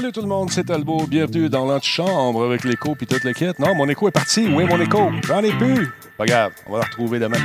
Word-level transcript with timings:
Salut 0.00 0.12
tout 0.12 0.22
le 0.22 0.28
monde, 0.28 0.50
c'est 0.50 0.64
Talbot. 0.64 1.06
Bienvenue 1.06 1.50
dans 1.50 1.66
l'antichambre 1.66 2.44
avec 2.44 2.64
l'écho 2.64 2.94
puis 2.94 3.06
toute 3.06 3.22
l'équipe. 3.22 3.58
Non, 3.58 3.74
mon 3.74 3.86
écho 3.86 4.08
est 4.08 4.10
parti. 4.10 4.46
Est 4.46 4.48
mon 4.48 4.80
écho? 4.80 5.10
J'en 5.26 5.42
ai 5.42 5.52
plus. 5.52 5.92
Pas 6.16 6.24
grave, 6.24 6.52
on 6.66 6.72
va 6.72 6.78
le 6.78 6.84
retrouver 6.84 7.18
demain. 7.18 7.36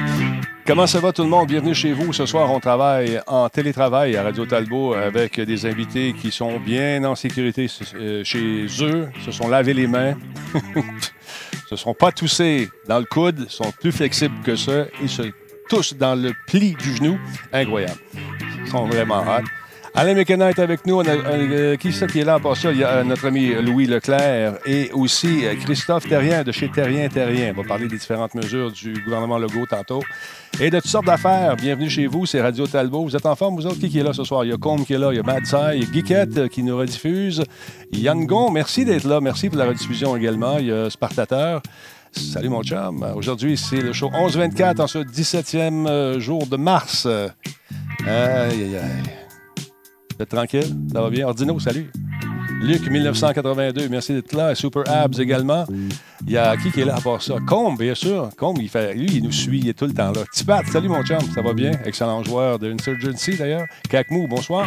Comment 0.65 0.87
ça 0.87 1.01
va 1.01 1.11
tout 1.11 1.23
le 1.23 1.27
monde? 1.27 1.49
Bienvenue 1.49 1.75
chez 1.75 1.91
vous. 1.91 2.13
Ce 2.13 2.25
soir, 2.25 2.49
on 2.49 2.61
travaille 2.61 3.19
en 3.27 3.49
télétravail 3.49 4.15
à 4.15 4.23
Radio 4.23 4.45
Talbot 4.45 4.93
avec 4.93 5.37
des 5.37 5.65
invités 5.65 6.13
qui 6.13 6.31
sont 6.31 6.57
bien 6.57 7.03
en 7.03 7.15
sécurité 7.15 7.67
euh, 7.95 8.23
chez 8.23 8.67
eux, 8.79 9.09
se 9.25 9.33
sont 9.33 9.49
lavé 9.49 9.73
les 9.73 9.87
mains, 9.87 10.15
se 11.69 11.75
sont 11.75 11.93
pas 11.93 12.13
toussés 12.13 12.69
dans 12.87 12.99
le 12.99 13.05
coude, 13.05 13.49
sont 13.49 13.73
plus 13.81 13.91
flexibles 13.91 14.41
que 14.45 14.55
ça, 14.55 14.85
ils 15.01 15.09
se 15.09 15.23
touchent 15.67 15.95
dans 15.95 16.15
le 16.15 16.31
pli 16.47 16.71
du 16.75 16.95
genou. 16.95 17.19
Incroyable. 17.51 17.99
Ils 18.63 18.71
sont 18.71 18.85
vraiment 18.85 19.27
hâte. 19.27 19.43
Alain 19.97 20.13
Mécana 20.13 20.49
est 20.49 20.59
avec 20.59 20.85
nous. 20.85 21.01
Euh, 21.01 21.77
qui 21.77 21.93
c'est 21.93 22.11
qui 22.11 22.19
est 22.19 22.25
là? 22.25 22.37
Pour 22.37 22.57
ça? 22.57 22.69
Il 22.69 22.79
y 22.79 22.83
a 22.83 22.89
euh, 22.89 23.03
notre 23.05 23.27
ami 23.27 23.53
Louis 23.53 23.85
Leclerc 23.85 24.55
et 24.65 24.91
aussi 24.91 25.45
euh, 25.45 25.55
Christophe 25.55 26.09
Terrien 26.09 26.43
de 26.43 26.51
chez 26.51 26.69
Terrien 26.69 27.07
Terrien. 27.07 27.53
On 27.55 27.61
va 27.61 27.65
parler 27.65 27.87
des 27.87 27.97
différentes 27.97 28.35
mesures 28.35 28.73
du 28.73 28.91
gouvernement 29.05 29.37
Legault 29.37 29.65
tantôt. 29.67 30.03
Et 30.59 30.69
de 30.69 30.81
toutes 30.81 30.89
sortes 30.89 31.05
d'affaires. 31.05 31.55
Bienvenue 31.55 31.89
chez 31.89 32.07
vous, 32.07 32.25
c'est 32.25 32.41
Radio 32.41 32.67
Talbot. 32.67 33.05
Vous 33.05 33.15
êtes 33.15 33.25
en 33.25 33.37
forme, 33.37 33.55
vous 33.55 33.65
autres? 33.67 33.79
Qui, 33.79 33.97
est 33.97 34.03
là 34.03 34.11
ce 34.11 34.25
soir? 34.25 34.43
Il 34.43 34.51
y 34.51 34.53
a 34.53 34.57
Combe 34.57 34.83
qui 34.83 34.93
est 34.93 34.97
là, 34.97 35.13
il 35.13 35.15
y 35.15 35.19
a 35.19 35.23
Mad 35.23 35.43
il 35.73 35.79
y 35.79 35.83
a 35.83 35.89
Guiquette 35.89 36.49
qui 36.49 36.61
nous 36.61 36.77
rediffuse. 36.77 37.45
Yann 37.93 38.25
Gon, 38.25 38.51
merci 38.51 38.83
d'être 38.83 39.05
là. 39.05 39.21
Merci 39.21 39.47
pour 39.47 39.57
la 39.57 39.65
rediffusion 39.65 40.17
également. 40.17 40.57
Il 40.57 40.65
y 40.65 40.71
a 40.73 40.89
Spartateur. 40.89 41.61
Salut 42.11 42.49
mon 42.49 42.63
chum. 42.63 43.05
Aujourd'hui, 43.15 43.55
c'est 43.55 43.81
le 43.81 43.93
show 43.93 44.09
11-24 44.09 44.81
en 44.81 44.87
ce 44.87 44.99
17e 44.99 46.19
jour 46.19 46.47
de 46.47 46.57
mars. 46.57 47.05
Aïe, 47.05 47.31
aïe, 48.07 48.75
aïe. 48.75 49.24
Vous 50.17 50.23
êtes 50.23 50.29
tranquille? 50.29 50.75
Ça 50.93 51.01
va 51.01 51.09
bien? 51.09 51.27
Ordino, 51.27 51.59
salut. 51.59 51.91
Luc, 52.61 52.89
1982, 52.89 53.89
merci 53.89 54.13
d'être 54.13 54.31
là. 54.33 54.55
Super 54.55 54.83
Abs 54.87 55.19
également. 55.19 55.65
Il 56.25 56.31
y 56.31 56.37
a 56.37 56.55
qui 56.55 56.71
qui 56.71 56.81
est 56.81 56.85
là 56.85 56.95
à 56.95 57.01
part 57.01 57.21
ça? 57.21 57.35
Combe, 57.45 57.77
bien 57.77 57.93
sûr. 57.95 58.29
Combe, 58.37 58.59
il 58.61 58.69
fait, 58.69 58.93
lui, 58.93 59.07
il 59.17 59.23
nous 59.23 59.31
suit, 59.33 59.59
il 59.59 59.69
est 59.69 59.73
tout 59.73 59.85
le 59.85 59.93
temps 59.93 60.13
là. 60.13 60.21
Tipat, 60.31 60.63
salut 60.71 60.87
mon 60.87 61.03
chum, 61.03 61.19
ça 61.33 61.41
va 61.41 61.53
bien? 61.53 61.71
Excellent 61.83 62.23
joueur 62.23 62.57
de 62.57 62.71
Insurgency 62.71 63.35
d'ailleurs. 63.35 63.65
Kakmou, 63.89 64.25
bonsoir. 64.27 64.65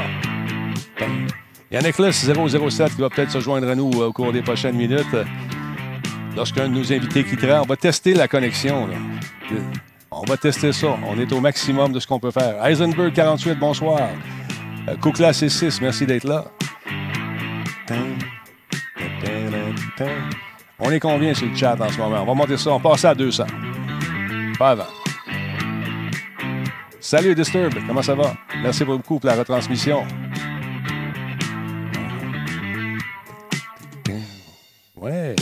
Il 1.71 1.75
y 1.75 1.77
a 1.79 1.83
Nicholas 1.83 2.13
007 2.13 2.95
qui 2.95 3.01
va 3.01 3.09
peut-être 3.09 3.31
se 3.31 3.41
joindre 3.41 3.69
à 3.69 3.75
nous 3.75 3.91
au 3.91 4.13
cours 4.13 4.33
des 4.33 4.43
prochaines 4.43 4.77
minutes. 4.77 5.17
Lorsqu'un 6.37 6.69
de 6.69 6.75
nos 6.75 6.93
invités 6.93 7.25
quittera, 7.25 7.63
on 7.63 7.67
va 7.67 7.77
tester 7.77 8.13
la 8.13 8.29
connexion. 8.29 8.87
On 10.11 10.25
va 10.25 10.37
tester 10.37 10.73
ça. 10.73 10.89
On 11.09 11.19
est 11.19 11.33
au 11.33 11.41
maximum 11.41 11.93
de 11.93 12.01
ce 12.01 12.07
qu'on 12.07 12.21
peut 12.21 12.31
faire. 12.31 12.63
Heisenberg 12.65 13.15
48, 13.15 13.59
bonsoir. 13.59 14.01
Koukla 15.01 15.33
C6, 15.33 15.79
merci 15.81 16.07
d'être 16.07 16.25
là. 16.25 16.45
On 20.79 20.91
est 20.91 21.01
combien 21.01 21.35
sur 21.35 21.47
le 21.49 21.57
chat 21.57 21.77
en 21.81 21.89
ce 21.89 21.99
moment? 21.99 22.23
On 22.23 22.27
va 22.27 22.35
monter 22.35 22.57
ça, 22.57 22.71
on 22.71 22.81
passe 22.81 23.05
à 23.05 23.15
200. 23.15 23.45
Pas 24.59 24.71
avant. 24.71 24.87
Salut 27.01 27.35
Disturb, 27.35 27.75
comment 27.87 28.03
ça 28.03 28.15
va? 28.15 28.35
Merci 28.63 28.85
beaucoup 28.85 29.19
pour 29.19 29.29
la 29.29 29.37
retransmission. 29.37 30.05
Ouais. 34.97 35.35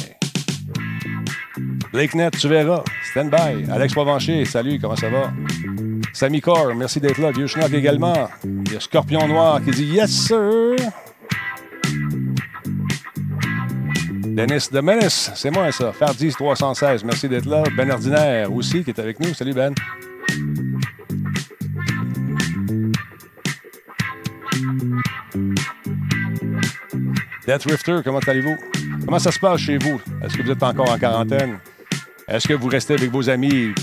BlakeNet, 1.93 2.31
tu 2.33 2.49
verras. 2.49 2.84
Stand 3.11 3.31
by. 3.31 3.71
Alex 3.71 3.93
Provencher, 3.95 4.45
salut, 4.45 4.78
comment 4.81 4.97
ça 4.97 5.09
va? 5.09 5.33
Sammy 6.16 6.41
Core, 6.41 6.75
merci 6.75 6.99
d'être 6.99 7.19
là. 7.19 7.31
Vieux 7.31 7.47
Schnock 7.47 7.71
également. 7.75 8.31
Il 8.43 8.72
y 8.72 8.77
a 8.77 8.81
Scorpion 8.81 9.28
Noir 9.28 9.62
qui 9.62 9.71
dit 9.71 9.84
Yes, 9.84 10.10
sir. 10.10 10.75
Dennis 14.25 14.71
de 14.72 15.09
c'est 15.10 15.50
moi 15.50 15.71
ça. 15.72 15.93
Fardis 15.93 16.31
316, 16.31 17.04
merci 17.04 17.28
d'être 17.28 17.44
là. 17.44 17.65
Ben 17.77 17.91
Ordinaire 17.91 18.50
aussi 18.50 18.82
qui 18.82 18.93
est 18.93 18.99
avec 18.99 19.21
nous. 19.21 19.34
Salut 19.34 19.53
Ben. 19.53 19.75
Death 27.47 27.65
Rifter, 27.66 28.00
comment 28.03 28.21
allez-vous? 28.27 28.56
Comment 29.04 29.19
ça 29.19 29.31
se 29.31 29.38
passe 29.38 29.60
chez 29.60 29.77
vous? 29.77 30.00
Est-ce 30.25 30.38
que 30.38 30.43
vous 30.43 30.50
êtes 30.50 30.62
encore 30.62 30.91
en 30.91 30.98
quarantaine? 30.98 31.59
Est-ce 32.27 32.48
que 32.48 32.54
vous 32.54 32.69
restez 32.69 32.94
avec 32.94 33.10
vos 33.10 33.28
amis? 33.28 33.75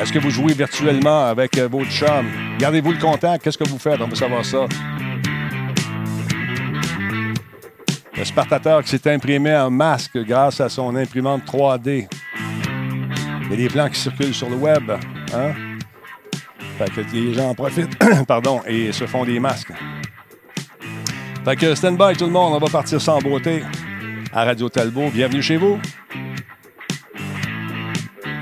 Est-ce 0.00 0.12
que 0.12 0.18
vous 0.18 0.30
jouez 0.30 0.52
virtuellement 0.52 1.24
avec 1.24 1.56
euh, 1.56 1.68
votre 1.68 1.90
chum? 1.90 2.26
Gardez-vous 2.58 2.92
le 2.92 2.98
contact. 2.98 3.42
Qu'est-ce 3.42 3.56
que 3.56 3.68
vous 3.68 3.78
faites? 3.78 4.00
On 4.00 4.08
veut 4.08 4.14
savoir 4.14 4.44
ça. 4.44 4.66
Le 8.16 8.24
Spartateur 8.24 8.82
qui 8.82 8.90
s'est 8.90 9.10
imprimé 9.10 9.56
en 9.56 9.70
masque 9.70 10.18
grâce 10.18 10.60
à 10.60 10.68
son 10.68 10.94
imprimante 10.96 11.44
3D. 11.46 12.08
Il 13.42 13.50
y 13.50 13.52
a 13.54 13.56
des 13.56 13.68
plans 13.68 13.88
qui 13.88 14.00
circulent 14.00 14.34
sur 14.34 14.50
le 14.50 14.56
web. 14.56 14.90
Hein? 15.34 15.52
Fait 16.78 16.90
que 16.90 17.00
les 17.12 17.32
gens 17.32 17.50
en 17.50 17.54
profitent 17.54 17.96
pardon, 18.28 18.60
et 18.66 18.92
se 18.92 19.06
font 19.06 19.24
des 19.24 19.40
masques. 19.40 19.72
Fait 21.44 21.56
que 21.56 21.74
stand 21.74 21.96
by 21.96 22.16
tout 22.16 22.26
le 22.26 22.32
monde, 22.32 22.52
on 22.54 22.58
va 22.58 22.70
partir 22.70 23.00
sans 23.00 23.18
beauté 23.20 23.62
à 24.32 24.44
Radio 24.44 24.68
Talbot. 24.68 25.10
Bienvenue 25.10 25.42
chez 25.42 25.56
vous. 25.56 25.78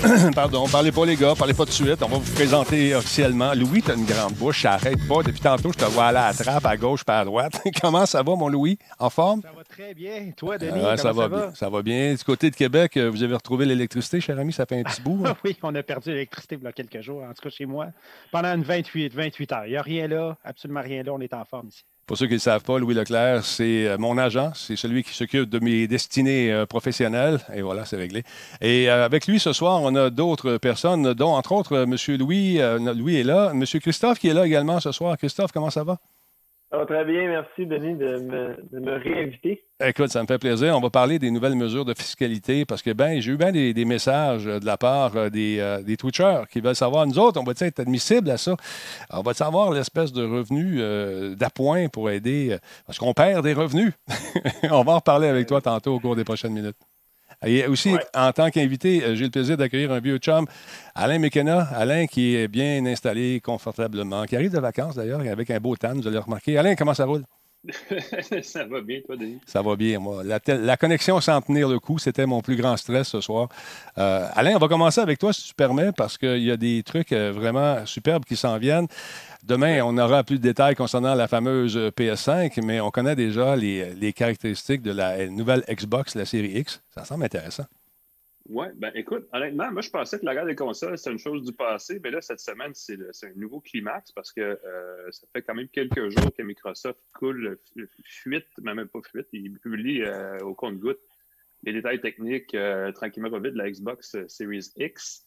Pardon, 0.34 0.66
parlez 0.66 0.92
pas 0.92 1.04
les 1.04 1.16
gars, 1.16 1.34
parlez 1.36 1.52
pas 1.52 1.64
de 1.64 1.70
suite. 1.70 2.02
On 2.02 2.08
va 2.08 2.16
vous 2.16 2.34
présenter 2.34 2.94
officiellement. 2.94 3.52
Louis, 3.54 3.82
t'as 3.82 3.96
une 3.96 4.06
grande 4.06 4.32
bouche, 4.34 4.64
arrête 4.64 5.06
pas. 5.06 5.22
Depuis 5.22 5.40
tantôt, 5.40 5.72
je 5.72 5.78
te 5.78 5.84
vois 5.84 6.06
aller 6.06 6.18
à 6.18 6.28
la 6.28 6.34
trappe, 6.34 6.64
à 6.64 6.76
gauche 6.76 7.04
pas 7.04 7.20
à 7.20 7.24
droite. 7.24 7.60
comment 7.82 8.06
ça 8.06 8.22
va, 8.22 8.34
mon 8.34 8.48
Louis? 8.48 8.78
En 8.98 9.10
forme? 9.10 9.42
Ça 9.42 9.52
va 9.54 9.64
très 9.64 9.92
bien. 9.92 10.30
Toi, 10.36 10.56
Denis, 10.56 10.72
comment 10.72 10.96
ça, 10.96 11.12
va, 11.12 11.28
bien. 11.28 11.54
Ça 11.54 11.68
va 11.68 11.82
bien. 11.82 12.14
Du 12.14 12.24
côté 12.24 12.50
de 12.50 12.56
Québec, 12.56 12.96
euh, 12.96 13.10
vous 13.10 13.22
avez 13.22 13.34
retrouvé 13.34 13.66
l'électricité, 13.66 14.20
cher 14.20 14.38
ami, 14.38 14.52
ça 14.52 14.64
fait 14.64 14.80
un 14.80 14.84
petit 14.84 15.02
bout. 15.04 15.22
Hein? 15.26 15.36
oui, 15.44 15.56
on 15.62 15.74
a 15.74 15.82
perdu 15.82 16.10
l'électricité 16.10 16.56
il 16.58 16.64
y 16.64 16.66
a 16.66 16.72
quelques 16.72 17.02
jours, 17.02 17.22
en 17.22 17.34
tout 17.34 17.42
cas 17.42 17.50
chez 17.50 17.66
moi, 17.66 17.88
pendant 18.32 18.54
une 18.54 18.62
28, 18.62 19.14
28 19.14 19.52
heures. 19.52 19.66
Il 19.66 19.72
n'y 19.72 19.76
a 19.76 19.82
rien 19.82 20.08
là, 20.08 20.36
absolument 20.44 20.80
rien 20.80 21.02
là. 21.02 21.12
On 21.12 21.20
est 21.20 21.34
en 21.34 21.44
forme 21.44 21.68
ici. 21.68 21.84
Pour 22.10 22.18
ceux 22.18 22.26
qui 22.26 22.32
ne 22.32 22.38
le 22.38 22.40
savent 22.40 22.64
pas, 22.64 22.76
Louis 22.76 22.96
Leclerc, 22.96 23.44
c'est 23.44 23.86
euh, 23.86 23.96
mon 23.96 24.18
agent. 24.18 24.50
C'est 24.56 24.74
celui 24.74 25.04
qui 25.04 25.14
s'occupe 25.14 25.48
de 25.48 25.60
mes 25.60 25.86
destinées 25.86 26.50
euh, 26.50 26.66
professionnelles. 26.66 27.38
Et 27.54 27.62
voilà, 27.62 27.84
c'est 27.84 27.96
réglé. 27.96 28.24
Et 28.60 28.90
euh, 28.90 29.04
avec 29.04 29.28
lui, 29.28 29.38
ce 29.38 29.52
soir, 29.52 29.80
on 29.80 29.94
a 29.94 30.10
d'autres 30.10 30.56
personnes, 30.56 31.14
dont, 31.14 31.30
entre 31.34 31.52
autres, 31.52 31.86
M. 31.88 31.94
Louis. 32.18 32.58
Louis 32.96 33.18
est 33.18 33.22
là. 33.22 33.52
M. 33.54 33.64
Christophe 33.64 34.18
qui 34.18 34.26
est 34.26 34.34
là 34.34 34.44
également 34.44 34.80
ce 34.80 34.90
soir. 34.90 35.16
Christophe, 35.18 35.52
comment 35.52 35.70
ça 35.70 35.84
va? 35.84 35.98
Très 36.86 37.04
bien, 37.04 37.26
merci 37.28 37.66
Denis 37.66 37.96
de 37.96 38.78
me, 38.78 38.96
réinviter. 38.98 39.64
Écoute, 39.84 40.08
ça 40.08 40.22
me 40.22 40.26
fait 40.26 40.38
plaisir. 40.38 40.76
On 40.76 40.80
va 40.80 40.90
parler 40.90 41.18
des 41.18 41.30
nouvelles 41.30 41.56
mesures 41.56 41.84
de 41.84 41.94
fiscalité 41.94 42.64
parce 42.64 42.82
que 42.82 42.92
ben, 42.92 43.20
j'ai 43.20 43.32
eu 43.32 43.36
bien 43.36 43.50
des, 43.50 43.84
messages 43.84 44.44
de 44.44 44.64
la 44.64 44.76
part 44.76 45.16
euh, 45.16 45.30
des, 45.30 45.58
euh, 45.58 45.82
des, 45.82 45.96
Twitchers 45.96 46.44
qui 46.50 46.60
veulent 46.60 46.76
savoir, 46.76 47.06
nous 47.06 47.18
autres, 47.18 47.40
on 47.40 47.44
va 47.44 47.52
être 47.58 47.80
admissible 47.80 48.30
à 48.30 48.36
ça? 48.36 48.56
On 49.10 49.22
va 49.22 49.34
savoir 49.34 49.72
l'espèce 49.72 50.12
de 50.12 50.24
revenu 50.24 50.76
euh, 50.78 51.34
d'appoint 51.34 51.88
pour 51.88 52.10
aider, 52.10 52.56
parce 52.86 52.98
qu'on 52.98 53.14
perd 53.14 53.44
des 53.44 53.52
revenus? 53.52 53.92
on 54.70 54.82
va 54.82 54.92
en 54.92 54.96
reparler 54.96 55.28
avec 55.28 55.48
toi 55.48 55.60
tantôt 55.60 55.94
au 55.94 56.00
cours 56.00 56.16
des 56.16 56.24
prochaines 56.24 56.52
minutes. 56.52 56.76
Et 57.46 57.66
aussi, 57.66 57.94
en 58.14 58.32
tant 58.32 58.50
qu'invité, 58.50 59.02
euh, 59.02 59.14
j'ai 59.14 59.24
le 59.24 59.30
plaisir 59.30 59.56
d'accueillir 59.56 59.90
un 59.92 60.00
vieux 60.00 60.18
chum, 60.18 60.46
Alain 60.94 61.18
McKenna. 61.18 61.68
Alain 61.74 62.06
qui 62.06 62.36
est 62.36 62.48
bien 62.48 62.84
installé 62.84 63.40
confortablement, 63.40 64.24
qui 64.24 64.36
arrive 64.36 64.52
de 64.52 64.60
vacances 64.60 64.96
d'ailleurs, 64.96 65.20
avec 65.20 65.50
un 65.50 65.58
beau 65.58 65.74
tan, 65.76 65.94
vous 65.94 66.06
allez 66.06 66.18
remarquer. 66.18 66.58
Alain, 66.58 66.74
comment 66.74 66.94
ça 66.94 67.06
roule? 67.06 67.24
ça 68.42 68.64
va 68.64 68.80
bien, 68.80 69.00
toi, 69.04 69.16
Denis? 69.16 69.38
Ça 69.46 69.60
va 69.60 69.76
bien, 69.76 69.98
moi. 69.98 70.22
La, 70.24 70.76
connexion 70.76 71.20
sans 71.20 71.40
tenir 71.42 71.68
le 71.68 71.78
coup, 71.78 71.98
c'était 71.98 72.26
mon 72.26 72.40
plus 72.40 72.56
grand 72.56 72.76
stress 72.76 73.08
ce 73.08 73.20
soir. 73.20 73.48
Euh, 73.98 74.26
Alain, 74.34 74.56
on 74.56 74.58
va 74.58 74.68
commencer 74.68 75.00
avec 75.00 75.18
toi, 75.18 75.32
si 75.32 75.48
tu 75.48 75.54
permets, 75.54 75.92
parce 75.92 76.16
qu'il 76.16 76.42
y 76.42 76.50
a 76.50 76.56
des 76.56 76.82
trucs 76.82 77.12
euh, 77.12 77.32
vraiment 77.32 77.84
superbes 77.84 78.24
qui 78.24 78.36
s'en 78.36 78.56
viennent. 78.58 78.88
Demain, 79.42 79.82
on 79.82 79.96
aura 79.98 80.24
plus 80.24 80.38
de 80.38 80.42
détails 80.42 80.74
concernant 80.74 81.14
la 81.14 81.28
fameuse 81.28 81.76
PS5, 81.96 82.62
mais 82.64 82.80
on 82.80 82.90
connaît 82.90 83.16
déjà 83.16 83.56
les, 83.56 83.94
les 83.94 84.12
caractéristiques 84.12 84.82
de 84.82 84.92
la 84.92 85.26
nouvelle 85.26 85.64
Xbox, 85.68 86.14
la 86.14 86.24
série 86.24 86.58
X. 86.58 86.82
Ça 86.94 87.04
semble 87.04 87.24
intéressant. 87.24 87.64
Oui, 88.52 88.66
ben 88.74 88.90
écoute, 88.96 89.28
honnêtement, 89.32 89.70
moi 89.70 89.80
je 89.80 89.90
pensais 89.90 90.18
que 90.18 90.24
la 90.26 90.34
guerre 90.34 90.44
des 90.44 90.56
consoles, 90.56 90.98
c'était 90.98 91.12
une 91.12 91.20
chose 91.20 91.44
du 91.44 91.52
passé, 91.52 92.00
mais 92.02 92.10
là, 92.10 92.20
cette 92.20 92.40
semaine, 92.40 92.72
c'est 92.74 92.96
un 92.96 93.32
nouveau 93.36 93.60
climax 93.60 94.10
parce 94.10 94.32
que 94.32 94.40
euh, 94.40 95.10
ça 95.12 95.24
fait 95.32 95.42
quand 95.42 95.54
même 95.54 95.68
quelques 95.68 96.08
jours 96.08 96.34
que 96.36 96.42
Microsoft 96.42 96.98
coule 97.12 97.60
fuite, 98.02 98.48
mais 98.60 98.74
même 98.74 98.88
pas 98.88 99.02
fuite, 99.08 99.28
il 99.32 99.56
publie 99.60 100.02
euh, 100.02 100.36
au 100.40 100.54
compte-goutte 100.54 100.98
les 101.62 101.72
détails 101.72 102.00
techniques 102.00 102.52
euh, 102.56 102.90
tranquillement 102.90 103.30
pas 103.30 103.38
vite 103.38 103.52
de 103.52 103.58
la 103.58 103.70
Xbox 103.70 104.16
Series 104.26 104.70
X. 104.76 105.24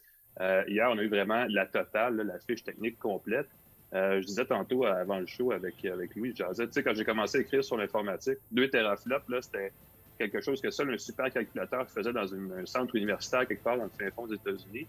hier, 0.67 0.89
on 0.91 0.97
a 0.97 1.03
eu 1.03 1.07
vraiment 1.07 1.45
la 1.47 1.65
totale, 1.65 2.17
la 2.17 2.39
fiche 2.39 2.65
technique 2.65 2.99
complète. 2.99 3.47
je 3.93 4.25
disais 4.25 4.45
tantôt 4.45 4.83
avant 4.83 5.19
le 5.19 5.27
show 5.27 5.53
avec, 5.53 5.85
avec 5.85 6.13
Louis, 6.17 6.33
tu 6.33 6.43
sais, 6.71 6.83
quand 6.83 6.93
j'ai 6.93 7.05
commencé 7.05 7.37
à 7.37 7.41
écrire 7.41 7.63
sur 7.63 7.77
l'informatique, 7.77 8.39
2 8.51 8.69
teraflops, 8.69 9.29
là, 9.29 9.41
c'était 9.41 9.71
quelque 10.18 10.42
chose 10.42 10.62
que 10.62 10.69
seul 10.69 10.94
un 10.94 10.98
super 10.98 11.31
calculateur 11.31 11.89
faisait 11.89 12.13
dans 12.13 12.33
un 12.33 12.65
centre 12.65 12.95
universitaire 12.95 13.48
quelque 13.48 13.63
part 13.63 13.77
dans 13.77 13.86
le 13.86 13.89
fin 13.89 14.10
fond 14.12 14.27
des 14.27 14.36
États-Unis. 14.36 14.88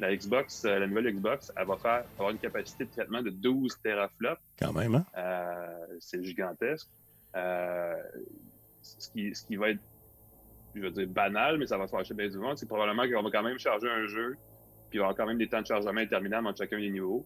La 0.00 0.14
Xbox, 0.14 0.64
euh, 0.64 0.80
la 0.80 0.86
nouvelle 0.88 1.14
Xbox, 1.14 1.52
elle 1.56 1.66
va 1.66 1.76
faire 1.76 2.04
avoir 2.14 2.30
une 2.30 2.38
capacité 2.38 2.84
de 2.84 2.90
traitement 2.90 3.22
de 3.22 3.30
12 3.30 3.78
teraflops. 3.80 4.40
Quand 4.58 4.72
même, 4.72 4.96
hein? 4.96 5.04
Euh, 5.16 5.86
c'est 6.00 6.22
gigantesque. 6.24 6.88
Euh, 7.36 7.94
ce, 8.82 9.08
qui, 9.10 9.34
ce 9.34 9.46
qui 9.46 9.56
va 9.56 9.70
être, 9.70 9.80
je 10.74 10.80
veux 10.80 10.90
dire, 10.90 11.06
banal, 11.06 11.58
mais 11.58 11.66
ça 11.66 11.78
va 11.78 11.86
fâcher 11.86 12.12
bien 12.14 12.28
du 12.28 12.38
monde, 12.38 12.58
c'est 12.58 12.66
probablement 12.66 13.04
qu'on 13.08 13.22
va 13.22 13.30
quand 13.30 13.42
même 13.44 13.58
charger 13.58 13.88
un 13.88 14.06
jeu, 14.06 14.36
puis 14.90 14.98
il 14.98 14.98
va 14.98 15.04
y 15.04 15.06
avoir 15.06 15.16
quand 15.16 15.26
même 15.26 15.38
des 15.38 15.48
temps 15.48 15.62
de 15.62 15.66
chargement 15.66 16.00
interminables 16.00 16.46
entre 16.48 16.58
chacun 16.58 16.78
des 16.78 16.90
niveaux. 16.90 17.24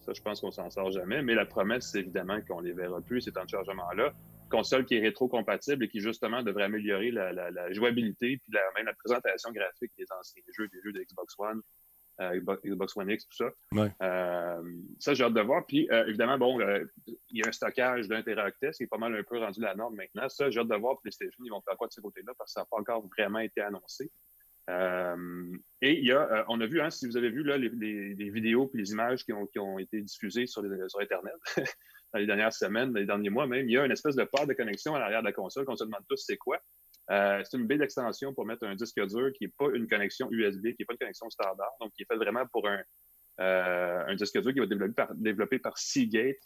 Ça, 0.00 0.12
je 0.12 0.20
pense 0.20 0.40
qu'on 0.40 0.50
s'en 0.50 0.70
sort 0.70 0.90
jamais. 0.90 1.22
Mais 1.22 1.34
la 1.34 1.44
promesse, 1.44 1.90
c'est 1.92 2.00
évidemment 2.00 2.40
qu'on 2.48 2.60
les 2.60 2.72
verra 2.72 3.00
plus, 3.00 3.20
ces 3.20 3.32
temps 3.32 3.44
de 3.44 3.50
chargement-là 3.50 4.12
console 4.48 4.84
qui 4.84 4.96
est 4.96 5.00
rétro-compatible 5.00 5.84
et 5.84 5.88
qui 5.88 6.00
justement 6.00 6.42
devrait 6.42 6.64
améliorer 6.64 7.10
la, 7.10 7.72
jouabilité 7.72 8.38
puis 8.38 8.58
même 8.76 8.86
la 8.86 8.94
présentation 8.94 9.50
graphique 9.52 9.92
des 9.98 10.06
anciens 10.18 10.42
jeux, 10.56 10.68
des 10.68 10.80
jeux 10.82 10.92
de 10.92 11.00
Xbox 11.02 11.34
One, 11.38 11.62
euh, 12.20 12.40
Xbox 12.64 12.96
One 12.96 13.10
X, 13.10 13.28
tout 13.28 13.36
ça. 13.36 13.50
Euh, 14.02 14.62
ça, 14.98 15.14
j'ai 15.14 15.22
hâte 15.22 15.34
de 15.34 15.40
voir. 15.40 15.64
Puis 15.66 15.88
euh, 15.90 16.06
évidemment, 16.06 16.36
bon, 16.36 16.60
il 17.06 17.38
y 17.38 17.42
a 17.44 17.48
un 17.48 17.52
stockage 17.52 18.08
d'un 18.08 18.22
teraoctet, 18.22 18.72
qui 18.72 18.84
est 18.84 18.88
pas 18.88 18.98
mal 18.98 19.14
un 19.14 19.22
peu 19.22 19.38
rendu 19.38 19.60
la 19.60 19.74
norme 19.76 19.94
maintenant. 19.94 20.28
Ça, 20.28 20.50
j'ai 20.50 20.58
hâte 20.58 20.68
de 20.68 20.74
voir 20.74 21.00
PlayStation, 21.00 21.44
ils 21.44 21.50
vont 21.50 21.60
faire 21.60 21.76
quoi 21.76 21.86
de 21.86 21.92
ce 21.92 22.00
côté-là 22.00 22.32
parce 22.36 22.50
que 22.50 22.54
ça 22.54 22.60
n'a 22.62 22.66
pas 22.66 22.78
encore 22.78 23.06
vraiment 23.16 23.38
été 23.38 23.60
annoncé. 23.60 24.10
et 24.68 25.98
il 25.98 26.04
y 26.04 26.12
a, 26.12 26.44
on 26.48 26.60
a 26.60 26.66
vu, 26.66 26.80
hein, 26.80 26.90
si 26.90 27.06
vous 27.06 27.16
avez 27.16 27.30
vu 27.30 27.44
là, 27.44 27.56
les, 27.56 27.68
vidéos 28.30 28.68
et 28.74 28.78
les 28.78 28.90
images 28.90 29.24
qui 29.24 29.32
ont, 29.32 29.46
qui 29.46 29.60
ont 29.60 29.78
été 29.78 30.00
diffusées 30.00 30.46
sur, 30.46 30.62
les, 30.62 30.88
sur 30.88 31.00
Internet, 31.00 31.36
dans 32.12 32.18
les 32.18 32.26
dernières 32.26 32.52
semaines, 32.52 32.92
dans 32.92 33.00
les 33.00 33.06
derniers 33.06 33.30
mois 33.30 33.46
même, 33.46 33.68
il 33.68 33.72
y 33.72 33.78
a 33.78 33.84
une 33.84 33.92
espèce 33.92 34.16
de 34.16 34.24
part 34.24 34.46
de 34.46 34.54
connexion 34.54 34.94
à 34.94 34.98
l'arrière 34.98 35.20
de 35.20 35.26
la 35.26 35.32
console 35.32 35.64
qu'on 35.64 35.76
se 35.76 35.84
demande 35.84 36.04
tous 36.08 36.22
c'est 36.24 36.36
quoi. 36.36 36.58
Euh, 37.10 37.42
c'est 37.44 37.56
une 37.56 37.66
baie 37.66 37.78
d'extension 37.78 38.34
pour 38.34 38.44
mettre 38.44 38.66
un 38.66 38.74
disque 38.74 39.00
dur 39.06 39.32
qui 39.32 39.44
n'est 39.44 39.52
pas 39.56 39.68
une 39.74 39.88
connexion 39.88 40.28
USB, 40.30 40.68
qui 40.72 40.76
n'est 40.80 40.84
pas 40.84 40.92
une 40.92 40.98
connexion 40.98 41.30
standard, 41.30 41.72
donc 41.80 41.92
qui 41.92 42.02
est 42.02 42.06
fait 42.06 42.16
vraiment 42.16 42.46
pour 42.52 42.68
un, 42.68 42.82
euh, 43.40 44.04
un 44.06 44.14
disque 44.14 44.40
dur 44.40 44.52
qui 44.52 44.58
va 44.58 44.64
être 44.64 45.14
développé 45.14 45.58
par, 45.58 45.78
Seagate 45.78 46.36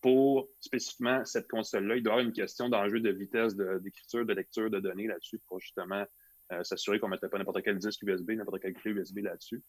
pour 0.00 0.48
spécifiquement 0.58 1.24
cette 1.24 1.48
console-là. 1.48 1.96
Il 1.96 2.02
doit 2.02 2.12
y 2.12 2.14
avoir 2.14 2.26
une 2.26 2.32
question 2.32 2.68
d'enjeu 2.68 3.00
de 3.00 3.10
vitesse 3.10 3.54
d'écriture, 3.54 4.26
de, 4.26 4.32
lecture 4.32 4.68
de 4.68 4.80
données 4.80 5.06
là-dessus 5.06 5.40
pour 5.46 5.60
justement 5.60 6.04
euh, 6.50 6.64
s'assurer 6.64 6.98
qu'on 6.98 7.06
ne 7.06 7.12
mettait 7.12 7.28
pas 7.28 7.38
n'importe 7.38 7.62
quel 7.62 7.78
disque 7.78 8.02
USB, 8.02 8.32
n'importe 8.32 8.60
quel 8.60 8.74
clé 8.74 8.90
USB 8.90 9.18
là-dessus. 9.18 9.62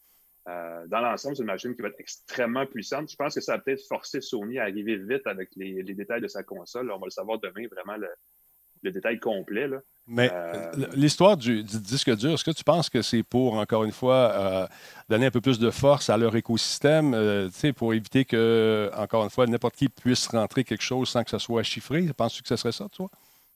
Euh, 0.49 0.85
dans 0.87 0.99
l'ensemble, 0.99 1.35
c'est 1.35 1.43
une 1.43 1.47
machine 1.47 1.75
qui 1.75 1.81
va 1.81 1.87
être 1.87 1.99
extrêmement 1.99 2.65
puissante. 2.65 3.09
Je 3.09 3.15
pense 3.15 3.33
que 3.33 3.41
ça 3.41 3.53
a 3.53 3.59
peut-être 3.59 3.85
forcé 3.87 4.19
Sony 4.19 4.59
à 4.59 4.63
arriver 4.63 4.97
vite 4.97 5.25
avec 5.25 5.49
les, 5.55 5.83
détails 5.83 6.21
de 6.21 6.27
sa 6.27 6.43
console. 6.43 6.91
on 6.91 6.99
va 6.99 7.05
le 7.05 7.11
savoir 7.11 7.39
demain, 7.39 7.65
vraiment 7.71 7.95
le, 7.97 8.09
détail 8.91 9.17
complet. 9.17 9.69
Mais 10.07 10.29
euh, 10.33 10.69
l'histoire 10.93 11.37
du, 11.37 11.63
disque 11.63 12.13
dur, 12.17 12.33
est-ce 12.33 12.43
que 12.43 12.51
tu 12.51 12.65
penses 12.65 12.89
que 12.89 13.01
c'est 13.01 13.23
pour, 13.23 13.53
encore 13.53 13.85
une 13.85 13.93
fois, 13.93 14.31
euh, 14.33 14.67
donner 15.07 15.27
un 15.27 15.31
peu 15.31 15.39
plus 15.39 15.57
de 15.59 15.71
force 15.71 16.09
à 16.09 16.17
leur 16.17 16.35
écosystème, 16.35 17.15
pour 17.77 17.93
éviter 17.93 18.25
que, 18.25 18.91
encore 18.97 19.23
une 19.23 19.29
fois, 19.29 19.47
n'importe 19.47 19.75
qui 19.75 19.87
puisse 19.87 20.27
rentrer 20.27 20.65
quelque 20.65 20.83
chose 20.83 21.07
sans 21.07 21.23
que 21.23 21.29
ça 21.29 21.39
soit 21.39 21.63
chiffré? 21.63 22.05
Penses-tu 22.17 22.41
que 22.41 22.49
ce 22.49 22.57
serait 22.57 22.73
ça, 22.73 22.89
toi? 22.89 23.09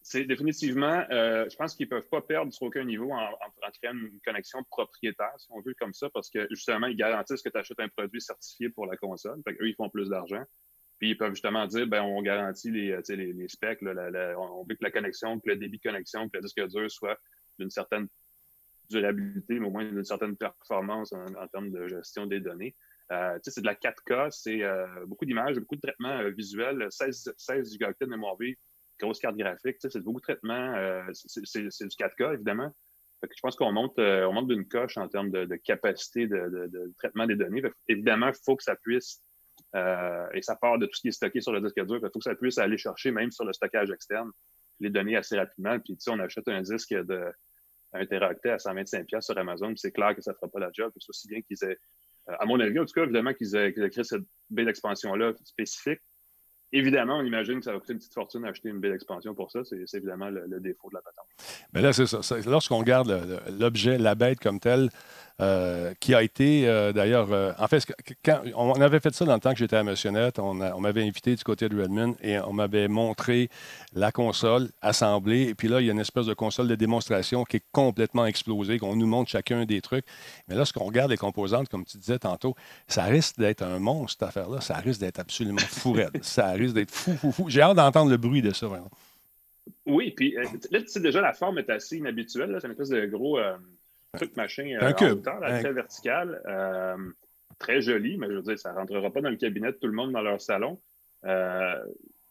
C'est 0.09 0.23
définitivement, 0.23 1.03
euh, 1.11 1.49
je 1.51 1.55
pense 1.57 1.75
qu'ils 1.75 1.87
ne 1.87 1.89
peuvent 1.89 2.07
pas 2.07 2.21
perdre 2.21 2.53
sur 2.53 2.67
aucun 2.67 2.85
niveau 2.85 3.11
en, 3.11 3.29
créant 3.81 3.91
une 3.91 4.21
connexion 4.25 4.63
propriétaire, 4.69 5.33
si 5.37 5.47
on 5.49 5.59
veut, 5.59 5.73
comme 5.77 5.93
ça, 5.93 6.09
parce 6.11 6.29
que 6.29 6.47
justement, 6.49 6.87
ils 6.87 6.95
garantissent 6.95 7.41
que 7.41 7.49
tu 7.49 7.57
achètes 7.57 7.81
un 7.81 7.89
produit 7.89 8.21
certifié 8.21 8.69
pour 8.69 8.85
la 8.85 8.95
console. 8.95 9.41
Fait 9.45 9.51
eux, 9.59 9.67
ils 9.67 9.75
font 9.75 9.89
plus 9.89 10.07
d'argent. 10.07 10.41
Puis 10.97 11.09
ils 11.09 11.17
peuvent 11.17 11.33
justement 11.33 11.67
dire, 11.67 11.87
ben, 11.87 12.03
on 12.03 12.21
garantit 12.21 12.71
les, 12.71 12.97
les, 13.05 13.47
specs, 13.49 13.79
on 13.81 14.63
veut 14.63 14.75
que 14.75 14.83
la 14.83 14.91
connexion, 14.91 15.41
que 15.41 15.49
le 15.49 15.57
débit 15.57 15.77
de 15.77 15.83
connexion, 15.83 16.29
que 16.29 16.37
le 16.37 16.41
disque 16.43 16.65
dur 16.69 16.89
soit 16.89 17.19
d'une 17.59 17.69
certaine 17.69 18.07
durabilité, 18.89 19.59
mais 19.59 19.67
au 19.67 19.71
moins 19.71 19.83
d'une 19.83 20.05
certaine 20.05 20.37
performance 20.37 21.11
en, 21.11 21.47
termes 21.49 21.69
de 21.69 21.85
gestion 21.85 22.27
des 22.27 22.39
données. 22.39 22.77
Euh, 23.11 23.37
c'est 23.43 23.59
de 23.59 23.65
la 23.65 23.75
4K, 23.75 24.31
c'est 24.31 24.63
euh, 24.63 24.87
beaucoup 25.05 25.25
d'images, 25.25 25.59
beaucoup 25.59 25.75
de 25.75 25.81
traitements 25.81 26.23
visuels, 26.29 26.87
16, 26.89 27.33
16 27.37 27.73
gigaoctets 27.73 28.05
de 28.05 28.11
mémoire 28.11 28.37
vive 28.37 28.55
grosse 28.99 29.19
carte 29.19 29.37
graphique. 29.37 29.77
C'est 29.79 29.99
beaucoup 29.99 30.19
de 30.19 30.23
traitements. 30.23 30.73
Euh, 30.75 31.03
c'est 31.13 31.61
du 31.61 31.69
4K, 31.69 32.35
évidemment. 32.35 32.73
je 33.23 33.41
pense 33.41 33.55
qu'on 33.55 33.71
monte, 33.71 33.97
euh, 33.99 34.25
on 34.25 34.33
monte 34.33 34.47
d'une 34.47 34.67
coche 34.67 34.97
en 34.97 35.07
termes 35.07 35.31
de, 35.31 35.55
capacité 35.57 36.27
de, 36.27 36.93
traitement 36.97 37.25
des 37.25 37.35
données. 37.35 37.61
évidemment, 37.87 38.27
il 38.27 38.39
faut 38.45 38.55
que 38.55 38.63
ça 38.63 38.75
puisse, 38.75 39.21
euh, 39.75 40.27
et 40.33 40.41
ça 40.41 40.55
part 40.55 40.77
de 40.77 40.85
tout 40.85 40.95
ce 40.95 41.01
qui 41.01 41.07
est 41.09 41.11
stocké 41.11 41.41
sur 41.41 41.51
le 41.51 41.61
disque 41.61 41.83
dur, 41.85 41.97
il 41.97 42.09
faut 42.11 42.19
que 42.19 42.23
ça 42.23 42.35
puisse 42.35 42.57
aller 42.57 42.77
chercher, 42.77 43.11
même 43.11 43.31
sur 43.31 43.45
le 43.45 43.53
stockage 43.53 43.91
externe, 43.91 44.31
les 44.79 44.89
données 44.89 45.15
assez 45.15 45.37
rapidement. 45.37 45.79
Puis, 45.79 45.97
on 46.07 46.19
achète 46.19 46.47
un 46.47 46.61
disque 46.61 46.93
de 46.93 47.31
1 47.93 48.05
Teraoctet 48.05 48.51
à 48.51 48.57
125$ 48.57 49.21
sur 49.21 49.37
Amazon, 49.37 49.73
c'est 49.75 49.91
clair 49.91 50.15
que 50.15 50.21
ça 50.21 50.31
ne 50.31 50.35
fera 50.35 50.47
pas 50.47 50.59
la 50.59 50.69
job. 50.73 50.91
C'est 50.97 51.09
aussi 51.09 51.27
bien 51.27 51.41
qu'ils 51.41 51.57
aient, 51.63 51.77
à 52.27 52.45
mon 52.45 52.59
avis, 52.59 52.79
en 52.79 52.85
tout 52.85 52.93
cas, 52.93 53.03
évidemment, 53.03 53.33
qu'ils 53.33 53.55
aient, 53.55 53.73
aient, 53.75 53.89
créé 53.89 54.03
cette 54.03 54.23
belle 54.49 54.65
d'expansion-là 54.65 55.33
spécifique. 55.43 56.01
Évidemment, 56.73 57.17
on 57.17 57.23
imagine 57.23 57.59
que 57.59 57.65
ça 57.65 57.71
va 57.71 57.79
coûter 57.79 57.93
une 57.93 57.99
petite 57.99 58.13
fortune 58.13 58.41
d'acheter 58.41 58.69
une 58.69 58.79
belle 58.79 58.93
expansion 58.93 59.33
pour 59.33 59.51
ça. 59.51 59.61
C'est 59.63 59.97
évidemment 59.97 60.29
le, 60.29 60.59
défaut 60.59 60.89
de 60.89 60.95
la 60.95 61.01
patente. 61.01 61.25
Mais 61.73 61.81
là, 61.81 61.93
c'est 61.93 62.05
ça. 62.05 62.19
Lorsqu'on 62.45 62.79
regarde 62.79 63.41
l'objet, 63.57 63.97
la 63.97 64.15
bête 64.15 64.39
comme 64.39 64.59
telle, 64.59 64.89
euh, 65.39 65.93
qui 65.99 66.15
a 66.15 66.23
été 66.23 66.67
euh, 66.67 66.91
d'ailleurs. 66.91 67.31
Euh, 67.31 67.51
en 67.59 67.67
fait, 67.67 67.85
quand, 68.25 68.41
on 68.55 68.81
avait 68.81 68.99
fait 68.99 69.13
ça 69.13 69.23
dans 69.23 69.35
le 69.35 69.39
temps 69.39 69.51
que 69.51 69.59
j'étais 69.59 69.75
à 69.75 69.83
Motionnette. 69.83 70.39
On, 70.39 70.59
on 70.59 70.79
m'avait 70.79 71.03
invité 71.03 71.35
du 71.35 71.43
côté 71.43 71.69
de 71.69 71.79
Redmond 71.79 72.15
et 72.23 72.39
on 72.39 72.53
m'avait 72.53 72.87
montré 72.87 73.49
la 73.93 74.11
console 74.11 74.69
assemblée. 74.81 75.43
Et 75.43 75.53
puis 75.53 75.67
là, 75.67 75.79
il 75.79 75.85
y 75.85 75.89
a 75.89 75.93
une 75.93 75.99
espèce 75.99 76.25
de 76.25 76.33
console 76.33 76.67
de 76.67 76.73
démonstration 76.73 77.43
qui 77.43 77.57
est 77.57 77.63
complètement 77.71 78.25
explosée, 78.25 78.79
qu'on 78.79 78.95
nous 78.95 79.05
montre 79.05 79.29
chacun 79.29 79.65
des 79.65 79.79
trucs. 79.79 80.05
Mais 80.47 80.55
lorsqu'on 80.55 80.85
regarde 80.85 81.11
les 81.11 81.17
composantes, 81.17 81.69
comme 81.69 81.85
tu 81.85 81.99
disais 81.99 82.17
tantôt, 82.17 82.55
ça 82.87 83.03
risque 83.03 83.37
d'être 83.37 83.61
un 83.61 83.77
monstre, 83.77 84.17
cette 84.19 84.29
affaire-là. 84.29 84.59
Ça 84.61 84.77
risque 84.77 85.01
d'être 85.01 85.19
absolument 85.19 85.59
fou 85.59 85.95
ça 86.21 86.49
risque 86.53 86.73
d'être 86.73 86.89
fou, 86.89 87.13
fou, 87.13 87.31
fou. 87.31 87.45
J'ai 87.47 87.61
hâte 87.61 87.75
d'entendre 87.75 88.09
le 88.09 88.17
bruit 88.17 88.41
de 88.41 88.53
ça, 88.53 88.65
vraiment. 88.65 88.89
Oui, 89.85 90.13
puis 90.15 90.33
là, 90.71 90.81
tu 90.81 90.87
sais, 90.87 90.99
déjà, 90.99 91.21
la 91.21 91.33
forme 91.33 91.59
est 91.59 91.69
assez 91.69 91.97
inhabituelle. 91.97 92.57
C'est 92.59 92.65
une 92.65 92.71
espèce 92.71 92.89
de 92.89 93.05
gros 93.05 93.37
truc 94.13 94.35
machin 94.35 94.77
un 94.79 94.85
euh, 94.85 95.11
hauteur, 95.11 95.39
très 95.39 95.73
vertical, 95.73 96.41
euh, 96.47 96.97
très 97.59 97.81
joli, 97.81 98.17
mais 98.17 98.27
je 98.27 98.33
veux 98.33 98.41
dire, 98.41 98.59
ça 98.59 98.71
ne 98.71 98.77
rentrera 98.77 99.11
pas 99.11 99.21
dans 99.21 99.29
le 99.29 99.37
cabinet 99.37 99.71
de 99.71 99.77
tout 99.77 99.87
le 99.87 99.93
monde 99.93 100.11
dans 100.11 100.21
leur 100.21 100.41
salon. 100.41 100.81
Euh, 101.25 101.83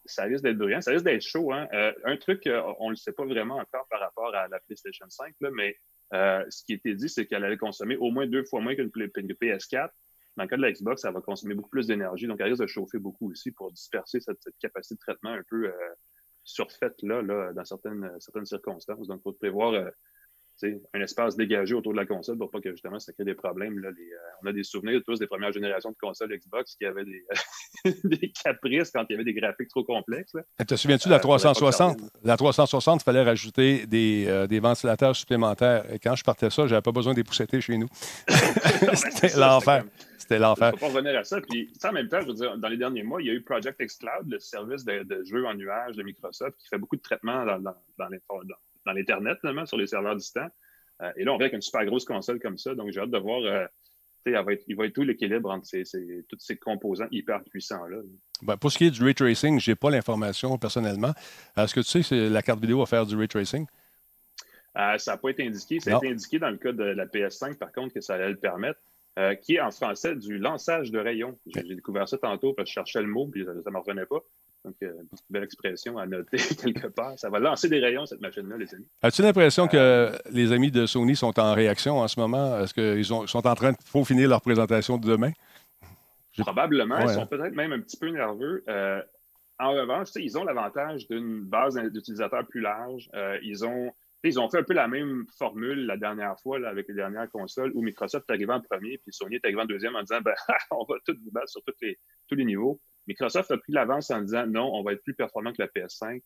ça 0.04 0.24
risque 0.24 0.44
d'être 0.44 0.58
brillant, 0.58 0.80
ça 0.80 0.92
risque 0.92 1.04
d'être 1.04 1.22
chaud. 1.22 1.52
Hein. 1.52 1.68
un 2.04 2.16
truc, 2.16 2.48
on 2.78 2.86
ne 2.86 2.90
le 2.90 2.96
sait 2.96 3.12
pas 3.12 3.24
vraiment 3.24 3.56
encore 3.56 3.86
par 3.90 4.00
rapport 4.00 4.34
à 4.34 4.46
la 4.46 4.60
PlayStation 4.60 5.06
5, 5.08 5.34
mais 5.52 5.76
ce 6.12 6.64
qui 6.64 6.74
était 6.74 6.94
dit, 6.94 7.08
c'est 7.08 7.26
qu'elle 7.26 7.44
allait 7.44 7.56
consommer 7.56 7.96
au 7.96 8.10
moins 8.10 8.26
deux 8.26 8.44
fois 8.44 8.60
moins 8.60 8.76
qu'une 8.76 8.88
PS4. 8.88 9.90
Dans 10.36 10.44
le 10.44 10.48
cas 10.48 10.56
de 10.56 10.62
la 10.62 10.70
Xbox, 10.70 11.02
ça 11.02 11.10
va 11.10 11.20
consommer 11.20 11.54
beaucoup 11.54 11.70
plus 11.70 11.86
d'énergie, 11.86 12.26
donc 12.26 12.40
elle 12.40 12.50
risque 12.50 12.62
de 12.62 12.66
chauffer 12.66 12.98
beaucoup 12.98 13.30
aussi 13.30 13.50
pour 13.50 13.72
disperser 13.72 14.20
cette, 14.20 14.38
capacité 14.60 14.94
de 14.94 15.00
traitement 15.00 15.30
un 15.30 15.42
peu 15.48 15.72
surfaite 16.44 17.02
là, 17.02 17.20
là, 17.22 17.52
dans 17.52 17.64
certaines, 17.64 18.08
certaines 18.20 18.46
circonstances. 18.46 19.08
Donc, 19.08 19.20
il 19.20 19.22
faut 19.22 19.32
prévoir 19.32 19.90
un 20.62 21.00
espace 21.00 21.36
dégagé 21.36 21.74
autour 21.74 21.92
de 21.92 21.98
la 21.98 22.06
console 22.06 22.38
pour 22.38 22.50
pas 22.50 22.60
que 22.60 22.70
justement 22.70 22.98
ça 22.98 23.12
crée 23.12 23.24
des 23.24 23.34
problèmes. 23.34 23.78
Là, 23.78 23.88
euh, 23.88 24.16
on 24.42 24.46
a 24.46 24.52
des 24.52 24.62
souvenirs 24.62 25.00
tous 25.04 25.18
des 25.18 25.26
premières 25.26 25.52
générations 25.52 25.90
de 25.90 25.96
consoles 26.00 26.36
Xbox 26.36 26.76
qui 26.76 26.84
avaient 26.84 27.04
des, 27.04 27.24
des 28.04 28.32
caprices 28.32 28.90
quand 28.90 29.04
il 29.08 29.12
y 29.12 29.14
avait 29.16 29.24
des 29.24 29.34
graphiques 29.34 29.68
trop 29.68 29.84
complexes. 29.84 30.36
Te 30.66 30.76
souviens-tu 30.76 31.08
de 31.08 31.12
la 31.12 31.20
360? 31.20 32.00
Euh, 32.00 32.04
la 32.24 32.36
360, 32.36 33.02
il 33.02 33.04
fallait 33.04 33.22
rajouter 33.22 33.86
des, 33.86 34.26
euh, 34.28 34.46
des, 34.46 34.60
ventilateurs 34.60 35.14
supplémentaires. 35.14 35.84
Et 35.92 35.98
quand 35.98 36.14
je 36.14 36.24
partais 36.24 36.50
ça, 36.50 36.66
j'avais 36.66 36.82
pas 36.82 36.92
besoin 36.92 37.14
d'épousseter 37.14 37.60
chez 37.60 37.76
nous. 37.76 37.88
C'était 38.28 39.38
l'enfer. 39.38 39.84
C'était 40.18 40.38
l'enfer. 40.38 40.72
On 40.74 40.78
pas 40.78 40.88
revenir 40.88 41.18
à 41.18 41.24
ça. 41.24 41.40
Puis, 41.40 41.72
en 41.84 41.92
même 41.92 42.08
temps, 42.08 42.20
je 42.20 42.26
veux 42.26 42.34
dire, 42.34 42.58
dans 42.58 42.68
les 42.68 42.76
derniers 42.76 43.02
mois, 43.02 43.20
il 43.20 43.28
y 43.28 43.30
a 43.30 43.34
eu 43.34 43.42
Project 43.42 43.80
X 43.80 43.98
Cloud, 43.98 44.28
le 44.28 44.38
service 44.40 44.84
de, 44.84 45.02
de 45.04 45.22
jeux 45.24 45.46
en 45.46 45.54
nuage 45.54 45.96
de 45.96 46.02
Microsoft, 46.02 46.56
qui 46.58 46.66
fait 46.68 46.78
beaucoup 46.78 46.96
de 46.96 47.02
traitements 47.02 47.44
dans, 47.44 47.60
dans, 47.60 47.74
dans, 47.98 48.08
dans 48.08 48.56
l'Internet, 48.92 49.38
sur 49.66 49.76
les 49.76 49.86
serveurs 49.86 50.16
distants. 50.16 50.48
Euh, 51.02 51.12
et 51.16 51.24
là, 51.24 51.32
on 51.32 51.36
vient 51.36 51.46
avec 51.46 51.54
une 51.54 51.62
super 51.62 51.84
grosse 51.84 52.04
console 52.04 52.40
comme 52.40 52.58
ça. 52.58 52.74
Donc, 52.74 52.90
j'ai 52.90 53.00
hâte 53.00 53.10
de 53.10 53.18
voir. 53.18 53.42
Euh, 53.42 53.66
va, 54.26 54.52
être, 54.52 54.64
il 54.66 54.76
va 54.76 54.86
être 54.86 54.94
tout 54.94 55.02
l'équilibre 55.02 55.50
entre 55.50 55.66
ces, 55.66 55.84
tous 56.28 56.38
ces 56.38 56.56
composants 56.56 57.06
hyper 57.10 57.42
puissants-là? 57.44 57.98
Ben, 58.42 58.56
pour 58.56 58.72
ce 58.72 58.78
qui 58.78 58.86
est 58.86 58.90
du 58.90 59.04
ray 59.04 59.14
tracing, 59.14 59.60
je 59.60 59.70
n'ai 59.70 59.74
pas 59.76 59.90
l'information 59.90 60.56
personnellement. 60.58 61.12
Est-ce 61.56 61.74
que 61.74 61.80
tu 61.80 61.86
sais 61.86 62.02
si 62.02 62.28
la 62.28 62.42
carte 62.42 62.60
vidéo 62.60 62.80
va 62.80 62.86
faire 62.86 63.06
du 63.06 63.16
ray 63.16 63.28
tracing? 63.28 63.66
Euh, 64.76 64.98
ça 64.98 65.12
n'a 65.12 65.18
pas 65.18 65.30
été 65.30 65.46
indiqué. 65.46 65.80
Ça 65.80 65.94
a 65.94 65.96
été 65.98 66.10
indiqué 66.10 66.38
dans 66.38 66.50
le 66.50 66.56
cas 66.56 66.72
de 66.72 66.82
la 66.82 67.06
PS5, 67.06 67.56
par 67.56 67.72
contre, 67.72 67.94
que 67.94 68.00
ça 68.00 68.14
allait 68.14 68.30
le 68.30 68.36
permettre, 68.36 68.80
qui 69.42 69.54
est 69.54 69.60
en 69.60 69.70
français 69.70 70.16
du 70.16 70.38
lançage 70.38 70.90
de 70.90 70.98
rayons. 70.98 71.38
J'ai 71.46 71.62
découvert 71.62 72.08
ça 72.08 72.18
tantôt 72.18 72.52
parce 72.52 72.66
que 72.66 72.70
je 72.70 72.74
cherchais 72.74 73.00
le 73.00 73.08
mot, 73.08 73.28
puis 73.28 73.44
ça 73.44 73.52
ne 73.52 73.70
me 73.70 73.78
revenait 73.78 74.06
pas. 74.06 74.22
Donc, 74.66 74.74
euh, 74.82 74.92
une 75.00 75.18
belle 75.30 75.44
expression 75.44 75.96
à 75.96 76.06
noter 76.06 76.38
quelque 76.62 76.88
part. 76.88 77.16
Ça 77.16 77.30
va 77.30 77.38
lancer 77.38 77.68
des 77.68 77.78
rayons, 77.78 78.04
cette 78.04 78.20
machine-là, 78.20 78.56
les 78.56 78.74
amis. 78.74 78.88
As-tu 79.00 79.22
l'impression 79.22 79.68
que 79.68 79.76
euh, 79.76 80.18
les 80.32 80.50
amis 80.50 80.72
de 80.72 80.86
Sony 80.86 81.14
sont 81.14 81.38
en 81.38 81.54
réaction 81.54 81.98
en 81.98 82.08
ce 82.08 82.18
moment? 82.18 82.58
Est-ce 82.58 82.74
qu'ils 82.74 83.04
sont 83.04 83.46
en 83.46 83.54
train 83.54 83.70
de 83.70 84.04
finir 84.04 84.28
leur 84.28 84.40
présentation 84.40 84.98
de 84.98 85.06
demain? 85.06 85.30
Probablement. 86.36 86.98
Ils 86.98 87.10
sont 87.10 87.26
peut-être 87.26 87.54
même 87.54 87.72
un 87.72 87.80
petit 87.80 87.96
peu 87.96 88.08
nerveux. 88.08 88.64
Euh, 88.68 89.00
en 89.60 89.70
revanche, 89.70 90.08
ils 90.16 90.36
ont 90.36 90.42
l'avantage 90.42 91.06
d'une 91.06 91.44
base 91.44 91.76
d'utilisateurs 91.76 92.44
plus 92.48 92.60
large. 92.60 93.08
ils 93.42 93.64
ont 93.64 93.92
ils 94.24 94.40
ont 94.40 94.50
fait 94.50 94.58
un 94.58 94.64
peu 94.64 94.74
la 94.74 94.88
même 94.88 95.24
formule 95.38 95.86
la 95.86 95.96
dernière 95.96 96.36
fois 96.40 96.58
avec 96.66 96.88
les 96.88 96.94
dernières 96.94 97.30
consoles 97.30 97.70
où 97.74 97.82
Microsoft 97.82 98.28
est 98.28 98.32
arrivé 98.32 98.52
en 98.52 98.60
premier 98.60 98.98
puis 98.98 99.12
Sony 99.12 99.36
est 99.36 99.44
arrivé 99.44 99.60
en 99.60 99.66
deuxième 99.66 99.94
en 99.94 100.00
disant 100.00 100.20
ben, 100.20 100.34
on 100.72 100.84
va 100.84 100.96
tout 101.06 101.16
vous 101.22 101.30
battre 101.30 101.48
sur 101.48 101.62
les, 101.80 101.96
tous 102.26 102.34
les 102.34 102.44
niveaux. 102.44 102.80
Microsoft 103.06 103.50
a 103.50 103.58
pris 103.58 103.72
l'avance 103.72 104.10
en 104.10 104.20
disant 104.20 104.46
non, 104.46 104.70
on 104.74 104.82
va 104.82 104.92
être 104.92 105.02
plus 105.02 105.14
performant 105.14 105.52
que 105.52 105.62
la 105.62 105.68
PS5 105.68 106.22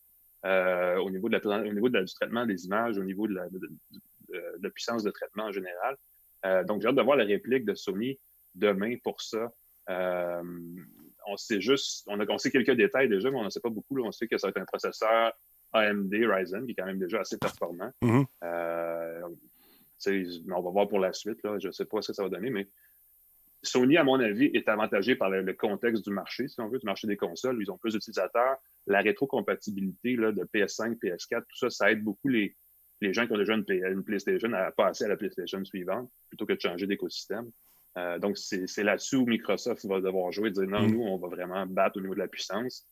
euh, 0.46 0.96
au, 0.96 1.10
niveau 1.10 1.28
de 1.28 1.36
la, 1.36 1.60
au 1.60 1.72
niveau 1.72 1.90
du 1.90 2.04
traitement 2.14 2.46
des 2.46 2.64
images, 2.64 2.96
au 2.96 3.04
niveau 3.04 3.26
de 3.26 3.34
la, 3.34 4.70
puissance 4.70 5.02
de 5.02 5.10
traitement 5.10 5.44
en 5.44 5.52
général. 5.52 5.96
Euh, 6.46 6.64
donc, 6.64 6.80
j'ai 6.80 6.88
hâte 6.88 6.94
de 6.94 7.02
voir 7.02 7.18
la 7.18 7.24
réplique 7.24 7.66
de 7.66 7.74
Sony 7.74 8.18
demain 8.54 8.96
pour 9.02 9.20
ça. 9.20 9.52
Euh, 9.90 10.42
on 11.26 11.36
sait 11.36 11.60
juste, 11.60 12.04
on, 12.06 12.18
a, 12.20 12.24
on 12.26 12.38
sait 12.38 12.50
quelques 12.50 12.70
détails 12.70 13.10
déjà, 13.10 13.30
mais 13.30 13.36
on 13.36 13.42
n'en 13.42 13.50
sait 13.50 13.60
pas 13.60 13.68
beaucoup. 13.68 14.00
On 14.00 14.12
sait 14.12 14.26
que 14.26 14.38
ça 14.38 14.46
va 14.46 14.50
être 14.50 14.62
un 14.62 14.64
processeur 14.64 15.32
AMD 15.72 16.12
Ryzen 16.12 16.64
qui 16.64 16.72
est 16.72 16.74
quand 16.74 16.86
même 16.86 16.98
déjà 16.98 17.20
assez 17.20 17.36
performant. 17.36 17.90
Mm-hmm. 18.02 18.24
on 20.50 20.62
va 20.62 20.70
voir 20.70 20.88
pour 20.88 21.00
la 21.00 21.12
suite. 21.12 21.42
Là. 21.44 21.58
Je 21.58 21.66
ne 21.66 21.72
sais 21.72 21.84
pas 21.84 22.00
ce 22.00 22.12
que 22.12 22.14
ça 22.14 22.22
va 22.22 22.30
donner, 22.30 22.48
mais 22.48 22.66
Sony, 23.62 23.96
à 23.96 24.04
mon 24.04 24.18
avis, 24.20 24.46
est 24.54 24.68
avantagé 24.68 25.16
par 25.16 25.30
le, 25.30 25.52
contexte 25.52 26.04
du 26.04 26.10
marché, 26.10 26.48
si 26.48 26.60
on 26.60 26.68
veut, 26.68 26.78
du 26.78 26.86
marché 26.86 27.06
des 27.06 27.16
consoles. 27.16 27.58
Ils 27.60 27.70
ont 27.70 27.78
plus 27.78 27.92
d'utilisateurs. 27.92 28.56
La 28.86 29.00
rétrocompatibilité 29.00 30.16
là, 30.16 30.32
de 30.32 30.42
PS5, 30.54 30.98
PS4, 30.98 31.40
tout 31.40 31.56
ça, 31.56 31.70
ça 31.70 31.90
aide 31.90 32.02
beaucoup 32.02 32.28
les, 32.28 32.56
les 33.00 33.12
gens 33.12 33.26
qui 33.26 33.32
ont 33.32 33.38
déjà 33.38 33.54
une, 33.54 34.04
PlayStation 34.04 34.52
à 34.52 34.70
passer 34.72 35.04
à 35.04 35.08
la 35.08 35.16
PlayStation 35.16 35.64
suivante 35.64 36.10
plutôt 36.28 36.46
que 36.46 36.54
de 36.54 36.60
changer 36.60 36.86
d'écosystème. 36.86 37.50
Euh, 37.98 38.18
donc, 38.18 38.38
c'est 38.38 38.82
là-dessus 38.82 39.16
où 39.16 39.26
Microsoft 39.26 39.84
va 39.86 40.00
devoir 40.00 40.32
jouer, 40.32 40.50
dire 40.50 40.66
non, 40.66 40.82
mm. 40.82 40.92
nous, 40.92 41.02
on 41.02 41.18
va 41.18 41.28
vraiment 41.28 41.66
battre 41.66 41.98
au 41.98 42.00
niveau 42.00 42.14
de 42.14 42.20
la 42.20 42.28
puissance. 42.28 42.86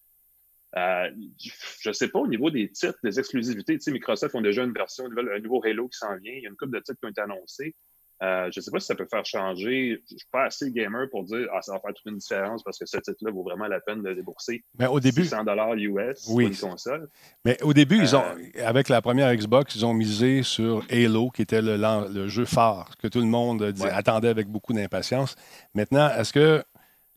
Euh, 0.77 1.11
je 1.39 1.89
ne 1.89 1.93
sais 1.95 2.09
pas 2.09 2.19
au 2.19 2.27
niveau 2.27 2.51
des 2.51 2.71
titres, 2.71 2.99
des 3.03 3.19
exclusivités. 3.19 3.75
Tu 3.79 3.85
sais, 3.85 3.91
Microsoft 3.91 4.35
ont 4.35 4.43
déjà 4.43 4.65
une 4.65 4.73
version, 4.73 5.05
un 5.07 5.39
nouveau 5.41 5.65
Halo 5.65 5.89
qui 5.89 5.99
s'en 5.99 6.17
vient. 6.19 6.33
Il 6.33 6.43
y 6.43 6.47
a 6.47 6.51
une 6.51 6.57
couple 6.57 6.73
de 6.73 6.81
titres 6.81 6.99
qui 7.01 7.07
ont 7.07 7.11
été 7.11 7.21
annoncés. 7.21 7.75
Euh, 8.21 8.51
je 8.53 8.59
ne 8.59 8.63
sais 8.65 8.71
pas 8.73 8.81
si 8.81 8.87
ça 8.87 8.97
peut 8.97 9.07
faire 9.09 9.25
changer. 9.25 10.03
Je 10.09 10.15
ne 10.15 10.19
suis 10.19 10.29
pas 10.33 10.45
assez 10.47 10.71
gamer 10.73 11.09
pour 11.11 11.23
dire 11.25 11.47
ah, 11.55 11.63
ça 11.63 11.73
va 11.73 11.81
faire 11.81 11.95
toute 11.95 12.07
une 12.07 12.19
différence 12.19 12.65
parce 12.65 12.79
que 12.79 12.85
ce 12.85 12.97
titre-là 12.99 13.31
vaut 13.31 13.45
vraiment 13.45 13.69
la 13.69 13.81
peine 13.81 14.03
de 14.03 14.13
débourser 14.13 14.65
Mais 14.79 14.87
au 14.87 14.99
début, 14.99 15.25
100 15.25 15.45
US 15.77 16.25
pour 16.25 16.41
une 16.41 16.57
console. 16.57 17.09
Mais 17.45 17.63
au 17.63 17.73
début, 17.73 17.99
ils 17.99 18.17
ont, 18.17 18.23
euh, 18.23 18.67
avec 18.67 18.89
la 18.89 19.01
première 19.03 19.33
Xbox, 19.35 19.77
ils 19.77 19.87
ont 19.87 19.95
misé 19.95 20.43
sur 20.43 20.85
Halo, 20.91 21.31
qui 21.31 21.43
était 21.43 21.63
le, 21.63 22.29
jeu 22.29 22.45
phare 22.45 22.97
que 22.99 23.07
tout 23.07 23.21
le 23.21 23.27
monde 23.27 23.75
attendait 23.91 24.29
avec 24.29 24.49
beaucoup 24.49 24.73
d'impatience. 24.73 25.37
Maintenant, 25.75 26.11
est-ce 26.11 26.33
que 26.33 26.65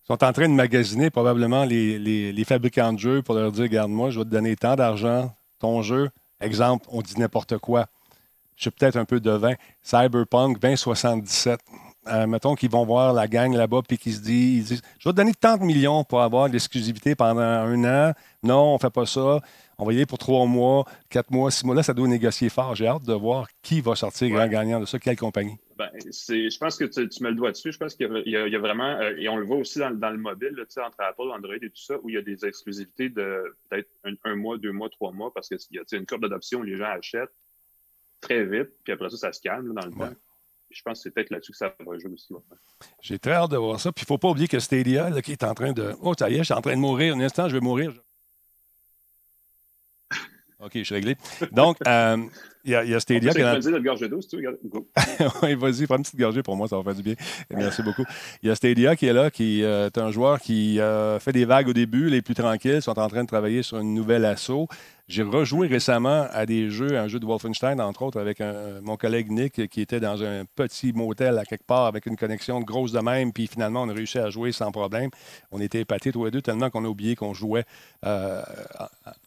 sont 0.04 0.24
en 0.24 0.34
train 0.34 0.50
de 0.50 0.54
magasiner 0.54 1.10
probablement 1.10 1.64
les, 1.66 1.98
les 2.00 2.44
fabricants 2.44 2.94
de 2.94 3.00
jeux 3.00 3.22
pour 3.22 3.36
leur 3.36 3.52
dire 3.52 3.64
Regarde-moi, 3.64 4.12
je 4.12 4.20
vais 4.20 4.26
te 4.26 4.30
donner 4.30 4.56
tant 4.56 4.76
d'argent, 4.76 5.34
ton 5.60 5.82
jeu. 5.82 6.10
Exemple, 6.42 6.86
on 6.90 7.02
dit 7.02 7.20
n'importe 7.20 7.58
quoi 7.58 7.88
je 8.62 8.70
suis 8.70 8.72
peut-être 8.72 8.96
un 8.96 9.06
peu 9.06 9.20
devin. 9.20 9.56
Cyberpunk 9.82 10.60
2077. 10.60 11.60
Euh, 12.08 12.28
mettons 12.28 12.56
qu'ils 12.56 12.70
vont 12.70 12.86
voir 12.86 13.14
la 13.14 13.28
gang 13.28 13.54
là-bas 13.54 13.82
puis 13.88 13.98
qu'ils 13.98 14.14
se 14.14 14.22
disent, 14.22 14.82
je 15.00 15.10
vais 15.10 15.14
te 15.14 15.18
donner 15.18 15.34
tant 15.34 15.58
de 15.58 15.64
millions 15.64 16.04
pour 16.04 16.22
avoir 16.22 16.48
l'exclusivité 16.48 17.16
pendant 17.16 17.42
un 17.42 17.84
an. 17.84 18.14
Non, 18.44 18.72
on 18.72 18.74
ne 18.74 18.80
fait 18.80 18.92
pas 18.92 19.06
ça. 19.06 19.40
On 19.80 19.86
va 19.86 19.94
y 19.94 19.96
aller 19.96 20.06
pour 20.06 20.20
trois 20.20 20.46
mois, 20.46 20.86
quatre 21.10 21.32
mois, 21.32 21.50
six 21.50 21.66
mois. 21.66 21.74
Là, 21.74 21.82
ça 21.82 21.94
doit 21.94 22.08
négocier 22.08 22.50
fort. 22.50 22.76
J'ai 22.76 22.88
hâte 22.88 23.04
de 23.04 23.14
voir 23.14 23.48
qui 23.64 23.82
va 23.82 23.96
sortir 23.96 24.30
grand 24.30 24.48
gagnant 24.48 24.80
de 24.80 24.86
ça, 24.86 25.00
quelle 25.00 25.16
compagnie. 25.16 25.58
Ben, 25.76 25.90
je 26.06 26.58
pense 26.60 26.78
que 26.78 26.86
tu, 26.86 27.24
mets 27.24 27.30
le 27.30 27.36
doigt 27.36 27.52
dessus. 27.52 27.72
Je 27.72 27.80
pense 27.80 27.96
qu'il 27.96 28.08
y, 28.26 28.36
a 28.36 28.60
vraiment, 28.60 29.00
euh, 29.00 29.16
et 29.18 29.28
on 29.28 29.38
le 29.38 29.46
voit 29.46 29.58
aussi 29.58 29.80
dans, 29.80 29.90
le 29.90 30.18
mobile, 30.18 30.56
entre 30.60 31.00
Apple, 31.00 31.32
Android 31.36 31.56
et 31.56 31.70
tout 31.70 31.82
ça, 31.82 31.96
où 32.04 32.10
il 32.10 32.16
y 32.16 32.18
a 32.20 32.22
des 32.22 32.46
exclusivités 32.46 33.10
de 33.10 33.56
peut-être 33.70 33.90
un, 34.24 34.36
mois, 34.36 34.60
deux 34.60 34.72
mois, 34.72 34.90
trois 34.90 35.12
mois, 35.12 35.34
parce 35.34 35.48
qu'il 35.48 35.58
y 35.72 35.80
a 35.80 35.98
une 35.98 36.06
courbe 36.06 36.22
d'adoption 36.22 36.60
où 36.60 36.64
les 36.64 36.78
gens 36.78 36.92
achètent 36.92 37.34
très 38.22 38.46
vite, 38.46 38.70
puis 38.84 38.94
après 38.94 39.10
ça, 39.10 39.18
ça 39.18 39.34
se 39.34 39.42
calme 39.42 39.74
dans 39.74 39.86
le 39.86 39.92
temps. 39.92 40.16
Je 40.70 40.82
pense 40.84 41.00
que 41.00 41.04
c'est 41.04 41.12
peut-être 41.12 41.32
là-dessus 41.32 41.52
que 41.52 41.58
ça 41.58 41.76
va 41.86 41.98
jouer 41.98 42.12
aussi. 42.14 42.34
J'ai 43.02 43.20
très 43.20 43.34
hâte 43.34 43.52
de 43.52 43.58
voir 43.58 43.80
ça. 43.80 43.92
Puis 43.92 44.04
il 44.04 44.06
ne 44.06 44.08
faut 44.08 44.18
pas 44.18 44.30
oublier 44.30 44.48
que 44.48 44.60
Stadia, 44.60 45.10
là, 45.10 45.22
qui 45.22 45.34
est 45.34 45.44
en 45.44 45.54
train 45.54 45.74
de. 45.74 45.94
Oh, 46.02 46.14
ça 46.18 46.30
y 46.30 46.36
est, 46.36 46.40
je 46.40 46.44
suis 46.44 46.54
en 46.54 46.62
train 46.62 46.76
de 46.76 46.80
mourir. 46.80 47.16
Un 47.16 47.20
instant, 47.20 47.50
je 47.50 47.56
vais 47.56 47.60
mourir. 47.60 47.92
OK, 50.60 50.72
je 50.76 50.84
suis 50.84 50.96
réglé. 50.96 51.18
Donc, 51.52 51.78
euh, 51.86 52.18
il 52.64 52.72
y, 52.72 52.76
a, 52.76 52.84
y 52.84 52.94
a 52.94 53.00
Stadia. 53.00 53.34
qui 53.34 53.42
a... 53.42 53.54
notre 53.54 53.80
gorgée 53.80 54.08
d'eau, 54.08 54.22
si 54.22 54.30
tu 54.30 54.38
veux. 54.38 54.60
oui, 55.44 55.56
vas-y, 55.56 55.88
prends 55.88 55.98
une 55.98 56.04
petite 56.04 56.20
gorgée 56.20 56.44
pour 56.44 56.56
moi, 56.56 56.68
ça 56.68 56.78
va 56.78 56.84
faire 56.84 56.96
du 56.96 57.02
bien. 57.02 57.16
Merci 57.50 57.82
beaucoup. 57.82 58.06
Il 58.44 58.50
y 58.50 58.52
a 58.52 58.56
Stadia 58.56 58.96
qui 58.96 59.08
est 59.08 59.14
là, 59.14 59.32
qui 59.32 59.64
euh, 59.64 59.88
est 59.88 59.98
un 59.98 60.12
joueur 60.12 60.40
qui 60.40 60.80
euh, 60.80 61.20
fait 61.20 61.32
des 61.34 61.46
vagues 61.46 61.70
au 61.70 61.74
début, 61.74 62.10
les 62.10 62.22
plus 62.22 62.36
tranquilles, 62.36 62.82
sont 62.82 62.98
en 63.00 63.08
train 63.08 63.24
de 63.24 63.28
travailler 63.28 63.64
sur 63.64 63.80
une 63.80 63.94
nouvelle 63.94 64.26
assaut. 64.26 64.68
J'ai 65.12 65.24
rejoué 65.24 65.68
récemment 65.68 66.26
à 66.32 66.46
des 66.46 66.70
jeux, 66.70 66.98
un 66.98 67.10
jeu 67.10 67.20
de 67.20 67.26
Wolfenstein, 67.26 67.82
entre 67.82 68.04
autres, 68.04 68.18
avec 68.18 68.42
mon 68.82 68.96
collègue 68.96 69.30
Nick, 69.30 69.68
qui 69.68 69.82
était 69.82 70.00
dans 70.00 70.24
un 70.24 70.46
petit 70.46 70.94
motel 70.94 71.38
à 71.38 71.44
quelque 71.44 71.66
part 71.66 71.86
avec 71.86 72.06
une 72.06 72.16
connexion 72.16 72.62
grosse 72.62 72.94
de 72.94 73.00
même, 73.02 73.34
puis 73.34 73.48
finalement, 73.48 73.84
on 73.84 73.90
a 73.90 73.94
réussi 73.94 74.20
à 74.20 74.30
jouer 74.30 74.54
sans 74.54 74.72
problème. 74.72 75.10
On 75.52 75.60
était 75.60 75.82
épatés 75.82 76.14
tous 76.14 76.24
les 76.24 76.32
deux 76.32 76.42
tellement 76.42 76.70
qu'on 76.70 76.86
a 76.86 76.88
oublié 76.88 77.18
qu'on 77.18 77.34
jouait 77.34 77.66
euh, 78.06 78.42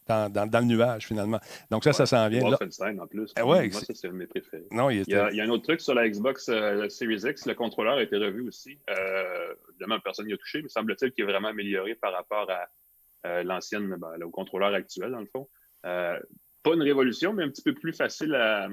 dans, 0.08 0.32
le 0.32 0.64
nuage, 0.64 1.06
finalement. 1.06 1.38
Donc 1.70 1.84
ça, 1.84 1.92
ça 1.92 2.06
s'en 2.06 2.26
vient. 2.30 2.40
Wolfenstein, 2.40 2.98
en 2.98 3.06
plus. 3.06 3.34
Eh 3.38 3.42
ouais, 3.42 3.68
Moi, 3.68 3.80
ça, 3.80 3.92
c'est 3.94 4.08
un 4.08 4.12
de 4.12 4.16
mes 4.16 4.26
préférés. 4.26 4.64
Non, 4.70 4.88
il, 4.88 5.06
y 5.06 5.14
a, 5.14 5.30
il, 5.32 5.36
y 5.36 5.40
a, 5.42 5.44
un 5.44 5.50
autre 5.50 5.64
truc 5.64 5.82
sur 5.82 5.92
la 5.92 6.08
Xbox 6.08 6.48
euh, 6.48 6.88
Series 6.88 7.28
X. 7.28 7.44
Le 7.44 7.54
contrôleur 7.54 7.98
a 7.98 8.02
été 8.02 8.16
revu 8.16 8.48
aussi. 8.48 8.78
Euh, 8.88 9.54
évidemment, 9.68 10.00
personne 10.00 10.28
n'y 10.28 10.32
a 10.32 10.38
touché, 10.38 10.62
mais 10.62 10.70
semble-t-il 10.70 11.12
qu'il 11.12 11.24
est 11.24 11.30
vraiment 11.30 11.48
amélioré 11.48 11.94
par 11.94 12.14
rapport 12.14 12.48
à 12.50 13.42
l'ancienne, 13.42 13.96
ben, 13.98 14.22
au 14.22 14.30
contrôleur 14.30 14.72
actuel, 14.72 15.10
dans 15.10 15.20
le 15.20 15.26
fond. 15.26 15.46
Euh, 15.84 16.18
pas 16.62 16.74
une 16.74 16.82
révolution, 16.82 17.32
mais 17.32 17.44
un 17.44 17.48
petit 17.48 17.62
peu 17.62 17.74
plus 17.74 17.92
facile 17.92 18.34
à, 18.34 18.68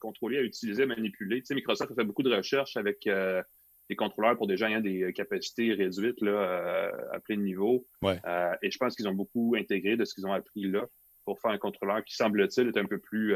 contrôler, 0.00 0.38
à 0.38 0.42
utiliser, 0.42 0.82
à 0.82 0.86
manipuler. 0.86 1.40
Tu 1.40 1.46
sais, 1.46 1.54
Microsoft 1.54 1.92
a 1.92 1.94
fait 1.94 2.04
beaucoup 2.04 2.22
de 2.22 2.34
recherches 2.34 2.76
avec 2.76 3.06
euh, 3.06 3.42
des 3.88 3.96
contrôleurs 3.96 4.36
pour 4.36 4.46
des 4.46 4.56
gens 4.56 4.66
ayant 4.66 4.80
des 4.80 5.12
capacités 5.14 5.72
réduites 5.72 6.20
là, 6.20 6.30
euh, 6.30 6.90
à 7.12 7.20
plein 7.20 7.36
niveau. 7.36 7.86
et 8.02 8.70
je 8.70 8.78
pense 8.78 8.96
qu'ils 8.96 9.08
ont 9.08 9.14
beaucoup 9.14 9.54
intégré 9.56 9.96
de 9.96 10.04
ce 10.04 10.14
qu'ils 10.14 10.26
ont 10.26 10.32
appris 10.32 10.64
là 10.70 10.86
pour 11.24 11.40
faire 11.40 11.52
un 11.52 11.58
contrôleur 11.58 12.04
qui, 12.04 12.14
semble-t-il, 12.16 12.68
est 12.68 12.76
un 12.76 12.84
peu 12.84 12.98
plus 12.98 13.34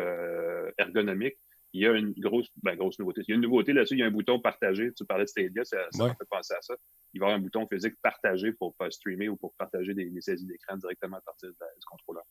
ergonomique 0.76 1.38
il 1.72 1.82
y 1.82 1.86
a 1.86 1.92
une 1.92 2.12
grosse, 2.12 2.48
ben, 2.62 2.76
grosse 2.76 2.98
nouveauté. 2.98 3.22
Il 3.26 3.30
y 3.30 3.32
a 3.32 3.36
une 3.36 3.42
nouveauté 3.42 3.72
là-dessus, 3.72 3.94
il 3.94 4.00
y 4.00 4.02
a 4.02 4.06
un 4.06 4.10
bouton 4.10 4.40
partagé. 4.40 4.90
Tu 4.96 5.04
parlais 5.04 5.24
de 5.24 5.28
Stadia, 5.28 5.64
ça, 5.64 5.78
ça 5.90 6.04
me 6.04 6.08
fait 6.10 6.28
penser 6.30 6.54
à 6.54 6.62
ça. 6.62 6.74
Il 7.14 7.20
va 7.20 7.26
y 7.26 7.28
avoir 7.28 7.38
un 7.38 7.42
bouton 7.42 7.66
physique 7.66 7.94
partagé 8.02 8.52
pour 8.52 8.74
streamer 8.90 9.28
ou 9.28 9.36
pour 9.36 9.54
partager 9.54 9.94
des, 9.94 10.10
saisies 10.20 10.46
d'écran 10.46 10.76
directement 10.76 11.16
à 11.16 11.20
partir 11.20 11.50
du 11.50 11.86
contrôleur. 11.86 12.24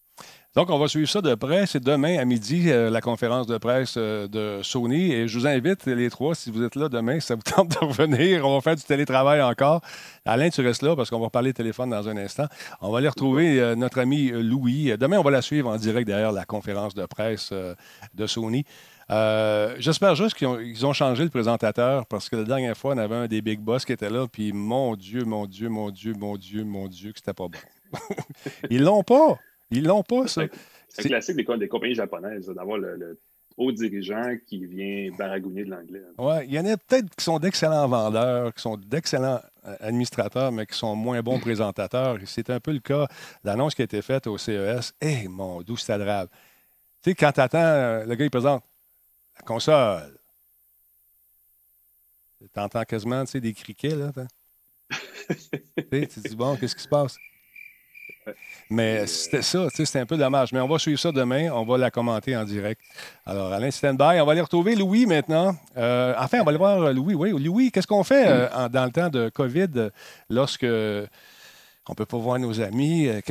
Donc, 0.56 0.72
on 0.72 0.80
va 0.80 0.88
suivre 0.88 1.08
ça 1.08 1.22
de 1.22 1.36
près. 1.36 1.68
C'est 1.68 1.84
demain 1.84 2.18
à 2.18 2.26
midi, 2.26 2.72
euh, 2.72 2.90
la 2.90 3.02
conférence 3.02 3.46
de 3.46 3.58
presse 3.58 3.96
euh, 3.98 4.28
de 4.28 4.64
Sony. 4.64 5.14
Et 5.14 5.28
je 5.28 5.38
vous 5.38 5.46
invite, 5.46 5.86
les 5.86 6.10
trois, 6.10 6.34
si 6.34 6.50
vous 6.50 6.64
êtes 6.64 6.76
là 6.76 6.90
demain, 6.90 7.20
si 7.20 7.28
ça 7.28 7.36
vous 7.36 7.42
tente 7.56 7.70
de 7.70 7.86
revenir, 7.86 8.46
on 8.46 8.56
va 8.56 8.62
faire 8.62 8.76
du 8.76 8.84
télétravail 8.84 9.42
encore. 9.42 9.82
Alain, 10.26 10.50
tu 10.50 10.62
restes 10.62 10.82
là 10.82 10.96
parce 10.96 11.12
qu'on 11.12 11.20
va 11.20 11.30
parler 11.30 11.54
téléphone 11.54 11.92
dans 11.92 12.10
un 12.10 12.18
instant. 12.18 12.48
On 12.82 12.92
va 12.92 13.00
aller 13.00 13.10
retrouver 13.10 13.60
euh, 13.60 13.76
notre 13.76 14.00
ami 14.00 14.30
Louis. 14.30 14.98
Demain, 14.98 15.20
on 15.20 15.24
va 15.24 15.32
la 15.32 15.44
suivre 15.44 15.70
en 15.70 15.78
direct 15.78 16.08
derrière 16.08 16.32
la 16.32 16.46
conférence 16.46 16.96
de 16.96 17.06
presse 17.06 17.54
de 18.14 18.28
Sony. 18.28 18.66
Euh, 19.10 19.76
J'espère 19.80 20.16
juste 20.16 20.36
qu'ils 20.36 20.48
ont, 20.48 20.60
ils 20.60 20.86
ont 20.86 20.94
changé 20.94 21.24
le 21.24 21.30
présentateur 21.30 22.06
parce 22.08 22.30
que 22.30 22.36
la 22.36 22.44
dernière 22.44 22.76
fois, 22.78 22.94
on 22.94 22.98
avait 22.98 23.16
un 23.16 23.28
des 23.28 23.42
big 23.42 23.60
boss 23.60 23.86
qui 23.86 23.94
était 23.94 24.10
là, 24.10 24.28
puis 24.28 24.52
mon 24.52 24.96
Dieu, 24.96 25.24
mon 25.24 25.46
Dieu, 25.46 25.70
mon 25.70 25.90
Dieu, 25.92 26.14
mon 26.14 26.36
Dieu, 26.36 26.64
mon 26.64 26.88
Dieu, 26.88 27.12
que 27.14 27.20
c'était 27.20 27.34
pas 27.34 27.48
bon. 27.48 27.58
Ils 28.70 28.84
l'ont 28.84 29.04
pas. 29.04 29.40
Ils 29.72 29.84
l'ont 29.86 30.04
pas, 30.04 30.28
ça. 30.28 30.44
C'est 30.90 31.06
un 31.06 31.10
classique 31.10 31.36
des, 31.36 31.44
co- 31.46 31.58
des 31.58 31.68
compagnies 31.68 31.96
japonaises, 31.96 32.48
d'avoir 32.48 32.78
le, 32.78 32.96
le 32.96 33.20
haut 33.58 33.72
dirigeant 33.72 34.36
qui 34.46 34.66
vient 34.66 35.10
baragouiner 35.18 35.66
de 35.66 35.72
l'anglais. 35.72 36.02
Ouais, 36.18 36.46
il 36.46 36.54
y 36.54 36.60
en 36.60 36.66
a 36.66 36.78
peut-être 36.78 37.14
qui 37.16 37.24
sont 37.24 37.40
d'excellents 37.40 37.88
vendeurs, 37.88 38.54
qui 38.54 38.62
sont 38.62 38.78
d'excellents 38.78 39.42
euh, 39.66 39.76
administrateurs, 39.80 40.52
mais 40.52 40.66
qui 40.66 40.78
sont 40.78 40.96
moins 40.96 41.22
bons 41.22 41.40
présentateurs. 41.40 42.18
C'est 42.26 42.50
un 42.50 42.60
peu 42.60 42.72
le 42.72 42.80
cas. 42.80 43.08
L'annonce 43.44 43.74
qui 43.76 43.82
a 43.82 43.86
été 43.86 44.02
faite 44.02 44.28
au 44.28 44.38
CES, 44.38 44.94
hé, 45.02 45.28
mon 45.28 45.62
doux 45.62 45.78
stadrable. 45.78 46.30
Tu 47.04 47.12
sais, 47.12 47.16
quand 47.16 47.32
tu 47.32 47.40
attends, 47.42 48.06
le 48.06 48.16
gars, 48.16 48.26
il 48.26 48.32
présente 48.32 48.64
la 49.40 49.46
console. 49.46 50.18
Tu 52.40 52.60
entends 52.60 52.84
quasiment 52.84 53.26
tu 53.26 53.32
sais, 53.32 53.42
des 53.42 53.54
criquets, 53.54 53.96
là. 53.96 54.12
tu 55.30 56.08
te 56.08 56.28
dis, 56.28 56.36
bon, 56.36 56.56
qu'est-ce 56.56 56.76
qui 56.76 56.84
se 56.84 56.88
passe? 56.88 57.18
Mais 58.70 59.08
c'était 59.08 59.42
ça, 59.42 59.68
c'était 59.70 60.00
un 60.00 60.06
peu 60.06 60.18
dommage. 60.18 60.52
Mais 60.52 60.60
on 60.60 60.68
va 60.68 60.78
suivre 60.78 61.00
ça 61.00 61.12
demain. 61.12 61.50
On 61.52 61.66
va 61.66 61.78
la 61.78 61.90
commenter 61.90 62.36
en 62.36 62.44
direct. 62.44 62.82
Alors, 63.26 63.54
Alain 63.54 63.72
stand-by. 63.72 64.20
On 64.20 64.26
va 64.26 64.32
aller 64.34 64.42
retrouver 64.42 64.76
Louis 64.76 65.06
maintenant. 65.06 65.56
Euh, 65.78 66.14
enfin, 66.18 66.40
on 66.42 66.44
va 66.44 66.50
aller 66.50 66.58
voir 66.58 66.82
euh, 66.82 66.94
Louis. 66.94 67.16
Oui, 67.16 67.32
Louis, 67.44 67.72
qu'est-ce 67.72 67.88
qu'on 67.88 68.04
fait 68.04 68.28
euh, 68.28 68.50
en- 68.54 68.68
dans 68.70 68.86
le 68.86 68.92
temps 68.92 69.10
de 69.10 69.30
COVID 69.30 69.68
euh, 69.78 69.90
lorsque 70.30 70.66
on 71.90 71.94
ne 71.94 71.96
peut 71.96 72.06
pas 72.06 72.18
voir 72.18 72.38
nos 72.40 72.60
amis? 72.62 73.08
euh, 73.08 73.22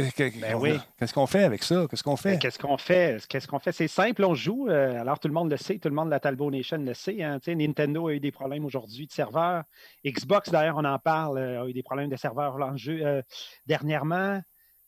Ben 0.40 0.54
oui. 0.54 0.78
Qu'est-ce 0.98 1.12
qu'on 1.12 1.26
fait 1.26 1.44
avec 1.44 1.62
ça? 1.62 1.86
Qu'est-ce 1.88 2.02
qu'on 2.02 2.16
fait? 2.16 2.32
Mais 2.32 2.38
Qu'est-ce 2.38 2.58
qu'on 2.58 2.78
fait? 2.78 3.26
Qu'est-ce 3.28 3.46
qu'on 3.48 3.58
fait? 3.58 3.72
C'est 3.72 3.88
simple, 3.88 4.24
on 4.24 4.34
joue. 4.34 4.68
euh, 4.68 5.00
alors, 5.00 5.18
tout 5.18 5.28
le 5.28 5.34
monde 5.34 5.50
le 5.50 5.56
sait, 5.56 5.78
tout 5.78 5.88
le 5.88 5.94
monde 5.94 6.06
de 6.06 6.10
la 6.12 6.20
Talbot 6.20 6.50
Nation 6.50 6.78
le 6.78 6.94
sait. 6.94 7.22
hein. 7.22 7.38
Nintendo 7.46 8.08
a 8.08 8.12
eu 8.14 8.20
des 8.20 8.32
problèmes 8.32 8.64
aujourd'hui 8.64 9.06
de 9.06 9.12
serveurs. 9.12 9.64
Xbox, 10.04 10.50
d'ailleurs, 10.50 10.76
on 10.78 10.84
en 10.84 10.98
parle, 10.98 11.38
euh, 11.38 11.62
a 11.62 11.66
eu 11.68 11.72
des 11.72 11.82
problèmes 11.82 12.08
de 12.10 12.16
serveurs 12.16 12.56
euh, 12.88 13.22
dernièrement. 13.66 14.40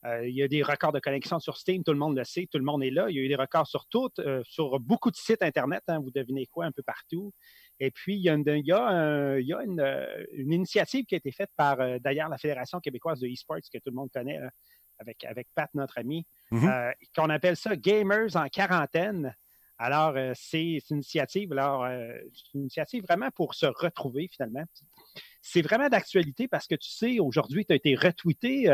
Euh, 0.04 0.28
il 0.28 0.34
y 0.34 0.42
a 0.44 0.48
des 0.48 0.62
records 0.62 0.92
de 0.92 1.00
connexion 1.00 1.40
sur 1.40 1.56
Steam, 1.56 1.82
tout 1.82 1.92
le 1.92 1.98
monde 1.98 2.16
le 2.16 2.22
sait, 2.25 2.46
tout 2.50 2.58
le 2.58 2.64
monde 2.64 2.84
est 2.84 2.90
là. 2.90 3.06
Il 3.10 3.16
y 3.16 3.18
a 3.18 3.22
eu 3.22 3.28
des 3.28 3.34
records 3.34 3.66
sur 3.66 3.87
toutes, 3.87 4.20
euh, 4.20 4.42
sur 4.44 4.78
beaucoup 4.78 5.10
de 5.10 5.16
sites 5.16 5.42
Internet, 5.42 5.82
hein, 5.88 5.98
vous 5.98 6.12
devinez 6.12 6.46
quoi, 6.46 6.66
un 6.66 6.72
peu 6.72 6.82
partout. 6.84 7.32
Et 7.80 7.90
puis, 7.90 8.14
il 8.16 8.20
y 8.20 8.28
a 8.28 8.35
une, 8.35 8.44
il 8.47 8.66
y 8.66 8.73
a 8.73 8.82
un- 8.82 9.38
il 9.38 9.47
y 9.47 9.52
a 9.52 9.62
une, 9.62 10.06
une 10.32 10.52
initiative 10.52 11.04
qui 11.04 11.14
a 11.14 11.18
été 11.18 11.30
faite 11.30 11.50
par, 11.56 11.80
euh, 11.80 11.99
d'ailleurs, 12.00 12.28
la 12.28 12.38
Fédération 12.38 12.80
québécoise 12.80 13.20
de 13.20 13.28
e-sports, 13.28 13.58
que 13.73 13.78
tout 13.78 13.90
le 13.90 13.94
monde 13.94 14.11
connaît, 14.12 14.38
hein, 14.38 14.50
avec, 14.99 15.25
avec 15.25 15.47
Pat, 15.54 15.70
notre 15.75 15.99
ami, 15.99 16.26
Mhm. 16.50 16.68
euh, 16.68 16.90
qu'on 17.14 17.30
appelle 17.30 17.56
ça 17.56 17.76
Gamers 17.76 18.35
en 18.37 18.49
quarantaine. 18.49 19.35
Alors, 19.80 20.16
euh, 20.16 20.32
c'est 20.35 20.78
une 20.90 20.97
initiative, 20.97 21.52
alors, 21.52 21.85
euh, 21.85 22.12
une 22.54 22.62
initiative 22.62 23.04
vraiment 23.04 23.30
pour 23.30 23.54
se 23.54 23.66
retrouver 23.66 24.28
finalement. 24.28 24.64
C'est 25.40 25.62
vraiment 25.62 25.88
d'actualité 25.88 26.49
parce 26.49 26.66
que 26.66 26.75
tu 26.75 26.90
sais, 26.90 27.20
aujourd'hui, 27.20 27.64
tu 27.64 27.73
as 27.73 27.76
été 27.76 27.94
retweeté, 27.94 28.64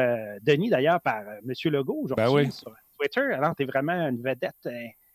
Denis 0.41 0.71
d'ailleurs, 0.71 1.01
par 1.03 1.21
M. 1.47 1.53
Legault 1.67 2.01
aujourd'hui 2.05 2.25
Ben 2.25 2.33
oui. 2.33 2.51
sur 2.51 2.75
Twitter. 2.99 3.35
Alors, 3.35 3.55
tu 3.55 3.65
es 3.65 3.67
vraiment 3.67 3.93
une 4.09 4.23
vedette 4.23 4.55
euh, 4.67 4.73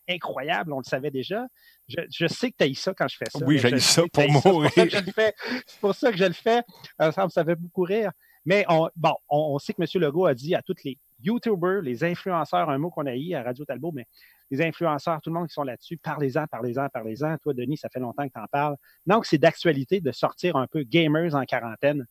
incroyable, 0.10 0.74
on 0.74 0.80
le 0.80 0.84
savait 0.84 1.12
déjà. 1.12 1.46
Je, 1.88 2.02
je 2.12 2.28
sais 2.28 2.52
que 2.52 2.58
tu 2.58 2.64
as 2.64 2.68
eu 2.68 2.76
ça 2.76 2.94
quand 2.94 3.08
je 3.08 3.18
fais 3.18 3.30
ça. 3.30 3.46
Oui, 3.46 3.58
j'ai 3.58 3.72
eu 3.72 3.80
ça 3.80 4.04
pour 4.12 4.30
mourir. 4.30 4.72
C'est 4.76 5.80
pour 5.80 5.96
ça 5.96 6.12
que 6.12 6.18
je 6.18 6.26
le 6.26 6.34
fais. 6.34 6.64
Ça 7.00 7.26
me 7.26 7.30
fait 7.30 7.56
beaucoup 7.56 7.84
rire. 7.84 8.12
Mais 8.46 8.66
on, 8.70 8.90
bon, 8.96 9.16
on, 9.30 9.56
on 9.56 9.60
sait 9.60 9.74
que 9.74 9.82
M. 9.82 9.88
Legault 10.02 10.26
a 10.26 10.34
dit 10.34 10.56
à 10.56 10.62
tous 10.62 10.76
les 10.84 10.98
YouTubers, 11.22 11.82
les 11.82 12.04
influenceurs, 12.04 12.70
un 12.70 12.78
mot 12.78 12.90
qu'on 12.90 13.06
a 13.06 13.16
eu 13.16 13.34
à 13.34 13.44
Radio 13.44 13.66
Talbot, 13.66 13.92
mais 13.92 14.06
les 14.50 14.62
influenceurs, 14.62 15.22
tout 15.22 15.30
le 15.30 15.36
monde 15.36 15.48
qui 15.48 15.54
sont 15.54 15.64
là-dessus, 15.64 15.98
parlez-en, 15.98 16.48
parlez-en, 16.48 16.88
parlez-en. 16.90 17.38
Toi, 17.38 17.54
Denis, 17.54 17.78
ça 17.78 17.90
fait 17.90 18.00
longtemps 18.00 18.28
que 18.28 18.34
tu 18.34 18.40
en 18.40 18.48
parles. 18.52 18.76
Donc, 19.06 19.26
c'est 19.26 19.38
d'actualité 19.38 20.02
de 20.02 20.12
sortir 20.12 20.56
un 20.56 20.66
peu 20.68 20.84
Gamers 20.84 21.36
en 21.36 21.44
quarantaine, 21.44 22.06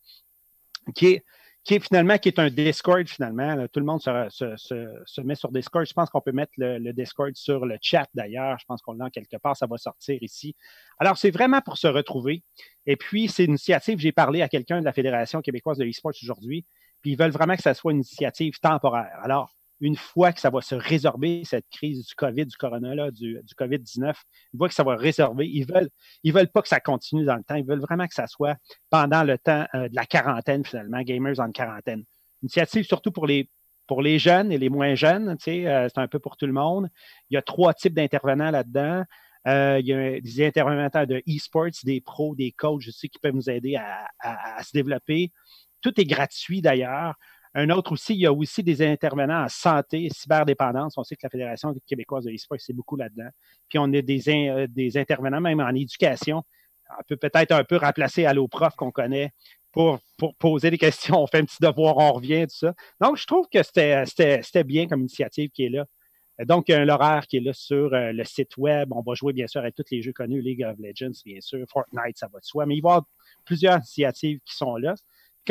qui 0.94 1.06
est, 1.06 1.24
qui 1.64 1.74
est 1.74 1.80
finalement 1.80 2.16
qui 2.16 2.28
est 2.28 2.38
un 2.38 2.48
Discord 2.48 3.06
finalement. 3.06 3.66
Tout 3.68 3.80
le 3.80 3.86
monde 3.86 4.00
se, 4.00 4.10
se- 4.30 4.56
se- 4.56 5.02
se 5.04 5.20
met 5.20 5.34
sur 5.34 5.52
Discord. 5.52 5.86
Je 5.86 5.92
pense 5.92 6.08
qu'on 6.08 6.20
peut 6.20 6.32
mettre 6.32 6.52
le, 6.56 6.78
le 6.78 6.92
Discord 6.92 7.34
sur 7.36 7.66
le 7.66 7.76
chat 7.82 8.08
d'ailleurs. 8.14 8.58
Je 8.58 8.64
pense 8.64 8.80
qu'on 8.80 8.94
l'a 8.94 9.10
quelque 9.10 9.36
part. 9.36 9.56
Ça 9.56 9.66
va 9.66 9.76
sortir 9.76 10.18
ici. 10.22 10.56
Alors, 10.98 11.18
c'est 11.18 11.30
vraiment 11.30 11.60
pour 11.60 11.76
se 11.76 11.86
retrouver. 11.86 12.42
Et 12.86 12.96
puis, 12.96 13.28
c'est 13.28 13.44
une 13.44 13.50
initiative. 13.50 13.98
J'ai 13.98 14.12
parlé 14.12 14.40
à 14.40 14.48
quelqu'un 14.48 14.80
de 14.80 14.84
la 14.84 14.92
Fédération 14.92 15.42
québécoise 15.42 15.76
de 15.78 15.84
l'e-sport 15.84 16.12
aujourd'hui. 16.22 16.64
Puis, 17.02 17.12
ils 17.12 17.18
veulent 17.18 17.30
vraiment 17.32 17.56
que 17.56 17.62
ça 17.62 17.74
soit 17.74 17.92
une 17.92 17.98
initiative 17.98 18.58
temporaire. 18.60 19.18
Alors, 19.22 19.54
une 19.80 19.96
fois 19.96 20.32
que 20.32 20.40
ça 20.40 20.50
va 20.50 20.60
se 20.60 20.74
résorber, 20.74 21.42
cette 21.44 21.66
crise 21.70 22.06
du 22.06 22.14
COVID, 22.14 22.46
du 22.46 22.56
corona, 22.56 22.94
là, 22.94 23.10
du, 23.10 23.40
du 23.42 23.54
COVID-19, 23.54 24.14
une 24.52 24.58
fois 24.58 24.68
que 24.68 24.74
ça 24.74 24.82
va 24.82 24.96
résorber, 24.96 25.46
ils 25.46 25.66
veulent, 25.66 25.88
ils 26.24 26.32
veulent 26.32 26.50
pas 26.50 26.62
que 26.62 26.68
ça 26.68 26.80
continue 26.80 27.24
dans 27.24 27.36
le 27.36 27.44
temps. 27.44 27.54
Ils 27.54 27.66
veulent 27.66 27.80
vraiment 27.80 28.06
que 28.06 28.14
ça 28.14 28.26
soit 28.26 28.56
pendant 28.90 29.22
le 29.22 29.38
temps 29.38 29.66
euh, 29.74 29.88
de 29.88 29.94
la 29.94 30.04
quarantaine, 30.04 30.64
finalement, 30.64 31.00
gamers 31.02 31.38
en 31.38 31.50
quarantaine. 31.52 32.04
Initiative 32.42 32.84
surtout 32.84 33.12
pour 33.12 33.26
les, 33.26 33.48
pour 33.86 34.02
les 34.02 34.18
jeunes 34.18 34.52
et 34.52 34.58
les 34.58 34.68
moins 34.68 34.94
jeunes, 34.94 35.36
euh, 35.48 35.88
c'est 35.88 35.98
un 35.98 36.08
peu 36.08 36.18
pour 36.18 36.36
tout 36.36 36.46
le 36.46 36.52
monde. 36.52 36.88
Il 37.30 37.34
y 37.34 37.36
a 37.36 37.42
trois 37.42 37.72
types 37.74 37.94
d'intervenants 37.94 38.50
là-dedans. 38.50 39.04
Euh, 39.46 39.78
il 39.80 39.86
y 39.86 39.92
a 39.92 40.20
des 40.20 40.46
intervenants 40.46 41.06
de 41.06 41.22
e-sports, 41.28 41.70
des 41.84 42.00
pros, 42.00 42.34
des 42.34 42.52
coachs, 42.52 42.82
sais, 42.90 43.08
qui 43.08 43.18
peuvent 43.18 43.34
nous 43.34 43.48
aider 43.48 43.76
à 43.76 44.62
se 44.62 44.72
développer. 44.72 45.32
Tout 45.80 45.98
est 46.00 46.04
gratuit 46.04 46.60
d'ailleurs. 46.60 47.14
Un 47.58 47.70
autre 47.70 47.90
aussi, 47.90 48.14
il 48.14 48.20
y 48.20 48.26
a 48.26 48.32
aussi 48.32 48.62
des 48.62 48.82
intervenants 48.82 49.42
en 49.42 49.48
santé, 49.48 50.08
cyberdépendance. 50.12 50.96
On 50.96 51.02
sait 51.02 51.16
que 51.16 51.22
la 51.24 51.28
Fédération 51.28 51.74
québécoise 51.88 52.24
de 52.24 52.30
l'e-sport, 52.30 52.56
c'est 52.60 52.72
beaucoup 52.72 52.94
là-dedans. 52.94 53.28
Puis 53.68 53.80
on 53.80 53.92
a 53.92 53.96
euh, 53.96 54.66
des 54.68 54.96
intervenants 54.96 55.40
même 55.40 55.58
en 55.58 55.70
éducation. 55.70 56.44
On 56.88 57.02
peut 57.08 57.16
peut-être 57.16 57.50
un 57.50 57.64
peu 57.64 57.76
remplacer 57.76 58.26
Allo 58.26 58.46
Prof 58.46 58.76
qu'on 58.76 58.92
connaît 58.92 59.32
pour, 59.72 59.98
pour 60.16 60.36
poser 60.36 60.70
des 60.70 60.78
questions. 60.86 61.20
On 61.20 61.26
fait 61.26 61.38
un 61.38 61.46
petit 61.46 61.60
devoir, 61.60 61.96
on 61.96 62.12
revient, 62.12 62.46
tout 62.46 62.58
ça. 62.58 62.74
Donc, 63.00 63.16
je 63.16 63.26
trouve 63.26 63.48
que 63.52 63.64
c'était 63.64 64.64
bien 64.64 64.86
comme 64.86 65.00
initiative 65.00 65.50
qui 65.50 65.64
est 65.64 65.70
là. 65.70 65.84
Donc, 66.44 66.68
il 66.68 66.72
y 66.72 66.74
a 66.76 66.80
un 66.80 66.88
horaire 66.88 67.26
qui 67.26 67.38
est 67.38 67.40
là 67.40 67.52
sur 67.52 67.92
euh, 67.92 68.12
le 68.12 68.22
site 68.22 68.56
web. 68.56 68.92
On 68.92 69.02
va 69.02 69.14
jouer, 69.14 69.32
bien 69.32 69.48
sûr, 69.48 69.62
avec 69.62 69.74
tous 69.74 69.90
les 69.90 70.00
jeux 70.00 70.12
connus, 70.12 70.42
League 70.42 70.62
of 70.62 70.76
Legends, 70.78 71.18
bien 71.24 71.40
sûr, 71.40 71.66
Fortnite, 71.68 72.18
ça 72.18 72.28
va 72.32 72.38
de 72.38 72.44
soi. 72.44 72.66
Mais 72.66 72.76
il 72.76 72.82
va 72.82 72.90
y 72.90 72.92
avoir 72.92 73.06
plusieurs 73.44 73.78
initiatives 73.78 74.38
qui 74.44 74.54
sont 74.54 74.76
là. 74.76 74.94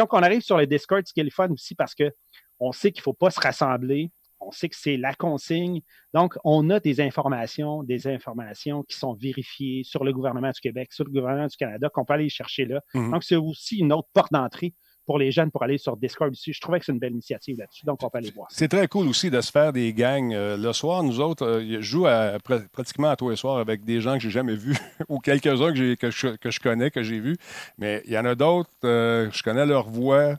Quand 0.06 0.20
on 0.20 0.24
arrive 0.24 0.42
sur 0.42 0.58
le 0.58 0.68
Discord, 0.68 1.06
ce 1.06 1.14
qui 1.14 1.20
est 1.20 1.24
le 1.24 1.32
fun 1.32 1.50
aussi, 1.50 1.76
parce 1.76 1.96
que 1.96 2.12
on 2.60 2.72
sait 2.72 2.92
qu'il 2.92 3.02
ne 3.02 3.04
faut 3.04 3.14
pas 3.14 3.30
se 3.30 3.40
rassembler. 3.40 4.12
On 4.40 4.52
sait 4.52 4.70
que 4.70 4.76
c'est 4.76 4.98
la 4.98 5.16
consigne. 5.16 5.82
Donc, 6.14 6.36
on 6.44 6.70
a 6.70 6.80
des 6.80 7.02
informations, 7.02 7.82
des 7.82 8.08
informations 8.08 8.84
qui 8.84 8.96
sont 8.96 9.14
vérifiées 9.14 9.84
sur 9.84 10.04
le 10.04 10.14
gouvernement 10.14 10.52
du 10.52 10.60
Québec, 10.60 10.94
sur 10.94 11.06
le 11.06 11.12
gouvernement 11.12 11.48
du 11.48 11.58
Canada, 11.58 11.90
qu'on 11.90 12.06
peut 12.06 12.14
aller 12.14 12.30
chercher 12.30 12.66
là. 12.66 12.82
Mhm. 12.94 13.12
Donc, 13.12 13.24
c'est 13.24 13.36
aussi 13.36 13.78
une 13.78 13.92
autre 13.92 14.10
porte 14.14 14.32
d'entrée 14.32 14.76
pour 15.08 15.18
les 15.18 15.32
jeunes 15.32 15.50
pour 15.50 15.64
aller 15.64 15.78
sur 15.78 15.96
Discord 15.96 16.30
aussi. 16.32 16.52
Je 16.52 16.60
trouvais 16.60 16.80
que 16.80 16.86
c'est 16.86 16.92
une 16.92 17.00
belle 17.00 17.14
initiative 17.14 17.58
là-dessus. 17.58 17.86
Donc, 17.86 18.04
on 18.04 18.10
peut 18.10 18.18
aller 18.18 18.30
voir. 18.30 18.48
C'est 18.52 18.68
très 18.68 18.88
cool 18.90 19.08
aussi 19.08 19.32
de 19.32 19.40
se 19.40 19.50
faire 19.50 19.72
des 19.72 19.94
gangs. 19.94 20.34
Euh, 20.34 20.58
le 20.58 20.74
soir, 20.74 21.02
nous 21.02 21.22
autres, 21.22 21.46
euh, 21.46 21.78
je 21.80 21.82
joue 21.82 22.06
pratiquement 22.74 23.10
à 23.10 23.16
tous 23.16 23.30
les 23.30 23.38
soirs 23.38 23.58
avec 23.58 23.86
des 23.86 24.02
gens 24.02 24.16
que 24.16 24.20
j'ai 24.20 24.30
jamais 24.30 24.56
vus 24.56 24.78
ou 25.10 25.20
quelques-uns 25.20 25.74
que, 25.74 26.12
je, 26.12 26.36
que 26.36 26.52
je 26.52 26.60
connais, 26.60 26.92
que 26.92 27.04
j'ai 27.04 27.22
vus. 27.22 27.38
Mais 27.78 28.04
il 28.06 28.12
y 28.12 28.18
en 28.18 28.26
a 28.26 28.36
d'autres, 28.36 28.70
euh, 28.84 29.30
je 29.32 29.42
connais 29.44 29.66
leur 29.66 29.90
voix, 29.90 30.36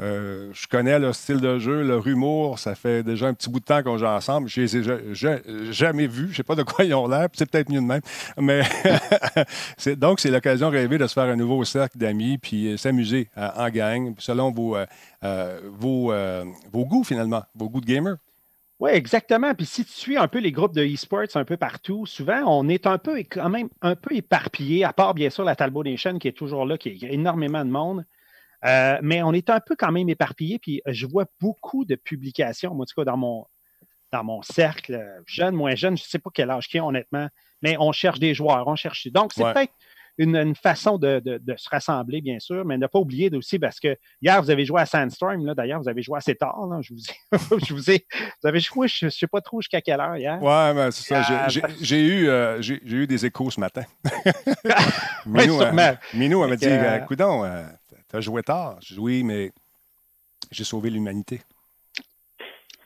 euh, 0.00 0.50
je 0.52 0.66
connais 0.66 0.98
leur 0.98 1.14
style 1.14 1.40
de 1.40 1.58
jeu, 1.60 1.82
leur 1.82 2.06
humour. 2.06 2.58
Ça 2.58 2.74
fait 2.74 3.02
déjà 3.04 3.28
un 3.28 3.34
petit 3.34 3.48
bout 3.48 3.60
de 3.60 3.64
temps 3.64 3.82
qu'on 3.82 3.96
joue 3.96 4.06
ensemble. 4.06 4.48
Je 4.48 4.60
les 4.60 4.76
ai 4.76 4.82
ja- 4.82 4.98
ja- 5.12 5.38
jamais 5.70 6.08
vus. 6.08 6.28
Je 6.32 6.36
sais 6.38 6.42
pas 6.42 6.56
de 6.56 6.64
quoi 6.64 6.84
ils 6.84 6.94
ont 6.94 7.06
l'air. 7.06 7.28
C'est 7.32 7.48
peut-être 7.48 7.70
mieux 7.70 7.80
de 7.80 7.86
même. 7.86 8.00
Mais 8.36 8.62
donc, 9.96 10.18
c'est 10.18 10.30
l'occasion 10.30 10.68
rêvée 10.68 10.98
de 10.98 11.06
se 11.06 11.12
faire 11.12 11.24
un 11.24 11.36
nouveau 11.36 11.64
cercle 11.64 11.96
d'amis 11.96 12.38
puis 12.38 12.72
euh, 12.72 12.76
s'amuser 12.76 13.28
euh, 13.38 13.48
en 13.56 13.70
gang 13.70 14.14
selon 14.18 14.50
vos, 14.50 14.76
goûts, 16.72 17.04
finalement, 17.04 17.44
vos 17.54 17.68
goûts 17.68 17.80
de 17.80 17.86
gamer. 17.86 18.16
Oui, 18.80 18.90
exactement. 18.92 19.54
Puis 19.54 19.66
si 19.66 19.84
tu 19.84 19.92
suis 19.92 20.16
un 20.16 20.26
peu 20.26 20.40
les 20.40 20.50
groupes 20.50 20.74
de 20.74 20.84
e-sports 20.84 21.36
un 21.36 21.44
peu 21.44 21.56
partout, 21.56 22.04
souvent, 22.06 22.42
on 22.46 22.68
est 22.68 22.86
un 22.88 22.98
peu 22.98 23.18
quand 23.18 23.48
même 23.48 23.68
un 23.80 23.94
peu 23.94 24.14
éparpillé, 24.14 24.84
à 24.84 24.92
part 24.92 25.14
bien 25.14 25.30
sûr 25.30 25.44
la 25.44 25.54
Talbot 25.54 25.84
Nation 25.84 26.18
qui 26.18 26.26
est 26.28 26.32
toujours 26.32 26.66
là, 26.66 26.76
qui 26.76 26.98
a 27.06 27.08
énormément 27.10 27.64
de 27.64 27.70
monde. 27.70 28.04
Euh, 28.66 28.98
mais 29.02 29.22
on 29.22 29.32
est 29.32 29.50
un 29.50 29.60
peu 29.60 29.76
quand 29.76 29.92
même 29.92 30.08
éparpillé. 30.08 30.58
Puis 30.58 30.80
euh, 30.88 30.92
je 30.92 31.06
vois 31.06 31.26
beaucoup 31.40 31.84
de 31.84 31.94
publications, 31.96 32.74
moi, 32.74 32.82
en 32.84 32.86
tout 32.86 32.94
cas, 33.00 33.04
dans 33.04 33.16
mon, 33.16 33.46
dans 34.12 34.24
mon 34.24 34.42
cercle, 34.42 34.94
euh, 34.94 35.20
jeune, 35.26 35.54
moins 35.54 35.74
jeune, 35.74 35.96
je 35.96 36.02
ne 36.02 36.08
sais 36.08 36.18
pas 36.18 36.30
quel 36.32 36.50
âge 36.50 36.68
qui 36.68 36.76
est, 36.76 36.80
honnêtement, 36.80 37.28
mais 37.62 37.76
on 37.78 37.92
cherche 37.92 38.18
des 38.20 38.32
joueurs, 38.34 38.66
on 38.68 38.76
cherche. 38.76 39.06
Donc, 39.08 39.32
c'est 39.34 39.42
Ouais. 39.44 39.52
peut-être 39.52 39.72
une, 40.16 40.36
une 40.36 40.54
façon 40.54 40.96
de, 40.96 41.18
de- 41.18 41.38
de 41.42 41.56
se 41.56 41.68
rassembler, 41.68 42.20
bien 42.20 42.38
sûr, 42.38 42.64
mais 42.64 42.78
ne 42.78 42.86
pas 42.86 43.00
oublier 43.00 43.28
aussi, 43.34 43.58
parce 43.58 43.80
que 43.80 43.96
hier, 44.22 44.40
vous 44.40 44.48
avez 44.48 44.64
joué 44.64 44.80
à 44.80 44.86
Sandstorm, 44.86 45.44
là, 45.44 45.54
d'ailleurs, 45.56 45.80
vous 45.82 45.88
avez 45.88 46.02
joué 46.02 46.16
assez 46.16 46.36
tard, 46.36 46.66
là, 46.70 46.78
je, 46.82 46.94
vous 46.94 47.00
ai, 47.00 47.28
je 47.66 47.74
vous 47.74 47.90
ai. 47.90 48.06
Vous 48.40 48.48
avez 48.48 48.60
joué, 48.60 48.86
je 48.86 49.06
ne 49.06 49.10
sais 49.10 49.26
pas 49.26 49.40
trop 49.40 49.60
jusqu'à 49.60 49.80
quelle 49.80 49.98
heure 50.00 50.16
hier. 50.16 50.40
Ouais, 50.40 50.72
mais 50.72 50.92
c'est 50.92 51.14
ça. 51.20 51.48
J'ai- 51.80 52.06
eu, 52.06 52.28
euh, 52.28 52.62
j'ai 52.62 52.80
j'ai 52.84 52.96
eu 52.98 53.06
des 53.08 53.26
échos 53.26 53.50
ce 53.50 53.58
matin. 53.58 53.82
Ouais, 55.26 55.40
Minou, 55.46 55.54
euh, 55.60 55.64
sûrement. 55.66 55.92
Minou, 56.12 56.44
elle 56.44 56.50
m'a 56.50 56.56
dit 56.56 56.66
euh, 56.68 56.98
Coudon, 57.00 57.44
t'as 58.14 58.20
joué 58.20 58.44
tard. 58.44 58.78
Oui, 58.96 59.24
mais 59.24 59.50
j'ai 60.52 60.62
sauvé 60.62 60.88
l'humanité. 60.88 61.42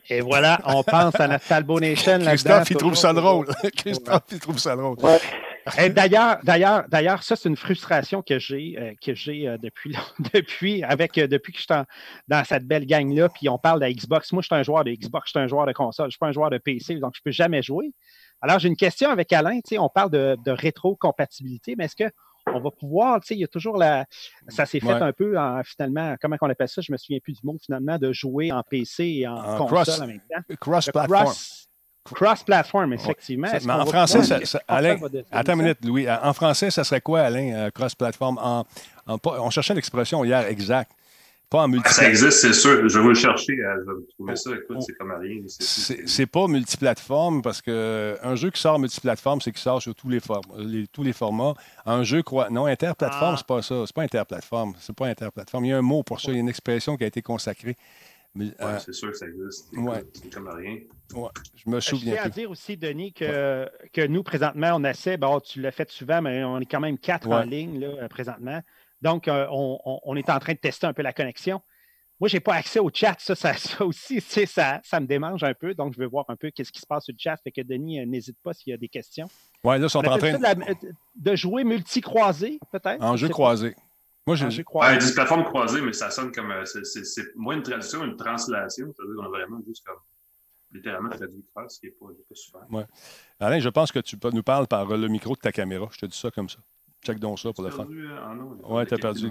Et 0.09 0.23
voilà, 0.23 0.59
on 0.65 0.83
pense 0.83 1.21
à 1.21 1.29
notre 1.29 1.47
Talbot 1.47 1.81
Nation. 1.81 2.19
Christophe, 2.21 2.71
il 2.71 2.77
trouve 2.79 2.95
ça 2.95 3.13
drôle. 3.13 3.47
Christophe, 3.77 4.23
il 4.33 4.41
trouve 4.41 4.59
ça 4.59 4.75
drôle. 4.75 4.97
Ouais. 5.03 5.91
D'ailleurs, 5.91 6.39
d'ailleurs, 6.45 6.85
d'ailleurs, 6.89 7.23
ça, 7.23 7.37
c'est 7.37 7.51
une 7.51 7.59
frustration 7.59 8.23
que 8.23 8.39
j'ai, 8.39 8.75
euh, 8.79 8.95
que 9.05 9.13
j'ai 9.13 9.47
euh, 9.47 9.59
depuis, 9.59 9.95
depuis, 10.33 10.83
avec, 10.83 11.19
euh, 11.19 11.27
depuis 11.27 11.53
que 11.53 11.59
je 11.59 11.65
suis 11.65 11.85
dans 12.27 12.45
cette 12.45 12.65
belle 12.65 12.87
gang-là, 12.87 13.29
puis 13.29 13.51
on 13.51 13.59
parle 13.59 13.81
de 13.81 13.87
Xbox. 13.87 14.33
Moi, 14.33 14.41
je 14.41 14.47
suis 14.47 14.55
un 14.55 14.63
joueur 14.63 14.85
de 14.85 14.93
Xbox, 14.93 15.27
je 15.27 15.31
suis 15.33 15.45
un 15.45 15.47
joueur 15.47 15.67
de 15.67 15.73
console, 15.73 16.05
je 16.05 16.07
ne 16.07 16.11
suis 16.13 16.19
pas 16.19 16.29
un 16.29 16.33
joueur 16.33 16.49
de 16.49 16.57
PC, 16.57 16.95
donc 16.95 17.13
je 17.15 17.21
ne 17.21 17.25
peux 17.25 17.35
jamais 17.35 17.61
jouer. 17.61 17.93
Alors, 18.41 18.59
j'ai 18.61 18.69
une 18.69 18.77
question 18.77 19.11
avec 19.11 19.31
Alain. 19.35 19.61
On 19.79 19.91
parle 19.91 20.11
de, 20.11 20.39
de 20.43 20.51
rétro-compatibilité, 20.53 21.75
mais 21.77 21.85
est-ce 21.85 21.97
que 21.97 22.11
on 22.55 22.61
va 22.61 22.71
pouvoir, 22.71 23.21
tu 23.21 23.29
sais, 23.29 23.35
il 23.35 23.41
y 23.41 23.45
a 23.45 23.49
toujours 23.49 23.77
la. 23.77 24.07
Ça 24.49 24.67
s'est 24.67 24.81
fait 24.81 24.91
un 24.91 25.13
peu 25.13 25.39
en, 25.39 25.63
finalement, 25.65 26.17
comment 26.21 26.37
on 26.41 26.51
appelle 26.51 26.69
ça, 26.69 26.81
je 26.81 26.93
me 26.93 26.97
souviens 26.97 27.19
plus 27.23 27.35
du 27.35 27.41
mot, 27.45 27.57
finalement, 27.61 27.99
de 27.99 28.13
jouer 28.13 28.53
en 28.53 28.63
PC 28.63 29.05
et 29.05 29.29
en, 29.29 29.67
console 29.67 30.03
en 30.03 30.07
même 30.07 30.21
temps. 30.21 30.55
Cross-platform. 30.61 31.33
Cross-platform, 32.05 32.93
effectivement. 32.95 33.49
mais 33.65 33.73
en 33.73 33.87
français, 33.87 34.23
ça, 34.45 34.63
Alain, 34.67 34.99
attends 35.31 35.53
une 35.53 35.63
minute, 35.63 35.85
Louis. 35.85 36.11
En 36.11 36.33
français, 36.33 36.71
ça 36.71 36.85
serait 36.85 37.01
quoi, 37.01 37.21
Alain, 37.21 37.53
euh, 37.55 37.71
cross-platform? 37.71 38.39
on 39.07 39.51
cherchait 39.51 39.75
l'expression 39.75 40.25
hier 40.25 40.47
exact. 40.47 40.93
Pas 41.51 41.63
en 41.63 41.69
multiplateforme. 41.69 42.05
Ça 42.05 42.11
existe, 42.11 42.41
c'est 42.41 42.53
sûr. 42.53 42.89
Je 42.89 42.99
vais 42.99 43.09
le 43.09 43.15
chercher. 43.15 43.53
Euh, 43.53 43.77
je 43.87 43.91
vais 43.91 44.07
trouver 44.15 44.37
ça. 44.37 44.51
Écoute, 44.55 44.83
c'est 44.83 44.93
comme 44.95 45.13
rien. 45.13 45.41
C'est 45.47 46.27
pas 46.27 46.47
multiplateforme 46.47 47.41
parce 47.41 47.63
qu'un 47.63 48.35
jeu 48.35 48.51
qui 48.51 48.61
sort 48.61 48.79
multiplateforme, 48.79 49.41
c'est 49.41 49.53
qu'il 49.53 49.61
sort 49.61 49.81
sur 49.81 49.95
tous 49.95 50.11
les, 50.11 50.21
tous 50.93 51.03
les 51.03 51.13
formats. 51.15 51.55
Un 51.87 52.03
jeu, 52.03 52.23
quoi. 52.23 52.51
Non, 52.51 52.67
interplateforme, 52.67 53.35
ah. 53.35 53.39
c'est 53.39 53.47
pas 53.47 53.63
ça. 53.63 53.85
C'est 53.87 53.95
pas 53.95 54.03
interplateforme. 54.03 54.75
C'est 54.79 54.95
pas 54.95 55.07
interplateforme. 55.07 55.65
Il 55.65 55.69
y 55.69 55.73
a 55.73 55.79
un 55.79 55.83
mot 55.83 56.03
pour 56.03 56.21
ça. 56.21 56.31
Il 56.31 56.35
y 56.35 56.37
a 56.37 56.41
une 56.41 56.49
expression 56.51 56.97
qui 56.97 57.05
a 57.05 57.07
été 57.07 57.23
consacrée. 57.23 57.77
Oui, 58.37 58.53
euh, 58.61 58.79
c'est 58.79 58.93
sûr 58.93 59.11
que 59.11 59.17
ça 59.17 59.27
existe. 59.27 59.69
C'est 59.73 60.35
comme 60.35 60.49
rien. 60.49 60.77
Ouais, 61.15 61.31
je 61.57 61.71
me 61.71 61.81
souviens. 61.81 62.13
Je 62.13 62.19
tiens 62.19 62.27
à 62.27 62.29
dire 62.29 62.51
aussi, 62.51 62.77
Denis, 62.77 63.13
que, 63.13 63.69
que 63.93 64.07
nous, 64.07 64.23
présentement, 64.23 64.73
on 64.75 64.85
essaie, 64.85 65.17
bon, 65.17 65.41
tu 65.41 65.61
l'as 65.63 65.73
fait 65.73 65.91
souvent, 65.91 66.21
mais 66.21 66.45
on 66.45 66.61
est 66.61 66.67
quand 66.67 66.81
même 66.81 66.99
quatre 66.99 67.29
en 67.29 67.41
ligne 67.41 67.81
là, 67.81 68.09
présentement. 68.09 68.61
Donc, 69.03 69.29
euh, 69.29 69.47
on, 69.51 70.17
est 70.17 70.31
en 70.31 70.39
train 70.39 70.55
de 70.55 70.59
tester 70.59 70.87
un 70.87 70.93
peu 70.93 71.03
la 71.03 71.13
connexion. 71.13 71.61
Moi, 72.21 72.29
je 72.29 72.37
n'ai 72.37 72.41
pas 72.41 72.55
accès 72.55 72.81
au 72.81 72.91
chat. 72.93 73.15
Ça, 73.19 73.35
ça, 73.35 73.55
aussi, 73.85 74.21
ça, 74.21 74.81
ça 74.83 75.01
me 75.01 75.07
démange 75.07 75.45
un 75.45 75.55
peu. 75.55 75.75
Donc, 75.75 75.95
je 75.95 75.99
vais 75.99 76.07
voir 76.07 76.25
un 76.29 76.37
peu 76.37 76.51
qu'est-ce 76.51 76.73
qui 76.73 76.81
se 76.81 76.87
passe 76.87 77.05
sur 77.05 77.13
le 77.13 77.19
chat. 77.19 77.37
Fait 77.37 77.53
que 77.53 77.61
Denis, 77.61 78.01
euh, 78.01 78.07
n'hésite 78.07 78.39
pas 78.43 78.53
s'il 78.53 78.71
y 78.71 78.75
a 78.75 78.77
des 78.77 78.89
questions. 78.89 79.29
Oui, 79.63 79.79
là, 79.79 79.87
ils 79.87 79.91
sont 79.91 79.99
en 79.99 80.19
train 80.19 80.33
de... 80.33 80.93
de... 81.17 81.37
jouer 81.37 81.63
multi-croisé, 81.65 82.59
peut-être? 82.73 83.03
En 83.03 83.17
jeu 83.17 83.29
croisé. 83.29 83.77
Moi, 84.27 84.37
j'ai. 84.37 84.47
Ouais, 84.47 84.65
croisé. 84.65 85.09
une 85.09 85.15
plateforme 85.15 85.45
croisée, 85.45 85.81
mais 85.81 85.93
ça 85.93 86.11
sonne 86.11 86.33
comme. 86.33 86.51
Euh, 86.51 86.65
c'est 86.65 87.37
moins 87.37 87.55
une 87.55 87.63
traduction, 87.63 88.05
une 88.05 88.17
translation. 88.17 88.93
C'est-à-dire 88.95 89.15
qu'on 89.17 89.25
a 89.25 89.29
vraiment 89.29 89.59
juste 89.67 89.87
comme 89.87 89.97
littéralement 90.73 91.09
traduit 91.09 91.39
le 91.57 91.69
ce 91.69 91.81
qui 91.81 91.87
n'est 91.87 91.93
pas, 91.93 92.07
pas 92.07 92.35
super. 92.35 92.61
Ouais. 92.71 92.85
Alain, 93.41 93.59
je 93.59 93.69
pense 93.69 93.93
que 93.93 94.01
tu 94.01 94.17
nous 94.33 94.43
parles 94.43 94.67
par 94.67 94.87
le 94.87 95.09
micro 95.09 95.35
de 95.35 95.41
ta 95.41 95.53
caméra. 95.53 95.89
Je 95.93 95.99
te 95.99 96.07
dis 96.07 96.19
ça 96.19 96.31
comme 96.31 96.49
ça. 96.49 96.59
Check 97.05 97.19
donc 97.19 97.39
ça 97.39 97.53
pour 97.53 97.65
le 97.65 97.71
fun. 97.71 97.87
Euh, 97.91 98.35
oui, 98.65 98.87
tu 98.87 98.95
as 98.95 98.99
perdu. 98.99 99.31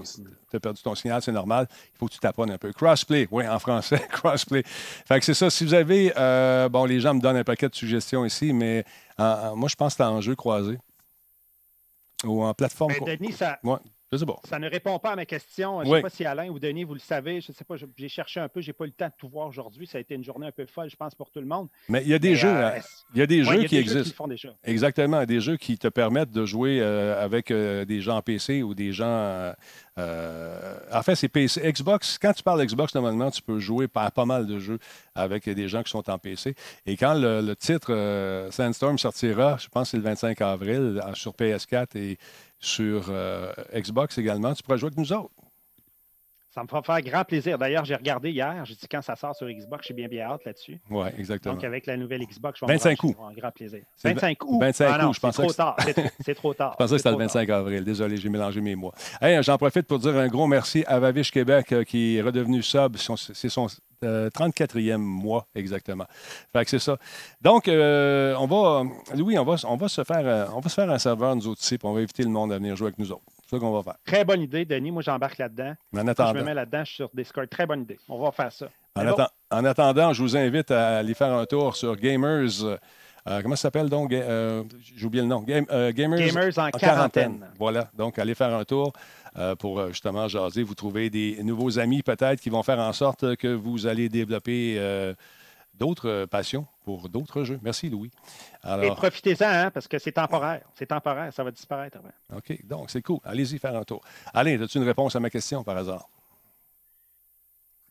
as 0.53 0.60
perdu 0.60 0.82
ton 0.82 0.95
signal, 0.95 1.21
c'est 1.21 1.32
normal. 1.32 1.67
Il 1.93 1.97
faut 1.97 2.08
que 2.08 2.13
tu 2.13 2.19
t'apprennes 2.19 2.51
un 2.51 2.58
peu. 2.58 2.71
Crossplay, 2.71 3.27
oui, 3.30 3.47
en 3.47 3.60
français, 3.60 3.99
crossplay. 4.12 4.63
Fait 4.65 5.19
que 5.19 5.25
c'est 5.25 5.34
ça. 5.34 5.49
Si 5.49 5.65
vous 5.65 5.73
avez. 5.73 6.13
Euh, 6.17 6.69
bon, 6.69 6.86
les 6.86 6.99
gens 6.99 7.13
me 7.13 7.19
donnent 7.19 7.38
un 7.38 7.43
paquet 7.43 7.67
de 7.67 7.75
suggestions 7.75 8.23
ici, 8.25 8.53
mais 8.53 8.86
moi, 9.17 9.67
je 9.67 9.75
pense 9.75 9.93
que 9.93 9.97
c'est 9.97 10.03
en 10.03 10.21
jeu 10.21 10.36
croisé. 10.36 10.77
Ou 12.23 12.43
en 12.43 12.53
plateforme. 12.53 12.93
Mais 12.99 13.17
Denis, 13.17 13.34
ça, 13.34 13.60
ça 14.46 14.58
ne 14.58 14.70
répond 14.70 14.98
pas 15.00 15.12
à 15.12 15.15
ma 15.17 15.26
question. 15.26 15.84
Je 15.84 15.89
ne 15.89 15.96
sais 15.96 16.02
pas 16.02 16.10
si 16.10 16.24
Alain 16.24 16.48
ou 16.48 16.60
Denis, 16.60 16.86
vous 16.86 16.93
le 16.93 17.00
savez. 17.00 17.41
Je 17.41 17.52
ne 17.52 17.56
sais 17.56 17.65
pas, 17.65 17.76
j'ai 17.76 18.08
cherché 18.08 18.39
un 18.39 18.48
peu, 18.48 18.62
je 18.62 18.67
n'ai 18.67 18.74
pas 18.74 18.86
eu 18.86 18.88
le 18.88 18.93
temps 18.93 19.08
de 19.08 19.13
tout 19.17 19.28
voir 19.28 19.48
aujourd'hui. 19.48 19.86
Ça 19.86 19.98
a 19.98 20.02
été 20.02 20.15
une 20.15 20.24
journée 20.24 20.48
un 20.48 20.52
peu 20.52 20.65
folle, 20.65 20.89
je 20.89 20.96
pense, 20.96 21.13
pour 21.13 21.30
tout 21.30 21.41
le 21.41 21.46
monde. 21.46 21.67
Mais 21.89 22.04
il 22.04 22.08
y 22.08 22.13
a 22.13 22.20
des 22.20 22.36
jeux, 22.36 22.48
euh, 22.48 22.70
hein. 22.70 22.82
il 23.13 23.20
y 23.20 23.22
a 23.22 23.28
des 23.28 23.43
jeux 23.43 23.63
qui 23.65 23.76
existent. 23.76 24.26
Jeux 24.38 24.52
Exactement, 24.63 25.26
des 25.26 25.41
jeux 25.41 25.58
qui 25.58 25.78
te 25.78 25.89
permettent 25.89 26.32
de 26.32 26.46
jouer 26.46 26.80
euh, 26.80 27.22
avec 27.22 27.52
euh, 27.52 27.84
des 27.84 28.00
gens 28.00 28.22
PC 28.22 28.63
ou 28.63 28.74
des 28.74 28.93
gens. 28.93 29.54
en 29.98 31.02
fait, 31.04 31.15
c'est 31.15 31.28
PC. 31.28 31.70
Xbox, 31.70 32.17
quand 32.17 32.32
tu 32.32 32.43
parles 32.43 32.65
Xbox, 32.65 32.96
normalement, 32.96 33.30
tu 33.30 33.41
peux 33.41 33.60
jouer 33.60 33.89
par 33.89 34.10
pas 34.13 34.26
mal 34.26 34.48
de 34.48 34.58
jeux 34.58 34.80
avec 35.15 35.50
des 35.50 35.67
gens 35.67 35.84
qui 35.84 35.91
sont 35.91 36.10
en 36.10 36.17
PC. 36.17 36.56
Et 36.86 36.96
quand 36.96 37.13
le, 37.13 37.54
titre 37.56 38.48
Sandstorm 38.52 38.98
sortira, 38.98 39.58
je 39.60 39.67
pense 39.67 39.88
que 39.88 39.91
c'est 39.91 39.98
le 39.98 40.04
25 40.04 40.39
avril 40.41 41.02
sur 41.13 41.34
PS4 41.34 41.98
et 41.98 42.17
sur 42.60 43.08
euh, 43.10 43.52
Xbox 43.74 44.17
également. 44.17 44.54
Tu 44.54 44.63
pourras 44.63 44.78
jouer 44.78 44.88
avec 44.88 44.98
nous 44.98 45.13
autres. 45.13 45.34
Ça 46.58 46.63
me 46.63 46.67
fera 46.67 46.82
faire 46.82 47.02
grand 47.04 47.24
plaisir. 47.24 47.56
D'ailleurs, 47.56 47.86
j'ai 47.86 47.93
regardé 47.93 48.32
hier. 48.32 48.65
J'ai 48.65 48.74
dit 48.74 48.88
quand 48.89 49.04
ça 49.04 49.15
sort 49.15 49.36
sur 49.36 49.48
Xbox, 49.48 49.88
j'ai 49.88 49.93
bien 49.93 50.08
bien 50.08 50.26
hâte 50.26 50.43
là-dessus. 50.43 50.82
Oui, 50.89 51.06
exactement. 51.15 51.54
Donc, 51.54 51.63
avec 51.63 51.86
la 51.86 51.96
nouvelle 51.96 52.26
Xbox, 52.26 52.60
je 52.60 52.65
vais 52.65 52.74
25 52.74 53.04
août. 53.04 53.15
un 53.30 53.34
grand 53.34 53.52
plaisir. 53.52 53.82
25 54.04 54.43
août. 54.43 54.60
25 54.60 54.88
ah 54.89 55.12
je 55.13 55.20
pensais. 55.20 55.43
C'est 55.43 55.43
trop 55.43 55.54
tard. 55.54 55.78
C'est 56.20 56.34
trop 56.34 56.54
tard. 56.56 56.72
Je 56.72 56.78
pensais 56.78 56.93
que 56.93 56.98
c'était 56.98 57.12
le 57.12 57.17
25 57.17 57.48
avril. 57.52 57.84
Désolé, 57.84 58.17
j'ai 58.17 58.30
mélangé 58.30 58.60
mes 58.60 58.76
mois. 58.76 58.91
J'en 59.22 59.56
profite 59.60 59.86
pour 59.86 60.00
dire 60.00 60.17
un 60.17 60.28
gros 60.30 60.48
merci 60.48 60.84
à 60.88 61.00
Vavish 61.00 61.30
Québec 61.30 61.72
euh, 61.74 61.84
qui 61.84 62.17
est 62.17 62.24
redevenu 62.24 62.63
sub. 62.63 62.98
C'est 62.98 63.50
son 63.50 63.67
34e 64.02 64.93
euh, 64.93 64.98
mois 64.98 65.46
exactement. 65.54 66.06
Fait 66.52 66.63
que 66.63 66.72
c'est 66.72 66.80
ça. 66.80 66.98
Donc, 67.39 67.67
euh, 67.67 68.34
on 68.39 68.48
va, 68.48 68.82
Louis, 69.15 69.38
on 69.38 69.43
va, 69.43 69.58
on 69.67 69.76
va, 69.76 69.88
se 69.89 70.04
faire, 70.04 70.50
on 70.56 70.60
va 70.60 70.70
se 70.70 70.74
faire 70.74 70.89
un 70.89 70.98
serveur, 70.98 71.36
nous 71.36 71.50
autres 71.50 71.62
ici, 71.62 71.78
puis 71.78 71.88
on 71.88 71.93
va 71.93 72.00
inviter 72.00 72.24
le 72.24 72.30
monde 72.30 72.52
à 72.52 72.58
venir 72.58 72.76
jouer 72.76 72.88
avec 72.88 72.98
nous 72.98 73.12
autres. 73.12 73.22
C'est 73.49 73.55
ça 73.55 73.60
qu'on 73.60 73.71
va 73.71 73.81
faire. 73.81 73.95
Très 74.05 74.25
bonne 74.25 74.41
idée, 74.41 74.65
Denis. 74.65 74.91
Moi, 74.91 75.01
j'embarque 75.01 75.38
là-dedans. 75.38 75.73
En 75.95 76.07
attendant. 76.07 76.33
Je 76.33 76.39
me 76.39 76.43
mets 76.43 76.53
là-dedans, 76.53 76.79
je 76.79 76.86
suis 76.86 76.95
sur 76.95 77.10
Discord. 77.13 77.49
Très 77.49 77.65
bonne 77.65 77.81
idée. 77.81 77.97
On 78.10 78.19
va 78.19 78.31
faire 78.31 78.51
ça. 78.51 78.67
En, 79.49 79.63
attendant, 79.65 80.12
je 80.13 80.21
vous 80.21 80.36
invite 80.36 80.71
à 80.71 80.97
aller 80.97 81.13
faire 81.13 81.31
un 81.31 81.45
tour 81.45 81.75
sur 81.75 81.95
Gamers. 81.95 82.49
comment 83.25 83.55
ça 83.55 83.63
s'appelle 83.63 83.89
donc? 83.89 84.12
J'ai 84.12 85.05
oublié 85.05 85.21
le 85.21 85.29
nom. 85.29 85.41
Gamers, 85.41 85.93
Gamers, 85.93 86.60
en, 86.60 86.69
quarantaine. 86.71 87.47
Voilà. 87.57 87.89
Donc, 87.95 88.19
allez 88.19 88.36
faire 88.36 88.53
un 88.53 88.65
tour. 88.65 88.91
Euh, 89.38 89.55
pour 89.55 89.79
euh, 89.79 89.89
justement 89.89 90.27
jaser, 90.27 90.63
vous 90.63 90.73
trouver 90.73 91.12
des 91.12 91.43
nouveaux 91.43 91.77
amis 91.77 92.01
peut-être 92.01 92.41
qui 92.41 92.49
vont 92.49 92.63
faire 92.63 92.79
en 92.79 92.91
sorte 92.91 93.36
que 93.36 93.47
vous 93.47 93.86
allez 93.86 94.10
développer 94.10 94.77
euh, 94.79 95.13
d'autres 95.77 96.25
passions 96.25 96.67
pour 96.83 97.09
d'autres 97.09 97.43
jeux. 97.43 97.59
Merci, 97.61 97.89
Louis. 97.89 98.11
Et 98.81 98.89
profitez-en, 98.91 99.47
hein, 99.47 99.71
parce 99.71 99.87
que 99.87 99.99
c'est 99.99 100.11
temporaire. 100.11 100.67
C'est 100.75 100.87
temporaire, 100.87 101.33
ça 101.33 101.43
va 101.43 101.51
disparaître. 101.51 101.97
OK, 102.35 102.65
donc 102.65 102.89
c'est 102.89 103.01
cool. 103.01 103.19
Allez-y 103.23 103.59
faire 103.59 103.75
un 103.75 103.83
tour. 103.83 104.01
Alain, 104.33 104.61
as-tu 104.61 104.77
une 104.77 104.83
réponse 104.85 105.15
à 105.15 105.19
ma 105.19 105.29
question 105.29 105.63
par 105.63 105.77
hasard? 105.77 106.09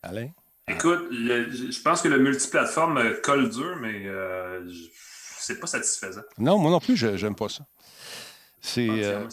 Alain? 0.03 0.31
Écoute, 0.68 1.09
je 1.12 1.83
pense 1.83 2.03
que 2.03 2.09
le 2.09 2.18
multiplateforme 2.18 3.20
colle 3.22 3.49
dur, 3.51 3.77
mais 3.81 4.07
c'est 5.38 5.61
pas 5.61 5.68
satisfaisant. 5.68 6.22
Non, 6.38 6.59
moi 6.59 6.70
non 6.72 6.81
plus, 6.81 6.96
je 6.96 7.25
n'aime 7.25 7.37
pas 7.37 7.49
ça. 7.49 7.64
C'est, 8.67 8.89
euh, 8.91 9.25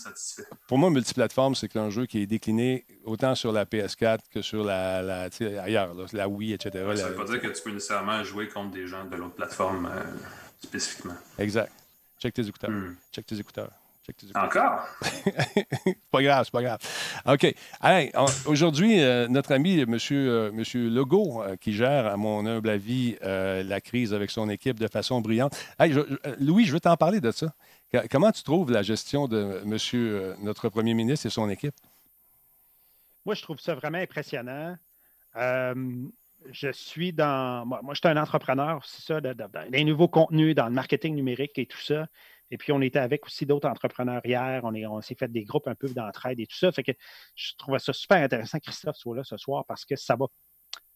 pour 0.67 0.77
moi, 0.77 0.91
multiplateforme, 0.91 1.55
c'est 1.55 1.75
un 1.75 1.89
jeu 1.89 2.05
qui 2.05 2.21
est 2.21 2.27
décliné 2.27 2.85
autant 3.03 3.33
sur 3.33 3.51
la 3.51 3.65
PS4 3.65 4.19
que 4.31 4.43
sur 4.43 4.63
la, 4.63 5.01
la 5.01 5.29
ailleurs, 5.59 5.95
la 6.13 6.29
Wii, 6.29 6.53
etc. 6.53 6.71
ça 6.95 7.05
ne 7.05 7.09
veut 7.09 7.15
pas 7.15 7.25
dire 7.25 7.41
que 7.41 7.47
tu 7.47 7.63
peux 7.63 7.71
nécessairement 7.71 8.23
jouer 8.23 8.47
contre 8.47 8.71
des 8.71 8.85
gens 8.85 9.05
de 9.05 9.15
l'autre 9.15 9.33
plateforme 9.33 9.87
euh, 9.87 10.03
spécifiquement. 10.61 11.15
Exact. 11.39 11.71
Check 12.19 12.35
tes 12.35 12.47
écouteurs. 12.47 12.69
Hmm. 12.69 12.95
Check 13.11 13.25
tes 13.25 13.39
écouteurs. 13.39 13.71
Encore? 14.35 14.85
pas 16.11 16.21
grave, 16.21 16.45
c'est 16.45 16.51
pas 16.51 16.61
grave. 16.61 16.79
OK. 17.25 17.55
Aujourd'hui, 18.45 19.01
euh, 19.01 19.27
notre 19.27 19.53
ami, 19.53 19.79
M. 19.79 19.89
Monsieur, 19.89 20.51
monsieur 20.51 20.89
Legault, 20.89 21.43
qui 21.61 21.73
gère, 21.73 22.07
à 22.07 22.17
mon 22.17 22.45
humble 22.45 22.69
avis, 22.69 23.17
la 23.21 23.81
crise 23.81 24.13
avec 24.13 24.29
son 24.31 24.49
équipe 24.49 24.79
de 24.79 24.87
façon 24.87 25.21
brillante. 25.21 25.57
Louis, 26.39 26.65
je 26.65 26.73
veux 26.73 26.79
t'en 26.79 26.97
parler 26.97 27.21
de 27.21 27.31
ça. 27.31 27.53
Comment 28.09 28.31
tu 28.31 28.41
trouves 28.41 28.71
la 28.71 28.81
gestion 28.81 29.27
de 29.27 29.61
monsieur, 29.65 30.15
euh, 30.15 30.35
notre 30.39 30.69
premier 30.69 30.95
ministre 30.95 31.27
et 31.27 31.29
son 31.29 31.47
équipe? 31.49 31.75
Moi, 33.25 33.35
je 33.35 33.43
trouve 33.43 33.59
ça 33.59 33.75
vraiment 33.75 33.99
impressionnant. 33.99 34.75
Euh, 35.35 35.75
je 36.51 36.71
suis 36.71 37.13
dans. 37.13 37.65
Moi, 37.67 37.93
je 37.93 37.99
suis 37.99 38.07
un 38.07 38.17
entrepreneur, 38.17 38.83
c'est 38.83 39.03
ça, 39.03 39.21
dans 39.21 39.69
les 39.69 39.83
nouveaux 39.83 40.07
contenus, 40.07 40.55
dans 40.55 40.65
le 40.65 40.73
marketing 40.73 41.13
numérique 41.13 41.57
et 41.59 41.67
tout 41.67 41.79
ça. 41.79 42.07
Et 42.53 42.57
puis, 42.57 42.71
on 42.71 42.81
était 42.81 42.99
avec 42.99 43.25
aussi 43.25 43.47
d'autres 43.47 43.67
entrepreneurs 43.67 44.21
hier. 44.23 44.61
On, 44.63 45.01
s'est 45.01 45.15
fait 45.15 45.31
des 45.31 45.43
groupes 45.43 45.67
un 45.67 45.73
peu 45.73 45.89
d'entraide 45.89 46.39
et 46.39 46.45
tout 46.45 46.55
ça. 46.55 46.71
Fait 46.71 46.83
que 46.83 46.91
je 47.33 47.53
trouvais 47.57 47.79
ça 47.79 47.93
super 47.93 48.21
intéressant 48.21 48.59
que 48.59 48.65
Christophe 48.65 48.95
soit 48.95 49.15
là 49.15 49.23
ce 49.23 49.37
soir 49.37 49.65
parce 49.65 49.85
que 49.85 49.95
ça 49.95 50.15
va 50.15 50.27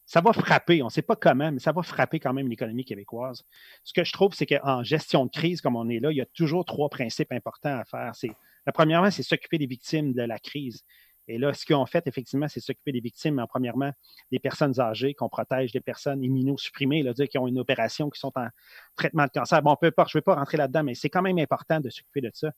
ça 0.05 0.21
va 0.21 0.31
frapper, 0.31 0.81
on 0.83 0.85
ne 0.85 0.89
sait 0.89 1.01
pas 1.01 1.17
comment, 1.17 1.51
mais 1.51 1.59
ça 1.59 1.73
va 1.73 1.81
frapper 1.81 2.17
quand 2.21 2.31
même 2.31 2.47
l'économie 2.47 2.85
québécoise. 2.85 3.43
Ce 3.83 3.91
que 3.91 4.05
je 4.05 4.13
trouve, 4.13 4.33
c'est 4.33 4.45
qu'en 4.45 4.81
gestion 4.81 5.25
de 5.25 5.31
crise, 5.31 5.59
comme 5.59 5.75
on 5.75 5.89
est 5.89 5.99
là, 5.99 6.11
il 6.11 6.17
y 6.17 6.21
a 6.21 6.25
toujours 6.27 6.63
trois 6.63 6.87
principes 6.87 7.33
importants 7.33 7.77
à 7.77 7.83
faire. 7.83 8.15
C'est, 8.15 8.31
la 8.65 8.71
premièrement, 8.71 9.11
c'est 9.11 9.23
s'occuper 9.23 9.57
des 9.57 9.65
victimes 9.65 10.13
de 10.13 10.21
la 10.21 10.39
crise. 10.39 10.85
Et 11.27 11.37
là, 11.37 11.53
ce 11.53 11.65
qu'on 11.65 11.85
fait, 11.85 12.07
effectivement, 12.07 12.47
c'est 12.47 12.61
s'occuper 12.61 12.93
des 12.93 13.01
victimes, 13.01 13.39
en 13.39 13.47
premièrement, 13.47 13.91
des 14.31 14.39
personnes 14.39 14.79
âgées, 14.79 15.13
qu'on 15.13 15.27
protège 15.27 15.73
des 15.73 15.81
personnes 15.81 16.23
immunosupprimées, 16.23 17.03
là, 17.03 17.13
dire 17.13 17.27
qui 17.27 17.37
ont 17.37 17.47
une 17.47 17.59
opération, 17.59 18.09
qui 18.09 18.19
sont 18.19 18.31
en 18.35 18.47
traitement 18.95 19.25
de 19.25 19.31
cancer. 19.31 19.61
Bon, 19.61 19.75
peu 19.75 19.87
importe, 19.87 20.09
je 20.11 20.17
ne 20.17 20.21
vais 20.21 20.23
pas 20.23 20.35
rentrer 20.35 20.57
là-dedans, 20.57 20.83
mais 20.83 20.95
c'est 20.95 21.09
quand 21.09 21.21
même 21.21 21.37
important 21.37 21.81
de 21.81 21.89
s'occuper 21.89 22.21
de 22.21 22.31
ça. 22.33 22.51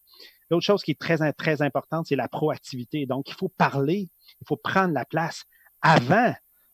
L'autre 0.52 0.66
chose 0.66 0.84
qui 0.84 0.92
est 0.92 1.00
très, 1.00 1.34
très 1.34 1.62
importante, 1.62 2.06
c'est 2.08 2.16
la 2.16 2.28
proactivité. 2.28 3.06
Donc, 3.08 3.30
il 3.30 3.36
faut 3.36 3.50
parler, 3.50 4.10
il 4.42 4.48
faut 4.48 4.58
prendre 4.58 4.94
la 4.94 5.06
place 5.06 5.46
avant 5.82 6.34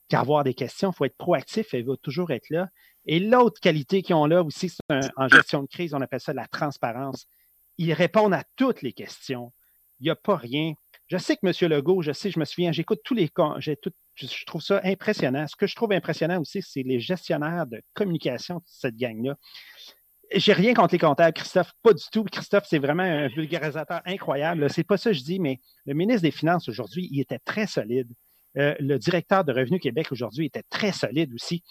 qu'avoir 0.09 0.43
des 0.43 0.53
questions. 0.53 0.91
Il 0.91 0.95
faut 0.95 1.05
être 1.05 1.17
proactif, 1.17 1.73
elle 1.73 1.85
va 1.85 1.95
toujours 1.97 2.31
être 2.31 2.49
là. 2.49 2.69
Et 3.05 3.19
l'autre 3.19 3.61
qualité 3.61 4.01
qu'ils 4.01 4.15
ont 4.15 4.25
là 4.25 4.43
aussi, 4.43 4.75
en 4.89 5.27
gestion 5.27 5.61
de 5.61 5.67
crise, 5.67 5.93
on 5.93 6.01
appelle 6.01 6.19
ça 6.19 6.33
la 6.33 6.47
transparence. 6.47 7.27
ils 7.77 7.93
répondent 7.93 8.33
à 8.33 8.43
toutes 8.55 8.81
les 8.81 8.93
questions. 8.93 9.53
Il 9.99 10.05
n'y 10.05 10.09
a 10.09 10.15
pas 10.15 10.35
rien. 10.35 10.73
Je 11.07 11.17
sais 11.17 11.37
que 11.37 11.45
M. 11.45 11.69
Legault, 11.69 12.01
je 12.01 12.11
sais, 12.11 12.31
je 12.31 12.39
me 12.39 12.45
souviens, 12.45 12.71
j'écoute 12.71 12.99
tous 13.03 13.13
les 13.13 13.29
cas, 13.29 13.55
tout, 13.81 13.91
je 14.15 14.45
trouve 14.45 14.61
ça 14.61 14.81
impressionnant. 14.83 15.45
Ce 15.47 15.55
que 15.55 15.67
je 15.67 15.75
trouve 15.75 15.91
impressionnant 15.91 16.41
aussi, 16.41 16.61
c'est 16.61 16.83
les 16.83 16.99
gestionnaires 16.99 17.67
de 17.67 17.81
communication 17.93 18.55
de 18.55 18.63
cette 18.65 18.95
gang-là. 18.95 19.35
J'ai 20.33 20.53
rien 20.53 20.73
contre 20.73 20.93
les 20.93 20.99
comptables, 20.99 21.33
Christophe, 21.33 21.71
pas 21.83 21.93
du 21.93 22.03
tout. 22.11 22.23
Christophe, 22.23 22.65
c'est 22.67 22.79
vraiment 22.79 23.03
un 23.03 23.27
vulgarisateur 23.27 24.01
incroyable. 24.05 24.67
C'est 24.71 24.83
pas 24.83 24.97
ça 24.97 25.11
que 25.11 25.17
je 25.17 25.23
dis, 25.23 25.39
mais 25.39 25.59
le 25.85 25.93
ministre 25.93 26.23
des 26.23 26.31
Finances 26.31 26.67
aujourd'hui, 26.67 27.07
il 27.11 27.19
était 27.19 27.39
très 27.39 27.67
solide. 27.67 28.11
Euh, 28.57 28.73
le 28.79 28.97
directeur 28.97 29.43
de 29.43 29.53
Revenu 29.53 29.79
Québec 29.79 30.11
aujourd'hui 30.11 30.47
était 30.47 30.63
très 30.69 30.91
solide 30.91 31.33
aussi. 31.33 31.63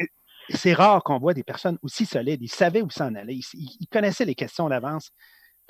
Euh, 0.00 0.04
c'est 0.48 0.72
rare 0.72 1.02
qu'on 1.04 1.18
voit 1.18 1.34
des 1.34 1.44
personnes 1.44 1.78
aussi 1.82 2.06
solides. 2.06 2.42
Ils 2.42 2.50
savaient 2.50 2.82
où 2.82 2.90
s'en 2.90 3.14
aller. 3.14 3.40
Ils, 3.54 3.86
connaissaient 3.90 4.24
les 4.24 4.34
questions 4.34 4.68
d'avance. 4.68 5.12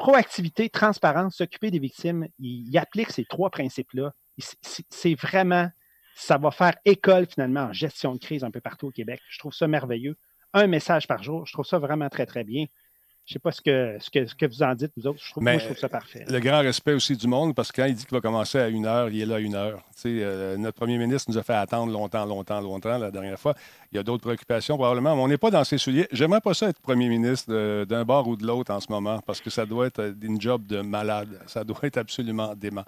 Proactivité, 0.01 0.71
transparence, 0.71 1.37
s'occuper 1.37 1.71
des 1.71 1.79
victimes, 1.79 2.27
il, 2.39 2.79
applique 2.79 3.11
ces 3.11 3.27
trois 3.27 3.51
principes-là. 3.51 4.15
C'est 4.89 5.15
vraiment, 5.15 5.69
ça 6.15 6.39
va 6.39 6.51
faire 6.51 6.75
école 6.87 7.27
finalement 7.27 7.65
en 7.65 7.73
gestion 7.75 8.15
de 8.15 8.19
crise 8.19 8.43
un 8.43 8.51
peu 8.51 8.63
partout 8.63 8.87
au 8.87 8.91
Québec. 8.91 9.21
Je 9.29 9.39
trouve 9.39 9.53
ça 9.53 9.69
merveilleux. 9.69 10.17
Un 10.55 10.69
message 10.69 11.07
par 11.07 11.23
jour, 11.23 11.45
je 11.45 11.53
trouve 11.53 11.67
ça 11.67 11.79
vraiment 11.79 12.09
très, 12.09 12.25
très 12.25 12.45
bien. 12.45 12.65
Je 13.31 13.35
ne 13.35 13.39
sais 13.39 13.43
pas 13.43 13.53
ce 13.53 13.61
que, 13.61 13.97
ce, 14.01 14.11
que, 14.11 14.27
ce 14.27 14.35
que 14.35 14.47
vous 14.47 14.61
en 14.61 14.75
dites, 14.75 14.91
vous 14.97 15.07
autres. 15.07 15.21
Je 15.25 15.31
trouve, 15.31 15.45
moi, 15.45 15.57
je 15.57 15.65
trouve 15.65 15.79
ça 15.79 15.89
parfait. 15.89 16.25
Le 16.29 16.41
grand 16.41 16.59
respect 16.63 16.95
aussi 16.95 17.17
du 17.17 17.29
monde, 17.29 17.55
parce 17.55 17.71
que 17.71 17.81
quand 17.81 17.87
il 17.87 17.95
dit 17.95 18.05
qu'il 18.05 18.17
va 18.17 18.21
commencer 18.21 18.59
à 18.59 18.67
une 18.67 18.87
heure, 18.87 19.09
il 19.09 19.23
est 19.23 19.27
là 19.27 19.37
à 19.37 19.39
une 19.39 19.55
heure. 19.55 19.85
Euh, 20.05 20.57
notre 20.57 20.77
premier 20.77 20.99
ministre 20.99 21.31
nous 21.31 21.39
a 21.39 21.45
fait 21.45 21.55
attendre 21.55 21.93
longtemps, 21.93 22.27
longtemps, 22.27 22.61
longtemps 22.61 22.99
la 22.99 23.13
dernière 23.13 23.39
fois. 23.39 23.55
Il 23.93 23.97
y 23.97 23.99
a 24.01 24.03
d'autres 24.03 24.25
préoccupations 24.25 24.77
probablement, 24.77 25.15
mais 25.15 25.23
on 25.23 25.29
n'est 25.29 25.39
pas 25.39 25.53
dans 25.53 25.63
ses 25.63 25.79
souliers. 25.79 26.09
J'aimerais 26.11 26.41
pas 26.41 26.55
ça 26.55 26.71
être 26.71 26.81
premier 26.81 27.09
ministre 27.09 27.85
d'un 27.85 28.05
bord 28.05 28.27
ou 28.27 28.35
de 28.35 28.45
l'autre 28.45 28.73
en 28.73 28.81
ce 28.81 28.91
moment, 28.91 29.21
parce 29.21 29.41
que 29.41 29.49
ça 29.49 29.65
doit 29.65 29.87
être 29.87 30.13
une 30.21 30.41
job 30.41 30.67
de 30.67 30.81
malade. 30.81 31.39
Ça 31.47 31.63
doit 31.63 31.79
être 31.85 31.99
absolument 31.99 32.57
dément. 32.57 32.85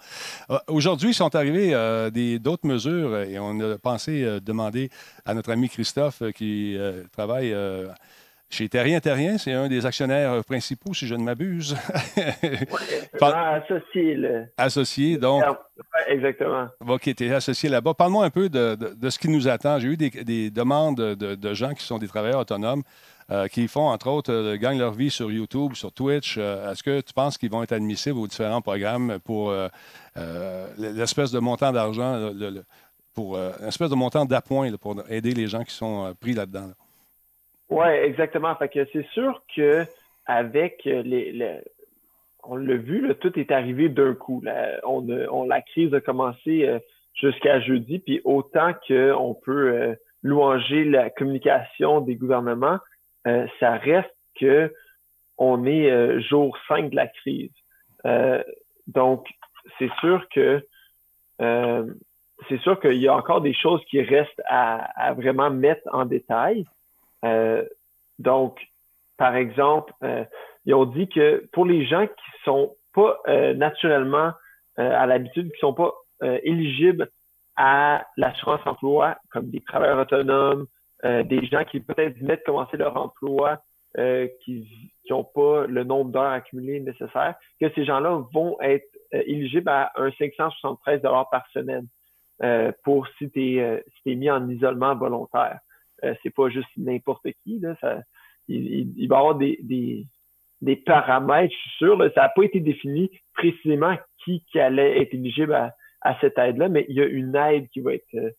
Euh, 0.50 0.58
aujourd'hui, 0.66 1.14
sont 1.14 1.36
arrivées 1.36 1.72
euh, 1.72 2.10
d'autres 2.40 2.66
mesures 2.66 3.16
et 3.16 3.38
on 3.38 3.60
a 3.60 3.78
pensé 3.78 4.40
demander 4.42 4.90
à 5.24 5.34
notre 5.34 5.52
ami 5.52 5.68
Christophe 5.68 6.20
qui 6.34 6.76
travaille 7.12 7.54
chez 8.52 8.68
Terrien 8.68 9.00
Terrien, 9.00 9.38
c'est 9.38 9.52
un 9.52 9.66
des 9.66 9.86
actionnaires 9.86 10.44
principaux, 10.44 10.92
si 10.92 11.06
je 11.06 11.14
ne 11.14 11.24
m'abuse. 11.24 11.74
associé. 13.20 14.18
Associé, 14.58 15.16
donc. 15.16 15.42
exactement. 16.06 16.66
OK, 16.86 17.14
tu 17.14 17.26
es 17.26 17.32
associé 17.32 17.70
là-bas. 17.70 17.94
Parle-moi 17.94 18.26
un 18.26 18.30
peu 18.30 18.50
de, 18.50 18.76
ce 19.08 19.18
qui 19.18 19.28
nous 19.28 19.48
attend. 19.48 19.78
J'ai 19.78 19.88
eu 19.88 19.96
des, 19.96 20.50
demandes 20.50 20.96
de, 20.96 21.54
gens 21.54 21.72
qui 21.72 21.82
sont 21.82 21.98
des 21.98 22.08
travailleurs 22.08 22.40
autonomes. 22.40 22.82
Euh, 23.30 23.46
qui 23.46 23.68
font, 23.68 23.88
entre 23.88 24.08
autres, 24.08 24.32
euh, 24.32 24.56
gagnent 24.58 24.80
leur 24.80 24.92
vie 24.92 25.08
sur 25.08 25.30
YouTube, 25.30 25.74
sur 25.74 25.92
Twitch. 25.92 26.36
Euh, 26.38 26.70
est-ce 26.70 26.82
que 26.82 27.00
tu 27.00 27.14
penses 27.14 27.38
qu'ils 27.38 27.50
vont 27.50 27.62
être 27.62 27.72
admissibles 27.72 28.18
aux 28.18 28.26
différents 28.26 28.60
programmes 28.60 29.20
pour 29.24 29.54
l'espèce 30.76 31.30
de 31.30 31.38
montant 31.38 31.72
d'argent, 31.72 32.32
pour 33.14 33.38
l'espèce 33.60 33.88
de 33.88 33.94
montant 33.94 34.26
d'appoint 34.26 34.70
pour 34.72 35.02
aider 35.08 35.32
les 35.32 35.46
gens 35.46 35.62
qui 35.62 35.72
sont 35.72 36.14
pris 36.20 36.34
là-dedans? 36.34 36.60
là? 36.60 36.66
dedans 36.66 36.81
oui, 37.72 37.88
exactement. 37.88 38.54
Fait 38.56 38.68
que 38.68 38.86
c'est 38.92 39.06
sûr 39.08 39.42
que 39.54 39.84
avec 40.26 40.82
les, 40.84 41.60
on 42.44 42.56
l'a 42.56 42.76
vu, 42.76 43.14
tout 43.20 43.38
est 43.38 43.50
arrivé 43.50 43.88
d'un 43.88 44.14
coup. 44.14 44.42
On, 44.84 45.06
on, 45.30 45.44
la 45.44 45.62
crise 45.62 45.94
a 45.94 46.00
commencé 46.00 46.66
euh, 46.66 46.78
jusqu'à 47.14 47.60
jeudi, 47.60 47.98
puis 48.00 48.20
autant 48.24 48.72
qu'on 48.86 49.34
peut 49.34 49.68
euh, 49.68 49.94
louanger 50.22 50.84
la 50.84 51.10
communication 51.10 52.00
des 52.00 52.16
gouvernements, 52.16 52.78
euh, 53.26 53.46
ça 53.60 53.72
reste 53.76 54.14
que 54.40 54.72
on 55.38 55.64
est 55.66 56.20
jour 56.20 56.56
5 56.68 56.90
de 56.90 56.96
la 56.96 57.08
crise. 57.08 57.50
donc, 58.86 59.26
c'est 59.78 59.90
sûr 60.00 60.24
que 60.32 60.64
c'est 62.48 62.60
sûr 62.60 62.78
qu'il 62.78 63.00
y 63.00 63.08
a 63.08 63.16
encore 63.16 63.40
des 63.40 63.54
choses 63.54 63.82
qui 63.86 64.00
restent 64.02 64.42
à, 64.46 64.84
à 65.00 65.14
vraiment 65.14 65.50
mettre 65.50 65.82
en 65.92 66.04
détail. 66.04 66.64
Euh, 67.24 67.64
donc, 68.18 68.60
par 69.16 69.36
exemple, 69.36 69.92
euh, 70.02 70.24
ils 70.64 70.74
ont 70.74 70.84
dit 70.84 71.08
que 71.08 71.48
pour 71.52 71.64
les 71.64 71.86
gens 71.86 72.06
qui 72.06 72.42
sont 72.44 72.76
pas 72.94 73.18
euh, 73.28 73.54
naturellement 73.54 74.32
à 74.76 75.04
l'habitude, 75.04 75.52
qui 75.52 75.58
sont 75.58 75.74
pas 75.74 75.92
éligibles 76.44 77.10
à 77.56 78.06
l'assurance 78.16 78.62
emploi, 78.64 79.18
comme 79.30 79.50
des 79.50 79.60
travailleurs 79.60 79.98
autonomes, 79.98 80.66
des 81.04 81.44
gens 81.44 81.62
qui 81.64 81.80
peut-être 81.80 82.16
venaient 82.16 82.38
de 82.38 82.42
commencer 82.42 82.78
leur 82.78 82.96
emploi, 82.96 83.62
qui 84.40 84.66
n'ont 85.10 85.24
pas 85.24 85.66
le 85.66 85.84
nombre 85.84 86.10
d'heures 86.10 86.32
accumulées 86.32 86.80
nécessaires, 86.80 87.34
que 87.60 87.70
ces 87.74 87.84
gens-là 87.84 88.24
vont 88.32 88.56
être 88.62 88.88
éligibles 89.12 89.68
à 89.68 89.92
un 89.96 90.10
573 90.12 91.02
par 91.02 91.46
semaine 91.52 91.86
pour 92.82 93.06
si 93.18 93.30
tu 93.30 93.60
si 93.60 94.10
es 94.10 94.14
mis 94.14 94.30
en 94.30 94.48
isolement 94.48 94.96
volontaire. 94.96 95.58
Euh, 96.04 96.14
c'est 96.22 96.34
pas 96.34 96.48
juste 96.48 96.68
n'importe 96.76 97.26
qui. 97.44 97.60
Là, 97.60 97.76
il, 98.48 98.92
il, 98.96 99.08
va 99.08 99.16
y 99.16 99.18
avoir 99.18 99.34
des, 99.36 99.58
des, 99.62 100.06
des 100.60 100.76
paramètres, 100.76 101.52
je 101.54 101.58
suis 101.60 101.78
sûr. 101.78 101.98
ça 102.14 102.22
n'a 102.22 102.28
pas 102.28 102.42
été 102.42 102.60
défini 102.60 103.10
précisément 103.34 103.96
qui, 104.24 104.44
qui 104.50 104.58
allait 104.58 105.00
être 105.00 105.14
éligible 105.14 105.54
à, 105.54 105.74
à 106.00 106.18
cette 106.20 106.38
aide-là, 106.38 106.68
mais 106.68 106.86
il 106.88 106.96
y 106.96 107.00
a 107.00 107.06
une 107.06 107.36
aide 107.36 107.68
qui 107.68 107.80
va 107.80 107.94
être, 107.94 108.14
euh, 108.14 108.30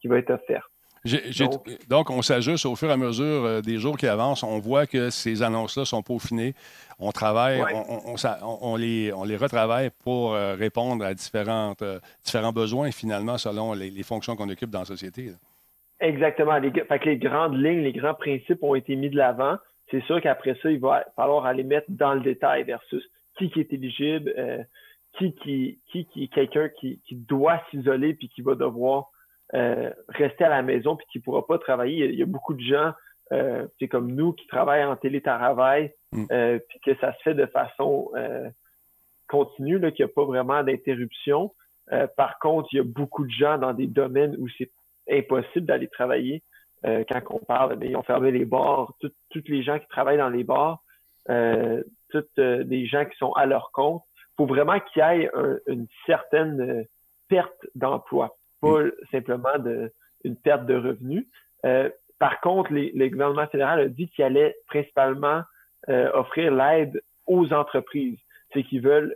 qui 0.00 0.08
va 0.08 0.18
être 0.18 0.30
offerte. 0.30 0.70
donc, 1.88 2.10
on 2.10 2.20
s'ajuste 2.20 2.66
au 2.66 2.76
fur 2.76 2.90
et 2.90 2.92
à 2.92 2.96
mesure 2.98 3.44
euh, 3.44 3.60
des 3.62 3.78
jours 3.78 3.96
qui 3.96 4.06
avancent. 4.06 4.42
On 4.42 4.58
voit 4.58 4.86
que 4.86 5.08
ces 5.08 5.42
annonces-là 5.42 5.86
sont 5.86 6.02
peaufinées. 6.02 6.54
On 6.98 7.12
travaille, 7.12 7.62
on, 7.72 8.16
on, 8.42 8.76
les, 8.76 9.10
on 9.14 9.24
les 9.24 9.36
retravaille 9.36 9.90
pour 10.04 10.32
répondre 10.32 11.04
à 11.04 11.14
différentes, 11.14 11.84
différents 12.24 12.52
besoins, 12.52 12.90
finalement, 12.90 13.36
selon 13.36 13.74
les, 13.74 13.90
les 13.90 14.02
fonctions 14.02 14.34
qu'on 14.34 14.48
occupe 14.48 14.70
dans 14.70 14.80
la 14.80 14.86
société. 14.86 15.32
Exactement. 16.00 16.58
Les, 16.58 16.70
fait 16.70 16.98
que 16.98 17.08
les 17.08 17.18
grandes 17.18 17.56
lignes, 17.56 17.82
les 17.82 17.92
grands 17.92 18.14
principes 18.14 18.62
ont 18.62 18.74
été 18.74 18.96
mis 18.96 19.10
de 19.10 19.16
l'avant. 19.16 19.56
C'est 19.90 20.02
sûr 20.04 20.20
qu'après 20.20 20.56
ça, 20.62 20.70
il 20.70 20.80
va 20.80 21.04
falloir 21.16 21.46
aller 21.46 21.64
mettre 21.64 21.86
dans 21.88 22.14
le 22.14 22.20
détail 22.20 22.64
versus 22.64 23.02
qui, 23.38 23.50
qui 23.50 23.60
est 23.60 23.72
éligible, 23.72 24.34
euh, 24.36 24.62
qui, 25.18 25.34
qui, 25.36 25.78
qui, 25.90 26.06
qui 26.06 26.24
est 26.24 26.32
quelqu'un 26.32 26.68
qui, 26.80 27.00
qui 27.06 27.14
doit 27.14 27.62
s'isoler 27.70 28.14
puis 28.14 28.28
qui 28.28 28.42
va 28.42 28.54
devoir 28.54 29.10
euh, 29.54 29.90
rester 30.08 30.44
à 30.44 30.48
la 30.48 30.62
maison 30.62 30.96
puis 30.96 31.06
qui 31.10 31.20
pourra 31.20 31.46
pas 31.46 31.58
travailler. 31.58 32.06
Il 32.06 32.18
y 32.18 32.22
a, 32.22 32.26
beaucoup 32.26 32.54
de 32.54 32.60
gens, 32.60 32.92
euh, 33.32 33.66
c'est 33.78 33.88
comme 33.88 34.12
nous, 34.12 34.32
qui 34.32 34.46
travaillent 34.46 34.84
en 34.84 34.96
télétravail 34.96 35.92
mm. 36.12 36.24
euh, 36.32 36.58
puis 36.68 36.80
que 36.80 36.96
ça 37.00 37.12
se 37.14 37.22
fait 37.22 37.34
de 37.34 37.46
façon 37.46 38.10
euh, 38.16 38.48
continue, 39.28 39.80
qu'il 39.92 40.04
n'y 40.04 40.10
a 40.10 40.14
pas 40.14 40.24
vraiment 40.24 40.62
d'interruption. 40.62 41.52
par 42.16 42.38
contre, 42.38 42.68
il 42.72 42.76
y 42.76 42.80
a 42.80 42.84
beaucoup 42.84 43.24
de 43.24 43.30
gens 43.30 43.58
dans 43.58 43.72
des 43.72 43.86
domaines 43.86 44.36
où 44.38 44.48
c'est 44.58 44.70
impossible 45.10 45.66
d'aller 45.66 45.88
travailler 45.88 46.42
euh, 46.84 47.04
quand 47.08 47.20
on 47.30 47.38
parle. 47.38 47.76
Mais 47.78 47.90
ils 47.90 47.96
ont 47.96 48.02
fermé 48.02 48.30
les 48.30 48.44
bars, 48.44 48.92
tous 49.00 49.42
les 49.48 49.62
gens 49.62 49.78
qui 49.78 49.88
travaillent 49.88 50.18
dans 50.18 50.28
les 50.28 50.44
bars, 50.44 50.82
euh, 51.28 51.82
toutes 52.10 52.38
euh, 52.38 52.62
des 52.62 52.86
gens 52.86 53.04
qui 53.04 53.16
sont 53.18 53.32
à 53.32 53.46
leur 53.46 53.72
compte. 53.72 54.02
Il 54.16 54.36
faut 54.36 54.46
vraiment 54.46 54.78
qu'il 54.78 55.02
y 55.02 55.22
ait 55.22 55.30
une 55.66 55.86
certaine 56.04 56.60
euh, 56.60 56.82
perte 57.28 57.66
d'emploi, 57.74 58.36
pas 58.60 58.84
mm. 58.84 58.92
simplement 59.10 59.58
de, 59.58 59.92
une 60.24 60.36
perte 60.36 60.66
de 60.66 60.74
revenus. 60.74 61.26
par 62.18 62.40
contre, 62.40 62.72
les, 62.72 62.92
le 62.92 63.08
gouvernement 63.08 63.46
fédéral 63.48 63.80
a 63.80 63.88
dit 63.88 64.08
qu'il 64.08 64.24
allait 64.24 64.56
principalement 64.68 65.42
offrir 65.88 66.52
l'aide 66.52 67.00
aux 67.26 67.52
entreprises. 67.52 68.18
C'est 68.52 68.64
qu'ils 68.64 68.82
veulent 68.82 69.14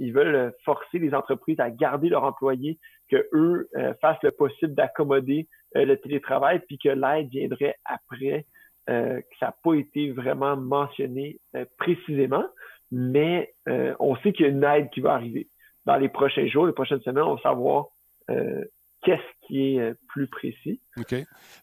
ils 0.00 0.12
veulent 0.12 0.52
forcer 0.64 0.98
les 0.98 1.14
entreprises 1.14 1.60
à 1.60 1.70
garder 1.70 2.08
leurs 2.08 2.24
employés 2.24 2.78
que 3.10 3.28
eux 3.34 3.68
euh, 3.76 3.92
fassent 4.00 4.22
le 4.22 4.30
possible 4.30 4.74
d'accommoder 4.74 5.46
euh, 5.76 5.84
le 5.84 5.96
télétravail, 5.98 6.60
puis 6.66 6.78
que 6.78 6.88
l'aide 6.88 7.28
viendrait 7.28 7.76
après, 7.84 8.46
euh, 8.88 9.20
que 9.20 9.36
ça 9.38 9.46
n'a 9.46 9.56
pas 9.62 9.74
été 9.74 10.10
vraiment 10.10 10.56
mentionné 10.56 11.38
précisément, 11.78 12.44
mais 12.90 13.54
on 14.00 14.16
sait 14.16 14.32
qu'il 14.32 14.46
y 14.46 14.48
a 14.48 14.52
une 14.52 14.64
aide 14.64 14.90
qui 14.90 15.00
va 15.00 15.12
arriver. 15.12 15.48
Dans 15.84 15.96
les 15.96 16.08
prochains 16.08 16.46
jours, 16.48 16.66
les 16.66 16.72
prochaines 16.72 17.00
semaines, 17.02 17.22
on 17.22 17.36
va 17.36 17.42
savoir 17.42 17.86
qu'est-ce 18.26 19.46
qui 19.46 19.76
est 19.76 19.94
plus 20.08 20.26
précis. 20.26 20.80
OK. 20.96 21.14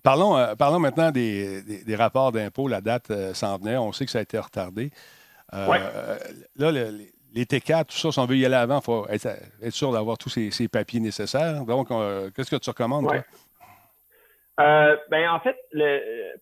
Parlons, 0.03 0.37
parlons 0.57 0.79
maintenant 0.79 1.11
des, 1.11 1.83
des, 1.83 1.95
rapports 1.95 2.31
d'impôts. 2.31 2.69
La 2.69 2.79
date 2.79 3.11
s'en 3.33 3.57
venait. 3.57 3.75
On 3.75 3.91
sait 3.91 4.05
que 4.05 4.11
ça 4.11 4.19
a 4.19 4.21
été 4.21 4.39
retardé. 4.39 4.91
Ouais. 5.51 5.79
Là, 6.55 6.71
le, 6.71 6.97
les 6.97 7.11
T4, 7.45 7.85
tout 7.85 7.97
ça, 7.97 8.11
si 8.11 8.19
on 8.19 8.25
veut 8.25 8.37
y 8.37 8.45
aller 8.45 8.55
avant, 8.55 8.79
il 8.79 8.83
faut 8.83 9.07
être, 9.09 9.27
sûr 9.69 9.91
d'avoir 9.91 10.17
tous 10.17 10.29
ces, 10.29 10.67
papiers 10.67 10.99
nécessaires. 10.99 11.63
Donc, 11.65 11.91
euh, 11.91 12.29
qu'est-ce 12.35 12.51
que 12.51 12.61
tu 12.61 12.69
recommandes, 12.69 13.07
euh, 14.59 14.97
ben, 15.11 15.29
en 15.29 15.39
fait, 15.39 15.55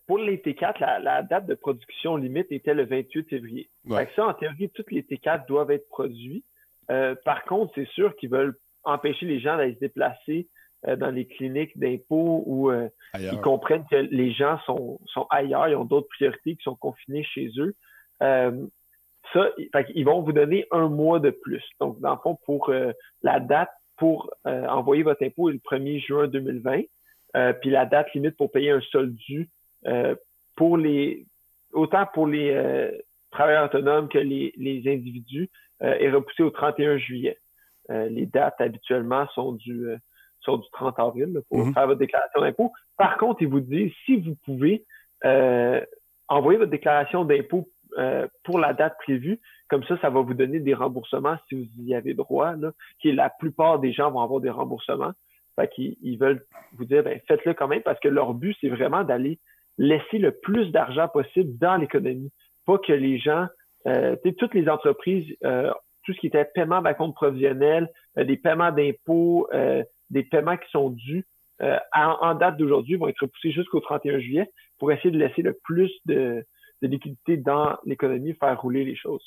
pour 0.07 0.19
les 0.19 0.37
T4, 0.37 1.01
la, 1.01 1.21
date 1.21 1.47
de 1.47 1.53
production 1.53 2.15
limite 2.15 2.49
était 2.49 2.73
le 2.73 2.85
28 2.85 3.29
février. 3.29 3.69
ça, 4.15 4.25
en 4.25 4.33
théorie, 4.33 4.69
tous 4.69 4.85
les 4.89 5.01
T4 5.01 5.45
doivent 5.47 5.71
être 5.71 5.89
produits. 5.89 6.45
Euh, 6.89 7.15
par 7.25 7.43
contre, 7.43 7.73
c'est 7.75 7.89
sûr 7.89 8.15
qu'ils 8.15 8.29
veulent 8.29 8.55
empêcher 8.85 9.25
les 9.25 9.41
gens 9.41 9.57
d'aller 9.57 9.73
se 9.73 9.79
déplacer 9.79 10.47
dans 10.87 11.09
les 11.09 11.25
cliniques 11.25 11.77
d'impôts 11.77 12.43
où 12.45 12.71
ils 13.19 13.41
comprennent 13.41 13.85
que 13.89 13.95
les 13.95 14.31
gens 14.31 14.59
sont, 14.65 14.99
sont 15.07 15.25
ailleurs, 15.29 15.67
ils 15.67 15.75
ont 15.75 15.83
d'autres 15.83 16.07
priorités, 16.07 16.55
qui 16.55 16.63
sont 16.63 16.75
confinés 16.75 17.23
chez 17.23 17.49
eux 17.57 17.75
ça, 19.33 19.49
ils 19.93 20.05
vont 20.05 20.21
vous 20.21 20.33
donner 20.33 20.65
un 20.71 20.89
mois 20.89 21.19
de 21.19 21.29
plus. 21.29 21.63
Donc, 21.79 21.99
dans 21.99 22.11
le 22.11 22.17
fond, 22.17 22.37
pour 22.45 22.69
euh, 22.69 22.91
la 23.23 23.39
date 23.39 23.69
pour 23.97 24.29
euh, 24.45 24.67
envoyer 24.67 25.03
votre 25.03 25.23
impôt 25.23 25.49
est 25.49 25.53
le 25.53 25.59
1er 25.59 26.05
juin 26.05 26.27
2020. 26.27 26.81
Euh, 27.35 27.53
puis 27.53 27.69
la 27.69 27.85
date 27.85 28.13
limite 28.13 28.35
pour 28.35 28.51
payer 28.51 28.71
un 28.71 28.81
solde 28.81 29.15
dû 29.15 29.49
pour 30.55 30.77
les 30.77 31.27
autant 31.73 32.07
pour 32.13 32.27
les 32.27 32.91
travailleurs 33.29 33.65
autonomes 33.65 34.07
que 34.07 34.17
les, 34.17 34.53
les 34.57 34.79
individus 34.91 35.49
est 35.79 36.09
repoussée 36.09 36.41
au 36.41 36.49
31 36.49 36.97
juillet. 36.97 37.37
les 37.89 38.25
dates 38.25 38.59
habituellement 38.59 39.27
sont 39.35 39.51
du 39.51 39.89
sont 40.39 40.57
du 40.57 40.67
30 40.71 40.97
avril 40.97 41.41
pour 41.49 41.59
mm-hmm. 41.59 41.73
faire 41.73 41.87
votre 41.87 41.99
déclaration 41.99 42.41
d'impôt. 42.41 42.71
Par 42.97 43.17
contre, 43.17 43.43
ils 43.43 43.47
vous 43.47 43.59
disent 43.59 43.91
si 44.05 44.15
vous 44.15 44.35
pouvez 44.43 44.85
envoyer 46.27 46.57
votre 46.57 46.71
déclaration 46.71 47.25
d'impôt 47.25 47.69
euh, 47.97 48.27
pour 48.43 48.59
la 48.59 48.73
date 48.73 48.97
prévue. 48.97 49.39
Comme 49.69 49.83
ça, 49.85 49.97
ça 50.01 50.09
va 50.09 50.21
vous 50.21 50.33
donner 50.33 50.59
des 50.59 50.73
remboursements 50.73 51.37
si 51.47 51.55
vous 51.55 51.83
y 51.83 51.95
avez 51.95 52.13
droit. 52.13 52.53
Qui 52.99 53.11
la 53.13 53.29
plupart 53.29 53.79
des 53.79 53.93
gens 53.93 54.11
vont 54.11 54.21
avoir 54.21 54.41
des 54.41 54.49
remboursements. 54.49 55.13
Ils 55.77 56.17
veulent 56.17 56.45
vous 56.73 56.85
dire, 56.85 57.03
ben, 57.03 57.19
faites-le 57.27 57.53
quand 57.53 57.69
même 57.69 57.81
parce 57.81 57.99
que 58.01 58.09
leur 58.09 58.33
but, 58.33 58.55
c'est 58.59 58.67
vraiment 58.67 59.03
d'aller 59.03 59.39
laisser 59.77 60.17
le 60.17 60.31
plus 60.31 60.71
d'argent 60.71 61.07
possible 61.07 61.57
dans 61.57 61.77
l'économie. 61.77 62.31
Pas 62.65 62.77
que 62.77 62.91
les 62.91 63.17
gens, 63.17 63.47
euh, 63.87 64.15
toutes 64.37 64.53
les 64.53 64.67
entreprises, 64.67 65.33
euh, 65.45 65.71
tout 66.03 66.13
ce 66.13 66.19
qui 66.19 66.27
était 66.27 66.45
paiement 66.45 66.81
d'un 66.81 66.93
compte 66.93 67.15
provisionnel, 67.15 67.89
des 68.17 68.37
paiements 68.37 68.71
d'impôts, 68.71 69.47
des 70.09 70.23
paiements 70.23 70.57
qui 70.57 70.69
sont 70.71 70.89
dus, 70.89 71.25
en, 71.61 72.17
en, 72.21 72.35
date 72.35 72.57
d'aujourd'hui 72.57 72.95
vont 72.95 73.07
être 73.07 73.21
repoussés 73.21 73.51
jusqu'au 73.51 73.79
31 73.79 74.19
juillet 74.19 74.49
pour 74.77 74.91
essayer 74.91 75.11
de 75.11 75.17
laisser 75.17 75.41
le 75.41 75.57
plus 75.63 75.91
de, 76.05 76.45
de 76.81 76.87
liquidité 76.87 77.37
dans 77.37 77.77
l'économie, 77.85 78.33
faire 78.33 78.59
rouler 78.59 78.83
les 78.83 78.95
choses. 78.95 79.23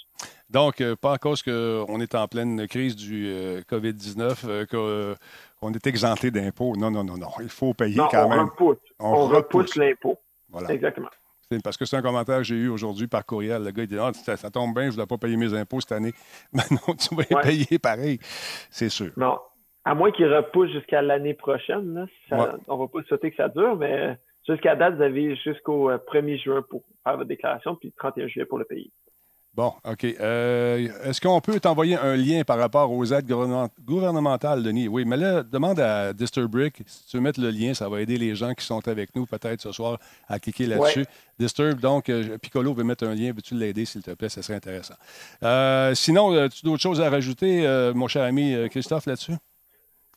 Donc, 0.51 0.81
euh, 0.81 0.97
pas 0.97 1.15
à 1.15 1.19
cause 1.19 1.43
qu'on 1.43 2.01
est 2.01 2.15
en 2.15 2.27
pleine 2.27 2.67
crise 2.67 2.97
du 2.97 3.27
euh, 3.29 3.61
COVID-19 3.63 4.67
euh, 4.73 5.15
qu'on 5.61 5.73
est 5.73 5.87
exempté 5.87 6.31
d'impôts. 6.31 6.75
Non, 6.77 6.91
non, 6.91 7.05
non, 7.05 7.19
non. 7.19 7.29
Il 7.41 7.49
faut 7.49 7.75
payer 7.75 8.01
quand 8.11 8.27
on 8.27 8.31
même. 8.31 8.41
Repousse. 8.41 8.79
On, 8.99 9.27
repousse, 9.27 9.77
l'impôt. 9.77 10.19
Voilà. 10.49 10.73
Exactement. 10.73 11.09
Parce 11.65 11.79
que 11.79 11.87
c'est 11.87 11.97
un 11.97 12.03
commentaire 12.03 12.39
que 12.39 12.45
j'ai 12.45 12.57
eu 12.57 12.69
aujourd'hui 12.69 13.07
par 13.07 13.25
courriel. 13.25 13.65
Le 13.65 13.71
gars, 13.71 13.83
il 13.83 13.89
dit 13.89 13.99
ah, 13.99 14.13
ça, 14.13 14.51
tombe 14.51 14.75
bien, 14.75 14.85
je 14.85 14.91
ne 14.91 14.97
dois 14.97 15.07
pas 15.07 15.17
payer 15.17 15.37
mes 15.37 15.55
impôts 15.55 15.81
cette 15.81 15.93
année. 15.93 16.13
Maintenant, 16.53 16.95
tu 16.95 17.15
vas 17.15 17.25
les 17.29 17.37
payer 17.43 17.79
pareil, 17.79 18.19
c'est 18.71 18.91
sûr. 18.91 19.13
Non. 19.17 19.39
À 19.85 19.95
moins 19.95 20.11
qu'il 20.11 20.27
repousse 20.27 20.71
jusqu'à 20.71 21.01
l'année 21.01 21.33
prochaine. 21.33 21.95
Là, 22.31 22.59
On 22.69 22.77
ne 22.77 22.81
va 22.83 22.89
pas 22.89 23.03
souhaiter 23.09 23.31
que 23.31 23.37
ça 23.37 23.49
dure, 23.49 23.77
mais 23.77 24.19
Jusqu'à 24.49 24.77
date, 24.77 24.97
vous 24.97 25.03
avez 25.03 25.37
jusqu'au 25.37 25.91
1er 25.91 26.35
euh, 26.35 26.39
juin 26.39 26.63
pour 26.69 26.83
faire 27.05 27.17
votre 27.17 27.29
déclaration, 27.29 27.77
puis 27.77 27.89
le 27.89 27.95
31 27.99 28.29
juillet 28.29 28.47
pour 28.47 28.59
le 28.59 28.65
pays. 28.65 28.91
Bon, 29.53 29.73
OK. 29.85 30.05
Euh, 30.05 30.89
est-ce 31.05 31.21
qu'on 31.21 31.41
peut 31.41 31.59
t'envoyer 31.59 31.97
un 31.97 32.15
lien 32.17 32.45
par 32.45 32.59
rapport 32.59 32.93
aux 32.93 33.05
aides 33.13 33.27
gouvernementales, 33.27 34.63
Denis? 34.63 34.89
Oui, 34.89 35.05
mais 35.05 35.17
là, 35.17 35.43
demande 35.43 35.81
à 35.81 36.13
Disturbrick 36.13 36.77
si 36.87 37.09
tu 37.09 37.17
veux 37.17 37.23
mettre 37.23 37.41
le 37.41 37.51
lien, 37.51 37.75
ça 37.75 37.89
va 37.89 38.01
aider 38.01 38.17
les 38.17 38.37
gens 38.37 38.55
qui 38.55 38.65
sont 38.65 38.87
avec 38.87 39.15
nous 39.17 39.27
peut-être 39.27 39.61
ce 39.61 39.73
soir 39.73 39.99
à 40.29 40.39
cliquer 40.39 40.67
là-dessus. 40.67 41.05
Disturb, 41.39 41.81
donc, 41.81 42.09
euh, 42.09 42.39
Piccolo 42.39 42.73
veut 42.73 42.85
mettre 42.85 43.05
un 43.05 43.15
lien. 43.15 43.33
Veux-tu 43.35 43.55
l'aider, 43.55 43.85
s'il 43.85 44.03
te 44.03 44.13
plaît? 44.13 44.29
Ça 44.29 44.43
serait 44.43 44.57
intéressant. 44.57 44.95
sinon, 45.95 46.33
as-tu 46.33 46.65
d'autres 46.65 46.83
choses 46.83 47.01
à 47.01 47.11
rajouter, 47.11 47.67
mon 47.95 48.07
cher 48.07 48.23
ami 48.23 48.55
Christophe, 48.71 49.07
là-dessus? 49.07 49.35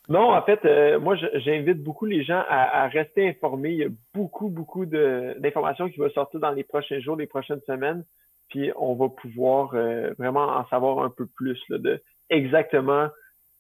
Non, 0.10 0.34
en 0.34 0.42
fait, 0.42 0.66
euh, 0.66 1.00
moi, 1.00 1.16
j'invite 1.16 1.84
beaucoup 1.84 2.06
les 2.06 2.24
gens 2.24 2.44
à, 2.48 2.88
rester 2.88 3.30
informés. 3.30 3.72
Il 3.72 3.78
y 3.78 3.86
a 3.86 3.90
beaucoup, 4.14 4.50
beaucoup 4.50 4.86
d'informations 4.86 5.90
qui 5.90 6.00
vont 6.00 6.10
sortir 6.10 6.40
dans 6.40 6.52
les 6.52 6.64
prochains 6.64 7.00
jours, 7.00 7.16
les 7.16 7.28
prochaines 7.28 7.62
semaines. 7.68 8.04
Puis 8.50 8.72
on 8.76 8.96
va 8.96 9.08
pouvoir 9.08 9.74
euh, 9.74 10.14
vraiment 10.18 10.48
en 10.48 10.68
savoir 10.68 11.06
un 11.06 11.10
peu 11.10 11.26
plus 11.26 11.58
de 11.70 12.02
exactement 12.30 13.08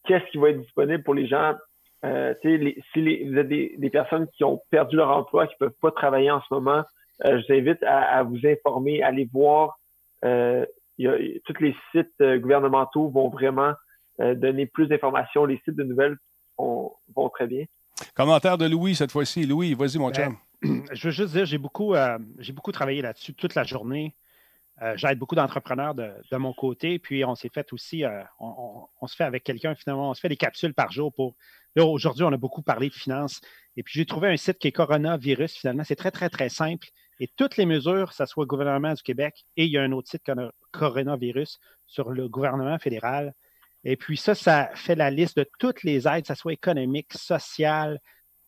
qu'est-ce 0.05 0.25
qui 0.31 0.37
va 0.37 0.49
être 0.49 0.59
disponible 0.59 1.03
pour 1.03 1.13
les 1.13 1.27
gens. 1.27 1.55
Euh, 2.03 2.33
les, 2.43 2.81
si 2.91 3.01
les, 3.01 3.29
vous 3.29 3.37
êtes 3.37 3.47
des, 3.47 3.89
personnes 3.89 4.27
qui 4.35 4.43
ont 4.43 4.59
perdu 4.71 4.97
leur 4.97 5.11
emploi, 5.11 5.47
qui 5.47 5.53
ne 5.61 5.67
peuvent 5.67 5.77
pas 5.81 5.91
travailler 5.91 6.31
en 6.31 6.41
ce 6.41 6.53
moment, 6.53 6.83
je 7.23 7.35
vous 7.35 7.53
invite 7.53 7.83
à, 7.83 8.23
vous 8.23 8.39
informer, 8.45 9.03
à 9.03 9.07
aller 9.07 9.29
voir. 9.31 9.77
il 10.23 10.65
y 10.97 11.07
a, 11.07 11.15
tous 11.45 11.61
les 11.61 11.75
sites 11.91 12.21
gouvernementaux 12.21 13.09
vont 13.09 13.29
vraiment 13.29 13.73
donner 14.19 14.65
plus 14.65 14.87
d'informations. 14.87 15.45
Les 15.45 15.61
sites 15.63 15.75
de 15.75 15.83
nouvelles 15.83 16.17
vont, 17.15 17.29
très 17.29 17.47
bien. 17.47 17.65
Commentaire 18.13 18.57
de 18.57 18.65
Louis 18.65 18.95
cette 18.95 19.11
fois-ci. 19.11 19.45
Louis, 19.45 19.73
vas-y, 19.73 19.97
mon 19.97 20.09
ben, 20.09 20.35
chum. 20.61 20.85
Je 20.93 21.07
veux 21.07 21.11
juste 21.11 21.33
dire, 21.33 21.45
j'ai 21.45 21.57
beaucoup, 21.57 21.95
euh, 21.95 22.19
j'ai 22.39 22.53
beaucoup 22.53 22.71
travaillé 22.71 23.01
là-dessus 23.01 23.33
toute 23.33 23.55
la 23.55 23.63
journée. 23.63 24.15
Euh, 24.81 24.93
j'aide 24.95 25.19
beaucoup 25.19 25.35
d'entrepreneurs 25.35 25.93
de, 25.93 26.37
mon 26.37 26.53
côté. 26.53 26.97
Puis 26.99 27.23
on 27.25 27.35
s'est 27.35 27.49
fait 27.53 27.71
aussi, 27.73 28.03
euh, 28.03 28.23
on, 28.39 29.07
se 29.07 29.15
fait 29.15 29.23
avec 29.23 29.43
quelqu'un, 29.43 29.75
finalement, 29.75 30.09
on 30.09 30.13
se 30.13 30.19
fait 30.19 30.29
des 30.29 30.37
capsules 30.37 30.73
par 30.73 30.91
jour 30.91 31.13
pour. 31.13 31.35
Là, 31.75 31.85
aujourd'hui, 31.85 32.23
on 32.23 32.33
a 32.33 32.37
beaucoup 32.37 32.61
parlé 32.61 32.89
de 32.89 32.93
finances. 32.93 33.39
Et 33.77 33.83
puis 33.83 33.93
j'ai 33.95 34.05
trouvé 34.05 34.29
un 34.29 34.37
site 34.37 34.57
qui 34.59 34.67
est 34.67 34.71
Coronavirus, 34.71 35.53
finalement. 35.53 35.83
C'est 35.85 35.95
très, 35.95 36.11
très, 36.11 36.29
très 36.29 36.49
simple. 36.49 36.87
Et 37.19 37.27
toutes 37.27 37.57
les 37.57 37.65
mesures, 37.65 38.13
ça 38.13 38.25
soit 38.25 38.43
le 38.43 38.47
gouvernement 38.47 38.93
du 38.93 39.01
Québec 39.03 39.45
et 39.55 39.65
il 39.65 39.71
y 39.71 39.77
a 39.77 39.83
un 39.83 39.91
autre 39.91 40.09
site 40.09 40.29
Coronavirus 40.71 41.59
sur 41.85 42.09
le 42.09 42.27
gouvernement 42.27 42.79
fédéral. 42.79 43.33
Et 43.83 43.97
puis 43.97 44.17
ça, 44.17 44.35
ça 44.35 44.69
fait 44.75 44.95
la 44.95 45.09
liste 45.09 45.37
de 45.37 45.49
toutes 45.59 45.83
les 45.83 46.07
aides, 46.07 46.21
que 46.21 46.27
ce 46.27 46.35
soit 46.35 46.53
économiques, 46.53 47.13
sociales, 47.13 47.99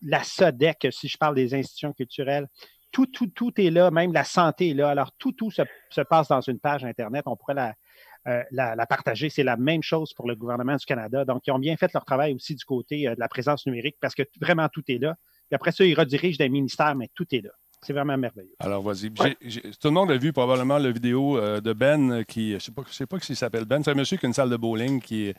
la 0.01 0.23
SODEC, 0.23 0.87
si 0.91 1.07
je 1.07 1.17
parle 1.17 1.35
des 1.35 1.53
institutions 1.53 1.93
culturelles. 1.93 2.47
Tout, 2.91 3.07
tout, 3.07 3.27
tout 3.27 3.59
est 3.59 3.71
là, 3.71 3.89
même 3.89 4.13
la 4.13 4.23
santé 4.23 4.69
est 4.69 4.73
là. 4.75 4.89
Alors, 4.89 5.11
tout, 5.17 5.31
tout 5.31 5.49
se, 5.49 6.01
passe 6.01 6.27
dans 6.27 6.41
une 6.41 6.59
page 6.59 6.83
Internet. 6.83 7.23
On 7.25 7.35
pourrait 7.35 7.73
euh, 8.27 8.43
la, 8.51 8.75
la, 8.75 8.85
partager. 8.85 9.29
C'est 9.29 9.43
la 9.43 9.57
même 9.57 9.81
chose 9.81 10.13
pour 10.13 10.27
le 10.27 10.35
gouvernement 10.35 10.75
du 10.75 10.85
Canada. 10.85 11.25
Donc, 11.25 11.47
ils 11.47 11.51
ont 11.51 11.59
bien 11.59 11.75
fait 11.75 11.91
leur 11.93 12.05
travail 12.05 12.35
aussi 12.35 12.53
du 12.53 12.63
côté 12.65 13.07
euh, 13.07 13.15
de 13.15 13.19
la 13.19 13.27
présence 13.27 13.65
numérique 13.65 13.97
parce 13.99 14.13
que 14.13 14.23
vraiment 14.39 14.69
tout 14.69 14.83
est 14.89 14.99
là. 14.99 15.15
Puis 15.49 15.55
après 15.55 15.71
ça, 15.71 15.83
ils 15.83 15.97
redirigent 15.97 16.37
des 16.37 16.49
ministères, 16.49 16.93
mais 16.93 17.09
tout 17.15 17.25
est 17.33 17.41
là. 17.41 17.51
C'est 17.85 17.93
vraiment 17.93 18.17
merveilleux. 18.17 18.55
Alors, 18.59 18.81
vas-y. 18.81 19.11
Tout 19.11 19.87
le 19.87 19.91
monde 19.91 20.11
a 20.11 20.17
vu 20.17 20.31
probablement 20.31 20.77
la 20.77 20.91
vidéo 20.91 21.37
euh, 21.37 21.59
de 21.59 21.73
Ben 21.73 22.23
qui, 22.25 22.51
je 22.51 22.55
ne 22.55 22.59
sais 22.59 22.71
pas, 22.71 22.83
sais 22.89 23.05
pas 23.05 23.19
s'il 23.19 23.35
s'appelle 23.35 23.65
Ben. 23.65 23.83
C'est 23.83 23.91
un 23.91 23.95
monsieur 23.95 24.17
qui 24.17 24.25
a 24.25 24.27
une 24.27 24.33
salle 24.33 24.49
de 24.49 24.57
bowling 24.57 25.01
qui 25.01 25.27
est, 25.27 25.37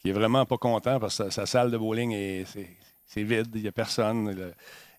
qui 0.00 0.10
est 0.10 0.12
vraiment 0.12 0.44
pas 0.44 0.58
content 0.58 0.98
parce 0.98 1.22
que 1.22 1.30
sa, 1.30 1.46
salle 1.46 1.70
de 1.70 1.78
bowling 1.78 2.12
est, 2.12 2.44
c'est, 3.06 3.22
vide, 3.22 3.48
il 3.54 3.62
n'y 3.62 3.68
a 3.68 3.72
personne. 3.72 4.52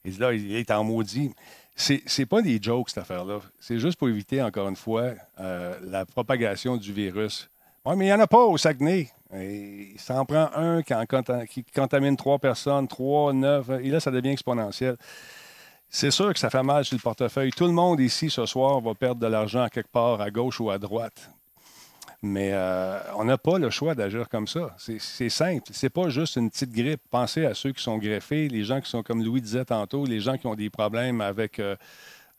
Et 0.06 0.12
là, 0.12 0.34
il 0.34 0.56
est 0.56 0.72
en 0.72 0.84
maudit. 0.84 1.34
C'est, 1.76 2.02
c'est 2.06 2.26
pas 2.26 2.42
des 2.42 2.60
jokes, 2.62 2.90
cette 2.90 3.00
affaire-là. 3.00 3.40
C'est 3.60 3.80
juste 3.80 4.00
pour 4.00 4.08
éviter, 4.08 4.42
encore 4.42 4.70
une 4.70 4.78
fois, 4.78 5.12
euh, 5.40 5.76
la 5.84 6.06
propagation 6.06 6.78
du 6.78 6.94
virus. 6.94 7.50
Oui, 7.86 7.96
mais 7.98 8.06
il 8.06 8.08
n'y 8.08 8.14
en 8.14 8.20
a 8.22 8.28
pas 8.28 8.46
au 8.46 8.58
Saguenay. 8.58 9.10
il 9.34 10.00
s'en 10.00 10.24
prend 10.26 10.50
un 10.56 10.82
qui, 10.82 10.94
qui 11.50 11.72
contamine 11.72 12.16
trois 12.16 12.40
personnes, 12.40 12.88
trois, 12.88 13.34
neuf, 13.34 13.70
et 13.82 13.90
là, 13.90 14.00
ça 14.00 14.10
devient 14.10 14.30
exponentiel. 14.30 14.96
C'est 15.90 16.12
sûr 16.12 16.34
que 16.34 16.40
ça 16.40 16.50
fait 16.50 16.64
mal 16.64 16.84
sur 16.84 16.96
le 16.98 17.02
portefeuille. 17.02 17.52
Tout 17.52 17.66
le 17.66 17.72
monde 17.72 18.00
ici 18.00 18.30
ce 18.30 18.46
soir 18.46 18.82
va 18.82 18.94
perdre 18.94 19.22
de 19.22 19.28
l'argent 19.28 19.68
quelque 19.70 19.92
part 19.92 20.20
à 20.22 20.30
gauche 20.30 20.60
ou 20.60 20.70
à 20.70 20.78
droite. 20.78 21.30
Mais 22.22 22.52
euh, 22.54 23.00
on 23.18 23.26
n'a 23.26 23.38
pas 23.38 23.60
le 23.60 23.70
choix 23.70 23.94
d'agir 23.94 24.28
comme 24.30 24.48
ça. 24.48 24.76
C'est 24.78 25.30
simple. 25.30 25.70
C'est 25.72 25.92
pas 25.92 26.10
juste 26.10 26.38
une 26.38 26.50
petite 26.50 26.72
grippe. 26.72 27.02
Pensez 27.12 27.46
à 27.46 27.54
ceux 27.54 27.72
qui 27.72 27.84
sont 27.84 27.98
greffés, 27.98 28.48
les 28.48 28.64
gens 28.64 28.82
qui 28.82 28.90
sont, 28.90 29.04
comme 29.04 29.24
Louis 29.24 29.42
disait 29.42 29.66
tantôt, 29.66 30.06
les 30.06 30.20
gens 30.20 30.38
qui 30.38 30.48
ont 30.48 30.56
des 30.56 30.72
problèmes 30.72 31.22
avec, 31.22 31.60
euh, 31.60 31.76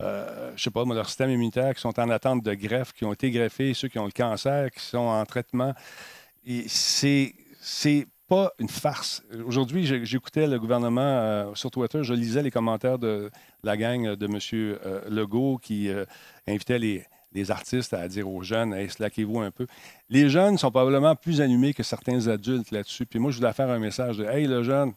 euh, 0.02 0.52
je 0.56 0.62
sais 0.64 0.70
pas, 0.70 0.85
leur 0.85 1.06
système 1.06 1.30
immunitaire, 1.30 1.72
qui 1.74 1.80
sont 1.80 1.98
en 2.00 2.11
attente 2.11 2.42
de 2.42 2.54
greffe, 2.54 2.92
qui 2.92 3.04
ont 3.04 3.12
été 3.12 3.30
greffés, 3.30 3.74
ceux 3.74 3.88
qui 3.88 3.98
ont 3.98 4.06
le 4.06 4.11
cancer, 4.11 4.70
qui 4.72 4.80
sont 4.80 4.98
en 4.98 5.24
traitement. 5.24 5.72
C'est 6.66 7.32
pas 8.28 8.52
une 8.58 8.68
farce. 8.68 9.22
Aujourd'hui, 9.44 9.86
j'écoutais 10.04 10.46
le 10.46 10.58
gouvernement 10.58 11.00
euh, 11.00 11.54
sur 11.54 11.70
Twitter, 11.70 12.02
je 12.02 12.14
lisais 12.14 12.42
les 12.42 12.50
commentaires 12.50 12.98
de 12.98 13.30
la 13.62 13.76
gang 13.76 14.14
de 14.14 14.26
M. 14.26 14.38
Euh, 14.53 15.01
Legault 15.09 15.59
qui 15.59 15.88
euh, 15.88 16.05
invitait 16.46 16.78
les, 16.78 17.05
artistes 17.51 17.92
à 17.92 18.09
dire 18.09 18.30
aux 18.30 18.42
jeunes 18.42 18.72
Hey, 18.72 18.88
slaquez-vous 18.88 19.40
un 19.40 19.51
peu. 19.51 19.66
Les 20.09 20.30
jeunes 20.30 20.57
sont 20.57 20.70
probablement 20.70 21.14
plus 21.14 21.42
allumés 21.42 21.74
que 21.74 21.82
certains 21.82 22.28
adultes 22.28 22.70
là-dessus. 22.70 23.05
Puis 23.05 23.18
moi, 23.18 23.30
je 23.30 23.36
voulais 23.36 23.53
faire 23.53 23.68
un 23.68 23.78
message 23.78 24.16
de 24.16 24.24
Hey, 24.24 24.46
le 24.46 24.62
jeune, 24.62 24.94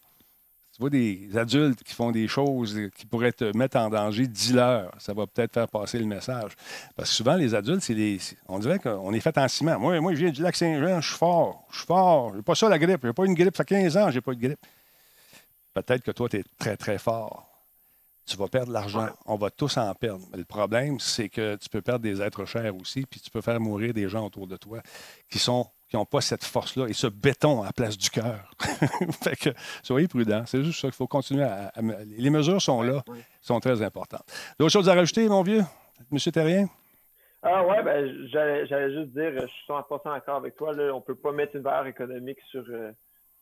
tu 0.82 0.90
des 0.90 1.38
adultes 1.38 1.84
qui 1.84 1.94
font 1.94 2.12
des 2.12 2.28
choses 2.28 2.80
qui 2.96 3.06
pourraient 3.06 3.32
te 3.32 3.56
mettre 3.58 3.78
en 3.78 3.90
danger, 3.90 4.28
dis-leur. 4.28 4.92
Ça 4.98 5.14
va 5.14 5.28
peut-être 5.28 5.54
faire 5.54 5.68
passer 5.68 6.00
le 6.00 6.06
message. 6.06 6.54
Parce 6.96 7.10
que 7.10 7.16
souvent, 7.16 7.36
les 7.36 7.54
adultes, 7.54 7.82
c'est 7.82 8.20
on 8.48 8.60
dirait 8.60 8.80
qu'on 8.80 9.14
est 9.14 9.20
fait 9.20 9.38
en 9.38 9.48
ciment. 9.48 9.80
Moi, 9.80 10.00
moi 10.00 10.14
je 10.14 10.20
viens 10.20 10.32
du 10.32 10.42
lac 10.42 10.56
Saint-Jean, 10.56 11.02
je 11.02 11.08
suis 11.10 11.18
fort, 11.18 11.68
je 11.72 11.78
suis 11.78 11.86
fort. 11.86 12.34
J'ai 12.36 12.42
pas 12.42 12.56
ça 12.56 12.70
la 12.70 12.80
grippe. 12.80 13.02
J'ai 13.04 13.14
pas 13.14 13.26
une 13.26 13.34
grippe. 13.34 13.56
Ça 13.56 13.64
fait 13.64 13.76
15 13.76 13.98
ans, 13.98 14.12
j'ai 14.12 14.22
pas 14.22 14.34
de 14.34 14.40
grippe. 14.40 14.66
Peut-être 15.74 16.04
que 16.04 16.12
toi, 16.12 16.30
tu 16.30 16.38
es 16.38 16.44
très, 16.58 16.78
très 16.78 16.98
fort. 16.98 17.46
Tu 18.26 18.38
vas 18.38 18.48
perdre 18.48 18.68
de 18.68 18.74
l'argent. 18.74 19.10
On 19.26 19.36
va 19.36 19.50
tous 19.50 19.78
en 19.78 19.94
perdre. 19.96 20.26
Mais 20.32 20.38
le 20.38 20.46
problème, 20.46 21.00
c'est 21.00 21.30
que 21.30 21.56
tu 21.56 21.68
peux 21.68 21.82
perdre 21.82 22.02
des 22.02 22.22
êtres 22.22 22.46
chers 22.46 22.76
aussi, 22.76 23.06
puis 23.06 23.20
tu 23.20 23.30
peux 23.32 23.42
faire 23.42 23.60
mourir 23.60 23.94
des 23.94 24.08
gens 24.08 24.26
autour 24.26 24.48
de 24.48 24.56
toi 24.56 24.82
qui 25.30 25.40
sont 25.40 25.66
qui 25.90 25.96
n'ont 25.96 26.06
pas 26.06 26.22
cette 26.22 26.44
force-là 26.44 26.88
et 26.88 26.94
ce 26.94 27.08
béton 27.08 27.64
à 27.64 27.66
la 27.66 27.74
place 27.74 27.98
du 27.98 28.10
cœur. 28.10 28.52
fait 29.24 29.36
que 29.36 29.50
soyez 29.82 30.08
prudents. 30.08 30.46
C'est 30.46 30.64
juste 30.64 30.80
ça 30.80 30.88
qu'il 30.88 30.96
faut 30.96 31.08
continuer 31.08 31.44
à, 31.44 31.72
Les 32.18 32.30
mesures 32.30 32.62
sont 32.62 32.82
là, 32.82 33.04
sont 33.42 33.60
très 33.60 33.82
importantes. 33.82 34.24
D'autres 34.60 34.72
choses 34.72 34.90
à 34.90 34.94
rajouter, 34.94 35.28
mon 35.28 35.42
vieux? 35.42 35.64
Monsieur 36.12 36.32
Terrien? 36.32 36.68
Ah 37.42 37.66
ouais, 37.66 37.82
ben 37.84 38.28
j'allais 38.28 38.94
juste 38.94 39.14
dire, 39.14 39.32
je 39.34 39.48
suis 39.48 39.66
100% 39.68 40.02
d'accord 40.04 40.36
avec 40.36 40.56
toi. 40.56 40.74
Là, 40.74 40.94
on 40.94 41.02
peut 41.02 41.16
pas 41.16 41.32
mettre 41.32 41.56
une 41.56 41.62
valeur 41.62 41.88
économique 41.88 42.40
sur 42.52 42.64
euh, 42.70 42.92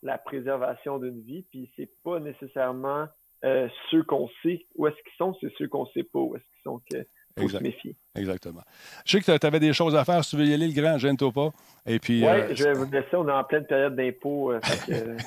la 0.03 0.17
préservation 0.17 0.99
d'une 0.99 1.21
vie, 1.21 1.43
puis 1.49 1.71
c'est 1.75 1.89
pas 2.03 2.19
nécessairement 2.19 3.07
euh, 3.43 3.67
ceux 3.89 4.03
qu'on 4.03 4.29
sait 4.43 4.65
où 4.75 4.87
est-ce 4.87 4.95
qu'ils 4.95 5.17
sont, 5.17 5.35
c'est 5.41 5.51
ceux 5.57 5.67
qu'on 5.67 5.87
sait 5.87 6.03
pas 6.03 6.19
où 6.19 6.35
est-ce 6.35 6.43
qu'ils 6.43 6.63
sont 6.63 6.81
que 6.91 6.97
faut 7.37 7.43
Exact. 7.43 7.59
se 7.59 7.63
méfier. 7.63 7.95
Exactement. 8.15 8.61
Je 9.05 9.11
sais 9.11 9.21
que 9.21 9.37
tu 9.37 9.45
avais 9.47 9.59
des 9.59 9.73
choses 9.73 9.95
à 9.95 10.03
faire. 10.05 10.23
Si 10.23 10.31
tu 10.31 10.37
veux 10.37 10.45
y 10.45 10.53
aller, 10.53 10.67
le 10.67 10.73
grand, 10.73 10.97
gêne-toi 10.97 11.31
pas. 11.31 11.49
Et 11.85 11.99
puis, 11.99 12.23
Ouais, 12.23 12.43
euh, 12.51 12.55
je 12.55 12.63
vais 12.63 12.73
vous 12.73 12.89
laisser, 12.91 13.15
on 13.15 13.27
est 13.27 13.31
en 13.31 13.43
pleine 13.43 13.65
période 13.65 13.95
d'impôts. 13.95 14.51
euh, 14.51 14.59
euh, 14.89 15.17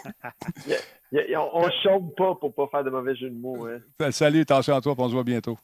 on, 1.36 1.48
on 1.54 1.70
chôme 1.82 2.10
pas 2.16 2.34
pour 2.34 2.54
pas 2.54 2.66
faire 2.68 2.84
de 2.84 2.90
mauvais 2.90 3.14
jeux 3.14 3.30
de 3.30 3.38
mots. 3.38 3.66
hein. 3.66 4.10
salut, 4.10 4.40
attention 4.40 4.74
à 4.74 4.80
toi, 4.80 4.94
on 4.98 5.08
se 5.08 5.14
voit 5.14 5.24
bientôt. 5.24 5.56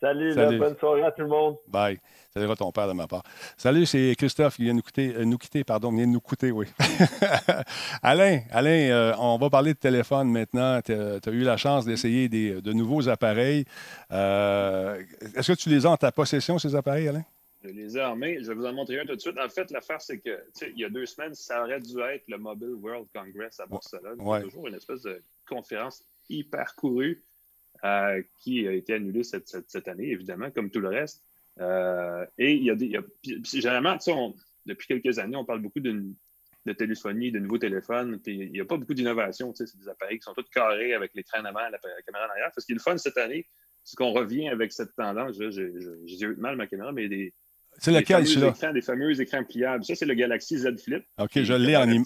Salut, 0.00 0.34
là, 0.34 0.52
bonne 0.58 0.76
soirée 0.76 1.02
à 1.02 1.10
tout 1.12 1.22
le 1.22 1.28
monde. 1.28 1.56
Bye. 1.68 1.98
Salut 2.34 2.50
à 2.50 2.56
ton 2.56 2.70
père 2.72 2.88
de 2.88 2.92
ma 2.92 3.06
part. 3.06 3.22
Salut, 3.56 3.86
c'est 3.86 4.14
Christophe 4.18 4.56
qui 4.56 4.64
vient 4.64 4.74
nous 4.74 4.82
quitter, 4.82 5.14
euh, 5.16 5.24
nous 5.24 5.38
quitter, 5.38 5.64
pardon, 5.64 5.90
vient 5.92 6.06
de 6.06 6.12
nous 6.12 6.20
coûter, 6.20 6.50
oui. 6.50 6.66
Alain, 8.02 8.40
Alain, 8.50 8.90
euh, 8.90 9.14
on 9.18 9.38
va 9.38 9.50
parler 9.50 9.72
de 9.74 9.78
téléphone 9.78 10.30
maintenant. 10.30 10.80
Tu 10.84 10.92
as, 10.92 11.20
eu 11.28 11.42
la 11.42 11.56
chance 11.56 11.84
d'essayer 11.84 12.28
des- 12.28 12.60
de 12.60 12.72
nouveaux 12.72 13.08
appareils. 13.08 13.64
Euh, 14.12 15.00
Est-ce 15.36 15.52
que 15.52 15.58
tu 15.58 15.68
les 15.68 15.86
as 15.86 15.90
en 15.90 15.96
ta 15.96 16.12
possession, 16.12 16.58
ces 16.58 16.74
appareils, 16.74 17.08
Alain? 17.08 17.24
Je 17.62 17.70
les 17.70 17.96
ai 17.96 18.00
armés. 18.00 18.38
Je 18.42 18.48
vais 18.48 18.54
vous 18.54 18.66
en 18.66 18.72
montrer 18.74 19.00
un 19.00 19.06
tout 19.06 19.14
de 19.16 19.20
suite. 19.20 19.38
En 19.38 19.48
fait, 19.48 19.70
l'affaire, 19.70 20.00
c'est 20.02 20.18
que, 20.18 20.30
tu 20.36 20.66
sais, 20.66 20.72
il 20.74 20.80
y 20.80 20.84
a 20.84 20.90
deux 20.90 21.06
semaines, 21.06 21.34
ça 21.34 21.62
aurait 21.62 21.80
dû 21.80 21.98
être 22.00 22.24
le 22.28 22.36
Mobile 22.36 22.74
World 22.82 23.06
Congress 23.14 23.58
à 23.60 23.66
Barcelone. 23.66 24.20
Ouais. 24.20 24.40
C'est 24.40 24.48
toujours 24.48 24.66
une 24.68 24.74
espèce 24.74 25.02
de 25.02 25.22
conférence 25.48 26.04
hyper 26.28 26.74
courue 26.74 27.22
euh, 27.84 28.22
qui 28.38 28.66
a 28.66 28.72
été 28.72 28.94
annulée 28.94 29.24
cette, 29.24 29.88
année, 29.88 30.10
évidemment, 30.10 30.50
comme 30.50 30.70
tout 30.70 30.80
le 30.80 30.88
reste. 30.88 31.22
Euh, 31.60 32.24
et 32.38 32.54
il 32.54 32.64
y 32.64 32.70
a 32.70 32.74
des. 32.74 32.98
généralement, 33.44 33.98
depuis 34.66 34.86
quelques 34.86 35.18
années, 35.18 35.36
on 35.36 35.44
parle 35.44 35.60
beaucoup 35.60 35.80
de 35.80 36.14
téléphonie, 36.76 37.30
de 37.30 37.38
nouveaux 37.38 37.58
téléphones, 37.58 38.18
puis 38.20 38.36
il 38.36 38.52
n'y 38.52 38.60
a 38.60 38.64
pas 38.64 38.76
beaucoup 38.76 38.94
d'innovation. 38.94 39.52
C'est 39.54 39.76
des 39.76 39.88
appareils 39.88 40.18
qui 40.18 40.24
sont 40.24 40.34
tous 40.34 40.48
carrés 40.50 40.94
avec 40.94 41.12
l'écran 41.14 41.44
avant, 41.44 41.60
la, 41.60 41.70
la 41.70 42.02
caméra 42.06 42.26
en 42.26 42.30
arrière. 42.30 42.50
Ce 42.56 42.64
qui 42.64 42.72
est 42.72 42.76
le 42.76 42.80
fun 42.80 42.96
cette 42.96 43.18
année, 43.18 43.46
c'est 43.84 43.96
qu'on 43.96 44.12
revient 44.12 44.48
avec 44.48 44.72
cette 44.72 44.94
tendance. 44.96 45.38
j'ai 45.38 46.26
eu 46.26 46.36
mal 46.36 46.56
ma 46.56 46.66
caméra, 46.66 46.90
mais 46.90 47.08
des, 47.08 47.34
C'est 47.78 47.92
lequel, 47.92 48.26
celui-là? 48.26 48.48
écrans, 48.56 48.72
des 48.72 48.80
fameux 48.82 49.20
écréns 49.20 49.42
pliables. 49.44 49.84
Ça, 49.84 49.94
c'est 49.94 50.06
le 50.06 50.14
Galaxy 50.14 50.58
Z 50.58 50.76
Flip. 50.82 51.02
OK, 51.18 51.30
je 51.42 51.52
l'ai 51.54 51.76
en, 51.76 51.88
im- 51.88 52.02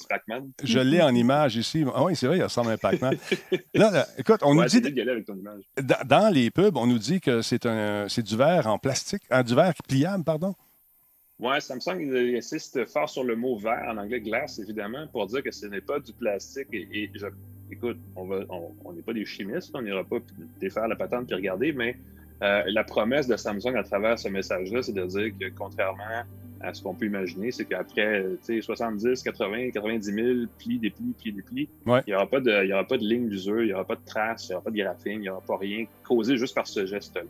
je 0.65 0.79
l'ai 0.81 1.01
en 1.03 1.15
image 1.15 1.57
ici. 1.57 1.85
Ah 1.95 2.05
oui, 2.05 2.17
c'est 2.17 2.27
vrai, 2.27 2.39
il 2.39 2.43
ressemble 2.43 2.71
à 2.71 2.73
un 2.73 2.77
Pac-Man. 2.79 3.17
là, 3.75 3.91
là, 3.91 4.07
écoute, 4.19 4.41
on 4.43 4.57
Ouais, 4.57 4.65
nous 4.65 4.81
dit, 4.81 4.81
de 4.81 5.11
avec 5.11 5.25
ton 5.27 5.37
image. 5.37 5.63
dans, 5.83 6.07
dans 6.07 6.33
les 6.33 6.51
pubs, 6.51 6.77
on 6.77 6.87
nous 6.87 6.99
dit 6.99 7.21
que 7.21 7.43
c'est 7.43 7.67
un, 7.67 8.09
c'est 8.09 8.23
du 8.23 8.37
verre 8.37 8.67
en 8.67 8.79
plastique, 8.79 9.23
ah, 9.31 9.43
du 9.43 9.55
verre 9.55 9.75
pliable, 9.89 10.25
pardon. 10.25 10.55
Ouais, 11.39 11.61
Samsung 11.61 12.01
il 12.01 12.37
insiste 12.37 12.85
fort 12.87 13.09
sur 13.09 13.23
le 13.23 13.37
mot 13.37 13.57
verre, 13.57 13.87
en 13.89 13.97
anglais 13.99 14.21
glace, 14.21 14.59
évidemment, 14.59 15.07
pour 15.07 15.27
dire 15.29 15.43
que 15.43 15.53
ce 15.53 15.67
n'est 15.67 15.81
pas 15.81 16.01
du 16.01 16.13
plastique. 16.13 16.67
Et, 16.73 16.89
et 16.93 17.11
je, 17.15 17.27
écoute, 17.71 17.99
on 18.17 18.27
va, 18.27 18.41
on 18.49 18.75
on 18.85 18.93
n'est 18.93 19.03
pas 19.03 19.13
des 19.13 19.25
chimistes, 19.25 19.71
on 19.75 19.83
n'ira 19.83 20.03
pas 20.03 20.17
défaire 20.61 20.89
la 20.89 20.97
patente 20.97 21.27
puis 21.29 21.37
regarder, 21.37 21.73
mais 21.73 21.97
euh, 22.43 22.63
la 22.67 22.85
promesse 22.85 23.27
de 23.27 23.37
Samsung 23.37 23.75
à 23.77 23.83
travers 23.83 24.19
ce 24.19 24.29
message-là, 24.29 24.83
c'est 24.83 24.93
de 24.93 25.05
dire 25.07 25.31
que 25.39 25.49
contrairement 25.57 26.23
à 26.61 26.75
ce 26.75 26.83
qu'on 26.83 26.93
peut 26.95 27.07
imaginer, 27.07 27.53
c'est 27.53 27.65
qu'après 27.65 28.25
tu 28.45 28.57
sais, 28.57 28.61
70, 28.61 29.23
80, 29.23 29.71
90 29.71 30.13
000 30.13 30.27
plis, 30.59 30.79
des 30.79 30.91
plis, 30.91 31.15
plis, 31.21 31.33
des 31.33 31.43
plis, 31.43 31.69
Ouais. 31.87 32.03
il 32.07 32.11
n'y 32.11 32.17
aura, 32.17 32.27
pas 32.27 32.41
de- 32.41 32.65
il 32.65 32.69
y 32.69 32.73
aura 32.73 32.85
pas 32.85 32.97
de 32.99 33.05
ligne 33.05 33.29
d'usure, 33.29 33.63
il 33.63 33.67
n'y 33.67 33.73
aura 33.73 33.85
pas 33.85 33.95
de 33.95 34.05
traces, 34.05 34.47
il 34.49 34.51
n'y 34.51 34.55
aura 34.57 34.65
pas 34.65 34.71
de 34.71 34.77
graphing, 34.77 35.13
il 35.15 35.21
n'y 35.21 35.29
aura 35.29 35.41
pas 35.41 35.57
rien 35.57 35.87
causé 36.03 36.37
juste 36.37 36.55
par 36.57 36.67
ce 36.67 36.85
geste-là. 36.85 37.23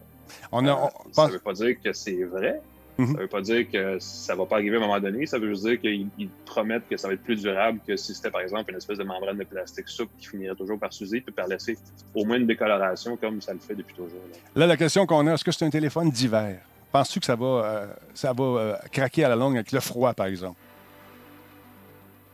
On 0.53 0.67
a, 0.67 0.73
on 0.75 0.87
Euh, 0.87 0.89
Ça 1.13 1.27
ne 1.27 1.33
veut 1.33 1.39
pas 1.41 1.53
dire 1.53 1.77
que 1.83 1.93
c'est 1.93 2.25
vrai. 2.25 2.61
Mhm. 2.99 3.07
Ça 3.07 3.13
ne 3.13 3.19
veut 3.19 3.29
pas 3.29 3.41
dire 3.41 3.71
que 3.71 3.97
ça 4.01 4.33
ne 4.35 4.39
va 4.39 4.47
pas 4.47 4.57
arriver 4.57 4.77
à 4.77 4.79
un 4.81 4.83
moment 4.83 4.99
donné. 4.99 5.25
Ça 5.27 5.39
veut 5.39 5.49
juste 5.49 5.65
dire 5.65 5.81
qu'ils 5.81 6.09
ils 6.19 6.29
promettent 6.45 6.89
que 6.89 6.97
ça 6.97 7.07
va 7.07 7.15
être 7.15 7.23
plus 7.23 7.37
durable 7.41 7.79
que 7.87 7.97
si 7.97 8.13
c'était, 8.13 8.31
par 8.31 8.41
exemple, 8.41 8.71
une 8.73 8.77
espèce 8.77 8.99
de 8.99 9.05
membrane 9.05 9.39
de 9.39 9.45
plastique 9.45 9.89
souple 9.89 10.13
qui 10.19 10.27
finirait 10.27 10.57
toujours 10.57 10.79
par 10.81 10.93
s'user 10.93 11.21
puis 11.21 11.33
par 11.33 11.47
laisser 11.47 11.79
au 12.15 12.25
moins 12.25 12.39
une 12.39 12.47
décoloration 12.47 13.17
comme 13.17 13.41
ça 13.41 13.53
le 13.53 13.61
fait 13.61 13.77
depuis 13.77 13.95
toujours. 13.95 14.21
là. 14.33 14.39
Là, 14.57 14.67
la 14.67 14.77
question 14.77 15.07
qu'on 15.07 15.27
a, 15.29 15.35
est-ce 15.35 15.45
que 15.45 15.53
c'est 15.53 15.65
un 15.65 15.71
téléphone 15.71 16.11
d'hiver? 16.11 16.61
Penses-tu 16.91 17.21
que 17.21 17.27
ça 17.27 17.37
va, 17.37 17.47
euh, 17.47 17.87
ça 18.15 18.33
va 18.33 18.45
euh, 18.45 18.75
craquer 18.91 19.25
à 19.25 19.29
la 19.29 19.37
longue 19.37 19.55
avec 19.55 19.71
le 19.71 19.81
froid, 19.81 20.13
par 20.13 20.27
exemple? 20.27 20.59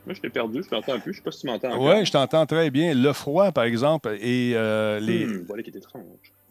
Moi, 0.06 0.14
je 0.14 0.20
t'ai 0.20 0.28
perdu. 0.30 0.62
Je 0.62 0.68
t'entends 0.68 1.00
plus. 1.00 1.04
Je 1.04 1.08
ne 1.10 1.14
sais 1.16 1.22
pas 1.22 1.30
si 1.32 1.40
tu 1.40 1.46
m'entends. 1.46 1.86
Oui, 1.86 2.04
je 2.04 2.12
t'entends 2.12 2.46
très 2.46 2.70
bien. 2.70 2.94
Le 2.94 3.12
froid, 3.12 3.52
par 3.52 3.64
exemple, 3.64 4.16
et 4.20 4.52
euh, 4.54 5.00
les. 5.00 5.26
Hmm, 5.26 5.44
voilà 5.46 5.62
qui 5.62 5.70
est 5.70 5.76
étrange. 5.76 6.02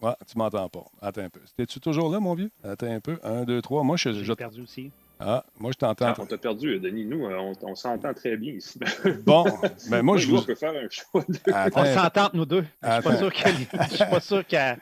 Ouais, 0.04 0.14
tu 0.30 0.36
m'entends 0.38 0.68
pas. 0.68 0.84
Attends 1.00 1.22
un 1.22 1.28
peu. 1.30 1.40
T'es-tu 1.56 1.80
toujours 1.80 2.10
là, 2.12 2.20
mon 2.20 2.34
vieux? 2.34 2.50
Attends 2.62 2.90
un 2.90 3.00
peu. 3.00 3.18
Un, 3.22 3.44
deux, 3.44 3.62
trois. 3.62 3.82
Moi, 3.82 3.96
je, 3.96 4.12
je- 4.12 4.24
J'ai 4.24 4.36
perdu 4.36 4.62
aussi. 4.62 4.90
Ah, 5.20 5.44
moi, 5.58 5.70
je 5.72 5.78
t'entends. 5.78 6.06
Ah, 6.08 6.14
on 6.18 6.26
t'a 6.26 6.36
perdu, 6.36 6.78
Denis. 6.80 7.06
Nous, 7.06 7.24
euh, 7.24 7.36
on, 7.38 7.52
on 7.70 7.74
s'entend 7.74 8.12
très 8.12 8.36
bien 8.36 8.52
ici. 8.54 8.78
Bon, 9.24 9.44
ben 9.88 10.02
moi, 10.02 10.16
je 10.18 10.26
vous. 10.28 10.38
on 10.38 10.42
peut 10.42 10.54
faire 10.56 10.72
un 10.72 10.88
choix 10.90 11.24
de... 11.28 11.38
Attends, 11.52 11.80
On 11.82 11.94
s'entend 11.94 12.30
nous 12.34 12.44
deux. 12.44 12.62
Je 12.62 12.66
suis 12.66 12.76
Attends. 12.82 13.10
pas 13.10 13.16
sûr 13.16 13.32
que- 13.32 13.48
je 13.90 13.94
suis 13.94 14.04
pas 14.10 14.20
sûr 14.20 14.46
qu'à 14.46 14.76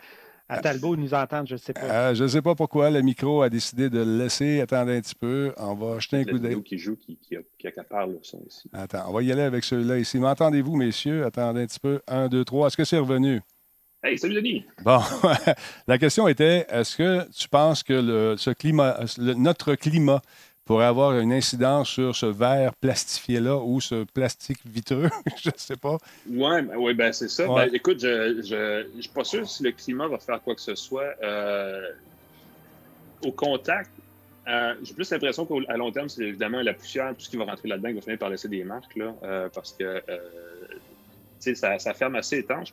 à 0.49 0.59
Talbot 0.59 0.95
ils 0.97 1.01
nous 1.01 1.15
entendent, 1.15 1.47
je 1.47 1.55
ne 1.55 1.59
sais 1.59 1.73
pas. 1.73 1.81
euh, 1.81 2.15
je 2.15 2.25
ne 2.25 2.29
sais 2.29 2.43
pas 2.43 2.55
pourquoi 2.55 2.91
le 2.91 3.01
micro 3.01 3.41
a 3.43 3.49
décidé 3.49 3.89
de 3.89 3.99
le 4.01 4.19
laisser. 4.19 4.61
Attendez 4.61 4.97
un 4.97 5.01
petit 5.01 5.15
peu. 5.15 5.55
On 5.57 5.75
va 5.75 5.99
jeter 5.99 6.17
un 6.19 6.25
coup 6.25 6.31
d'œil. 6.39 6.49
vidéo 6.51 6.63
qui 6.63 6.77
joue, 6.79 6.97
qui, 6.97 7.17
qui, 7.17 7.37
qui 7.59 7.67
accapare 7.67 8.07
le 8.07 8.19
son 8.23 8.43
ici. 8.47 8.69
Attends, 8.73 9.05
on 9.09 9.13
va 9.13 9.23
y 9.23 9.33
aller 9.33 9.43
avec 9.43 9.65
celui-là 9.65 9.99
ici. 9.99 10.19
M'entendez-vous, 10.19 10.77
messieurs? 10.77 11.25
Attendez 11.25 11.63
un 11.63 11.67
petit 11.67 11.81
peu. 11.81 12.01
Un, 12.07 12.29
deux, 12.29 12.45
trois. 12.45 12.67
Est-ce 12.67 12.77
que 12.77 12.85
c'est 12.85 12.99
revenu? 12.99 13.41
Hey, 14.05 14.19
salut 14.19 14.35
Denis! 14.35 14.65
Bon, 14.83 14.99
la 15.87 15.97
question 15.97 16.27
était 16.27 16.67
est-ce 16.69 16.97
que 16.97 17.31
tu 17.31 17.49
penses 17.49 17.85
que 17.85 17.93
le- 17.93 18.37
ce 18.37 18.51
climat, 18.51 18.99
le- 19.17 19.35
notre 19.35 19.77
climat 19.77 20.21
pourrait 20.65 20.87
avoir 20.87 21.17
une 21.19 21.33
incidence 21.33 21.89
sur 21.89 22.17
ce 22.17 22.27
verre 22.27 22.75
plastifié-là 22.75 23.57
ou 23.59 23.81
ce 23.81 24.03
plastique 24.03 24.59
vitreux? 24.65 25.09
je 25.41 25.51
ne 25.51 25.55
sais 25.57 25.77
pas. 25.77 25.99
Ouais, 26.29 26.63
ben, 26.63 26.77
ouais, 26.79 26.95
ben 26.95 27.13
c'est 27.13 27.29
ça. 27.29 27.49
Ouais. 27.49 27.67
Ben, 27.67 27.75
écoute, 27.77 28.01
je 28.01 28.43
je 28.97 29.01
suis 29.01 29.11
pas 29.13 29.23
sûr 29.23 29.49
si 29.49 29.63
le 29.63 29.71
climat 29.71 30.09
va 30.09 30.19
faire 30.19 30.43
quoi 30.43 30.57
que 30.57 30.61
ce 30.61 30.75
soit. 30.75 31.15
Euh, 31.23 31.89
au 33.25 33.31
contact, 33.31 33.91
euh, 34.49 34.75
j'ai 34.83 34.95
plus 34.95 35.09
l'impression 35.13 35.47
qu'à 35.47 35.77
long 35.77 35.93
terme, 35.93 36.09
c'est 36.09 36.25
évidemment 36.25 36.61
la 36.61 36.75
poussière, 36.75 37.15
tout 37.15 37.21
ce 37.25 37.31
qui 37.31 37.37
va 37.37 37.45
rentrer 37.45 37.69
là-dedans, 37.69 37.91
qui 37.91 37.95
va 37.95 38.01
finir 38.01 38.19
par 38.19 38.31
laisser 38.31 38.49
des 38.49 38.65
marques, 38.65 38.97
là, 38.97 39.15
euh, 39.23 39.49
parce 39.55 39.71
que 39.79 40.03
ça 41.55 41.95
ferme 41.95 42.17
assez 42.17 42.39
étanche. 42.39 42.71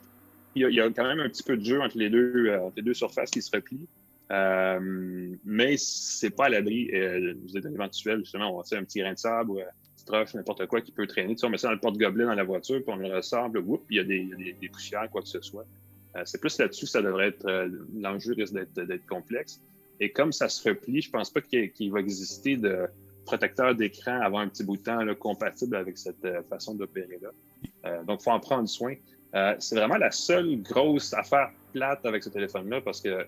Il 0.55 0.67
y, 0.73 0.81
a, 0.81 0.89
quand 0.89 1.03
même 1.03 1.19
un 1.19 1.29
petit 1.29 1.43
peu 1.43 1.57
de 1.57 1.63
jeu 1.63 1.79
entre 1.79 1.97
les 1.97 2.09
deux, 2.09 2.47
euh, 2.47 2.59
entre 2.61 2.77
les 2.77 2.81
deux 2.81 2.93
surfaces 2.93 3.29
qui 3.29 3.41
se 3.41 3.51
replient. 3.55 3.87
Euh, 4.31 5.35
mais 5.43 5.75
c'est 5.77 6.29
pas 6.29 6.45
à 6.45 6.49
l'abri 6.49 6.89
euh, 6.93 7.33
des 7.33 7.67
éventuels, 7.67 8.19
justement, 8.19 8.53
on 8.53 8.61
va 8.61 8.77
un 8.77 8.83
petit 8.83 8.99
grain 8.99 9.13
de 9.13 9.17
sable 9.17 9.49
ou 9.49 9.59
euh, 9.59 9.63
petite 9.95 10.09
roche, 10.09 10.33
n'importe 10.35 10.67
quoi 10.67 10.81
qui 10.81 10.91
peut 10.91 11.07
traîner. 11.07 11.35
Tu 11.35 11.45
on 11.45 11.49
met 11.49 11.57
ça 11.57 11.69
dans 11.69 11.73
le 11.73 11.79
porte-gobelet 11.79 12.25
dans 12.25 12.35
la 12.35 12.43
voiture, 12.43 12.81
puis 12.83 12.93
on 12.93 12.97
le 12.97 13.15
ressort, 13.15 13.51
puis 13.51 13.61
il 13.89 13.95
y 13.95 13.99
a 13.99 14.03
des, 14.03 14.69
poussières, 14.71 15.09
quoi 15.09 15.21
que 15.21 15.27
ce 15.27 15.41
soit. 15.41 15.65
Euh, 16.15 16.21
c'est 16.25 16.39
plus 16.39 16.57
là-dessus 16.59 16.85
que 16.85 16.91
ça 16.91 17.01
devrait 17.01 17.29
être. 17.29 17.69
L'enjeu 17.99 18.33
risque 18.33 18.53
d'être 18.53 19.05
complexe. 19.07 19.61
Et 19.99 20.11
comme 20.11 20.31
ça 20.31 20.47
se 20.47 20.67
replie, 20.67 21.01
je 21.01 21.09
pense 21.09 21.31
pas 21.31 21.41
qu'il 21.41 21.91
va 21.91 21.99
exister 21.99 22.55
de 22.55 22.87
protecteur 23.25 23.75
d'écran 23.75 24.19
avant 24.21 24.39
un 24.39 24.47
petit 24.47 24.63
bout 24.63 24.77
de 24.77 24.83
temps 24.83 25.15
compatible 25.15 25.75
avec 25.75 25.97
cette 25.97 26.25
façon 26.49 26.73
d'opérer-là. 26.75 28.01
Donc, 28.03 28.21
il 28.21 28.23
faut 28.23 28.31
en 28.31 28.39
prendre 28.39 28.69
soin. 28.69 28.95
Euh, 29.36 29.55
c'est 29.59 29.75
vraiment 29.75 29.97
la 29.97 30.11
seule 30.11 30.61
grosse 30.61 31.13
affaire 31.13 31.51
plate 31.73 32.05
avec 32.05 32.23
ce 32.23 32.30
téléphone-là 32.30 32.82
parce 32.82 32.99
que 33.01 33.27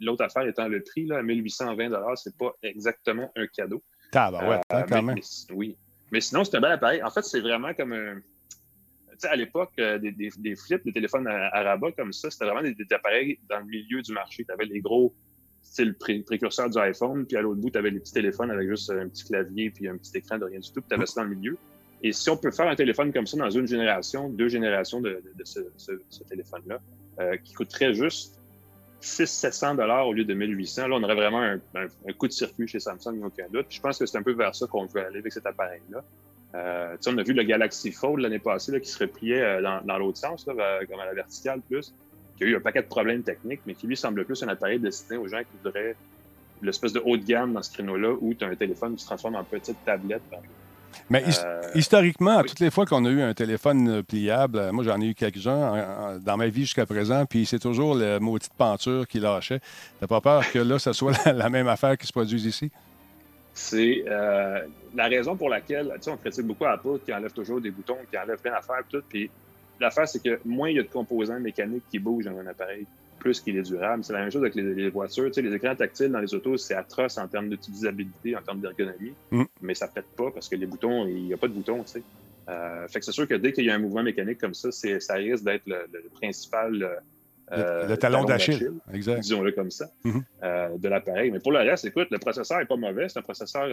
l'autre 0.00 0.24
affaire 0.24 0.46
étant 0.46 0.68
le 0.68 0.82
prix, 0.82 1.06
là, 1.06 1.22
1820 1.22 1.90
c'est 2.16 2.36
pas 2.36 2.52
exactement 2.62 3.30
un 3.36 3.46
cadeau. 3.46 3.82
Tabarouette, 4.12 4.62
Euh, 4.72 4.76
hein, 4.76 4.82
quand 4.88 4.96
mais- 5.02 5.02
même. 5.02 5.14
mais- 5.16 5.54
oui. 5.54 5.76
Mais 6.12 6.20
sinon, 6.20 6.44
c'est 6.44 6.56
un 6.56 6.60
bel 6.60 6.72
appareil. 6.72 7.02
En 7.02 7.10
fait, 7.10 7.22
c'est 7.22 7.40
vraiment 7.40 7.74
comme 7.74 7.92
un. 7.92 8.20
Tu 9.10 9.18
sais, 9.18 9.28
à 9.28 9.36
l'époque, 9.36 9.72
euh, 9.80 9.98
des, 9.98 10.12
des, 10.12 10.28
des 10.38 10.54
flips, 10.54 10.84
des 10.84 10.92
téléphones 10.92 11.26
à, 11.26 11.48
à 11.48 11.62
rabat 11.62 11.90
comme 11.92 12.12
ça, 12.12 12.30
c'était 12.30 12.44
vraiment 12.44 12.62
des, 12.62 12.74
des 12.74 12.86
appareils 12.94 13.38
dans 13.48 13.58
le 13.58 13.64
milieu 13.64 14.02
du 14.02 14.12
marché. 14.12 14.44
Tu 14.44 14.52
avais 14.52 14.66
les 14.66 14.80
gros, 14.80 15.14
style 15.62 15.94
pré- 15.94 16.20
précurseur 16.20 16.70
du 16.70 16.78
iPhone, 16.78 17.26
puis 17.26 17.36
à 17.36 17.40
l'autre 17.42 17.60
bout, 17.60 17.70
tu 17.70 17.78
avais 17.78 17.90
les 17.90 17.98
petits 17.98 18.12
téléphones 18.12 18.50
avec 18.50 18.68
juste 18.68 18.88
un 18.90 19.08
petit 19.08 19.24
clavier 19.24 19.70
puis 19.70 19.88
un 19.88 19.96
petit 19.96 20.16
écran 20.18 20.38
de 20.38 20.44
rien 20.44 20.60
du 20.60 20.68
tout, 20.70 20.80
puis 20.80 20.88
tu 20.88 20.94
avais 20.94 21.06
ça 21.06 21.22
dans 21.22 21.28
le 21.28 21.34
milieu. 21.34 21.58
Et 22.02 22.12
si 22.12 22.28
on 22.30 22.36
peut 22.36 22.50
faire 22.50 22.68
un 22.68 22.76
téléphone 22.76 23.12
comme 23.12 23.26
ça 23.26 23.36
dans 23.36 23.50
une 23.50 23.66
génération, 23.66 24.28
deux 24.28 24.48
générations 24.48 25.00
de, 25.00 25.22
ce, 25.44 26.24
téléphone-là, 26.28 26.78
euh, 27.20 27.36
qui 27.42 27.54
coûterait 27.54 27.94
juste 27.94 28.38
600-700 29.02 29.76
dollars 29.76 30.06
au 30.06 30.12
lieu 30.12 30.24
de 30.24 30.34
1800, 30.34 30.88
là, 30.88 30.96
on 30.96 31.02
aurait 31.02 31.14
vraiment 31.14 31.40
un, 31.42 32.12
coup 32.12 32.26
de 32.26 32.32
circuit 32.32 32.68
chez 32.68 32.80
Samsung, 32.80 33.22
aucun 33.24 33.46
doute. 33.50 33.66
Je 33.70 33.80
pense 33.80 33.98
que 33.98 34.06
c'est 34.06 34.18
un 34.18 34.22
peu 34.22 34.32
vers 34.32 34.54
ça 34.54 34.66
qu'on 34.66 34.86
veut 34.86 35.04
aller 35.04 35.18
avec 35.18 35.32
cet 35.32 35.46
appareil-là. 35.46 36.04
Euh, 36.54 36.96
on 37.06 37.18
a 37.18 37.22
vu 37.22 37.32
le 37.32 37.42
Galaxy 37.42 37.92
Fold 37.92 38.20
l'année 38.20 38.38
passée 38.38 38.78
qui 38.80 38.88
se 38.88 38.98
repliait 38.98 39.42
euh, 39.42 39.80
dans, 39.84 39.98
l'autre 39.98 40.18
sens, 40.18 40.44
comme 40.44 40.60
à 40.60 41.06
la 41.06 41.14
verticale 41.14 41.60
plus, 41.62 41.94
qui 42.36 42.44
a 42.44 42.46
eu 42.46 42.56
un 42.56 42.60
paquet 42.60 42.82
de 42.82 42.88
problèmes 42.88 43.22
techniques, 43.22 43.60
mais 43.66 43.74
qui 43.74 43.86
lui 43.86 43.96
semble 43.96 44.24
plus 44.24 44.42
un 44.42 44.48
appareil 44.48 44.78
destiné 44.78 45.18
aux 45.18 45.28
gens 45.28 45.40
qui 45.40 45.56
voudraient 45.62 45.96
l'espèce 46.62 46.92
de 46.92 47.00
haut 47.04 47.16
de 47.16 47.24
gamme 47.24 47.52
dans 47.52 47.62
ce 47.62 47.72
créneau-là 47.72 48.14
où 48.20 48.34
tu 48.34 48.44
as 48.44 48.48
un 48.48 48.54
téléphone 48.54 48.94
qui 48.96 49.02
se 49.02 49.06
transforme 49.06 49.36
en 49.36 49.44
petite 49.44 49.82
tablette. 49.84 50.22
Mais 51.10 51.24
euh, 51.44 51.60
historiquement, 51.74 52.42
toutes 52.42 52.60
les 52.60 52.70
fois 52.70 52.86
qu'on 52.86 53.04
a 53.04 53.10
eu 53.10 53.22
un 53.22 53.34
téléphone 53.34 54.02
pliable, 54.02 54.70
moi 54.72 54.84
j'en 54.84 55.00
ai 55.00 55.06
eu 55.06 55.14
quelques-uns 55.14 56.18
dans 56.20 56.36
ma 56.36 56.48
vie 56.48 56.62
jusqu'à 56.62 56.86
présent, 56.86 57.26
puis 57.26 57.46
c'est 57.46 57.58
toujours 57.58 57.94
la 57.94 58.20
maudite 58.20 58.52
penture 58.56 59.06
qui 59.06 59.20
lâchait. 59.20 59.60
T'as 60.00 60.06
pas 60.06 60.20
peur 60.20 60.50
que 60.50 60.58
là, 60.58 60.78
ce 60.78 60.92
soit 60.92 61.24
la, 61.32 61.48
même 61.48 61.68
affaire 61.68 61.96
qui 61.96 62.06
se 62.06 62.12
produise 62.12 62.44
ici? 62.44 62.70
C'est 63.54 64.04
euh, 64.06 64.60
la 64.94 65.06
raison 65.06 65.34
pour 65.36 65.48
laquelle, 65.48 65.90
tu 65.96 66.02
sais, 66.02 66.10
on 66.10 66.16
critique 66.16 66.46
beaucoup 66.46 66.66
à 66.66 66.72
Apple 66.72 66.98
qui 67.04 67.14
enlève 67.14 67.32
toujours 67.32 67.60
des 67.60 67.70
boutons, 67.70 67.96
qui 68.10 68.18
enlève 68.18 68.38
plein 68.38 68.52
d'affaires, 68.52 68.82
tout. 68.90 69.02
Puis 69.08 69.30
l'affaire, 69.80 70.08
c'est 70.08 70.22
que 70.22 70.40
moins 70.44 70.70
il 70.70 70.76
y 70.76 70.78
a 70.78 70.82
de 70.82 70.88
composants 70.88 71.40
mécaniques 71.40 71.84
qui 71.90 71.98
bougent 71.98 72.24
dans 72.24 72.38
un 72.38 72.46
appareil, 72.46 72.86
plus 73.18 73.40
qu'il 73.40 73.56
est 73.56 73.62
durable. 73.62 74.04
C'est 74.04 74.12
la 74.12 74.20
même 74.20 74.30
chose 74.30 74.42
avec 74.42 74.54
les, 74.54 74.88
voitures. 74.90 75.26
Tu 75.26 75.34
sais, 75.34 75.42
les 75.42 75.54
écrans 75.54 75.74
tactiles 75.74 76.10
dans 76.10 76.20
les 76.20 76.32
autos, 76.34 76.56
c'est 76.56 76.74
atroce 76.74 77.18
en 77.18 77.26
termes 77.26 77.48
d'utilisabilité, 77.48 78.36
en 78.36 78.42
termes 78.42 78.60
d'ergonomie, 78.60 79.14
mm. 79.30 79.44
mais 79.62 79.74
ça 79.74 79.88
pète 79.88 80.06
pas 80.16 80.30
parce 80.30 80.48
que 80.48 80.56
les 80.56 80.66
boutons, 80.66 81.06
il 81.06 81.24
n'y 81.24 81.34
a 81.34 81.36
pas 81.36 81.48
de 81.48 81.52
boutons, 81.52 81.82
tu 81.82 81.92
sais. 81.92 82.02
Euh, 82.48 82.86
fait 82.86 83.00
que 83.00 83.04
c'est 83.04 83.12
sûr 83.12 83.26
que 83.26 83.34
dès 83.34 83.52
qu'il 83.52 83.64
y 83.64 83.70
a 83.70 83.74
un 83.74 83.78
mouvement 83.78 84.04
mécanique 84.04 84.38
comme 84.38 84.54
ça, 84.54 84.70
ça 84.70 85.14
risque 85.14 85.44
d'être 85.44 85.66
le, 85.66 85.86
principal. 86.14 87.02
Le, 87.50 87.58
euh, 87.58 87.96
talon, 87.96 88.24
d'Achille, 88.24 88.72
exact. 88.92 89.20
Disons-le 89.20 89.52
comme 89.52 89.70
ça, 89.70 89.86
mm-hmm. 90.04 90.22
euh, 90.42 90.78
de 90.78 90.88
l'appareil. 90.88 91.30
Mais 91.30 91.38
pour 91.38 91.52
le 91.52 91.58
reste, 91.58 91.84
écoute, 91.84 92.08
le 92.10 92.18
processeur 92.18 92.58
n'est 92.58 92.66
pas 92.66 92.76
mauvais. 92.76 93.08
C'est 93.08 93.20
un 93.20 93.22
processeur 93.22 93.68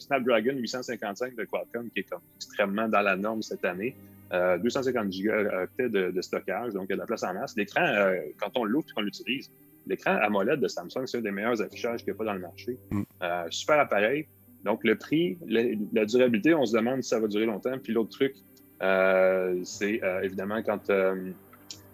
Snapdragon 0.00 0.54
855 0.56 1.36
de 1.36 1.44
Qualcomm 1.44 1.88
qui 1.90 2.00
est 2.00 2.10
comme 2.10 2.22
extrêmement 2.36 2.88
dans 2.88 3.02
la 3.02 3.16
norme 3.16 3.42
cette 3.42 3.64
année. 3.64 3.94
250 4.30 5.12
gigaoctets 5.12 5.88
de, 5.88 6.10
de, 6.10 6.20
stockage, 6.20 6.72
donc 6.72 6.86
il 6.88 6.90
y 6.90 6.92
a 6.94 6.96
de 6.96 7.00
la 7.00 7.06
place 7.06 7.22
en 7.22 7.34
masse. 7.34 7.56
L'écran, 7.56 7.84
euh, 7.84 8.16
quand 8.38 8.50
on 8.56 8.64
l'ouvre 8.64 8.86
et 8.90 8.92
qu'on 8.92 9.02
l'utilise, 9.02 9.52
l'écran 9.86 10.16
AMOLED 10.16 10.60
de 10.60 10.68
Samsung, 10.68 11.06
c'est 11.06 11.18
un 11.18 11.20
des 11.20 11.30
meilleurs 11.30 11.62
affichages 11.62 12.00
qu'il 12.00 12.12
n'y 12.12 12.16
a 12.16 12.18
pas 12.18 12.24
dans 12.24 12.34
le 12.34 12.40
marché. 12.40 12.78
Mm. 12.90 13.02
Euh, 13.22 13.44
super 13.50 13.78
appareil. 13.78 14.26
Donc, 14.64 14.82
le 14.82 14.96
prix, 14.96 15.38
la, 15.46 16.04
durabilité, 16.06 16.54
on 16.54 16.66
se 16.66 16.76
demande 16.76 17.02
si 17.02 17.10
ça 17.10 17.20
va 17.20 17.28
durer 17.28 17.46
longtemps. 17.46 17.78
Puis 17.80 17.92
l'autre 17.92 18.10
truc, 18.10 18.34
euh, 18.82 19.60
c'est 19.62 20.00
évidemment 20.24 20.60
quand, 20.64 20.90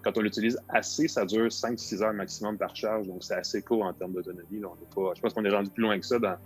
quand 0.03 0.16
on 0.18 0.20
l'utilise 0.20 0.59
assez, 0.68 1.09
ça 1.09 1.24
dure 1.24 1.46
5-6 1.46 2.03
heures 2.03 2.12
maximum 2.12 2.59
par 2.59 2.74
charge. 2.74 3.07
Donc, 3.07 3.22
c'est 3.22 3.34
assez 3.34 3.62
court 3.62 3.84
en 3.84 3.92
termes 3.92 4.12
d'autonomie. 4.12 4.61
Je 4.61 5.20
pense 5.20 5.32
qu'on 5.32 5.44
est 5.44 5.55
rendu 5.55 5.70
plus 5.70 5.82
loin 5.82 5.98
que 5.98 6.07
ça 6.07 6.18
dans, 6.18 6.36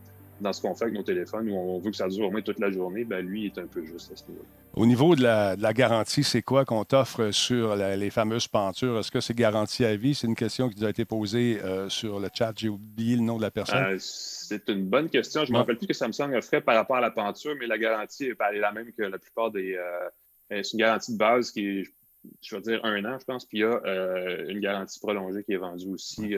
dans 0.41 0.53
ce 0.53 0.61
qu'on 0.61 0.75
fait 0.75 0.85
avec 0.85 0.97
nos 0.97 1.03
téléphones, 1.03 1.49
où 1.51 1.55
on 1.55 1.79
veut 1.79 1.91
que 1.91 1.97
ça 1.97 2.09
dure 2.09 2.27
au 2.27 2.31
moins 2.31 2.43
toute 2.43 2.59
la 2.59 2.71
journée, 2.71 3.05
ben 3.05 3.25
lui, 3.25 3.47
est 3.47 3.59
un 3.59 3.67
peu 3.67 3.85
juste 3.85 4.13
à 4.13 4.17
ce 4.17 4.25
niveau 4.29 4.45
Au 4.75 4.87
niveau 4.87 5.17
de 5.17 5.23
la, 5.23 5.73
garantie, 5.73 6.25
c'est 6.25 6.43
quoi 6.43 6.65
qu'on 6.65 6.85
t'offre 6.85 7.31
sur 7.31 7.75
les 7.77 8.11
fameuses 8.11 8.49
pentures? 8.49 8.99
Est-ce 8.99 9.11
que 9.11 9.21
c'est 9.21 9.35
garantie 9.35 9.85
à 9.85 9.97
vie? 9.97 10.15
C'est 10.15 10.27
une 10.27 10.35
question 10.35 10.69
qui 10.69 10.81
nous 10.81 10.87
a 10.87 10.91
été 10.91 11.05
posée 11.05 11.61
euh, 11.63 11.89
sur 11.89 12.21
le 12.21 12.29
chat. 12.33 12.53
J'ai 12.57 12.69
oublié 12.69 13.17
le 13.17 13.23
nom 13.23 13.37
de 13.37 13.43
la 13.43 13.51
personne. 13.51 13.79
Euh, 13.79 13.97
c'est 13.99 14.69
une 14.69 14.87
bonne 14.87 15.09
question. 15.09 15.45
Je 15.45 15.51
ne 15.51 15.55
me 15.55 15.59
rappelle 15.59 15.79
plus 15.79 15.87
que 15.87 15.95
Samsung 15.95 16.35
offrait 16.35 16.61
par 16.61 16.75
rapport 16.75 16.97
à 16.97 17.01
la 17.01 17.11
penture, 17.11 17.55
mais 17.59 17.67
la 17.67 17.79
garantie 17.79 18.25
est 18.25 18.59
la 18.59 18.73
même 18.73 18.93
que 18.93 19.03
la 19.03 19.19
plupart 19.19 19.51
des. 19.51 19.75
Euh, 19.75 20.09
c'est 20.63 20.75
une 20.75 20.79
garantie 20.79 21.13
de 21.13 21.19
base 21.19 21.51
qui 21.51 21.67
est, 21.67 21.85
je 22.43 22.57
vais 22.57 22.62
dire, 22.62 22.85
un 22.85 23.05
an, 23.05 23.18
je 23.18 23.24
pense, 23.24 23.47
puis 23.47 23.59
il 23.59 23.61
y 23.61 23.64
a 23.64 24.51
une 24.51 24.61
garantie 24.61 24.99
prolongée 25.01 25.45
qui 25.45 25.53
est 25.53 25.59
vendue 25.59 25.89
aussi. 25.89 26.37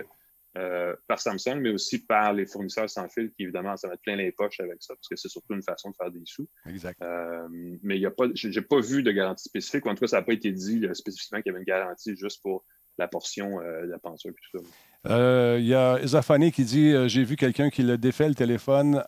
Euh, 0.57 0.97
par 1.07 1.21
Samsung, 1.21 1.61
mais 1.61 1.71
aussi 1.71 2.05
par 2.05 2.33
les 2.33 2.47
fournisseurs 2.47 2.89
sans 2.89 3.07
fil 3.09 3.31
qui, 3.31 3.43
évidemment, 3.43 3.77
ça 3.77 3.87
va 3.87 3.95
être 3.95 4.01
plein 4.01 4.17
les 4.17 4.33
poches 4.33 4.59
avec 4.61 4.83
ça, 4.83 4.95
parce 4.95 5.07
que 5.07 5.15
c'est 5.15 5.29
surtout 5.29 5.55
une 5.55 5.63
façon 5.63 5.91
de 5.91 5.95
faire 5.95 6.11
des 6.11 6.23
sous. 6.25 6.49
Exact. 6.67 7.01
Euh, 7.03 7.47
mais 7.83 7.97
il 7.97 8.01
y 8.01 8.07
a 8.07 8.11
pas, 8.11 8.25
j'ai 8.33 8.63
pas 8.63 8.81
vu 8.81 9.03
de 9.03 9.13
garantie 9.13 9.45
spécifique, 9.45 9.87
en 9.87 9.95
tout 9.95 10.01
cas, 10.01 10.07
ça 10.09 10.17
n'a 10.17 10.23
pas 10.23 10.33
été 10.33 10.51
dit 10.51 10.85
spécifiquement 10.95 11.43
qu'il 11.43 11.51
y 11.51 11.55
avait 11.55 11.61
une 11.61 11.67
garantie 11.67 12.17
juste 12.17 12.43
pour 12.43 12.65
la 12.99 13.09
portion 13.09 13.61
euh, 13.61 13.87
de 13.87 13.91
la 13.91 13.99
tout 13.99 14.65
ça. 15.05 15.59
Il 15.59 15.67
y 15.67 15.75
a 15.75 16.05
Zafani 16.07 16.53
qui 16.53 16.65
dit 16.65 16.93
J'ai 17.09 17.25
vu 17.25 17.37
quelqu'un 17.37 17.71
qui 17.71 17.83
le 17.83 17.97
défait 17.97 18.29
le 18.29 18.35
téléphone 18.35 19.03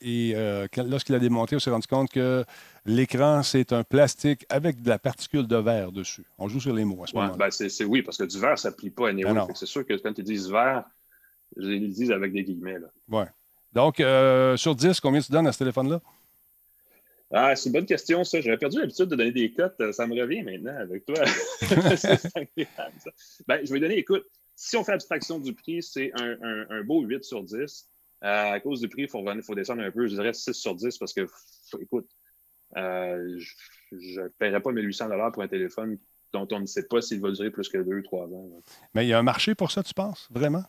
et 0.00 0.34
lorsqu'il 0.76 1.14
a 1.14 1.18
démonté, 1.18 1.56
on 1.56 1.58
s'est 1.58 1.70
rendu 1.70 1.86
compte 1.86 2.10
que 2.10 2.44
l'écran, 2.84 3.42
c'est 3.42 3.72
un 3.72 3.84
plastique 3.84 4.46
avec 4.48 4.82
de 4.82 4.88
la 4.88 4.98
particule 4.98 5.46
de 5.46 5.56
verre 5.56 5.92
dessus. 5.92 6.24
On 6.38 6.48
joue 6.48 6.60
sur 6.60 6.74
les 6.74 6.84
mots 6.84 7.02
à 7.04 7.06
ce 7.06 7.14
moment 7.14 7.36
ben 7.36 7.50
c'est, 7.50 7.84
oui, 7.84 8.02
parce 8.02 8.16
que 8.18 8.24
du 8.24 8.38
verre, 8.38 8.58
ça 8.58 8.70
ne 8.70 8.74
plie 8.74 8.90
pas 8.90 9.10
à. 9.10 9.12
Ben 9.12 9.46
c'est 9.54 9.66
sûr 9.66 9.86
que 9.86 9.94
quand 9.94 10.16
ils 10.16 10.24
disent 10.24 10.50
verre, 10.50 10.84
ils 11.56 11.80
le 11.82 11.88
disent 11.88 12.12
avec 12.12 12.32
des 12.32 12.44
guillemets. 12.44 12.78
Donc, 13.72 13.96
sur 14.56 14.74
10, 14.74 15.00
combien 15.00 15.20
tu 15.20 15.32
donnes 15.32 15.46
à 15.46 15.52
ce 15.52 15.58
téléphone-là? 15.58 16.00
Ah, 17.32 17.56
c'est 17.56 17.68
une 17.68 17.72
bonne 17.72 17.86
question, 17.86 18.22
ça. 18.24 18.40
J'avais 18.40 18.56
perdu 18.56 18.78
l'habitude 18.78 19.06
de 19.06 19.16
donner 19.16 19.32
des 19.32 19.52
cotes. 19.52 19.92
Ça 19.92 20.06
me 20.06 20.20
revient 20.20 20.42
maintenant 20.42 20.76
avec 20.76 21.04
toi. 21.04 21.16
ben, 23.48 23.60
je 23.64 23.72
vais 23.72 23.80
donner, 23.80 23.98
écoute, 23.98 24.26
si 24.54 24.76
on 24.76 24.84
fait 24.84 24.92
abstraction 24.92 25.38
du 25.38 25.52
prix, 25.52 25.82
c'est 25.82 26.12
un, 26.14 26.82
beau 26.82 27.02
8 27.02 27.24
sur 27.24 27.42
10. 27.42 27.90
Euh, 28.24 28.52
à 28.52 28.60
cause 28.60 28.80
du 28.80 28.88
prix, 28.88 29.02
il 29.02 29.08
faut, 29.08 29.24
faut, 29.42 29.54
descendre 29.54 29.82
un 29.82 29.90
peu. 29.90 30.06
Je 30.06 30.14
dirais 30.14 30.32
6 30.32 30.52
sur 30.52 30.74
10 30.74 30.98
parce 30.98 31.12
que, 31.12 31.26
écoute, 31.80 32.08
euh, 32.76 33.38
je 33.92 34.20
ne 34.20 34.28
paierais 34.28 34.60
pas 34.60 34.72
1800 34.72 35.08
pour 35.32 35.42
un 35.42 35.48
téléphone 35.48 35.98
dont 36.32 36.48
on 36.52 36.60
ne 36.60 36.66
sait 36.66 36.86
pas 36.86 37.00
s'il 37.00 37.20
va 37.20 37.30
durer 37.30 37.50
plus 37.50 37.68
que 37.68 37.78
2 37.78 38.02
3 38.02 38.26
ans. 38.26 38.50
Mais 38.94 39.04
il 39.04 39.08
y 39.08 39.12
a 39.12 39.18
un 39.18 39.22
marché 39.22 39.54
pour 39.54 39.70
ça, 39.70 39.82
tu 39.82 39.94
penses, 39.94 40.28
vraiment? 40.30 40.64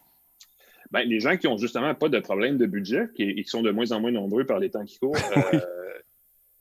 Ben, 0.91 1.01
les 1.01 1.19
gens 1.19 1.35
qui 1.37 1.47
n'ont 1.47 1.57
justement 1.57 1.93
pas 1.95 2.09
de 2.09 2.19
problème 2.19 2.57
de 2.57 2.65
budget 2.65 3.09
et 3.17 3.43
qui 3.43 3.49
sont 3.49 3.61
de 3.61 3.71
moins 3.71 3.91
en 3.91 3.99
moins 3.99 4.11
nombreux 4.11 4.45
par 4.45 4.59
les 4.59 4.69
temps 4.69 4.85
qui 4.85 4.99
courent, 4.99 5.15
euh, 5.53 5.59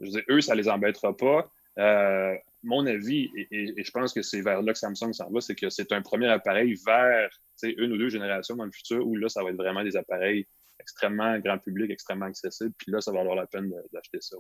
je 0.01 0.11
veux 0.11 0.25
eux, 0.31 0.41
ça 0.41 0.55
ne 0.55 0.61
les 0.61 0.69
embêtera 0.69 1.17
pas. 1.17 1.51
Euh, 1.79 2.35
mon 2.63 2.87
avis, 2.87 3.31
et, 3.51 3.83
je 3.83 3.91
pense 3.91 4.13
que 4.13 4.23
c'est 4.23 4.41
vers 4.41 4.63
là 4.63 4.73
que 4.73 4.79
Samsung 4.79 5.13
s'en 5.13 5.31
va, 5.31 5.41
c'est 5.41 5.55
que 5.55 5.71
c'est 5.71 5.93
un 5.93 6.03
premier 6.03 6.29
appareil 6.29 6.75
vers 6.87 7.31
une 7.63 7.93
ou 7.93 7.99
deux 7.99 8.09
générations 8.09 8.57
dans 8.57 8.65
le 8.65 8.73
futur 8.73 9.07
où 9.07 9.17
là, 9.17 9.29
ça 9.29 9.43
va 9.43 9.51
être 9.51 9.57
vraiment 9.57 9.85
des 9.85 9.97
appareils 9.97 10.47
extrêmement 10.81 11.39
grand 11.39 11.59
public, 11.59 11.91
extrêmement 11.91 12.27
accessibles. 12.27 12.73
Puis 12.77 12.91
là, 12.91 13.01
ça 13.01 13.13
va 13.13 13.21
avoir 13.21 13.37
la 13.37 13.47
peine 13.47 13.73
d'acheter 13.93 14.19
ça. 14.21 14.37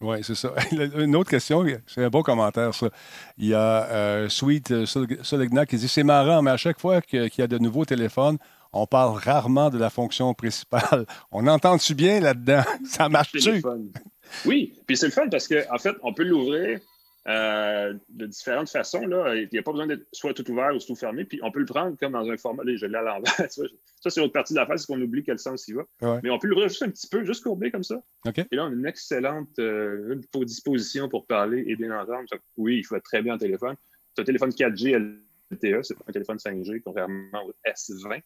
Oui, 0.00 0.18
c'est 0.22 0.34
ça. 0.34 0.52
Une 0.98 1.16
autre 1.16 1.30
question, 1.30 1.64
c'est 1.86 2.04
un 2.04 2.10
bon 2.10 2.22
commentaire, 2.22 2.74
ça. 2.74 2.90
Il 3.38 3.46
y 3.46 3.54
a 3.54 3.86
euh, 3.90 4.28
Sweet 4.28 4.70
euh, 4.70 4.86
Soligna 4.86 5.64
qui 5.64 5.76
dit 5.76 5.88
C'est 5.88 6.02
marrant, 6.02 6.42
mais 6.42 6.50
à 6.50 6.56
chaque 6.56 6.78
fois 6.78 7.00
qu'il 7.00 7.30
y 7.38 7.42
a 7.42 7.46
de 7.46 7.58
nouveaux 7.58 7.86
téléphones, 7.86 8.36
on 8.72 8.86
parle 8.86 9.18
rarement 9.18 9.70
de 9.70 9.78
la 9.78 9.88
fonction 9.88 10.34
principale. 10.34 11.06
On 11.32 11.46
entend-tu 11.46 11.94
bien 11.94 12.20
là-dedans? 12.20 12.62
Ça 12.84 13.08
marche-tu? 13.08 13.62
Oui, 14.44 14.74
puis 14.86 14.96
c'est 14.96 15.06
le 15.06 15.12
fun 15.12 15.28
parce 15.28 15.48
qu'en 15.48 15.62
en 15.70 15.78
fait, 15.78 15.94
on 16.02 16.12
peut 16.12 16.24
l'ouvrir 16.24 16.80
euh, 17.28 17.92
de 18.08 18.26
différentes 18.26 18.70
façons. 18.70 19.04
Là. 19.04 19.34
Il 19.34 19.48
n'y 19.52 19.58
a 19.58 19.62
pas 19.62 19.72
besoin 19.72 19.88
d'être 19.88 20.06
soit 20.12 20.32
tout 20.32 20.48
ouvert 20.48 20.72
ou 20.74 20.78
tout 20.78 20.94
fermé. 20.94 21.24
Puis 21.24 21.40
on 21.42 21.50
peut 21.50 21.58
le 21.58 21.66
prendre 21.66 21.96
comme 21.98 22.12
dans 22.12 22.30
un 22.30 22.36
format. 22.36 22.62
Là, 22.62 22.76
je 22.76 22.86
l'ai 22.86 22.96
à 22.96 23.02
l'envers. 23.02 23.34
ça, 23.50 23.50
c'est 24.10 24.20
l'autre 24.20 24.32
partie 24.32 24.52
de 24.54 24.58
la 24.60 24.66
face, 24.66 24.82
c'est 24.82 24.86
qu'on 24.86 25.00
oublie 25.00 25.24
quel 25.24 25.38
sens 25.38 25.66
il 25.66 25.74
va. 25.74 26.18
Mais 26.22 26.30
on 26.30 26.38
peut 26.38 26.46
l'ouvrir 26.46 26.68
juste 26.68 26.82
un 26.82 26.90
petit 26.90 27.08
peu, 27.08 27.24
juste 27.24 27.42
courbé 27.42 27.72
comme 27.72 27.82
ça. 27.82 28.00
Et 28.52 28.56
là, 28.56 28.66
on 28.66 28.68
a 28.68 28.74
une 28.74 28.86
excellente 28.86 29.58
euh, 29.58 30.20
disposition 30.44 31.08
pour 31.08 31.26
parler 31.26 31.64
et 31.66 31.74
bien 31.74 31.98
entendre. 31.98 32.28
Oui, 32.56 32.78
il 32.78 32.84
faut 32.84 32.94
être 32.94 33.04
très 33.04 33.22
bien 33.22 33.34
en 33.34 33.38
téléphone. 33.38 33.74
C'est 34.14 34.22
un 34.22 34.24
téléphone 34.24 34.50
4G 34.50 34.96
LTE, 35.50 35.82
c'est 35.82 35.94
pas 35.94 36.04
un 36.06 36.12
téléphone 36.12 36.36
5G, 36.36 36.80
contrairement 36.84 37.44
au 37.44 37.52
S20. 37.66 38.22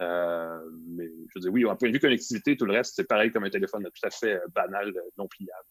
Euh, 0.00 0.58
mais 0.88 1.06
je 1.06 1.32
veux 1.36 1.40
dire, 1.40 1.52
oui, 1.52 1.64
au 1.64 1.74
point 1.76 1.88
de 1.88 1.94
vue 1.94 2.00
connectivité, 2.00 2.56
tout 2.56 2.64
le 2.64 2.72
reste, 2.72 2.94
c'est 2.96 3.06
pareil 3.06 3.30
comme 3.30 3.44
un 3.44 3.50
téléphone 3.50 3.84
tout 3.84 4.06
à 4.06 4.10
fait 4.10 4.40
banal, 4.54 4.92
non 5.16 5.28
pliable. 5.28 5.66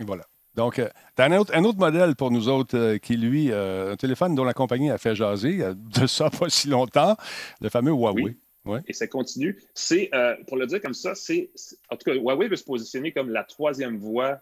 Voilà. 0.00 0.24
Donc, 0.54 0.74
tu 0.74 0.82
as 0.82 1.24
un 1.24 1.32
autre, 1.38 1.52
un 1.54 1.64
autre, 1.64 1.78
modèle 1.78 2.14
pour 2.14 2.30
nous 2.30 2.48
autres 2.48 2.76
euh, 2.76 2.98
qui, 2.98 3.16
lui, 3.16 3.50
euh, 3.50 3.92
un 3.92 3.96
téléphone 3.96 4.34
dont 4.34 4.44
la 4.44 4.52
compagnie 4.52 4.90
a 4.90 4.98
fait 4.98 5.14
jaser 5.14 5.62
euh, 5.62 5.74
de 6.00 6.06
ça 6.06 6.28
pas 6.30 6.48
si 6.48 6.68
longtemps, 6.68 7.16
le 7.60 7.68
fameux 7.68 7.92
Huawei. 7.92 8.36
Oui. 8.64 8.78
Et 8.86 8.92
ça 8.92 9.08
continue. 9.08 9.58
C'est, 9.74 10.08
pour 10.46 10.56
le 10.56 10.66
dire 10.66 10.80
comme 10.80 10.94
ça, 10.94 11.16
c'est, 11.16 11.50
en 11.90 11.96
tout 11.96 12.08
cas, 12.08 12.14
Huawei 12.14 12.46
veut 12.46 12.54
se 12.54 12.62
positionner 12.62 13.10
comme 13.10 13.30
la 13.30 13.42
troisième 13.42 13.96
voie 13.96 14.38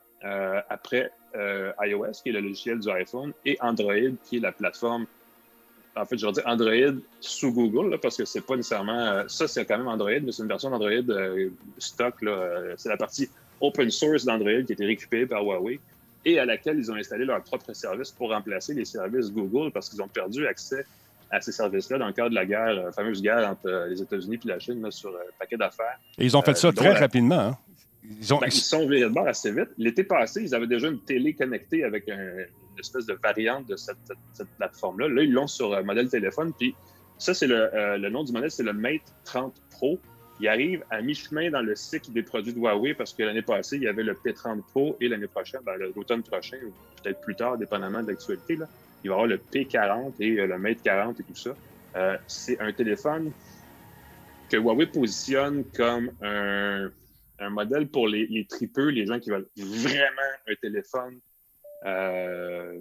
après 0.69 1.11
iOS, 1.33 2.21
qui 2.23 2.29
est 2.29 2.33
le 2.33 2.41
logiciel 2.41 2.81
du 2.81 2.91
iPhone, 2.91 3.33
et 3.47 3.57
Android, 3.63 3.95
qui 4.25 4.37
est 4.37 4.41
la 4.41 4.53
plateforme. 4.53 5.07
En 5.97 6.05
fait, 6.05 6.17
je 6.17 6.27
vais 6.27 6.33
dire 6.33 6.45
Android 6.47 7.01
sous 7.21 7.53
Google, 7.53 7.99
parce 8.01 8.17
que 8.17 8.25
c'est 8.25 8.41
pas 8.41 8.57
nécessairement. 8.57 9.29
ça, 9.29 9.49
c'est 9.49 9.65
quand 9.65 9.79
même 9.79 9.89
Android, 9.89 10.11
mais 10.23 10.33
c'est 10.33 10.43
une 10.43 10.49
version 10.49 10.71
d'Android 10.71 10.91
stock. 11.79 12.15
c'est 12.77 12.89
la 12.89 12.97
partie 12.97 13.29
open 13.61 13.91
source 13.91 14.25
d'Android 14.25 14.63
qui 14.63 14.73
a 14.73 14.75
été 14.75 14.87
récupérée 14.87 15.27
par 15.27 15.43
Huawei 15.43 15.81
et 16.25 16.39
à 16.39 16.45
laquelle 16.45 16.79
ils 16.79 16.91
ont 16.91 16.97
installé 16.97 17.25
leur 17.25 17.43
propre 17.43 17.73
service 17.73 18.11
pour 18.11 18.31
remplacer 18.31 18.75
les 18.75 18.85
services 18.85 19.33
Google 19.33 19.71
parce 19.73 19.89
qu'ils 19.89 20.03
ont 20.03 20.09
perdu 20.09 20.47
accès 20.47 20.85
à 21.31 21.41
ces 21.41 21.53
services-là 21.53 21.99
dans 21.99 22.09
le 22.09 22.13
cadre 22.13 22.31
de 22.31 22.35
la 22.35 22.45
guerre, 22.45 22.75
la 22.75 22.93
fameuse 22.93 23.23
guerre 23.23 23.49
entre 23.49 23.67
euh, 23.67 23.89
les 23.89 24.03
États-Unis 24.03 24.39
et 24.45 24.49
la 24.49 24.59
Chine 24.59 24.85
sur 24.91 25.11
un 25.11 25.15
euh, 25.15 25.31
paquet 25.39 25.57
d'affaires. 25.57 25.99
Et 26.19 26.25
ils 26.25 26.37
ont 26.37 26.43
fait 26.43 26.57
ça 26.57 26.69
euh, 26.69 26.73
très 26.73 26.93
rapidement. 26.93 27.39
Hein? 27.39 27.59
Ils, 28.21 28.35
ont... 28.35 28.39
Ben, 28.39 28.49
ils 28.49 28.53
sont 28.53 28.89
virés 28.89 29.09
de 29.09 29.15
bord 29.15 29.29
assez 29.29 29.53
vite. 29.53 29.69
L'été 29.79 30.03
passé, 30.03 30.43
ils 30.43 30.55
avaient 30.55 30.67
déjà 30.67 30.89
une 30.89 31.01
télé 31.01 31.33
connectée 31.35 31.85
avec 31.85 32.09
une 32.09 32.47
espèce 32.81 33.07
de 33.07 33.19
variante 33.23 33.67
de 33.67 33.77
cette, 33.77 33.97
plateforme-là. 34.59 35.09
Là, 35.09 35.23
ils 35.23 35.33
l'ont 35.33 35.47
sur 35.47 35.83
modèle 35.85 36.09
téléphone. 36.09 36.53
Puis 36.59 36.75
ça, 37.19 37.35
c'est 37.35 37.47
le, 37.47 37.71
le, 37.97 38.09
nom 38.09 38.25
du 38.25 38.33
modèle, 38.33 38.51
c'est 38.51 38.63
le 38.63 38.73
Mate 38.73 39.15
30 39.25 39.55
Pro 39.71 39.99
il 40.41 40.49
arrive 40.49 40.83
à 40.91 41.03
mi-chemin 41.03 41.51
dans 41.51 41.61
le 41.61 41.77
cycle 41.77 42.13
des 42.13 42.23
produits 42.23 42.55
de 42.55 42.59
Huawei 42.59 42.95
parce 42.95 43.13
que 43.13 43.23
l'année 43.23 43.43
passée, 43.43 43.77
il 43.77 43.83
y 43.83 43.89
avait 43.89 44.03
le 44.03 44.15
P30 44.15 44.63
Pro 44.63 44.97
et 45.01 45.09
l'année 45.09 45.27
prochaine, 45.27 45.61
ben, 45.65 45.77
l'automne 45.95 46.23
prochain, 46.23 46.57
ou 46.67 46.73
peut-être 47.03 47.21
plus 47.21 47.37
tard, 47.37 47.59
dépendamment 47.59 48.03
de 48.03 48.09
l'actualité, 48.09 48.55
il 48.55 48.59
va 48.59 48.67
y 49.05 49.09
avoir 49.11 49.27
le 49.27 49.37
P40 49.37 50.15
et 50.19 50.41
euh, 50.41 50.47
le 50.47 50.59
Mate 50.59 50.83
40 50.83 51.21
et 51.21 51.23
tout 51.25 51.35
ça. 51.35 51.55
Euh, 51.97 52.17
c'est 52.27 52.59
un 52.59 52.73
téléphone 52.73 53.33
que 54.49 54.57
Huawei 54.57 54.87
positionne 54.87 55.65
comme 55.77 56.11
un, 56.23 56.91
un 57.39 57.51
modèle 57.51 57.89
pour 57.89 58.09
les, 58.09 58.27
les 58.27 58.47
tripeux, 58.47 58.89
les 58.89 59.05
gens 59.05 59.21
qui 59.21 59.29
veulent 59.29 59.49
vraiment 59.57 60.33
un 60.49 60.55
téléphone, 60.55 61.21
euh, 61.87 62.79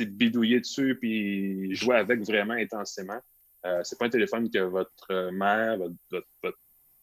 bidouiller 0.00 0.60
dessus 0.60 0.96
puis 0.98 1.74
jouer 1.74 1.96
avec 1.96 2.20
vraiment 2.20 2.54
intensément. 2.54 3.20
Euh, 3.66 3.80
c'est 3.84 3.98
pas 3.98 4.06
un 4.06 4.10
téléphone 4.10 4.50
que 4.50 4.58
votre 4.58 5.30
mère, 5.32 5.76
votre, 5.78 6.58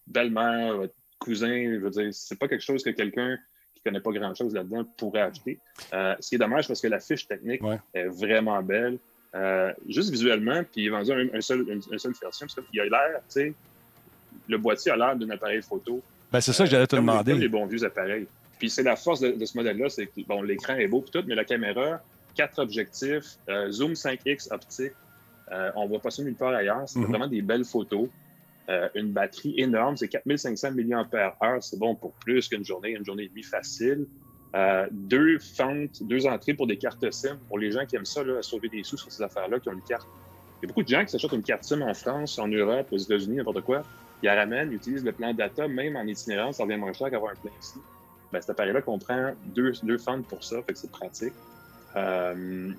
belle-mère, 0.07 0.77
votre 0.77 0.95
cousin, 1.19 1.73
je 1.73 1.79
veux 1.79 1.89
dire, 1.89 2.09
c'est 2.11 2.39
pas 2.39 2.47
quelque 2.47 2.63
chose 2.63 2.83
que 2.83 2.89
quelqu'un 2.89 3.37
qui 3.75 3.81
connaît 3.83 3.99
pas 3.99 4.11
grand-chose 4.11 4.53
là-dedans 4.53 4.85
pourrait 4.97 5.21
acheter. 5.21 5.59
Euh, 5.93 6.15
ce 6.19 6.29
qui 6.29 6.35
est 6.35 6.39
dommage 6.39 6.67
parce 6.67 6.81
que 6.81 6.87
la 6.87 6.99
fiche 6.99 7.27
technique 7.27 7.61
est 7.93 8.07
vraiment 8.07 8.61
belle. 8.63 8.97
Euh, 9.35 9.71
juste 9.87 10.09
visuellement, 10.09 10.63
puis 10.63 10.83
il 10.83 10.87
est 10.87 10.89
vendu 10.89 11.11
un, 11.11 11.41
seul, 11.41 11.67
une, 11.69 11.81
seule 11.99 12.13
version, 12.19 12.47
parce 12.47 12.67
qu'il 12.67 12.79
a 12.79 12.85
l'air, 12.85 13.19
tu 13.29 13.41
sais, 13.41 13.53
le 14.47 14.57
boîtier 14.57 14.91
a 14.91 14.97
l'air 14.97 15.15
d'un 15.15 15.29
appareil 15.29 15.61
photo. 15.61 16.01
Ben, 16.31 16.41
c'est 16.41 16.53
ça 16.53 16.63
que 16.63 16.69
j'allais 16.69 16.87
te 16.87 16.95
demander. 16.95 17.33
Les, 17.33 17.41
les 17.41 17.49
bons 17.49 17.65
vieux 17.65 17.83
appareils. 17.83 18.25
Puis 18.59 18.69
c'est 18.69 18.83
la 18.83 18.95
force 18.95 19.19
de, 19.19 19.45
ce 19.45 19.57
modèle-là, 19.57 19.89
c'est 19.89 20.07
que 20.07 20.21
bon, 20.27 20.41
l'écran 20.41 20.75
est 20.75 20.87
beau 20.87 21.03
tout, 21.11 21.23
mais 21.27 21.35
la 21.35 21.45
caméra, 21.45 22.01
quatre 22.35 22.59
objectifs, 22.59 23.37
euh, 23.49 23.71
zoom 23.71 23.93
5x 23.93 24.51
optique, 24.51 24.93
euh, 25.51 25.71
on 25.75 25.87
voit 25.87 25.99
pas 25.99 26.11
ça 26.11 26.23
nulle 26.23 26.35
part 26.35 26.53
ailleurs. 26.53 26.83
C'est 26.87 26.99
mhm. 26.99 27.05
vraiment 27.05 27.27
des 27.27 27.41
belles 27.41 27.65
photos. 27.65 28.09
Euh, 28.69 28.89
une 28.95 29.11
batterie 29.11 29.53
énorme, 29.57 29.95
c'est 29.95 30.09
4500 30.09 30.71
mAh, 30.71 31.61
c'est 31.61 31.79
bon 31.79 31.95
pour 31.95 32.13
plus 32.13 32.49
qu'une 32.49 32.65
journée, 32.65 32.91
une 32.91 33.05
journée 33.05 33.23
et 33.23 33.29
demie 33.29 33.43
facile. 33.43 34.07
deux 34.91 35.39
fentes, 35.39 36.03
deux 36.03 36.25
entrées 36.25 36.53
pour 36.53 36.67
des 36.67 36.77
cartes 36.77 37.09
SIM. 37.11 37.37
Pour 37.47 37.59
les 37.59 37.71
gens 37.71 37.85
qui 37.85 37.95
aiment 37.95 38.05
ça, 38.05 38.23
là, 38.23 38.41
sauver 38.41 38.69
des 38.69 38.83
sous 38.83 38.97
sur 38.97 39.11
ces 39.11 39.21
affaires-là, 39.21 39.59
qui 39.59 39.69
ont 39.69 39.73
une 39.73 39.81
carte. 39.81 40.07
Il 40.59 40.65
y 40.65 40.65
a 40.65 40.67
beaucoup 40.69 40.83
de 40.83 40.87
gens 40.87 41.05
qui 41.05 41.11
s'achètent 41.11 41.31
une 41.31 41.43
carte 41.43 41.63
SIM 41.63 41.81
en 41.81 41.93
France, 41.93 42.39
en 42.39 42.47
Europe, 42.47 42.87
aux 42.91 42.97
États-Unis, 42.97 43.37
n'importe 43.37 43.61
quoi. 43.61 43.83
Ils 44.23 44.25
la 44.25 44.35
ramènent, 44.35 44.71
ils 44.71 44.77
utilisent 44.77 45.05
le 45.05 45.11
plan 45.11 45.31
data, 45.33 45.67
même 45.67 45.95
en 45.95 46.03
itinérance, 46.03 46.57
ça 46.57 46.63
revient 46.63 46.77
moins 46.77 46.91
cher 46.91 47.11
qu'avoir 47.11 47.33
un 47.33 47.35
plan 47.35 47.51
ici 47.61 47.77
ben, 48.31 48.41
cet 48.41 48.51
appareil-là 48.51 48.81
comprend 48.81 49.33
deux, 49.45 49.71
deux 49.83 49.97
fentes 49.97 50.27
pour 50.27 50.43
ça, 50.43 50.61
fait 50.63 50.73
que 50.73 50.79
c'est 50.79 50.91
pratique. 50.91 51.33
Euh, 51.95 52.71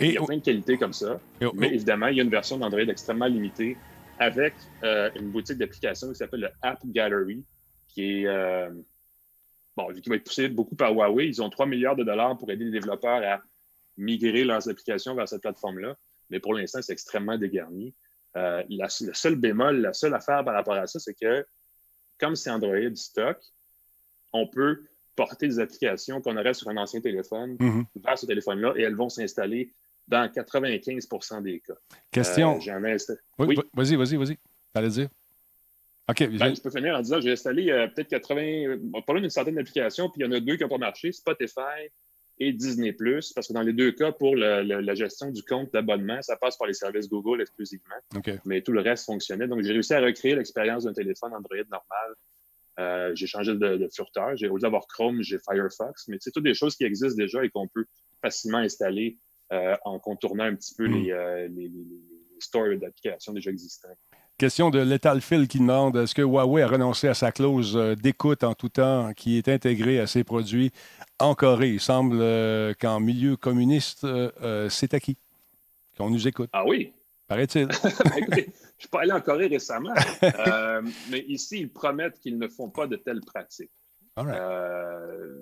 il 0.00 0.12
y 0.12 0.18
a 0.18 0.24
plein 0.24 0.36
de 0.36 0.42
qualités 0.42 0.78
comme 0.78 0.92
ça. 0.92 1.20
mais 1.54 1.68
évidemment, 1.74 2.08
il 2.08 2.16
y 2.16 2.20
a 2.20 2.22
une 2.22 2.30
version 2.30 2.58
d'Android 2.58 2.80
extrêmement 2.80 3.26
limitée 3.26 3.76
avec 4.18 4.54
euh, 4.82 5.10
une 5.16 5.30
boutique 5.30 5.58
d'applications 5.58 6.08
qui 6.08 6.16
s'appelle 6.16 6.40
le 6.40 6.50
App 6.62 6.80
Gallery, 6.86 7.44
qui 7.88 8.22
est 8.22 8.26
euh, 8.26 8.70
bon, 9.76 9.88
qui 9.92 10.08
va 10.08 10.16
être 10.16 10.24
poussé 10.24 10.48
beaucoup 10.48 10.76
par 10.76 10.92
Huawei. 10.92 11.28
Ils 11.28 11.42
ont 11.42 11.50
3 11.50 11.66
milliards 11.66 11.96
de 11.96 12.04
dollars 12.04 12.36
pour 12.36 12.50
aider 12.50 12.64
les 12.64 12.70
développeurs 12.70 13.22
à 13.24 13.40
migrer 13.96 14.44
leurs 14.44 14.68
applications 14.68 15.14
vers 15.14 15.28
cette 15.28 15.42
plateforme-là. 15.42 15.96
Mais 16.30 16.40
pour 16.40 16.54
l'instant, 16.54 16.80
c'est 16.82 16.92
extrêmement 16.92 17.38
dégarni. 17.38 17.94
la, 18.34 18.64
le 18.68 19.14
seul 19.14 19.34
bémol, 19.36 19.80
la 19.80 19.92
seule 19.92 20.14
affaire 20.14 20.44
par 20.44 20.54
rapport 20.54 20.74
à 20.74 20.86
ça, 20.86 20.98
c'est 20.98 21.14
que 21.14 21.44
comme 22.18 22.36
c'est 22.36 22.50
Android 22.50 22.94
stock, 22.94 23.38
on 24.32 24.46
peut 24.46 24.84
porter 25.16 25.48
des 25.48 25.58
applications 25.58 26.20
qu'on 26.20 26.36
aurait 26.36 26.54
sur 26.54 26.68
un 26.68 26.76
ancien 26.76 27.00
téléphone 27.00 27.56
mhm. 27.58 27.84
vers 27.96 28.18
ce 28.18 28.26
téléphone-là 28.26 28.74
et 28.76 28.82
elles 28.82 28.94
vont 28.94 29.08
s'installer 29.08 29.72
dans 30.06 30.26
95% 30.26 31.42
des 31.42 31.60
cas. 31.60 31.74
Question. 32.10 32.58
Euh, 32.66 33.16
oui, 33.38 33.58
vas-y, 33.74 33.96
vas-y, 33.96 34.16
vas-y. 34.16 34.38
Allez 34.74 34.88
dire. 34.88 35.08
OK. 36.08 36.28
Ben, 36.38 36.54
je 36.54 36.60
peux 36.60 36.70
finir 36.70 36.96
en 36.96 37.02
disant 37.02 37.20
j'ai 37.20 37.32
installé 37.32 37.70
euh, 37.70 37.88
peut-être 37.88 38.08
80, 38.08 39.02
pas 39.06 39.12
loin 39.12 39.20
d'une 39.20 39.28
centaine 39.28 39.56
d'applications, 39.56 40.08
puis 40.08 40.22
il 40.22 40.24
y 40.24 40.28
en 40.28 40.32
a 40.32 40.40
deux 40.40 40.56
qui 40.56 40.62
n'ont 40.62 40.68
pas 40.68 40.78
marché 40.78 41.12
Spotify 41.12 41.90
et 42.40 42.52
Disney, 42.52 42.94
parce 43.34 43.48
que 43.48 43.52
dans 43.52 43.62
les 43.62 43.72
deux 43.72 43.90
cas, 43.92 44.12
pour 44.12 44.36
la 44.36 44.94
gestion 44.94 45.30
du 45.30 45.42
compte 45.42 45.72
d'abonnement, 45.72 46.22
ça 46.22 46.36
passe 46.36 46.56
par 46.56 46.68
les 46.68 46.74
services 46.74 47.08
Google 47.08 47.40
exclusivement. 47.40 47.96
Mais 48.44 48.62
tout 48.62 48.72
le 48.72 48.80
reste 48.80 49.06
fonctionnait. 49.06 49.48
Donc, 49.48 49.62
j'ai 49.62 49.72
réussi 49.72 49.92
à 49.92 50.00
recréer 50.00 50.36
l'expérience 50.36 50.84
d'un 50.84 50.92
téléphone 50.92 51.34
Android 51.34 51.56
normal 51.68 52.14
euh, 52.78 53.10
j'ai 53.14 53.26
changé 53.26 53.54
de, 53.54 53.76
de 53.76 53.88
furteur. 53.92 54.36
J'ai, 54.36 54.48
au 54.48 54.56
lieu 54.56 54.62
d'avoir 54.62 54.86
Chrome, 54.86 55.22
j'ai 55.22 55.38
Firefox. 55.38 56.06
Mais 56.08 56.18
c'est 56.20 56.30
toutes 56.30 56.44
des 56.44 56.54
choses 56.54 56.76
qui 56.76 56.84
existent 56.84 57.16
déjà 57.16 57.44
et 57.44 57.50
qu'on 57.50 57.66
peut 57.66 57.86
facilement 58.22 58.58
installer 58.58 59.18
euh, 59.52 59.74
en 59.84 59.98
contournant 59.98 60.44
un 60.44 60.54
petit 60.54 60.74
peu 60.74 60.88
hmm. 60.88 61.06
euh, 61.10 61.48
les, 61.48 61.70
stores 62.40 62.76
d'applications 62.80 63.32
déjà 63.32 63.50
existants. 63.50 63.88
Question 64.36 64.70
de 64.70 64.78
Lethal 64.78 65.20
Phil 65.20 65.48
qui 65.48 65.58
demande 65.58 65.96
est-ce 65.96 66.14
que 66.14 66.22
Huawei 66.22 66.62
a 66.62 66.68
renoncé 66.68 67.08
à 67.08 67.14
sa 67.14 67.32
clause 67.32 67.74
d'écoute 68.00 68.44
en 68.44 68.54
tout 68.54 68.68
temps 68.68 69.12
qui 69.12 69.36
est 69.36 69.48
intégrée 69.48 69.98
à 69.98 70.06
ses 70.06 70.22
produits 70.22 70.70
en 71.18 71.34
Corée? 71.34 71.70
Il 71.70 71.80
semble 71.80 72.18
qu'en 72.76 73.00
milieu 73.00 73.36
communiste, 73.36 74.06
c'est 74.68 74.94
acquis, 74.94 75.16
qu'on 75.96 76.10
nous 76.10 76.28
écoute. 76.28 76.48
Ah 76.52 76.64
oui? 76.64 76.92
Paraît-il. 77.26 77.66
Ben, 78.28 78.44
je 78.78 78.84
suis 78.84 78.90
pas 78.90 79.00
allé 79.00 79.12
en 79.12 79.20
Corée 79.20 79.48
récemment, 79.48 79.92
euh, 80.22 80.82
mais 81.10 81.20
ici, 81.26 81.60
ils 81.60 81.70
promettent 81.70 82.20
qu'ils 82.20 82.38
ne 82.38 82.46
font 82.46 82.70
pas 82.70 82.86
de 82.86 82.94
telles 82.96 83.20
pratiques. 83.20 83.72
Euh, 84.18 85.36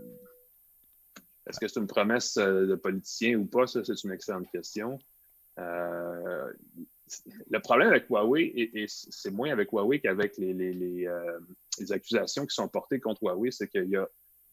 est-ce 1.46 1.60
que 1.60 1.68
c'est 1.68 1.80
une 1.80 1.86
promesse 1.86 2.38
euh, 2.38 2.66
de 2.66 2.74
politicien 2.74 3.36
ou 3.36 3.44
pas? 3.44 3.66
Ça, 3.66 3.84
c'est 3.84 4.02
une 4.04 4.12
excellente 4.12 4.50
question. 4.50 4.98
le 5.58 6.54
problème 7.62 7.88
avec 7.88 8.08
Huawei, 8.08 8.70
et, 8.74 8.86
c'est 8.88 9.30
moins 9.30 9.50
avec 9.50 9.70
Huawei 9.70 10.00
qu'avec 10.00 10.38
les, 10.38 10.54
les, 10.54 11.06
accusations 11.90 12.46
qui 12.46 12.54
sont 12.54 12.68
portées 12.68 13.00
contre 13.00 13.22
Huawei, 13.22 13.50
c'est 13.50 13.68
qu'il 13.68 13.86
n'y 13.86 13.96
a, 13.96 14.08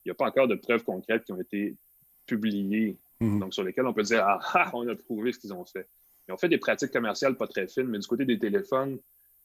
a, 0.09 0.13
pas 0.13 0.27
encore 0.27 0.49
de 0.49 0.55
preuves 0.55 0.84
concrètes 0.84 1.23
qui 1.23 1.31
ont 1.31 1.39
été 1.39 1.77
publiées, 2.25 2.97
mm-hmm. 3.21 3.39
donc 3.39 3.53
sur 3.53 3.63
lesquelles 3.63 3.88
on 3.88 3.93
peut 3.93 4.03
dire 4.03 4.25
Ah, 4.25 4.39
ah 4.53 4.71
on 4.73 4.86
a 4.89 4.95
prouvé 4.95 5.31
ce 5.31 5.39
qu'ils 5.39 5.53
ont 5.53 5.63
fait. 5.63 5.88
Ils 6.28 6.34
ont 6.34 6.38
fait 6.38 6.49
des 6.49 6.57
pratiques 6.57 6.91
commerciales 6.91 7.36
pas 7.36 7.47
très 7.47 7.67
fines, 7.67 7.88
mais 7.88 7.99
du 7.99 8.07
côté 8.07 8.26
des 8.26 8.39
téléphones, 8.39 8.99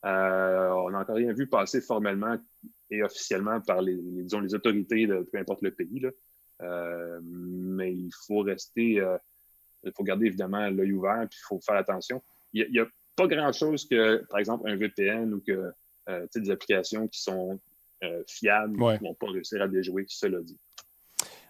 euh, 0.05 0.70
on 0.70 0.91
n'a 0.91 1.01
encore 1.01 1.16
rien 1.16 1.33
vu 1.33 1.49
passer 1.49 1.81
formellement 1.81 2.37
et 2.91 3.03
officiellement 3.03 3.61
par 3.61 3.83
les, 3.83 3.97
disons, 3.97 4.41
les 4.41 4.55
autorités 4.55 5.07
de 5.07 5.29
peu 5.33 5.39
importe 5.39 5.62
le 5.62 5.72
pays. 5.72 6.07
Euh, 6.62 7.20
mais 7.22 7.93
il 7.93 8.11
faut 8.26 8.41
rester, 8.41 9.01
euh, 9.01 9.18
il 9.85 9.93
faut 9.97 10.05
garder 10.05 10.26
évidemment 10.26 10.70
l'œil 10.70 10.93
ouvert, 10.93 11.26
puis 11.29 11.39
il 11.41 11.47
faut 11.47 11.61
faire 11.61 11.76
attention. 11.76 12.22
Il 12.53 12.70
n'y 12.70 12.79
a, 12.79 12.87
pas 13.16 13.26
grand-chose 13.26 13.85
que, 13.89 14.24
par 14.31 14.39
exemple, 14.39 14.70
un 14.70 14.76
VPN 14.76 15.35
ou 15.35 15.41
que 15.41 15.72
des 16.37 16.51
applications 16.53 17.09
qui 17.09 17.20
sont 17.20 17.61
fiables 18.29 18.79
ne 18.79 18.99
vont 19.01 19.14
pas 19.14 19.26
réussir 19.33 19.61
à 19.61 19.66
déjouer, 19.66 20.05
cela 20.07 20.41
dit. 20.41 20.57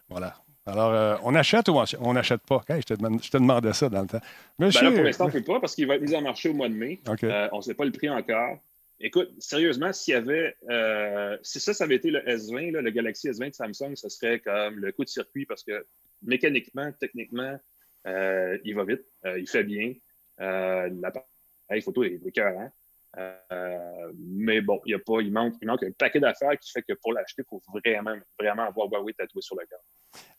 Voilà. 0.08 0.34
Alors, 0.68 0.92
euh, 0.92 1.16
on 1.24 1.34
achète 1.34 1.68
ou 1.68 1.80
on 2.00 2.12
n'achète 2.12 2.42
pas? 2.42 2.62
je, 2.68 2.82
te 2.82 3.36
demandais 3.36 3.72
ça 3.72 3.88
dans 3.88 4.02
le 4.02 4.08
temps. 4.08 4.20
Monsieur... 4.58 4.90
Ben 4.90 4.94
pour 4.94 5.04
l'instant, 5.04 5.24
on 5.24 5.28
ne 5.28 5.32
peut 5.32 5.42
pas 5.42 5.60
parce 5.60 5.74
qu'il 5.74 5.86
va 5.86 5.96
être 5.96 6.02
mis 6.02 6.14
en 6.14 6.20
marché 6.20 6.50
au 6.50 6.54
mois 6.54 6.68
de 6.68 6.74
mai. 6.74 7.00
Euh, 7.24 7.48
on 7.52 7.58
ne 7.58 7.62
sait 7.62 7.74
pas 7.74 7.84
le 7.84 7.92
prix 7.92 8.10
encore. 8.10 8.58
Écoute, 9.00 9.30
sérieusement, 9.38 9.92
s'il 9.92 10.12
y 10.12 10.16
avait. 10.16 10.56
Euh, 10.68 11.38
si 11.42 11.60
ça, 11.60 11.72
ça 11.72 11.84
avait 11.84 11.94
été 11.94 12.10
le 12.10 12.20
S20, 12.20 12.72
le 12.72 12.90
Galaxy 12.90 13.28
S20 13.28 13.50
de 13.50 13.54
Samsung, 13.54 13.94
ce 13.94 14.08
serait 14.08 14.40
comme 14.40 14.78
le 14.78 14.92
coup 14.92 15.04
de 15.04 15.08
circuit 15.08 15.46
parce 15.46 15.62
que 15.62 15.86
mécaniquement, 16.22 16.92
techniquement, 17.00 17.58
il 18.04 18.74
va 18.74 18.84
vite, 18.84 19.04
il 19.24 19.48
fait 19.48 19.64
bien. 19.64 19.94
L'appareil 20.38 21.82
photo 21.82 22.04
est 22.04 22.20
écœurant. 22.26 22.70
Euh, 23.16 24.12
mais 24.18 24.60
bon, 24.60 24.80
il, 24.84 24.92
y 24.92 24.94
a 24.94 24.98
pas, 24.98 25.20
il, 25.20 25.32
manque, 25.32 25.54
il 25.62 25.66
manque 25.66 25.82
un 25.82 25.90
paquet 25.92 26.20
d'affaires 26.20 26.58
qui 26.60 26.70
fait 26.70 26.82
que 26.82 26.92
pour 27.02 27.12
l'acheter, 27.12 27.42
il 27.42 27.48
faut 27.48 27.62
vraiment, 27.72 28.14
vraiment 28.38 28.64
avoir 28.64 28.88
Huawei 28.88 29.14
tatoué 29.14 29.40
sur 29.40 29.56
le 29.56 29.66
cœur. 29.66 29.80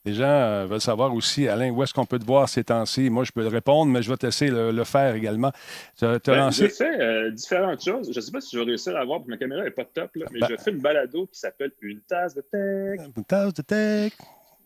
Les 0.05 0.13
gens 0.13 0.23
euh, 0.25 0.65
veulent 0.65 0.81
savoir 0.81 1.13
aussi, 1.13 1.47
Alain, 1.47 1.71
où 1.71 1.83
est-ce 1.83 1.93
qu'on 1.93 2.05
peut 2.05 2.19
te 2.19 2.25
voir 2.25 2.47
ces 2.47 2.63
temps-ci? 2.63 3.09
Moi, 3.09 3.23
je 3.23 3.31
peux 3.31 3.41
le 3.41 3.47
répondre, 3.47 3.91
mais 3.91 4.01
je 4.01 4.09
vais 4.09 4.17
t'essayer 4.17 4.51
de 4.51 4.71
le, 4.71 4.83
faire 4.83 5.15
également. 5.15 5.51
Tu 5.97 6.05
as, 6.05 6.19
ben, 6.19 6.35
lancé... 6.37 6.69
fait 6.69 6.99
euh, 7.01 7.31
différentes 7.31 7.83
choses. 7.83 8.11
Je 8.11 8.17
ne 8.17 8.21
sais 8.21 8.31
pas 8.31 8.41
si 8.41 8.55
je 8.55 8.59
vais 8.59 8.65
réussir 8.65 8.95
à 8.95 9.01
avoir, 9.01 9.21
ma 9.27 9.37
caméra 9.37 9.63
n'est 9.63 9.71
pas 9.71 9.85
top, 9.85 10.11
mais 10.15 10.25
ben 10.31 10.47
je 10.49 10.55
fais 10.57 10.71
une 10.71 10.79
balado 10.79 11.27
qui 11.27 11.39
s'appelle 11.39 11.71
Une 11.81 12.01
tasse 12.01 12.35
de 12.35 12.41
tech. 12.41 13.07
Une 13.15 13.25
tasse 13.25 13.53
de 13.53 13.61
tech 13.61 14.13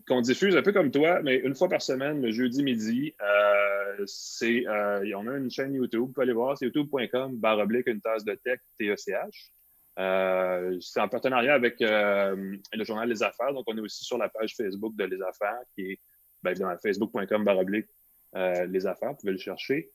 qu'on 0.07 0.21
diffuse 0.21 0.55
un 0.55 0.61
peu 0.61 0.71
comme 0.71 0.91
toi, 0.91 1.21
mais 1.21 1.37
une 1.37 1.55
fois 1.55 1.69
par 1.69 1.81
semaine, 1.81 2.21
le 2.21 2.31
jeudi 2.31 2.63
midi. 2.63 3.13
Euh, 3.21 3.73
c'est, 4.05 4.67
euh, 4.67 5.11
on 5.15 5.27
a 5.27 5.37
une 5.37 5.49
chaîne 5.49 5.73
YouTube, 5.73 6.01
vous 6.01 6.07
pouvez 6.07 6.23
aller 6.23 6.33
voir, 6.33 6.57
c'est 6.57 6.65
youtube.com, 6.65 7.37
barre 7.37 7.59
oblique, 7.59 7.87
une 7.87 8.01
tasse 8.01 8.23
de 8.23 8.33
tech, 8.35 8.59
TECH. 8.77 9.51
Euh, 9.99 10.77
c'est 10.81 10.99
en 10.99 11.07
partenariat 11.07 11.53
avec 11.53 11.79
euh, 11.81 12.55
le 12.73 12.83
journal 12.83 13.07
Les 13.07 13.21
Affaires, 13.21 13.53
donc 13.53 13.65
on 13.67 13.77
est 13.77 13.81
aussi 13.81 14.03
sur 14.03 14.17
la 14.17 14.29
page 14.29 14.55
Facebook 14.55 14.95
de 14.95 15.03
Les 15.05 15.21
Affaires, 15.21 15.61
qui 15.75 15.91
est 15.91 15.99
ben, 16.41 16.51
évidemment 16.51 16.77
facebook.com, 16.81 17.43
barre 17.43 17.59
oblique, 17.59 17.87
Les 18.33 18.87
Affaires, 18.87 19.11
vous 19.11 19.17
pouvez 19.17 19.33
le 19.33 19.37
chercher. 19.37 19.91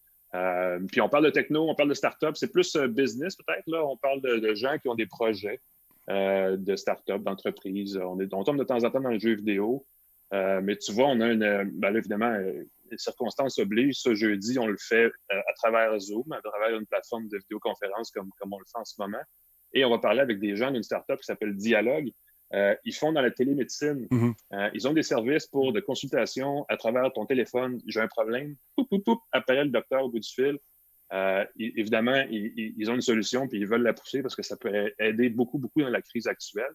puis 0.89 1.01
on 1.01 1.09
parle 1.09 1.25
de 1.25 1.31
techno, 1.31 1.69
on 1.69 1.75
parle 1.75 1.89
de 1.89 1.95
start-up, 1.95 2.37
c'est 2.37 2.53
plus 2.53 2.77
business 2.77 3.37
peut-être, 3.37 3.67
là, 3.67 3.85
on 3.85 3.97
parle 3.97 4.21
de, 4.21 4.55
gens 4.55 4.79
qui 4.79 4.89
ont 4.89 4.95
des 4.95 5.07
projets. 5.07 5.61
de 6.09 6.77
start-up, 6.77 7.23
d'entreprise. 7.23 7.99
On, 7.99 8.19
on 8.33 8.45
tombe 8.45 8.59
de 8.59 8.65
temps 8.65 8.83
en 8.83 8.91
temps 8.91 9.01
dans 9.01 9.11
le 9.11 9.19
jeu 9.19 9.35
vidéo. 9.35 9.85
Euh, 10.35 10.61
mais 10.63 10.77
tu 10.77 10.93
vois, 10.93 11.07
on 11.07 11.21
a 11.21 11.29
une. 11.29 11.71
Ben 11.75 11.91
là, 11.91 11.99
évidemment, 11.99 12.31
euh, 12.31 12.65
les 12.91 12.99
circonstances 12.99 13.59
obligent. 13.59 13.99
Ce 13.99 14.15
jeudi, 14.15 14.59
on 14.59 14.67
le 14.67 14.77
fait 14.79 15.07
euh, 15.07 15.11
à 15.31 15.53
travers 15.55 15.99
Zoom, 15.99 16.31
à 16.33 16.41
travers 16.43 16.79
une 16.79 16.87
plateforme 16.87 17.29
de 17.29 17.39
vidéoconférence 17.39 18.11
comme, 18.11 18.31
comme 18.39 18.53
on 18.53 18.59
le 18.59 18.65
fait 18.67 18.79
en 18.79 18.85
ce 18.85 18.95
moment. 18.99 19.23
Et 19.73 19.85
on 19.85 19.91
va 19.91 19.99
parler 19.99 20.21
avec 20.21 20.39
des 20.39 20.57
gens 20.57 20.71
d'une 20.71 20.83
startup 20.83 21.17
qui 21.17 21.25
s'appelle 21.25 21.55
Dialogue. 21.55 22.11
ils 22.53 22.95
font 22.95 23.13
dans 23.13 23.21
la 23.21 23.31
télémédecine. 23.31 24.07
Mm-hmm. 24.11 24.71
ils 24.73 24.89
ont 24.89 24.95
des 24.95 25.03
services 25.03 25.47
pour 25.47 25.75
de 25.75 25.81
consultation 25.81 26.65
à 26.71 26.79
travers 26.79 27.13
ton 27.13 27.27
téléphone. 27.27 27.79
J'ai 27.87 28.01
un 28.01 28.09
problème. 28.09 28.57
Poup, 28.77 28.89
poup, 28.89 29.05
poup, 29.05 29.21
appelle 29.31 29.65
le 29.65 29.71
docteur 29.71 30.05
au 30.05 30.11
bout 30.11 30.21
du 30.21 30.29
fil. 30.29 30.59
évidemment, 31.59 32.25
ils, 32.31 32.75
ils, 32.79 32.91
ont 32.91 32.95
une 32.95 33.03
solution 33.03 33.47
puis 33.47 33.59
ils 33.59 33.67
veulent 33.67 33.83
la 33.83 33.93
pousser 33.93 34.23
parce 34.23 34.35
que 34.35 34.43
ça 34.43 34.57
pourrait 34.57 34.95
aider 34.99 35.29
beaucoup, 35.29 35.59
beaucoup 35.59 35.83
dans 35.83 35.91
la 35.91 36.01
crise 36.01 36.27
actuelle. 36.27 36.73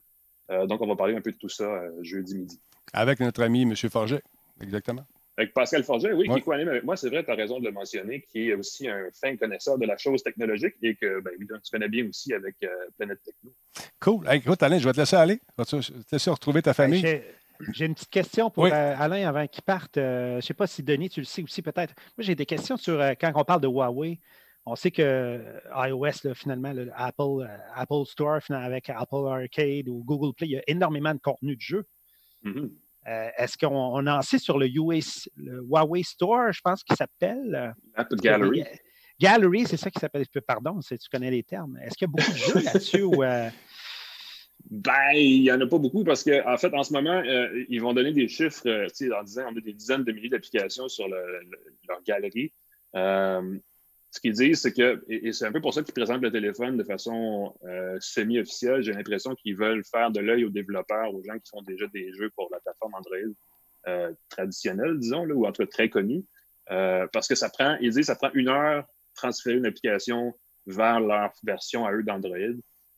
Donc, 0.50 0.82
on 0.82 0.88
va 0.88 0.96
parler 0.96 1.16
un 1.16 1.22
peu 1.22 1.32
de 1.32 1.38
tout 1.38 1.50
ça 1.50 1.84
jeudi 2.02 2.36
midi. 2.36 2.60
Avec 2.94 3.20
notre 3.20 3.42
ami 3.44 3.64
M. 3.64 3.76
Forget, 3.76 4.22
exactement. 4.62 5.06
Avec 5.36 5.54
Pascal 5.54 5.84
Forget, 5.84 6.14
oui, 6.14 6.28
qui 6.28 6.38
est 6.38 6.54
anime 6.54 6.70
avec 6.70 6.84
moi, 6.84 6.96
c'est 6.96 7.10
vrai, 7.10 7.24
tu 7.24 7.32
as 7.32 7.36
raison 7.36 7.60
de 7.60 7.66
le 7.66 7.72
mentionner, 7.72 8.22
qui 8.22 8.50
est 8.50 8.54
aussi 8.54 8.88
un 8.88 9.08
fin 9.20 9.36
connaisseur 9.36 9.80
de 9.80 9.86
la 9.88 9.98
chose 9.98 10.22
technologique 10.22 10.76
et 10.84 10.96
que, 10.96 11.22
ben, 11.22 11.32
évidemment, 11.36 11.60
tu 11.64 11.72
connais 11.72 11.90
bien 11.90 12.08
aussi 12.08 12.34
avec 12.34 12.56
Planète 12.98 13.20
Techno. 13.24 13.52
Cool. 14.00 14.28
écoute, 14.32 14.62
Alain, 14.62 14.78
je 14.78 14.86
vais 14.86 14.94
te 14.94 15.00
laisser 15.00 15.16
aller. 15.16 15.40
Je 15.58 15.78
vais 15.78 15.82
te 15.82 16.12
laisser 16.12 16.30
retrouver 16.30 16.62
ta 16.62 16.74
famille? 16.74 17.24
J'ai 17.72 17.86
une 17.86 17.94
petite 17.94 18.10
question 18.10 18.50
pour 18.50 18.66
euh, 18.66 18.96
Alain 18.98 19.28
avant 19.28 19.48
qu'il 19.48 19.64
parte. 19.64 19.98
Euh, 19.98 20.32
je 20.32 20.36
ne 20.38 20.42
sais 20.42 20.54
pas 20.54 20.68
si 20.68 20.84
Denis, 20.84 21.10
tu 21.10 21.22
le 21.22 21.26
sais 21.26 21.44
aussi 21.44 21.62
peut-être. 21.62 21.94
Moi, 22.18 22.24
j'ai 22.26 22.36
des 22.36 22.46
questions 22.46 22.78
sur 22.78 23.00
euh, 23.00 23.14
quand 23.20 23.32
on 23.36 23.44
parle 23.44 23.62
de 23.62 23.68
Huawei. 23.68 24.20
On 24.66 24.76
sait 24.76 24.92
que 24.92 25.42
iOS, 25.76 26.34
finalement, 26.36 26.72
le 26.72 26.90
Apple, 26.96 27.46
Apple 27.76 28.06
Store 28.06 28.40
avec 28.50 28.90
Apple 28.90 29.28
Arcade 29.28 29.90
ou 29.90 30.04
Google 30.04 30.34
Play, 30.34 30.48
il 30.48 30.52
y 30.52 30.58
a 30.58 30.64
énormément 30.68 31.14
de 31.14 31.20
contenu 31.20 31.56
de 31.56 31.62
jeu. 31.62 31.86
Mm-hmm. 32.46 32.70
Est-ce 33.38 33.58
qu'on 33.58 34.08
en 34.08 34.22
sait 34.22 34.38
sur 34.38 34.58
le, 34.58 34.68
Huawei 34.68 36.04
Store, 36.04 36.54
je 36.54 36.62
pense 36.62 36.84
qu'il 36.84 36.96
s'appelle? 36.96 37.76
Apple 37.96 38.16
Gallery. 38.16 38.64
Gallery, 39.20 39.66
c'est 39.66 39.78
ça 39.78 39.92
qui 39.92 40.00
s'appelle. 40.00 40.26
Pardon, 40.48 40.80
tu 40.80 40.98
connais 41.12 41.32
les 41.32 41.44
termes. 41.44 41.78
Est-ce 41.84 41.98
qu'il 41.98 42.08
y 42.08 42.10
a 42.10 42.12
beaucoup 42.12 42.32
de 42.32 42.38
jeux 42.38 42.62
là-dessus? 42.64 43.06
Ben, 44.70 45.12
il 45.14 45.42
n'y 45.42 45.52
en 45.52 45.60
a 45.60 45.68
pas 45.68 45.78
beaucoup 45.78 46.04
parce 46.04 46.24
qu'en 46.24 46.54
en 46.54 46.58
fait, 46.58 46.74
en 46.74 46.84
ce 46.84 46.94
moment, 46.94 47.22
euh, 47.26 47.66
ils 47.68 47.82
vont 47.82 47.94
donner 47.94 48.14
des 48.14 48.30
chiffres 48.30 48.68
euh, 48.68 48.88
en 49.14 49.24
disant 49.24 49.44
on 49.52 49.58
a 49.58 49.62
des 49.62 49.74
dizaines 49.74 50.06
de 50.06 50.12
milliers 50.12 50.30
d'applications 50.30 50.88
sur 50.88 51.08
leur 51.10 52.02
galerie. 52.06 52.54
Euh, 54.14 54.16
ce 54.16 54.20
qu'ils 54.20 54.34
disent, 54.34 54.62
c'est 54.62 54.74
que, 54.74 55.04
et, 55.08 55.34
c'est 55.34 55.46
un 55.46 55.52
peu 55.52 55.62
pour 55.62 55.74
ça 55.74 55.84
qu'ils 55.84 55.94
présentent 55.94 56.22
le 56.22 56.32
téléphone 56.32 56.78
de 56.78 56.84
façon 56.84 57.56
semi-officielle, 58.00 58.84
j'ai 58.84 58.94
l'impression 58.94 59.36
qu'ils 59.36 59.58
veulent 59.58 59.84
faire 59.84 60.12
de 60.12 60.20
l'œil 60.20 60.46
aux 60.46 60.50
développeurs, 60.50 61.14
aux 61.14 61.24
gens 61.24 61.38
qui 61.40 61.50
font 61.50 61.62
déjà 61.64 61.88
des 61.88 62.14
jeux 62.14 62.30
pour 62.36 62.50
la 62.52 62.60
plateforme 62.60 62.94
Android 62.96 64.14
traditionnelle, 64.30 64.98
disons, 65.00 65.26
là, 65.26 65.34
ou 65.34 65.46
entre 65.46 65.66
très 65.66 65.90
connue. 65.90 66.24
parce 66.68 67.28
que 67.28 67.36
ça 67.36 67.50
prend, 67.50 67.76
ils 67.82 67.92
disent, 67.92 68.06
ça 68.06 68.16
prend 68.16 68.32
une 68.34 68.50
heure 68.50 68.86
transférer 69.16 69.58
une 69.58 69.66
application 69.66 70.34
vers 70.66 71.00
leur 71.00 71.32
version 71.44 71.86
à 71.86 71.94
eux 71.94 72.04
d'Android. 72.04 72.38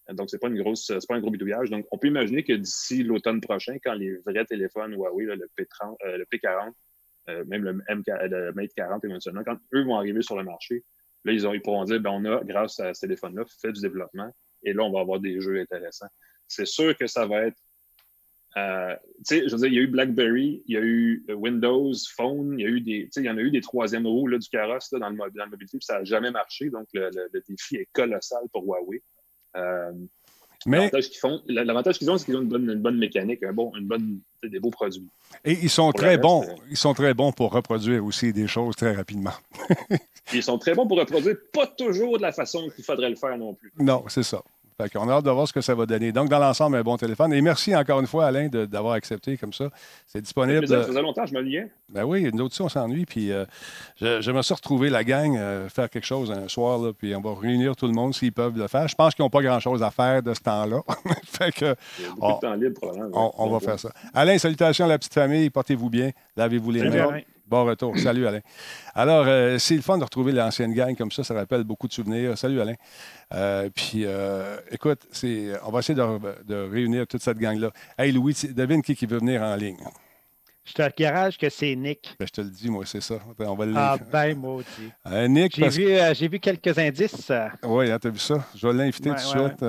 Donc, 0.10 0.30
ce 0.30 0.36
n'est 0.36 0.40
pas, 0.40 0.48
une 0.50 0.62
grosse, 0.62 0.92
pas 1.08 1.16
un 1.16 1.20
gros 1.20 1.32
bidouillage. 1.32 1.70
Donc, 1.70 1.86
on 1.92 1.98
peut 1.98 2.08
imaginer 2.08 2.44
que 2.44 2.54
d'ici 2.54 3.04
l'automne 3.04 3.42
prochain, 3.42 3.78
quand 3.84 3.94
les 3.94 4.18
vrais 4.18 4.46
téléphones 4.46 4.94
Huawei, 4.94 5.26
le, 5.26 5.50
P30, 5.58 5.96
euh, 6.06 6.18
le 6.18 6.26
P40, 6.26 6.72
euh, 7.30 7.44
même 7.46 7.64
le, 7.64 7.72
le 7.72 8.54
Mate 8.54 8.74
40 8.76 9.04
éventuellement, 9.04 9.44
quand 9.44 9.58
eux 9.74 9.84
vont 9.84 9.96
arriver 9.96 10.22
sur 10.22 10.38
le 10.38 10.44
marché, 10.44 10.84
là, 11.26 11.34
ils, 11.34 11.48
ont, 11.48 11.54
ils 11.54 11.62
pourront 11.62 11.84
dire, 11.84 12.00
ben, 12.00 12.12
on 12.12 12.26
a, 12.26 12.44
grâce 12.44 12.80
à 12.80 12.94
ce 12.94 13.02
téléphone-là, 13.02 13.44
fait 13.62 13.72
du 13.72 13.82
développement 13.82 14.32
et 14.64 14.74
là, 14.74 14.84
on 14.84 14.92
va 14.92 15.02
avoir 15.02 15.20
des 15.20 15.42
jeux 15.42 15.60
intéressants. 15.60 16.08
C'est 16.48 16.66
sûr 16.66 16.98
que 16.98 17.08
ça 17.08 17.26
va 17.26 17.48
être 17.48 17.62
euh, 18.58 18.96
tu 19.28 19.36
sais, 19.42 19.50
je 19.50 19.52
veux 19.54 19.58
dire, 19.58 19.68
il 19.68 19.74
y 19.74 19.80
a 19.80 19.82
eu 19.82 19.88
BlackBerry, 19.88 20.64
il 20.66 20.76
y 20.76 20.78
a 20.78 20.82
eu 20.82 21.26
Windows 21.28 21.92
Phone, 22.16 22.58
il 22.58 22.64
y 22.64 22.66
a 22.66 22.70
eu 22.70 22.80
des, 22.80 23.10
il 23.18 23.24
y 23.24 23.30
en 23.30 23.38
a 23.38 23.42
eu 23.42 23.52
des 23.52 23.60
troisième 23.60 24.08
roues 24.08 24.28
là, 24.28 24.38
du 24.38 24.48
carrosse 24.48 24.94
là, 24.94 25.00
dans, 25.00 25.10
le, 25.10 25.18
dans 25.18 25.44
le 25.44 25.52
mobilité, 25.52 25.78
puis 25.78 25.86
ça 25.86 26.00
n'a 26.00 26.06
jamais 26.06 26.32
marché. 26.32 26.70
Donc, 26.70 26.88
le, 26.94 27.10
le, 27.14 27.42
défi 27.50 27.76
est 27.76 27.90
colossal 27.92 28.44
pour 28.54 28.64
Huawei. 28.64 29.04
Euh, 29.58 29.92
mais 30.66 30.92
l'avantage 31.48 32.00
qu'ils 32.00 32.10
ont, 32.10 32.18
c'est 32.18 32.26
qu'ils 32.26 32.36
ont 32.36 32.42
une 32.42 32.48
bonne, 32.48 32.70
une 32.70 32.82
bonne, 32.82 32.98
mécanique, 32.98 33.44
un 33.44 33.54
bon, 33.54 33.72
une 33.76 33.86
bonne, 33.86 34.20
des 34.44 34.60
beaux 34.60 34.72
produits. 34.72 35.08
Et 35.44 35.54
ils 35.54 35.70
sont 35.70 35.92
très 35.92 36.18
bons. 36.18 36.44
Euh, 36.44 36.54
ils 36.70 36.78
sont 36.78 36.94
très 36.94 37.14
bons 37.14 37.32
pour 37.32 37.52
reproduire 37.52 38.04
aussi 38.04 38.34
des 38.34 38.48
choses 38.48 38.76
très 38.76 38.94
rapidement. 38.94 39.34
ils 40.34 40.44
sont 40.44 40.58
très 40.58 40.74
bons 40.74 40.88
pour 40.88 40.98
reproduire, 40.98 41.36
pas 41.54 41.68
toujours 41.68 42.18
de 42.18 42.22
la 42.22 42.32
façon 42.32 42.70
qu'il 42.76 42.84
faudrait 42.84 43.10
le 43.10 43.16
faire 43.16 43.38
non 43.38 43.54
plus. 43.54 43.72
Non, 43.80 44.04
c'est 44.08 44.24
ça. 44.24 44.42
Fait 44.78 44.92
on 44.98 45.08
a 45.08 45.14
hâte 45.14 45.24
de 45.24 45.32
voir 45.32 45.48
ce 45.48 45.54
que 45.54 45.62
ça 45.62 45.74
va 45.74 45.86
donner. 45.86 46.12
Donc, 46.12 46.28
dans 46.28 46.40
l'ensemble, 46.40 46.76
un 46.76 46.84
bon 46.84 46.98
téléphone. 46.98 47.32
Et 47.32 47.42
merci 47.42 47.74
encore 47.74 48.02
une 48.02 48.08
fois, 48.08 48.26
Alain, 48.26 48.50
d'avoir 48.50 48.94
accepté 48.94 49.38
comme 49.38 49.54
ça. 49.54 49.70
C'est 50.06 50.22
disponible. 50.22 50.68
Ça 50.68 50.84
faisait 50.84 51.02
longtemps, 51.02 51.26
je 51.26 51.34
me 51.34 51.42
liais. 51.42 51.72
Ben 51.88 52.04
oui, 52.04 52.30
nous 52.34 52.44
autres 52.44 52.60
on 52.62 52.68
s'ennuie. 52.68 53.06
Puis, 53.06 53.32
euh, 53.32 53.46
je, 53.96 54.32
me 54.32 54.42
suis 54.42 54.54
retrouvé 54.54 54.90
la 54.90 55.06
gang, 55.06 55.38
euh, 55.38 55.70
faire 55.70 55.90
quelque 55.90 56.06
chose 56.06 56.30
un 56.30 56.50
soir, 56.50 56.80
là, 56.80 56.92
puis 56.92 57.16
on 57.16 57.22
va 57.22 57.34
réunir 57.40 57.78
tout 57.78 57.88
le 57.88 57.94
monde 57.94 58.14
s'ils 58.14 58.34
peuvent 58.34 58.58
le 58.58 58.68
faire. 58.68 58.90
Je 58.90 58.96
pense 58.96 59.16
qu'ils 59.16 59.24
n'ont 59.24 59.30
pas 59.30 59.42
grand-chose 59.42 59.82
à 59.82 59.92
faire 59.92 60.22
de 60.22 60.34
ce 60.34 60.42
temps-là. 60.42 60.82
fait 61.24 61.54
que, 61.54 61.76
on, 62.20 62.34
temps 62.34 62.56
libre, 62.56 62.82
on, 63.14 63.32
on 63.38 63.50
va 63.50 63.60
faire 63.62 63.80
ça. 63.80 63.92
Alain, 64.14 64.38
salutations 64.38 64.86
à 64.86 64.90
la 64.90 64.98
petite 64.98 65.14
famille. 65.14 65.50
Portez-vous 65.50 65.90
bien. 65.90 66.12
Lavez-vous 66.36 66.72
les 66.72 66.90
mains. 66.90 67.22
Bon 67.48 67.64
retour. 67.66 67.98
Salut, 68.00 68.28
Alain. 68.28 68.42
Alors, 68.94 69.26
euh, 69.28 69.58
c'est 69.60 69.76
le 69.76 69.82
fun 69.82 69.98
de 69.98 70.04
retrouver 70.04 70.32
l'ancienne 70.32 70.74
gang 70.74 70.96
comme 70.96 71.12
ça. 71.12 71.24
Ça 71.24 71.34
rappelle 71.34 71.64
beaucoup 71.64 71.88
de 71.88 71.94
souvenirs. 71.94 72.38
Salut, 72.38 72.60
Alain. 72.60 72.76
Euh, 73.34 73.70
puis, 73.74 74.04
euh, 74.06 74.58
écoute, 74.72 75.02
on 75.64 75.72
va 75.72 75.80
essayer 75.80 75.96
de, 75.96 76.70
réunir 76.70 77.06
toute 77.08 77.22
cette 77.22 77.38
gang-là. 77.38 77.72
Hey, 77.98 78.12
Louis, 78.12 78.36
devine 78.56 78.82
qui, 78.82 78.96
qui 78.96 79.06
veut 79.06 79.20
venir 79.20 79.42
en 79.42 79.56
ligne? 79.56 79.78
Je 80.64 80.74
te 80.74 80.82
garage 80.98 81.38
que 81.38 81.48
c'est 81.48 81.76
Nick. 81.76 82.16
Ben, 82.20 82.26
je 82.26 82.32
te 82.32 82.42
le 82.42 82.50
dis, 82.50 82.72
moi, 82.72 82.84
c'est 82.88 83.02
ça. 83.02 83.20
On 83.38 83.54
va 83.54 83.66
ah, 83.76 83.98
ben, 84.12 84.36
maudit. 84.36 84.92
Nick. 85.30 85.64
J'ai 85.70 86.28
vu, 86.28 86.40
quelques 86.40 86.76
indices. 86.80 87.32
Oui, 87.62 87.92
hein, 87.92 88.00
tu 88.02 88.08
as 88.08 88.10
vu 88.10 88.18
ça? 88.18 88.44
Je 88.56 88.68
vais 88.68 88.74
l'inviter 88.74 89.10
tout 89.10 89.16
de 89.16 89.20
suite. 89.20 89.64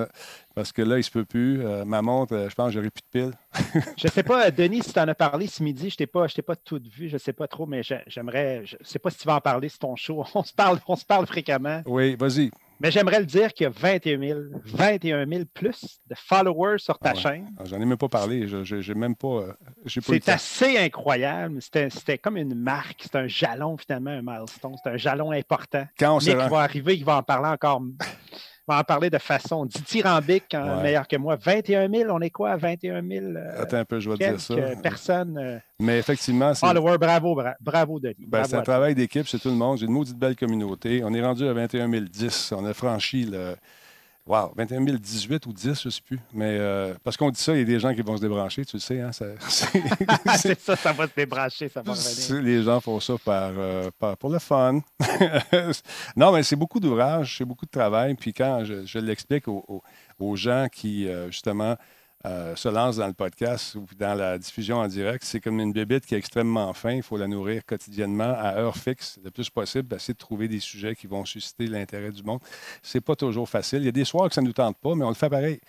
Parce 0.56 0.72
que 0.72 0.80
là, 0.80 0.94
il 0.94 1.00
ne 1.00 1.02
se 1.02 1.10
peut 1.10 1.26
plus. 1.26 1.62
Euh, 1.62 1.84
ma 1.84 2.00
montre, 2.00 2.34
euh, 2.34 2.48
je 2.48 2.54
pense 2.54 2.68
que 2.68 2.72
j'aurai 2.72 2.88
plus 2.88 3.02
de 3.02 3.26
piles. 3.26 3.38
je 3.98 4.06
ne 4.06 4.10
sais 4.10 4.22
pas, 4.22 4.50
Denis, 4.50 4.82
si 4.82 4.90
tu 4.90 4.98
en 4.98 5.06
as 5.06 5.14
parlé 5.14 5.48
ce 5.48 5.62
midi, 5.62 5.90
je 5.90 5.94
ne 5.94 5.98
t'ai 5.98 6.06
pas, 6.06 6.26
pas 6.46 6.56
tout 6.56 6.80
vu, 6.82 7.10
je 7.10 7.16
ne 7.16 7.18
sais 7.18 7.34
pas 7.34 7.46
trop, 7.46 7.66
mais 7.66 7.82
j'aimerais. 8.06 8.62
Je 8.64 8.76
ne 8.80 8.84
sais 8.84 8.98
pas 8.98 9.10
si 9.10 9.18
tu 9.18 9.26
vas 9.26 9.34
en 9.34 9.40
parler, 9.42 9.68
c'est 9.68 9.80
ton 9.80 9.94
show. 9.96 10.24
On 10.34 10.42
se 10.42 10.54
parle, 10.54 10.78
on 10.88 10.96
se 10.96 11.04
parle 11.04 11.26
fréquemment. 11.26 11.82
Oui, 11.84 12.16
vas-y. 12.16 12.50
Mais 12.80 12.90
j'aimerais 12.90 13.20
le 13.20 13.26
dire 13.26 13.52
qu'il 13.52 13.64
y 13.64 13.66
a 13.66 13.70
21 13.70 14.18
000, 14.18 14.40
21 14.64 15.26
000 15.26 15.44
plus 15.52 16.00
de 16.08 16.14
followers 16.14 16.78
sur 16.78 16.98
ta 16.98 17.10
ah 17.10 17.14
chaîne. 17.14 17.54
Ah, 17.58 17.64
j'en 17.66 17.78
ai 17.80 17.84
même 17.84 17.98
pas 17.98 18.08
parlé. 18.08 18.48
Je, 18.48 18.92
même 18.94 19.14
pas. 19.14 19.28
Euh, 19.28 19.52
c'est 19.86 20.28
assez 20.30 20.78
incroyable. 20.78 21.60
C'était 21.60 22.16
comme 22.16 22.38
une 22.38 22.54
marque. 22.54 23.02
C'est 23.02 23.16
un 23.16 23.28
jalon, 23.28 23.76
finalement, 23.76 24.10
un 24.10 24.22
milestone. 24.22 24.76
C'est 24.82 24.90
un 24.90 24.96
jalon 24.96 25.32
important. 25.32 25.86
Quand 25.98 26.16
on 26.16 26.18
Nick 26.18 26.36
va 26.36 26.60
arriver, 26.60 26.96
il 26.96 27.04
va 27.04 27.16
en 27.18 27.22
parler 27.22 27.48
encore 27.48 27.82
va 28.66 28.80
en 28.80 28.84
parler 28.84 29.10
de 29.10 29.18
façon 29.18 29.64
dithyrambique, 29.64 30.54
hein, 30.54 30.82
meilleur 30.82 31.06
que 31.06 31.16
moi. 31.16 31.36
21 31.36 31.88
000, 31.88 32.10
on 32.10 32.20
est 32.20 32.30
quoi? 32.30 32.56
21 32.56 33.02
000? 33.02 33.24
Euh, 33.26 33.62
Attends 33.62 33.76
un 33.78 33.84
peu, 33.84 34.00
je 34.00 34.10
vais 34.10 34.16
te 34.16 34.28
dire 34.30 34.40
ça. 34.40 34.54
personnes. 34.82 35.38
Euh, 35.38 35.58
Mais 35.78 35.98
effectivement, 35.98 36.52
c'est. 36.54 36.66
Follower, 36.66 36.98
bravo, 36.98 37.40
bravo, 37.60 38.00
Denis. 38.00 38.14
Ben, 38.26 38.44
c'est 38.44 38.56
un 38.56 38.62
travail 38.62 38.94
d'équipe, 38.94 39.28
c'est 39.28 39.38
tout 39.38 39.50
le 39.50 39.54
monde. 39.54 39.78
J'ai 39.78 39.86
une 39.86 39.92
maudite 39.92 40.18
belle 40.18 40.36
communauté. 40.36 41.02
On 41.04 41.12
est 41.14 41.22
rendu 41.22 41.46
à 41.46 41.52
21 41.52 41.88
010. 41.88 42.52
On 42.56 42.64
a 42.64 42.74
franchi 42.74 43.24
le 43.24 43.54
Wow, 44.26 44.52
21 44.56 44.80
018 44.80 45.46
ou 45.46 45.52
10, 45.52 45.80
je 45.82 45.86
ne 45.86 45.90
sais 45.92 46.00
plus. 46.04 46.18
Mais 46.32 46.56
euh, 46.58 46.94
parce 47.04 47.16
qu'on 47.16 47.30
dit 47.30 47.40
ça, 47.40 47.54
il 47.54 47.60
y 47.60 47.62
a 47.62 47.64
des 47.64 47.78
gens 47.78 47.94
qui 47.94 48.02
vont 48.02 48.16
se 48.16 48.22
débrancher, 48.22 48.64
tu 48.64 48.74
le 48.74 48.80
sais. 48.80 49.00
Hein, 49.00 49.10
c'est 50.36 50.60
ça, 50.60 50.74
ça 50.74 50.92
va 50.92 51.06
se 51.06 51.14
débrancher, 51.14 51.68
ça 51.68 51.80
va 51.80 51.92
revenir. 51.92 52.42
Les 52.42 52.64
gens 52.64 52.80
font 52.80 52.98
ça 52.98 53.14
par, 53.24 53.52
euh, 53.56 53.88
pour 54.18 54.30
le 54.30 54.40
fun. 54.40 54.80
non, 56.16 56.32
mais 56.32 56.42
c'est 56.42 56.56
beaucoup 56.56 56.80
d'ouvrage, 56.80 57.36
c'est 57.38 57.44
beaucoup 57.44 57.66
de 57.66 57.70
travail. 57.70 58.16
Puis 58.16 58.32
quand 58.32 58.64
je, 58.64 58.98
l'explique 58.98 59.46
aux, 59.46 59.82
aux, 60.18 60.34
gens 60.34 60.66
qui, 60.72 61.06
euh, 61.06 61.30
justement, 61.30 61.76
euh, 62.24 62.56
se 62.56 62.68
lance 62.68 62.96
dans 62.96 63.06
le 63.06 63.12
podcast 63.12 63.74
ou 63.76 63.86
dans 63.96 64.14
la 64.14 64.38
diffusion 64.38 64.78
en 64.78 64.88
direct, 64.88 65.22
c'est 65.22 65.38
comme 65.38 65.60
une 65.60 65.72
bébite 65.72 66.06
qui 66.06 66.14
est 66.14 66.18
extrêmement 66.18 66.72
fin. 66.72 66.92
Il 66.92 67.02
faut 67.02 67.16
la 67.16 67.28
nourrir 67.28 67.64
quotidiennement 67.64 68.34
à 68.36 68.54
heure 68.54 68.76
fixe, 68.76 69.20
le 69.22 69.30
plus 69.30 69.48
possible, 69.48 69.94
essayer 69.94 70.14
de 70.14 70.18
trouver 70.18 70.48
des 70.48 70.58
sujets 70.58 70.96
qui 70.96 71.06
vont 71.06 71.24
susciter 71.24 71.66
l'intérêt 71.66 72.10
du 72.10 72.22
monde. 72.22 72.40
C'est 72.82 73.00
pas 73.00 73.14
toujours 73.14 73.48
facile. 73.48 73.80
Il 73.80 73.84
y 73.84 73.88
a 73.88 73.92
des 73.92 74.04
soirs 74.04 74.28
que 74.28 74.34
ça 74.34 74.40
ne 74.40 74.46
nous 74.46 74.52
tente 74.52 74.76
pas, 74.78 74.94
mais 74.94 75.04
on 75.04 75.10
le 75.10 75.14
fait 75.14 75.28
pareil. 75.28 75.60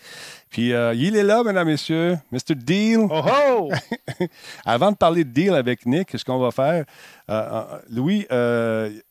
Puis 0.50 0.74
euh, 0.74 0.96
il 0.96 1.16
est 1.16 1.24
là, 1.24 1.44
mesdames, 1.44 1.68
messieurs, 1.68 2.18
Mr. 2.32 2.56
Deal. 2.56 3.08
Oh, 3.10 3.22
oh! 3.50 3.72
Avant 4.66 4.92
de 4.92 4.98
parler 4.98 5.26
de 5.26 5.30
deal 5.30 5.54
avec 5.54 5.86
Nick, 5.86 6.18
ce 6.18 6.24
qu'on 6.24 6.40
va 6.40 6.52
faire, 6.52 6.86
euh, 7.30 7.80
Louis, 7.90 8.26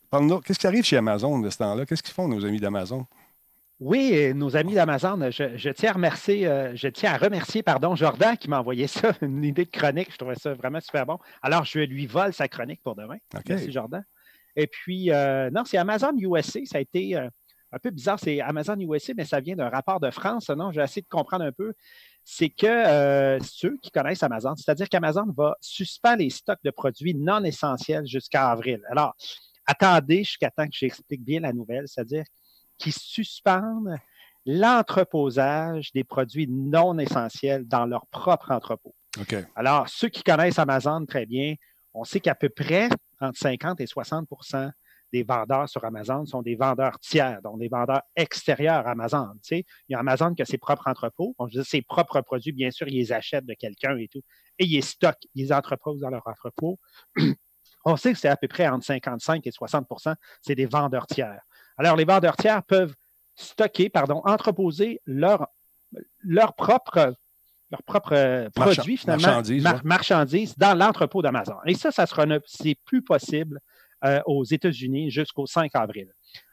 parle-nous, 0.09 0.41
qu'est-ce 0.41 0.59
qui 0.59 0.67
arrive 0.67 0.83
chez 0.83 0.97
Amazon 0.97 1.39
de 1.39 1.49
ce 1.49 1.59
temps-là? 1.59 1.85
Qu'est-ce 1.85 2.03
qu'ils 2.03 2.13
font, 2.13 2.27
nos 2.27 2.43
amis 2.45 2.59
d'Amazon? 2.59 3.05
Oui, 3.79 4.33
nos 4.33 4.57
amis 4.57 4.73
d'Amazon, 4.73 5.29
je, 5.29 5.69
tiens 5.69 5.91
à 5.91 5.93
remercier, 5.93 6.47
euh, 6.47 6.75
je 6.75 6.87
tiens 6.87 7.13
à 7.13 7.17
remercier 7.17 7.61
pardon, 7.61 7.95
Jordan 7.95 8.35
qui 8.35 8.49
m'a 8.49 8.59
envoyé 8.59 8.87
ça, 8.87 9.11
une 9.21 9.43
idée 9.43 9.65
de 9.65 9.69
chronique. 9.69 10.11
Je 10.11 10.17
trouvais 10.17 10.35
ça 10.35 10.55
vraiment 10.55 10.79
super 10.79 11.05
bon. 11.05 11.19
Alors, 11.43 11.63
je 11.63 11.79
lui 11.79 12.07
vole 12.07 12.33
sa 12.33 12.47
chronique 12.47 12.81
pour 12.81 12.95
demain. 12.95 13.17
Merci, 13.47 13.71
Jordan. 13.71 14.03
Et 14.55 14.65
puis, 14.65 15.11
euh, 15.11 15.51
non, 15.51 15.63
c'est 15.63 15.77
Amazon 15.77 16.11
USA. 16.17 16.59
Ça 16.65 16.79
a 16.79 16.81
été 16.81 17.15
euh, 17.15 17.29
un 17.71 17.77
peu 17.77 17.91
bizarre. 17.91 18.19
C'est 18.19 18.41
Amazon 18.41 18.79
USA, 18.79 19.13
mais 19.15 19.25
ça 19.25 19.39
vient 19.41 19.55
d'un 19.55 19.69
rapport 19.69 19.99
de 19.99 20.09
France. 20.09 20.49
Non, 20.49 20.71
j'ai 20.71 20.81
essayé 20.81 21.03
de 21.03 21.07
comprendre 21.07 21.45
un 21.45 21.51
peu. 21.51 21.73
C'est 22.23 22.49
que 22.49 23.37
ceux 23.43 23.77
qui 23.81 23.91
connaissent 23.91 24.23
Amazon, 24.23 24.55
c'est-à-dire 24.55 24.89
qu'Amazon 24.89 25.27
va 25.37 25.55
suspendre 25.61 26.17
les 26.17 26.31
stocks 26.31 26.59
de 26.63 26.71
produits 26.71 27.13
non 27.13 27.43
essentiels 27.43 28.07
jusqu'à 28.07 28.49
avril. 28.49 28.81
Alors, 28.89 29.15
attendez 29.65 30.23
jusqu'à 30.23 30.49
temps 30.49 30.65
que 30.65 30.73
j'explique 30.73 31.23
bien 31.23 31.41
la 31.41 31.53
nouvelle, 31.53 31.85
c'est-à-dire 31.87 32.25
qui 32.77 32.91
suspendent 32.91 33.97
l'entreposage 34.45 35.91
des 35.93 36.03
produits 36.03 36.47
non 36.47 36.97
essentiels 36.97 37.67
dans 37.67 37.85
leur 37.85 38.07
propre 38.07 38.51
entrepôt. 38.51 38.95
Alors, 39.55 39.89
ceux 39.89 40.09
qui 40.09 40.23
connaissent 40.23 40.59
Amazon 40.59 41.05
très 41.05 41.25
bien, 41.25 41.55
on 41.93 42.03
sait 42.03 42.19
qu'à 42.19 42.35
peu 42.35 42.49
près 42.49 42.89
entre 43.19 43.37
50 43.37 43.81
et 43.81 43.85
60% 43.85 44.71
des 45.13 45.23
vendeurs 45.23 45.69
sur 45.69 45.83
Amazon 45.85 46.25
sont 46.25 46.41
des 46.41 46.55
vendeurs 46.55 46.99
tiers, 46.99 47.41
donc 47.41 47.59
des 47.59 47.69
vendeurs 47.69 48.01
extérieurs 48.15 48.87
à 48.87 48.91
Amazon. 48.91 49.29
Tu 49.35 49.55
sais, 49.55 49.65
il 49.87 49.93
y 49.93 49.95
a 49.95 49.99
Amazon 49.99 50.33
qui 50.33 50.41
a 50.41 50.45
ses 50.45 50.57
propres 50.57 50.87
entrepôts. 50.87 51.35
On 51.39 51.47
ses 51.49 51.81
propres 51.81 52.21
produits, 52.21 52.51
bien 52.51 52.71
sûr, 52.71 52.87
ils 52.87 52.97
les 52.97 53.11
achètent 53.11 53.45
de 53.45 53.53
quelqu'un 53.53 53.97
et 53.97 54.07
tout. 54.07 54.21
Et 54.59 54.65
ils 54.65 54.75
les 54.75 54.81
stockent, 54.81 55.25
ils 55.33 55.45
les 55.45 55.53
entreposent 55.53 56.01
dans 56.01 56.09
leur 56.09 56.27
entrepôt. 56.27 56.79
On 57.85 57.95
sait 57.95 58.11
que 58.11 58.19
c'est 58.19 58.27
à 58.27 58.35
peu 58.35 58.49
près 58.49 58.67
entre 58.67 58.85
55 58.85 59.47
et 59.47 59.49
60% 59.49 60.15
c'est 60.41 60.55
des 60.55 60.65
vendeurs 60.65 61.07
tiers. 61.07 61.39
Alors, 61.77 61.95
les 61.95 62.05
vendeurs 62.05 62.35
tiers 62.35 62.63
peuvent 62.63 62.93
stocker, 63.35 63.89
pardon, 63.89 64.21
entreposer 64.25 65.01
leur, 65.05 65.47
leur 66.19 66.55
propre 66.55 67.15
leurs 67.69 67.83
propres 67.83 68.49
produits, 68.55 68.97
finalement, 68.97 69.41
marchandises, 69.83 70.57
dans 70.57 70.73
l'entrepôt 70.77 71.21
d'Amazon. 71.21 71.57
Et 71.65 71.73
ça, 71.73 71.91
ça 71.91 72.05
sera 72.05 72.25
c'est 72.45 72.75
plus 72.85 73.01
possible 73.01 73.59
euh, 74.05 74.21
aux 74.25 74.45
États-Unis 74.45 75.11
jusqu'au 75.11 75.45
5 75.45 75.71
avril. 75.73 76.07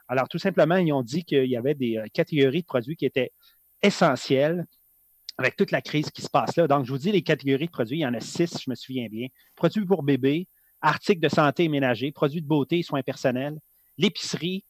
Alors, 0.09 0.29
tout 0.29 0.39
simplement, 0.39 0.77
ils 0.77 0.93
ont 0.93 1.03
dit 1.03 1.25
qu'il 1.25 1.47
y 1.47 1.57
avait 1.57 1.75
des 1.75 1.99
euh, 1.99 2.07
catégories 2.13 2.63
de 2.63 2.67
produits 2.67 2.97
qui 2.97 3.07
étaient 3.07 3.33
essentielles 3.81 4.67
avec 5.39 5.57
toute 5.57 5.71
la 5.71 5.81
crise 5.81 6.11
qui 6.11 6.23
se 6.23 6.31
passe 6.31 6.57
là. 6.57 6.67
Donc, 6.67 6.85
je 6.85 6.93
vous 6.93 6.99
dis 6.99 7.13
les 7.13 7.23
catégories 7.23 7.67
de 7.67 7.71
produits, 7.71 7.99
il 7.99 8.03
y 8.03 8.07
en 8.07 8.15
a 8.15 8.21
six, 8.21 8.59
je 8.63 8.71
me 8.71 8.75
souviens 8.75 9.09
bien. 9.09 9.29
Produits 9.57 9.85
pour 9.85 10.03
bébés, 10.03 10.49
articles 10.81 11.21
de 11.21 11.29
santé 11.29 11.65
et 11.65 11.69
ménager, 11.69 12.13
produits 12.13 12.43
de 12.43 12.47
beauté 12.47 12.81
et 12.81 12.83
soins 12.83 13.03
personnels, 13.03 13.59
l'épicerie, 13.99 14.65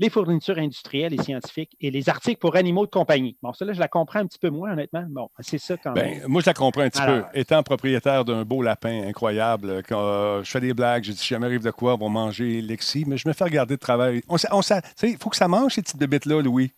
les 0.00 0.08
fournitures 0.08 0.58
industrielles 0.58 1.12
et 1.12 1.22
scientifiques 1.22 1.76
et 1.78 1.90
les 1.90 2.08
articles 2.08 2.40
pour 2.40 2.56
animaux 2.56 2.86
de 2.86 2.90
compagnie. 2.90 3.36
Bon, 3.42 3.52
cela, 3.52 3.74
je 3.74 3.78
la 3.78 3.86
comprends 3.86 4.20
un 4.20 4.26
petit 4.26 4.38
peu 4.38 4.48
moins, 4.48 4.72
honnêtement. 4.72 5.04
Bon, 5.10 5.28
c'est 5.40 5.58
ça 5.58 5.76
quand 5.76 5.92
ben, 5.92 6.20
même. 6.20 6.26
moi, 6.26 6.40
je 6.40 6.46
la 6.46 6.54
comprends 6.54 6.80
un 6.80 6.88
petit 6.88 7.02
peu. 7.02 7.22
Étant 7.34 7.62
propriétaire 7.62 8.24
d'un 8.24 8.44
beau 8.44 8.62
lapin 8.62 9.02
incroyable, 9.06 9.82
quand 9.86 10.00
euh, 10.00 10.42
je 10.42 10.50
fais 10.50 10.60
des 10.60 10.72
blagues, 10.72 11.04
je 11.04 11.12
dis, 11.12 11.18
si 11.18 11.28
jamais 11.28 11.46
arrive 11.46 11.62
de 11.62 11.70
quoi, 11.70 11.94
on 11.94 11.98
va 11.98 12.08
manger 12.08 12.62
Lexi, 12.62 13.04
mais 13.06 13.18
je 13.18 13.28
me 13.28 13.34
fais 13.34 13.44
regarder 13.44 13.74
de 13.74 13.80
travail. 13.80 14.22
On, 14.26 14.36
il 14.36 15.16
faut 15.18 15.28
que 15.28 15.36
ça 15.36 15.48
mange, 15.48 15.74
ces 15.74 15.82
petites 15.82 16.00
bêtes-là, 16.00 16.40
Louis. 16.40 16.72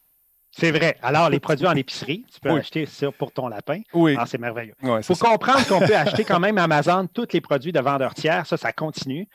C'est 0.50 0.72
vrai. 0.72 0.98
Alors, 1.00 1.30
les 1.30 1.40
produits 1.40 1.66
en 1.66 1.76
épicerie, 1.76 2.26
tu 2.32 2.40
peux 2.40 2.50
acheter 2.50 2.86
ça 2.86 3.10
pour 3.12 3.32
ton 3.32 3.48
lapin. 3.48 3.80
Oui. 3.94 4.16
Ah, 4.18 4.26
c'est 4.26 4.38
merveilleux. 4.38 4.74
Il 4.82 5.02
faut 5.02 5.14
comprendre 5.14 5.66
qu'on 5.66 5.78
peut 5.78 5.96
acheter 5.96 6.24
quand 6.24 6.40
même 6.40 6.58
Amazon 6.58 7.06
tous 7.06 7.28
les 7.32 7.40
produits 7.40 7.72
de 7.72 7.80
vendeurs 7.80 8.14
tiers. 8.14 8.46
Ça, 8.46 8.56
ça 8.56 8.72
continue. 8.72 9.28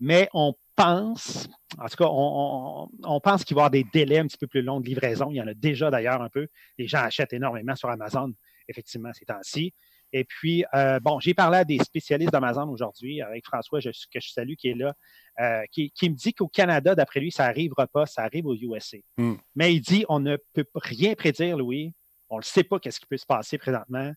Mais 0.00 0.28
on 0.32 0.54
pense, 0.76 1.48
en 1.78 1.86
tout 1.86 1.96
cas, 1.96 2.08
on, 2.08 3.20
pense 3.22 3.44
qu'il 3.44 3.54
va 3.54 3.60
y 3.60 3.62
avoir 3.62 3.70
des 3.70 3.84
délais 3.92 4.18
un 4.18 4.26
petit 4.26 4.38
peu 4.38 4.46
plus 4.46 4.62
longs 4.62 4.80
de 4.80 4.86
livraison. 4.86 5.30
Il 5.30 5.36
y 5.36 5.42
en 5.42 5.46
a 5.46 5.54
déjà 5.54 5.90
d'ailleurs 5.90 6.22
un 6.22 6.30
peu. 6.30 6.48
Les 6.78 6.88
gens 6.88 7.00
achètent 7.00 7.34
énormément 7.34 7.76
sur 7.76 7.90
Amazon, 7.90 8.32
effectivement, 8.66 9.10
ces 9.12 9.26
temps-ci. 9.26 9.74
Et 10.12 10.24
puis, 10.24 10.64
euh, 10.74 10.98
bon, 11.00 11.20
j'ai 11.20 11.34
parlé 11.34 11.58
à 11.58 11.64
des 11.64 11.78
spécialistes 11.78 12.32
d'Amazon 12.32 12.68
aujourd'hui, 12.68 13.22
avec 13.22 13.44
François, 13.44 13.80
que 13.80 13.90
je 13.92 14.28
salue, 14.30 14.54
qui 14.54 14.68
est 14.68 14.74
là, 14.74 14.94
euh, 15.40 15.62
qui, 15.70 15.92
me 16.02 16.14
dit 16.14 16.34
qu'au 16.34 16.48
Canada, 16.48 16.94
d'après 16.94 17.20
lui, 17.20 17.30
ça 17.30 17.46
n'arrivera 17.46 17.86
pas, 17.86 18.06
ça 18.06 18.22
arrive 18.22 18.46
aux 18.46 18.56
USA. 18.56 18.96
Hmm. 19.18 19.34
Mais 19.54 19.74
il 19.74 19.80
dit, 19.80 20.04
on 20.08 20.18
ne 20.18 20.36
peut 20.52 20.66
rien 20.74 21.14
prédire, 21.14 21.56
Louis. 21.56 21.92
On 22.30 22.38
ne 22.38 22.42
sait 22.42 22.62
pas 22.62 22.78
qu'est-ce 22.78 23.00
qui 23.00 23.06
peut 23.06 23.16
se 23.16 23.26
passer 23.26 23.58
présentement. 23.58 24.12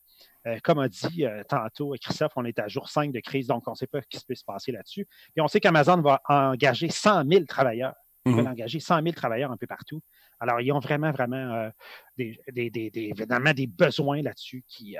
Euh, 0.45 0.59
comme 0.63 0.79
a 0.79 0.87
dit 0.87 1.25
euh, 1.25 1.43
tantôt 1.47 1.95
Christophe, 1.99 2.33
on 2.35 2.45
est 2.45 2.59
à 2.59 2.67
jour 2.67 2.89
5 2.89 3.11
de 3.11 3.19
crise, 3.19 3.47
donc 3.47 3.67
on 3.67 3.71
ne 3.71 3.75
sait 3.75 3.87
pas 3.87 4.01
ce 4.01 4.07
qui 4.07 4.23
peut 4.25 4.35
se 4.35 4.43
passer 4.43 4.71
là-dessus. 4.71 5.07
Et 5.35 5.41
on 5.41 5.47
sait 5.47 5.59
qu'Amazon 5.59 5.99
va 6.01 6.21
engager 6.29 6.89
100 6.89 7.27
000 7.27 7.45
travailleurs. 7.45 7.95
Ils 8.25 8.33
veulent 8.33 8.43
mhm. 8.45 8.51
engager 8.51 8.79
100 8.79 9.01
000 9.01 9.11
travailleurs 9.13 9.51
un 9.51 9.57
peu 9.57 9.67
partout. 9.67 10.01
Alors, 10.39 10.61
ils 10.61 10.71
ont 10.71 10.79
vraiment, 10.79 11.11
vraiment 11.11 11.35
euh, 11.35 11.69
des, 12.17 12.39
des, 12.53 13.67
besoins 13.67 14.21
là-dessus 14.21 14.63
qui, 14.67 14.95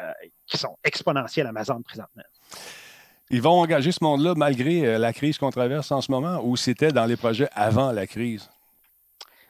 qui 0.46 0.58
sont 0.58 0.78
exponentiels 0.84 1.48
Amazon 1.48 1.82
présentement. 1.84 2.24
Ils 3.30 3.42
vont 3.42 3.62
engager 3.62 3.94
ce 3.94 4.04
monde-là 4.04 4.34
malgré 4.36 4.98
la 4.98 5.14
crise 5.14 5.38
qu'on 5.38 5.52
traverse 5.52 5.92
en 5.92 6.02
ce 6.02 6.12
moment 6.12 6.42
ou 6.44 6.58
c'était 6.58 6.92
dans 6.92 7.06
les 7.06 7.16
projets 7.16 7.48
avant 7.54 7.94
la 7.94 8.08
crise? 8.08 8.50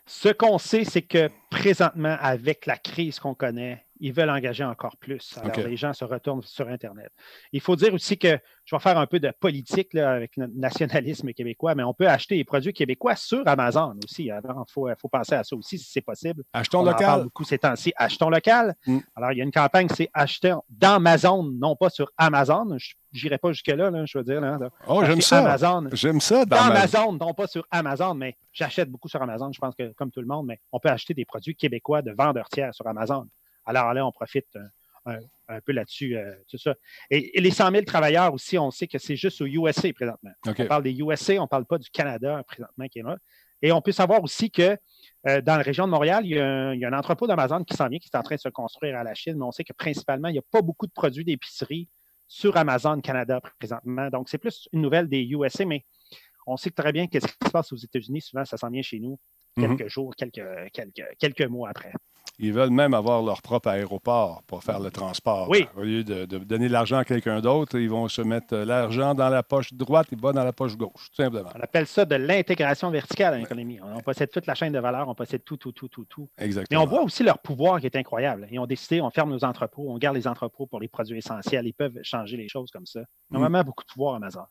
Ce 0.06 0.30
qu'on 0.30 0.58
sait, 0.58 0.84
c'est 0.84 1.02
que 1.02 1.30
présentement, 1.50 2.18
avec 2.20 2.66
la 2.66 2.78
crise 2.78 3.20
qu'on 3.20 3.34
connaît, 3.34 3.83
ils 4.00 4.14
veulent 4.14 4.30
engager 4.30 4.64
encore 4.64 4.98
plus. 4.98 5.38
Alors, 5.42 5.68
les 5.68 5.78
gens 5.78 5.94
se 5.94 6.04
retournent 6.04 6.42
sur 6.42 6.68
Internet. 6.68 7.12
Il 7.52 7.62
faut 7.62 7.76
dire 7.76 7.94
aussi 7.94 8.18
que 8.18 8.40
je 8.66 8.76
vais 8.76 8.80
faire 8.80 8.98
un 8.98 9.06
peu 9.06 9.20
de 9.20 9.32
politique 9.40 9.96
avec 9.96 10.38
notre 10.38 10.56
nationalisme 10.56 11.32
québécois, 11.34 11.76
mais 11.76 11.84
on 11.84 11.94
peut 11.94 12.08
acheter 12.08 12.36
des 12.36 12.44
produits 12.44 12.74
québécois 12.74 13.16
sur 13.16 13.48
Amazon 13.48 13.96
aussi. 14.04 14.26
il 14.26 14.40
faut, 14.70 14.90
faut, 15.00 15.10
penser 15.10 15.36
à 15.36 15.44
ça 15.44 15.56
aussi 15.56 15.78
si 15.78 15.92
c'est 15.92 16.02
possible. 16.02 16.44
Achetons 16.54 16.80
on 16.80 16.86
local. 16.86 17.06
parle 17.06 17.24
beaucoup 17.24 17.44
ces 17.44 17.58
temps-ci. 17.58 17.94
Achetons 17.96 18.30
local. 18.30 18.76
Mm. 18.86 19.00
Alors, 19.16 19.32
il 19.32 19.38
y 19.38 19.42
a 19.42 19.44
une 19.44 19.52
campagne, 19.52 19.88
c'est 19.90 20.10
acheter 20.14 20.56
dans 20.70 20.96
Amazon, 20.96 21.44
non 21.44 21.76
pas 21.76 21.90
sur 21.90 22.12
Amazon. 22.18 22.78
Je 22.78 22.96
n'irai 23.24 23.38
pas 23.38 23.52
jusque-là, 23.52 23.92
je 24.06 24.18
veux 24.18 24.24
dire. 24.24 24.42
Oh, 24.88 25.04
j'aime 25.06 25.22
ça. 25.22 25.40
Amazon. 25.40 25.90
J'aime 25.94 26.20
ça. 26.20 26.46
Dans, 26.46 26.58
Amazon, 26.58 27.14
non 27.14 27.34
pas 27.34 27.48
sur 27.48 27.66
Amazon, 27.70 28.16
mais 28.16 28.36
j'achète 28.52 28.90
beaucoup 28.90 29.08
sur 29.08 29.22
Amazon. 29.22 29.52
Je 29.52 29.60
pense 29.60 29.76
que, 29.76 29.94
comme 29.94 30.12
tout 30.12 30.22
le 30.22 30.28
monde, 30.28 30.48
mais 30.48 30.60
on 30.72 30.80
peut 30.80 30.90
acheter 30.90 31.14
des 31.14 31.26
produits 31.26 31.56
québécois 31.56 32.02
de 32.02 32.12
vendeurs 32.12 32.50
tiers 32.50 32.74
sur 32.74 32.88
Amazon. 32.88 33.28
Alors 33.66 33.94
là, 33.94 34.06
on 34.06 34.12
profite 34.12 34.58
un, 35.06 35.62
peu 35.62 35.72
là-dessus, 35.72 36.16
euh, 36.16 36.34
tout 36.50 36.58
ça. 36.58 36.76
Et, 37.10 37.40
les 37.40 37.52
100 37.52 37.72
000 37.72 37.84
travailleurs 37.84 38.34
aussi, 38.34 38.58
on 38.58 38.72
sait 38.72 38.88
que 38.88 38.98
c'est 38.98 39.16
juste 39.16 39.42
au 39.42 39.46
USA 39.46 39.92
présentement. 39.94 40.32
On 40.46 40.66
parle 40.66 40.84
des 40.84 40.94
USA, 40.94 41.34
on 41.40 41.44
ne 41.44 41.48
parle 41.48 41.66
pas 41.66 41.78
du 41.78 41.90
Canada 41.90 42.42
présentement 42.48 42.88
qui 42.88 43.00
est 43.00 43.04
là. 43.04 43.18
Et 43.62 43.72
on 43.72 43.82
peut 43.82 43.94
savoir 43.94 44.22
aussi 44.24 44.52
que 44.52 44.78
euh, 45.28 45.42
dans 45.42 45.56
la 45.56 45.64
région 45.64 45.86
de 45.86 45.92
Montréal, 45.92 46.26
il 46.26 46.36
y 46.36 46.40
a 46.40 46.88
un, 46.88 46.94
entrepôt 46.94 47.28
d'Amazon 47.28 47.64
qui 47.64 47.76
s'en 47.76 47.88
vient, 47.88 48.00
qui 48.00 48.10
est 48.14 48.18
en 48.18 48.24
train 48.24 48.36
de 48.36 48.42
se 48.42 48.50
construire 48.50 48.98
à 48.98 49.04
la 49.04 49.14
Chine, 49.14 49.36
mais 49.38 49.46
on 49.46 49.52
sait 49.52 49.64
que 49.64 49.74
principalement, 49.74 50.28
il 50.28 50.34
n'y 50.34 50.40
a 50.40 50.44
pas 50.52 50.62
beaucoup 50.62 50.86
de 50.86 50.92
produits 50.92 51.24
d'épicerie 51.24 51.88
sur 52.28 52.58
Amazon 52.58 53.00
Canada 53.00 53.40
présentement. 53.60 54.10
Donc, 54.10 54.28
c'est 54.28 54.38
plus 54.38 54.68
une 54.74 54.82
nouvelle 54.82 55.08
des 55.08 55.22
USA, 55.24 55.66
mais 55.66 55.86
on 56.46 56.58
sait 56.58 56.72
très 56.72 56.92
bien 56.92 57.08
qu'est-ce 57.08 57.28
qui 57.28 57.46
se 57.46 57.52
passe 57.52 57.72
aux 57.72 57.78
États-Unis. 57.78 58.22
Souvent, 58.22 58.44
ça 58.44 58.58
s'en 58.58 58.70
vient 58.70 58.82
chez 58.82 59.00
nous 59.00 59.18
mhm. 59.58 59.78
quelques 59.78 59.90
jours, 59.90 60.16
quelques, 60.16 60.72
quelques, 60.74 61.06
quelques 61.20 61.48
mois 61.48 61.70
après. 61.70 61.94
Ils 62.40 62.52
veulent 62.52 62.72
même 62.72 62.96
avoir 62.96 63.22
leur 63.22 63.42
propre 63.44 63.70
aéroport 63.70 64.42
pour 64.48 64.64
faire 64.64 64.80
le 64.80 64.90
transport. 64.90 65.48
Oui. 65.50 65.68
Au 65.78 65.84
lieu 65.84 66.04
de, 66.04 66.26
donner 66.26 66.68
de 66.68 66.74
l'argent 66.74 66.98
à 66.98 67.06
quelqu'un 67.06 67.42
d'autre, 67.42 67.78
ils 67.78 67.90
vont 67.90 68.08
se 68.08 68.24
mettre 68.24 68.56
l'argent 68.58 69.14
dans 69.14 69.30
la 69.30 69.44
poche 69.44 69.74
droite 69.74 70.08
et 70.12 70.16
pas 70.16 70.34
dans 70.34 70.44
la 70.44 70.52
poche 70.52 70.76
gauche, 70.76 71.12
tout 71.12 71.22
simplement. 71.22 71.50
On 71.56 71.60
appelle 71.62 71.86
ça 71.86 72.06
de 72.06 72.16
l'intégration 72.16 72.90
verticale 72.90 73.34
dans 73.36 73.40
l'économie. 73.40 73.80
On 73.82 74.00
possède 74.00 74.32
toute 74.32 74.48
la 74.48 74.56
chaîne 74.56 74.74
de 74.74 74.80
valeur, 74.80 75.08
on 75.08 75.16
possède 75.16 75.44
tout, 75.44 75.58
tout, 75.58 75.72
tout, 75.72 75.88
tout, 75.88 76.06
tout. 76.06 76.28
Exactement. 76.40 76.82
Mais 76.82 76.86
on 76.86 76.90
voit 76.90 77.04
aussi 77.04 77.24
leur 77.24 77.38
pouvoir 77.38 77.80
qui 77.80 77.86
est 77.86 77.96
incroyable. 77.96 78.48
Ils 78.52 78.60
ont 78.60 78.66
décidé, 78.66 79.00
on 79.00 79.12
ferme 79.12 79.30
nos 79.30 79.44
entrepôts, 79.44 79.86
on 79.88 79.98
garde 80.00 80.16
les 80.16 80.28
entrepôts 80.28 80.66
pour 80.66 80.80
les 80.80 80.88
produits 80.88 81.20
essentiels. 81.20 81.68
Ils 81.68 81.74
peuvent 81.74 82.00
changer 82.02 82.38
les 82.38 82.50
choses 82.50 82.72
comme 82.72 82.88
ça. 82.88 83.02
Normalement, 83.30 83.60
mm. 83.60 83.66
beaucoup 83.66 83.84
de 83.84 83.92
pouvoir, 83.92 84.16
Amazon. 84.16 84.46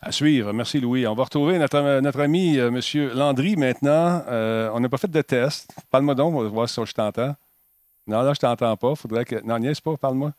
À 0.00 0.12
suivre. 0.12 0.52
Merci, 0.52 0.80
Louis. 0.80 1.06
On 1.06 1.14
va 1.14 1.24
retrouver 1.24 1.58
notre, 1.58 2.20
ami, 2.20 2.56
euh, 2.56 2.68
M. 2.68 3.10
Landry, 3.16 3.56
maintenant. 3.56 4.22
Euh, 4.28 4.70
on 4.72 4.78
n'a 4.78 4.88
pas 4.88 4.96
fait 4.96 5.10
de 5.10 5.22
test. 5.22 5.74
Parle-moi 5.90 6.14
donc, 6.14 6.34
on 6.34 6.42
va 6.42 6.48
voir 6.48 6.68
si 6.68 6.80
je 6.84 6.92
t'entends. 6.92 7.34
Non, 8.06 8.22
là, 8.22 8.32
je 8.32 8.38
t'entends 8.38 8.76
pas. 8.76 8.94
Faudrait 8.94 9.24
que. 9.24 9.44
Non, 9.44 9.58
niaise 9.58 9.80
pas, 9.80 9.96
parle-moi. 9.96 10.32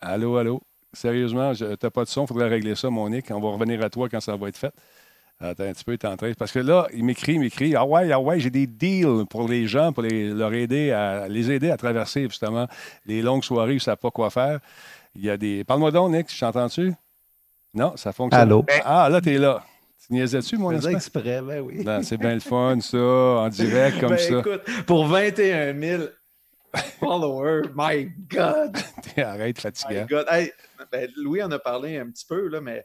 Allô, 0.00 0.36
allô? 0.36 0.60
Sérieusement, 0.92 1.54
tu 1.54 1.64
n'as 1.64 1.90
pas 1.90 2.02
de 2.02 2.08
son. 2.08 2.26
Faudrait 2.26 2.48
régler 2.48 2.74
ça, 2.74 2.90
Monique. 2.90 3.30
On 3.30 3.40
va 3.40 3.50
revenir 3.50 3.80
à 3.84 3.90
toi 3.90 4.08
quand 4.08 4.20
ça 4.20 4.36
va 4.36 4.48
être 4.48 4.58
fait. 4.58 4.74
Attends 5.38 5.64
un 5.64 5.72
petit 5.72 5.84
peu, 5.84 5.96
en 6.06 6.16
train. 6.16 6.32
Parce 6.34 6.52
que 6.52 6.58
là, 6.58 6.88
il 6.92 7.04
m'écrit, 7.04 7.34
il 7.34 7.40
m'écrit 7.40 7.74
Ah 7.76 7.86
ouais, 7.86 8.10
ah 8.12 8.20
ouais, 8.20 8.40
j'ai 8.40 8.50
des 8.50 8.66
deals 8.66 9.24
pour 9.30 9.48
les 9.48 9.66
gens, 9.68 9.92
pour 9.92 10.02
les, 10.02 10.28
leur 10.28 10.52
aider 10.52 10.90
à 10.90 11.28
les 11.28 11.50
aider 11.50 11.70
à 11.70 11.76
traverser 11.78 12.24
justement 12.24 12.66
les 13.06 13.22
longues 13.22 13.44
soirées 13.44 13.70
où 13.70 13.72
ils 13.72 13.76
ne 13.76 13.80
savent 13.80 13.96
pas 13.96 14.10
quoi 14.10 14.30
faire. 14.30 14.58
Il 15.14 15.24
y 15.24 15.30
a 15.30 15.36
des. 15.36 15.64
Parle-moi 15.64 15.92
donc, 15.92 16.12
Nick, 16.12 16.26
t'entends-tu? 16.38 16.92
Non, 17.74 17.96
ça 17.96 18.12
fonctionne. 18.12 18.42
Allô? 18.42 18.64
Ah, 18.84 19.08
là, 19.08 19.20
tu 19.20 19.34
es 19.34 19.38
là. 19.38 19.64
Tu 20.04 20.12
niaisais-tu, 20.12 20.56
mon 20.56 20.72
espèce? 20.72 20.94
exprès, 20.94 21.40
ben 21.42 21.60
oui. 21.60 21.84
c'est 22.02 22.16
bien 22.16 22.34
le 22.34 22.40
fun, 22.40 22.80
ça, 22.80 22.98
en 22.98 23.48
direct, 23.48 24.00
comme 24.00 24.10
ben, 24.10 24.18
ça. 24.18 24.38
écoute, 24.40 24.62
pour 24.86 25.06
21 25.06 25.78
000 25.78 26.04
followers, 26.98 27.68
my 27.76 28.10
God! 28.28 28.76
Arrête, 29.16 29.60
fatigué. 29.60 30.02
My 30.02 30.06
God. 30.06 30.26
Hey, 30.30 30.52
ben, 30.90 31.08
Louis 31.16 31.42
en 31.42 31.50
a 31.50 31.58
parlé 31.58 31.98
un 31.98 32.10
petit 32.10 32.24
peu, 32.26 32.48
là, 32.48 32.60
mais 32.60 32.84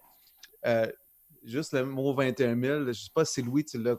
euh, 0.65 0.87
juste 1.45 1.73
le 1.73 1.85
mot 1.85 2.13
21 2.13 2.59
000, 2.59 2.79
je 2.79 2.87
ne 2.87 2.93
sais 2.93 3.09
pas 3.13 3.25
si 3.25 3.41
Louis, 3.41 3.63
tu 3.63 3.81
l'as, 3.81 3.95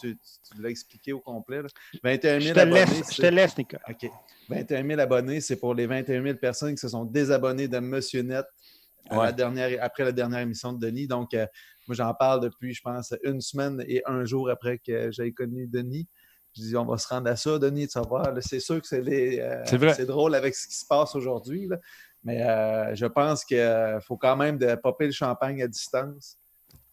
tu, 0.00 0.16
expliqué 0.64 1.12
au 1.12 1.20
complet. 1.20 1.62
Là. 1.62 1.68
21 2.02 2.40
000 2.40 2.48
je 2.48 2.54
te 2.54 2.60
abonnés. 2.60 2.80
Laisse, 2.80 3.14
je 3.14 3.22
te 3.22 3.26
laisse, 3.26 3.56
Nicolas. 3.56 3.82
OK. 3.88 4.10
21 4.48 4.86
000 4.86 5.00
abonnés, 5.00 5.40
c'est 5.40 5.56
pour 5.56 5.74
les 5.74 5.86
21 5.86 6.22
000 6.22 6.36
personnes 6.36 6.74
qui 6.74 6.80
se 6.80 6.88
sont 6.88 7.04
désabonnées 7.04 7.68
de 7.68 7.78
Monsieur 7.78 8.22
Net 8.22 8.46
la 9.10 9.32
dernière, 9.32 9.78
après 9.82 10.04
la 10.04 10.12
dernière 10.12 10.40
émission 10.40 10.72
de 10.72 10.78
Denis. 10.78 11.06
Donc, 11.06 11.34
euh, 11.34 11.46
moi, 11.86 11.94
j'en 11.94 12.12
parle 12.14 12.40
depuis, 12.40 12.74
je 12.74 12.82
pense, 12.82 13.14
une 13.24 13.40
semaine 13.40 13.82
et 13.86 14.02
un 14.06 14.24
jour 14.24 14.50
après 14.50 14.78
que 14.78 15.10
j'ai 15.10 15.32
connu 15.32 15.66
Denis. 15.66 16.08
Je 16.56 16.62
dis, 16.62 16.76
on 16.76 16.84
va 16.84 16.98
se 16.98 17.08
rendre 17.08 17.30
à 17.30 17.36
ça, 17.36 17.58
Denis, 17.58 17.88
tu 17.88 17.98
vas 18.00 18.34
C'est 18.40 18.60
sûr 18.60 18.80
que 18.80 18.86
c'est 18.86 19.40
euh, 19.40 20.06
drôle 20.06 20.34
avec 20.34 20.54
ce 20.54 20.66
qui 20.66 20.74
se 20.74 20.86
passe 20.86 21.14
aujourd'hui. 21.14 21.68
Mais 22.24 22.42
euh, 22.42 22.94
je 22.94 23.06
pense 23.06 23.44
qu'il 23.44 23.98
faut 24.02 24.16
quand 24.16 24.36
même 24.36 24.58
de 24.58 24.74
popper 24.74 25.06
le 25.06 25.12
champagne 25.12 25.62
à 25.62 25.68
distance. 25.68 26.38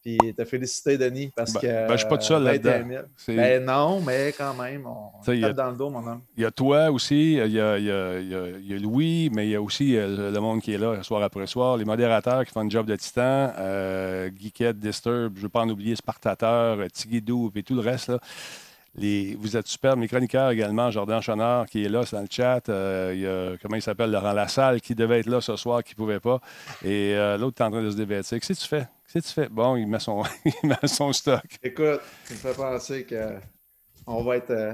Puis 0.06 0.20
te 0.38 0.45
féliciter, 0.45 0.99
Denis, 0.99 1.32
parce 1.36 1.53
Ben- 1.53 1.60
que. 1.62 1.66
ben, 1.88 1.91
je 1.93 1.97
suis 1.97 2.08
pas 2.08 2.18
tout 2.20 2.26
seul 2.26 2.43
21 2.43 2.72
là-dedans. 2.72 2.89
000. 2.89 3.03
C'est- 3.18 3.36
Ben 3.36 3.66
non, 3.66 4.01
mais 4.01 4.36
quand 4.38 4.53
même, 4.53 4.86
on 4.86 5.24
Ça, 5.24 5.34
il 5.34 5.39
y 5.41 5.43
a- 5.43 5.47
tape 5.47 5.58
dans 5.58 5.72
le 5.72 5.76
dos, 5.78 5.89
mon 5.89 6.06
homme. 6.06 6.22
Il 6.38 6.43
y 6.43 6.45
a 6.45 6.51
toi 6.51 6.91
aussi, 6.91 7.34
il 7.34 7.51
y 7.51 7.60
a, 7.60 7.78
y 7.80 7.89
a- 7.89 8.20
y 8.20 8.36
a- 8.36 8.49
il 8.60 8.72
y 8.72 8.74
a 8.76 8.78
Louis, 8.78 9.32
mais 9.34 9.47
il 9.47 9.49
y 9.49 9.56
a 9.56 9.62
aussi 9.64 9.97
euh, 9.97 10.30
le 10.32 10.39
monde 10.39 10.62
qui 10.62 10.74
est 10.74 10.78
là 10.78 11.01
soir 11.01 11.24
après 11.24 11.47
soir, 11.47 11.76
les 11.78 11.86
modérateurs 11.86 12.45
qui 12.45 12.51
font 12.51 12.60
un 12.62 12.70
job 12.70 12.86
de 12.86 12.95
titan, 12.95 13.51
euh, 13.58 14.30
Geekette, 14.39 14.78
Disturb, 14.80 15.34
je 15.38 15.39
ne 15.39 15.43
veux 15.45 15.49
pas 15.49 15.62
en 15.62 15.70
oublier, 15.70 15.95
Spartateur, 15.95 16.80
euh, 16.80 16.88
Tigidou 16.93 17.51
et 17.56 17.64
tout 17.64 17.74
le 17.74 17.82
reste. 17.82 18.10
Là. 18.10 18.20
Les, 18.98 19.36
vous 19.39 19.58
êtes 19.58 19.68
superbes. 19.68 20.00
Mes 20.00 20.08
chroniqueurs 20.08 20.52
également, 20.52 20.89
Jordan 20.91 21.22
Chonard 21.22 21.66
qui 21.66 21.84
est 21.84 21.89
là, 21.89 22.06
c'est 22.06 22.16
dans 22.16 22.22
le 22.22 22.28
chat. 22.30 22.68
Euh, 22.70 23.12
il 23.14 23.22
y 23.22 23.28
a, 23.28 23.58
comment 23.62 23.76
il 23.76 23.82
s'appelle, 23.82 24.12
Laurent 24.12 24.32
Lassalle 24.34 24.80
qui 24.82 24.96
devait 24.96 25.20
être 25.20 25.26
là 25.28 25.41
ce 25.41 25.56
soir, 25.58 25.84
qui 25.84 25.93
ne 25.93 25.98
pouvait 25.98 26.20
pas. 26.22 26.39
Et 26.84 27.14
euh, 27.16 27.38
l'autre 27.38 27.62
est 27.62 27.66
en 27.66 27.72
train 27.72 27.84
de 27.84 27.89
se 27.89 27.98
dévêtir. 27.98 28.39
Qu'est-ce 28.39 28.54
que 28.60 28.64
tu 28.64 28.68
fais? 28.70 28.88
Qu'est-ce 29.12 29.28
que 29.28 29.41
tu 29.41 29.41
fais? 29.41 29.50
Bon, 29.50 29.76
il 29.76 29.86
met 29.88 30.00
son, 30.00 30.24
il 30.46 30.70
met 30.70 30.76
son 30.88 31.12
stock. 31.12 31.43
Écoute, 31.62 32.00
tu 32.28 32.34
me 32.34 32.38
fais 32.38 32.54
penser 32.54 33.04
que 33.06 33.36
on 34.08 34.24
va 34.24 34.38
être 34.38 34.52
euh, 34.52 34.74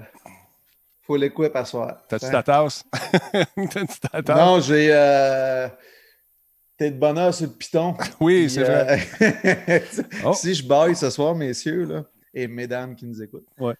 full 1.01 1.24
equip 1.24 1.55
à 1.55 1.65
soir. 1.65 1.97
T'as-tu 2.07 2.26
Hein? 2.26 2.32
ta 2.32 2.43
tasse? 2.43 2.84
T'as-tu 3.34 3.99
ta 4.11 4.22
tasse? 4.22 4.38
Non, 4.38 4.59
j'ai. 4.59 4.89
Euh... 4.91 5.67
T'es 6.78 6.89
de 6.91 6.97
bonheur 6.99 7.34
sur 7.34 7.45
le 7.47 7.53
piton. 7.53 7.95
Oui, 8.19 8.49
c'est 8.49 8.63
vrai. 8.63 9.07
Oh. 10.26 10.34
si 10.34 10.53
je 10.55 10.67
baille 10.67 10.95
ce 10.95 11.09
soir, 11.11 11.36
messieurs, 11.36 11.86
là, 11.86 12.03
et 12.34 12.47
mesdames 12.47 12.95
qui 12.95 13.05
nous 13.05 13.22
écoutent, 13.22 13.45
Ouais. 13.59 13.76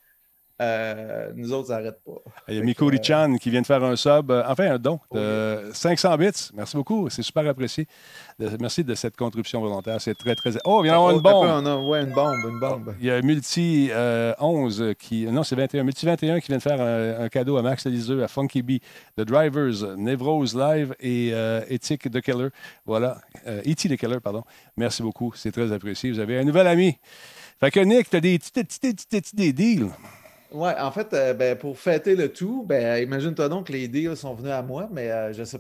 Euh, 0.62 1.32
nous 1.36 1.52
autres, 1.54 1.70
ça 1.70 1.78
n'arrête 1.80 2.00
pas. 2.06 2.12
Il 2.48 2.56
y 2.56 2.60
a 2.60 2.64
Miko 2.64 2.86
Richan 2.86 3.36
qui 3.38 3.50
vient 3.50 3.62
de 3.62 3.66
faire 3.66 3.84
un 3.84 3.96
sub, 3.96 4.30
euh, 4.30 4.44
enfin 4.48 4.72
un 4.72 4.78
don 4.78 5.00
de 5.12 5.72
500 5.74 6.18
bits. 6.18 6.32
Merci 6.54 6.78
beaucoup, 6.78 7.10
c'est 7.10 7.24
super 7.24 7.48
apprécié. 7.48 7.88
De- 8.40 8.50
merci 8.60 8.84
de 8.84 8.94
cette 8.96 9.18
contribution 9.18 9.60
volontaire, 9.62 10.00
c'est 10.00 10.14
très, 10.16 10.36
très... 10.36 10.52
Oh, 10.66 10.82
il 10.82 10.84
vient 10.84 10.94
d'avoir 10.94 11.14
Oh, 11.14 11.16
une 11.18 11.22
bombe! 11.22 11.46
on 11.48 11.66
a- 11.66 11.78
ouais, 11.78 12.04
une 12.04 12.14
bombe, 12.14 12.36
une 12.48 12.60
bombe. 12.60 12.96
Il 13.00 13.06
y 13.08 13.12
a 13.12 13.22
Multi 13.22 13.90
euh, 13.92 14.34
11 14.40 14.94
qui... 15.00 15.26
Non, 15.26 15.44
c'est 15.44 15.56
21. 15.56 15.84
Multi 15.84 16.06
21 16.06 16.40
qui 16.40 16.48
vient 16.48 16.58
de 16.58 16.62
faire 16.62 16.80
un, 16.82 17.24
un 17.26 17.30
cadeau 17.30 17.58
à 17.58 17.62
Max 17.62 17.86
Liseux, 17.88 18.24
à 18.24 18.28
Funky 18.28 18.62
Bee, 18.62 18.82
The 19.18 19.22
Drivers, 19.22 19.98
Nevrose 19.98 20.56
Live 20.56 20.96
et 21.00 21.32
euh, 21.34 21.62
Ethic 21.70 22.10
the 22.12 22.22
Killer. 22.22 22.50
Voilà. 22.86 23.18
Euh, 23.48 23.62
E.T. 23.62 23.90
the 23.90 23.98
Killer, 23.98 24.20
pardon. 24.20 24.44
Merci 24.78 25.02
beaucoup, 25.02 25.34
c'est 25.36 25.52
très 25.52 25.72
apprécié. 25.72 26.12
Vous 26.12 26.20
avez 26.20 26.38
un 26.40 26.44
nouvel 26.44 26.68
ami. 26.68 26.98
Fait 27.60 27.72
que 27.72 27.80
Nick, 27.80 28.10
tu 28.10 28.18
as 28.18 28.22
petits, 28.22 29.36
des 29.36 29.54
deals. 29.54 29.88
Ouais, 30.52 30.74
en 30.78 30.92
fait, 30.92 31.14
euh, 31.14 31.34
ben, 31.34 31.58
pour 31.58 31.78
fêter 31.80 32.16
le 32.16 32.32
tout, 32.32 32.64
ben, 32.66 33.02
imagine-toi 33.02 33.48
donc 33.50 33.68
que 33.68 33.72
les 33.74 33.88
deals 33.88 34.18
sont 34.18 34.34
venus 34.34 34.52
à 34.52 34.62
moi, 34.62 34.90
mais 34.92 35.10
euh, 35.10 35.32
je 35.34 35.44
sais 35.44 35.60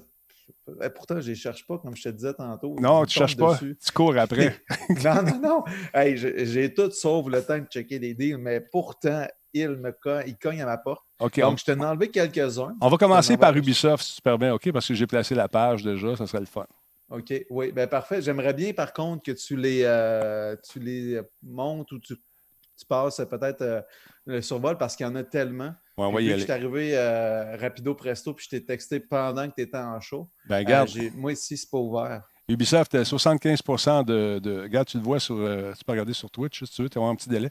euh, 0.81 0.89
Pourtant, 0.89 1.21
je 1.21 1.29
les 1.29 1.35
cherche 1.35 1.65
pas, 1.65 1.77
comme 1.77 1.95
je 1.95 2.03
te 2.03 2.09
disais 2.09 2.33
tantôt. 2.33 2.75
Non, 2.79 3.03
Ils 3.03 3.07
tu 3.07 3.19
cherches 3.19 3.37
tombent 3.37 3.47
pas. 3.49 3.53
dessus. 3.53 3.77
Tu 3.83 3.91
cours 3.93 4.17
après. 4.17 4.59
non, 5.03 5.23
non, 5.23 5.39
non. 5.41 5.63
Hey, 5.93 6.17
j'ai 6.17 6.73
tout 6.73 6.91
sauf 6.91 7.27
le 7.29 7.41
temps 7.41 7.57
de 7.59 7.65
checker 7.65 7.99
les 7.99 8.13
deals, 8.13 8.37
mais 8.37 8.59
pourtant, 8.59 9.25
il 9.53 9.69
me 9.69 9.91
cogne, 9.91 10.23
il 10.27 10.37
cogne 10.37 10.61
à 10.61 10.65
ma 10.65 10.77
porte. 10.77 11.05
On, 11.19 11.27
Donc, 11.27 11.59
je 11.59 11.65
t'en 11.65 11.79
ai 11.81 11.85
enlevé 11.85 12.09
quelques-uns. 12.09 12.75
on 12.81 12.89
va 12.89 12.97
commencer 12.97 13.37
par 13.37 13.55
Ubisoft, 13.55 14.03
si 14.03 14.15
tu 14.15 14.21
permets, 14.21 14.49
OK? 14.49 14.71
Parce 14.71 14.87
que 14.87 14.93
j'ai 14.93 15.07
placé 15.07 15.35
la 15.35 15.47
page 15.47 15.83
déjà, 15.83 16.15
ça 16.17 16.27
serait 16.27 16.39
le 16.41 16.45
fun. 16.45 16.65
OK, 17.09 17.33
oui, 17.49 17.71
ben 17.73 17.87
parfait. 17.87 18.21
J'aimerais 18.21 18.53
bien, 18.53 18.71
par 18.73 18.91
contre, 18.93 19.23
que 19.23 19.31
tu 19.33 19.55
les, 19.57 19.81
euh, 19.83 20.55
tu 20.69 20.79
les 20.79 21.21
montes 21.43 21.91
ou 21.91 21.99
tu, 21.99 22.15
tu 22.15 22.85
passes 22.87 23.21
peut-être 23.29 23.85
le 24.25 24.41
survol 24.41 24.77
parce 24.77 24.95
qu'il 24.95 25.05
y 25.05 25.09
en 25.09 25.15
a 25.15 25.23
tellement. 25.23 25.73
Ouais, 25.97 26.11
Puis 26.15 26.29
Je 26.29 26.37
suis 26.37 26.51
arrivé 26.51 26.91
euh, 26.97 27.57
rapido 27.57 27.93
presto, 27.95 28.33
puis 28.33 28.45
je 28.45 28.49
t'ai 28.57 28.65
texté 28.65 28.99
pendant 28.99 29.47
que 29.49 29.55
tu 29.55 29.61
étais 29.61 29.77
en 29.77 29.99
show. 29.99 30.29
Ben, 30.47 30.55
Euh, 30.55 30.59
regarde, 30.59 30.89
moi, 31.15 31.33
ici, 31.33 31.57
c'est 31.57 31.69
pas 31.69 31.77
ouvert. 31.77 32.23
Ubisoft, 32.47 32.95
euh, 32.95 33.03
75 33.05 33.61
de, 34.05 34.39
de. 34.39 34.61
Regarde, 34.63 34.87
tu 34.87 34.97
le 34.97 35.03
vois 35.03 35.19
sur. 35.19 35.35
euh, 35.35 35.71
tu 35.77 35.85
peux 35.85 35.91
regarder 35.93 36.13
sur 36.13 36.29
Twitch 36.29 36.63
si 36.65 36.71
tu 36.73 36.81
veux, 36.83 36.89
tu 36.89 36.99
as 36.99 37.01
un 37.01 37.15
petit 37.15 37.29
délai. 37.29 37.49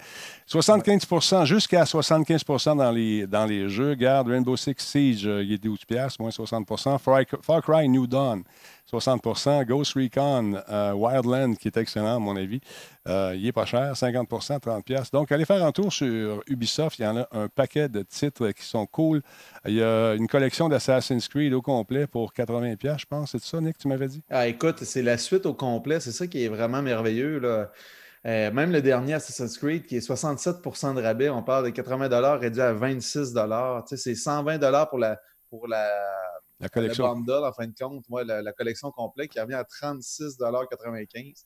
75% 0.49 1.45
jusqu'à 1.47 1.87
75 1.87 2.45
dans 2.77 2.91
les, 2.91 3.27
dans 3.27 3.47
les 3.47 3.69
jeux. 3.69 3.91
Regarde, 3.91 4.29
Rainbow 4.29 4.57
Six 4.57 4.75
Siege, 4.79 5.27
euh, 5.27 5.43
il 5.43 5.53
est 5.53 5.59
12 5.59 5.79
moins 6.19 6.31
60 6.31 6.69
Far, 7.01 7.23
Far 7.43 7.63
Cry 7.63 7.89
New 7.89 8.07
Dawn, 8.07 8.43
60% 8.91 9.65
Ghost 9.65 9.95
Recon 9.95 10.61
euh, 10.69 10.93
Wildland, 10.93 11.57
qui 11.57 11.69
est 11.69 11.77
excellent, 11.77 12.17
à 12.17 12.19
mon 12.19 12.37
avis, 12.37 12.61
euh, 13.09 13.35
il 13.37 13.47
est 13.47 13.53
pas 13.53 13.65
cher, 13.65 13.93
50% 13.95 14.61
30 14.61 15.13
Donc, 15.13 15.33
allez 15.33 15.45
faire 15.45 15.65
un 15.65 15.73
tour 15.73 15.93
sur 15.93 16.43
Ubisoft. 16.47 16.99
Il 16.99 17.03
y 17.03 17.07
en 17.07 17.19
a 17.19 17.29
un 17.33 17.49
paquet 17.49 17.89
de 17.89 18.03
titres 18.03 18.51
qui 18.51 18.65
sont 18.65 18.87
cool. 18.87 19.23
Il 19.67 19.75
y 19.75 19.83
a 19.83 20.15
une 20.15 20.27
collection 20.27 20.69
d'Assassin's 20.69 21.29
Creed 21.29 21.53
au 21.53 21.63
complet 21.63 22.07
pour 22.07 22.33
80 22.33 22.75
je 22.81 23.07
pense. 23.07 23.33
C'est 23.33 23.43
ça, 23.43 23.61
Nick, 23.61 23.79
tu 23.79 23.89
m'avais 23.89 24.09
dit? 24.09 24.23
Ah, 24.31 24.47
écoute, 24.47 24.83
c'est 24.85 25.03
la 25.03 25.19
suite 25.19 25.47
au 25.47 25.55
complet. 25.55 26.01
C'est 26.01 26.13
ça 26.13 26.27
qui 26.27 26.45
est 26.45 26.49
vraiment 26.49 26.83
merveilleux. 26.83 27.39
Là. 27.39 27.71
Euh, 28.27 28.51
même 28.53 28.71
le 28.71 28.83
dernier 28.83 29.15
Assassin's 29.15 29.57
Creed, 29.57 29.87
qui 29.87 29.97
est 29.97 30.07
67% 30.07 30.95
de 30.95 31.01
rabais, 31.03 31.31
on 31.31 31.43
parle 31.43 31.65
de 31.67 31.71
80 31.71 32.37
réduit 32.37 32.61
à 32.61 32.73
26 32.73 33.33
Tu 33.33 33.41
sais, 33.87 33.97
C'est 33.97 34.15
120 34.15 34.87
pour 34.87 34.99
la, 34.99 35.19
pour 35.49 35.67
la, 35.67 35.89
La 36.61 36.67
le 36.67 36.69
collection. 36.71 37.05
bundle, 37.15 37.45
en 37.45 37.53
fin 37.53 37.67
de 37.67 37.75
compte. 37.79 38.05
Ouais, 38.11 38.25
la, 38.25 38.43
la 38.43 38.53
collection 38.53 38.91
complète 38.91 39.31
qui 39.31 39.41
revient 39.41 39.55
à 39.55 39.65
36,95 39.65 41.45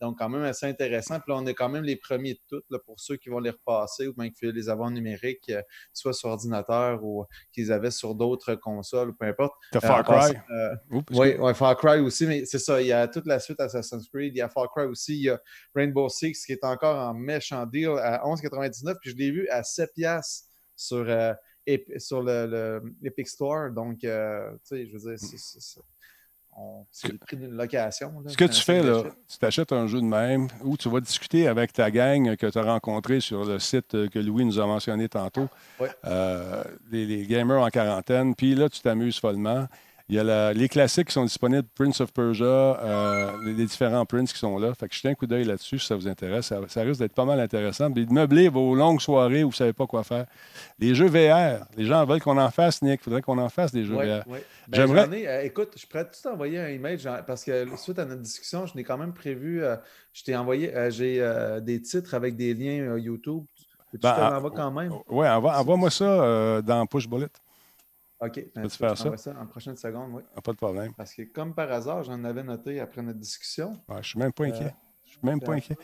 Donc, 0.00 0.18
quand 0.18 0.28
même 0.28 0.42
assez 0.42 0.66
intéressant. 0.66 1.20
Puis 1.20 1.32
là, 1.32 1.38
on 1.38 1.46
est 1.46 1.54
quand 1.54 1.68
même 1.68 1.84
les 1.84 1.96
premiers 1.96 2.34
de 2.34 2.40
toutes 2.48 2.64
là, 2.70 2.78
pour 2.84 2.98
ceux 3.00 3.16
qui 3.16 3.28
vont 3.28 3.38
les 3.38 3.50
repasser 3.50 4.08
ou 4.08 4.14
bien 4.14 4.30
qui 4.30 4.44
veulent 4.44 4.54
les 4.54 4.68
avoir 4.68 4.90
numériques, 4.90 5.48
euh, 5.50 5.62
soit 5.92 6.12
sur 6.12 6.28
ordinateur 6.30 7.04
ou 7.04 7.24
qu'ils 7.52 7.70
avaient 7.72 7.90
sur 7.92 8.14
d'autres 8.14 8.54
consoles 8.56 9.10
ou 9.10 9.14
peu 9.14 9.26
importe. 9.26 9.54
T'as 9.70 9.78
Euh, 9.78 9.80
Far 9.80 10.04
Cry. 10.04 10.36
euh, 10.50 10.74
oui, 11.10 11.34
ouais, 11.36 11.54
Far 11.54 11.76
Cry 11.76 12.00
aussi, 12.00 12.26
mais 12.26 12.44
c'est 12.46 12.58
ça, 12.58 12.80
il 12.80 12.88
y 12.88 12.92
a 12.92 13.06
toute 13.08 13.26
la 13.26 13.38
suite 13.38 13.60
Assassin's 13.60 14.08
Creed, 14.08 14.34
il 14.34 14.38
y 14.38 14.42
a 14.42 14.48
Far 14.48 14.68
Cry 14.72 14.86
aussi, 14.86 15.14
il 15.16 15.22
y 15.22 15.30
a 15.30 15.40
Rainbow 15.74 16.08
Six 16.08 16.44
qui 16.46 16.52
est 16.52 16.64
encore 16.64 16.96
en 16.98 17.14
méchant 17.14 17.64
deal 17.66 17.90
à 18.00 18.22
11,99, 18.24 18.96
puis 19.00 19.10
je 19.10 19.16
l'ai 19.16 19.30
vu 19.30 19.48
à 19.48 19.62
7 19.62 19.92
piastres 19.94 20.48
sur, 20.74 21.08
Ep- 21.66 21.98
sur 21.98 22.22
le, 22.22 22.46
le 22.46 22.82
Epic 23.04 23.28
Store, 23.28 23.70
donc, 23.70 24.02
euh, 24.04 24.50
tu 24.52 24.58
sais, 24.76 24.86
je 24.86 24.92
veux 24.92 24.98
dire, 25.10 25.18
c'est- 25.18 25.38
c'est 25.38 25.60
c'est- 25.60 25.80
on- 26.56 26.84
c'est 26.90 27.10
le 27.12 27.18
prix 27.18 27.36
d'une 27.36 27.52
location. 27.56 28.20
là. 28.20 28.30
Ce 28.30 28.36
que 28.36 28.44
tu 28.44 28.60
fais, 28.60 28.82
là, 28.82 29.04
tu 29.28 29.38
t'achètes 29.38 29.72
un 29.72 29.86
jeu 29.86 30.00
de 30.00 30.06
même 30.06 30.48
ou 30.64 30.76
tu 30.76 30.88
vas 30.90 31.00
discuter 31.00 31.46
avec 31.48 31.72
ta 31.72 31.90
gang 31.90 32.36
que 32.36 32.46
tu 32.46 32.58
as 32.58 32.62
rencontré 32.62 33.20
sur 33.20 33.44
le 33.44 33.58
site 33.58 33.94
euh, 33.94 34.08
que 34.08 34.18
Louis 34.18 34.44
nous 34.44 34.58
a 34.60 34.66
mentionné 34.66 35.08
tantôt, 35.08 35.48
Ouais. 35.80 35.88
euh, 36.04 36.62
les, 36.90 37.06
les 37.06 37.26
gamers 37.26 37.62
en 37.62 37.68
quarantaine, 37.70 38.34
puis 38.34 38.54
là, 38.54 38.68
tu 38.68 38.80
t'amuses 38.80 39.18
follement. 39.18 39.66
Il 40.08 40.16
y 40.16 40.18
a 40.18 40.24
la- 40.24 40.52
les 40.52 40.68
classiques 40.68 41.06
qui 41.08 41.12
sont 41.14 41.24
disponibles, 41.24 41.66
Prince 41.74 42.00
of 42.00 42.12
Persia, 42.12 42.44
euh, 42.44 43.30
les, 43.44 43.54
les 43.54 43.64
différents 43.66 44.04
Prince 44.04 44.32
qui 44.32 44.38
sont 44.38 44.58
là. 44.58 44.74
Fait 44.74 44.88
que 44.88 44.94
jetez 44.94 45.08
un 45.08 45.14
coup 45.14 45.26
d'œil 45.26 45.44
là-dessus 45.44 45.78
si 45.78 45.86
ça 45.86 45.94
vous 45.96 46.06
intéresse. 46.08 46.46
Ça, 46.46 46.60
ça 46.68 46.82
risque 46.82 47.00
d'être 47.00 47.14
pas 47.14 47.24
mal 47.24 47.38
intéressant. 47.40 47.90
Puis 47.90 48.04
de 48.06 48.12
meubler 48.12 48.48
vos 48.48 48.74
longues 48.74 49.00
soirées 49.00 49.42
où 49.44 49.48
vous 49.48 49.52
ne 49.52 49.56
savez 49.56 49.72
pas 49.72 49.86
quoi 49.86 50.02
faire. 50.04 50.26
Les 50.78 50.94
jeux 50.94 51.06
VR, 51.08 51.64
les 51.76 51.84
gens 51.86 52.04
veulent 52.04 52.20
qu'on 52.20 52.36
en 52.38 52.50
fasse, 52.50 52.82
Nick. 52.82 53.00
Il 53.00 53.04
faudrait 53.04 53.22
qu'on 53.22 53.38
en 53.38 53.48
fasse 53.48 53.72
des 53.72 53.84
jeux 53.84 53.94
Ouais, 53.96 54.20
VR. 54.20 54.28
ouais. 54.28 54.44
Ben, 54.68 54.76
J'aimerais- 54.76 55.26
euh, 55.26 55.42
écoute, 55.44 55.74
je 55.80 55.86
pourrais 55.86 56.04
tout 56.04 56.20
t'envoyer 56.22 56.58
un 56.58 56.66
email 56.68 56.98
parce 57.26 57.44
que 57.44 57.66
suite 57.76 57.98
à 57.98 58.04
notre 58.04 58.22
discussion, 58.22 58.66
je 58.66 58.74
n'ai 58.76 58.84
quand 58.84 58.98
même 58.98 59.12
prévu, 59.14 59.62
euh, 59.64 59.76
je 60.12 60.24
t'ai 60.24 60.36
envoyé, 60.36 60.72
j'ai 60.90 61.24
des 61.62 61.80
titres 61.80 62.14
avec 62.14 62.36
des 62.36 62.54
liens 62.54 62.96
YouTube. 62.98 63.44
Tu 63.92 63.98
Ben, 63.98 64.30
l'envoies 64.30 64.50
quand 64.50 64.70
même? 64.70 64.92
Oui, 65.10 65.28
envoie- 65.28 65.58
envoie-moi 65.58 65.90
ça 65.90 66.60
dans 66.62 66.86
Push 66.86 67.08
Bullet. 67.08 67.28
OK. 68.22 68.46
ben, 68.54 68.68
je 68.68 68.76
faire 68.76 68.96
ça? 68.96 69.34
en 69.40 69.46
prochaine 69.46 69.76
seconde, 69.76 70.12
oui. 70.14 70.22
Ah, 70.36 70.40
Pas 70.40 70.52
de 70.52 70.56
problème. 70.56 70.92
Parce 70.96 71.12
que 71.14 71.22
comme 71.22 71.54
par 71.54 71.70
hasard, 71.72 72.04
j'en 72.04 72.22
avais 72.24 72.42
noté 72.44 72.80
après 72.80 73.02
notre 73.02 73.18
discussion. 73.18 73.72
Ouais, 73.88 73.96
je 73.96 73.98
ne 73.98 74.02
suis 74.02 74.18
même 74.18 74.32
pas 74.32 74.44
inquiet. 74.44 74.74
Je 75.04 75.18
suis 75.18 75.26
même 75.26 75.40
pas 75.40 75.52
inquiet. 75.52 75.76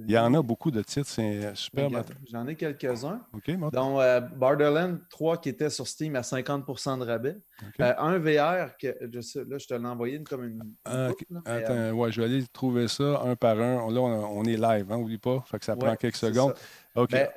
Il 0.00 0.10
y 0.10 0.18
en 0.18 0.34
a 0.34 0.42
beaucoup 0.42 0.70
de 0.70 0.82
titres, 0.82 1.08
c'est 1.08 1.54
super. 1.54 1.88
J'en 2.30 2.46
ai 2.46 2.56
quelques-uns, 2.56 3.22
OK, 3.32 3.50
dont 3.72 4.00
euh, 4.00 4.20
Borderlands 4.20 4.98
3 5.08 5.38
qui 5.40 5.48
était 5.48 5.70
sur 5.70 5.86
Steam 5.86 6.14
à 6.14 6.20
50% 6.20 6.98
de 6.98 7.04
rabais. 7.06 7.38
Euh, 7.80 7.94
un 7.96 8.18
VR, 8.18 8.76
que 8.76 8.94
je 9.10 9.20
sais, 9.20 9.44
là, 9.44 9.56
je 9.56 9.66
te 9.66 9.72
l'ai 9.72 9.86
envoyé 9.86 10.22
comme 10.24 10.44
une. 10.44 10.54
une 10.56 10.74
Ah, 10.84 11.08
là, 11.30 11.40
Attends, 11.46 11.72
euh, 11.72 11.92
ouais, 11.92 12.12
je 12.12 12.20
vais 12.20 12.26
aller 12.26 12.46
trouver 12.48 12.88
ça 12.88 13.22
un 13.24 13.34
par 13.34 13.58
un. 13.58 13.90
Là, 13.90 14.00
on, 14.00 14.40
on 14.40 14.44
est 14.44 14.56
live, 14.58 14.92
hein, 14.92 14.96
oublie 14.98 15.18
pas. 15.18 15.42
Fait 15.46 15.58
que 15.58 15.64
ça 15.64 15.74
prend 15.74 15.90
ouais, 15.90 15.96
quelques 15.96 16.16
c'est 16.16 16.26
secondes. 16.26 16.54
ça. 16.94 17.02
OK. 17.02 17.10
Ben, 17.12 17.28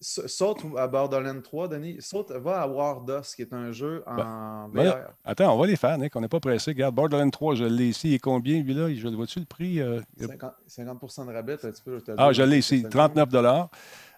saute 0.00 0.64
à 0.76 0.86
Borderlands 0.86 1.40
3, 1.40 1.68
Denis? 1.68 1.96
Saute, 2.00 2.30
va 2.32 2.62
à 2.62 2.68
War 2.68 3.00
Dust, 3.00 3.34
qui 3.34 3.42
est 3.42 3.52
un 3.52 3.72
jeu 3.72 4.02
en 4.06 4.68
ben, 4.68 4.90
VR. 4.90 4.96
Attends, 5.24 5.54
on 5.54 5.58
va 5.58 5.66
les 5.66 5.76
faire, 5.76 5.98
Nick. 5.98 6.14
On 6.14 6.20
n'est 6.20 6.28
pas 6.28 6.40
pressé. 6.40 6.70
Regarde, 6.70 6.94
Borderlands 6.94 7.30
3, 7.30 7.56
je 7.56 7.64
l'ai 7.64 7.88
ici. 7.88 8.08
Il 8.10 8.14
est 8.14 8.18
combien, 8.18 8.62
lui, 8.62 8.74
là? 8.74 8.92
Je 8.94 9.08
le 9.08 9.16
vois-tu 9.16 9.40
le 9.40 9.44
prix? 9.44 9.80
euh, 9.80 10.00
50, 10.18 10.52
50 10.66 11.26
de 11.26 11.32
rabais, 11.32 11.54
un 11.54 11.56
petit 11.56 11.82
peu. 11.82 12.00
te 12.00 12.10
le 12.12 12.16
Ah, 12.20 12.32
je 12.32 12.42
l'ai 12.42 12.58
ici. 12.58 12.82
c'est 12.82 12.88
39 12.88 13.28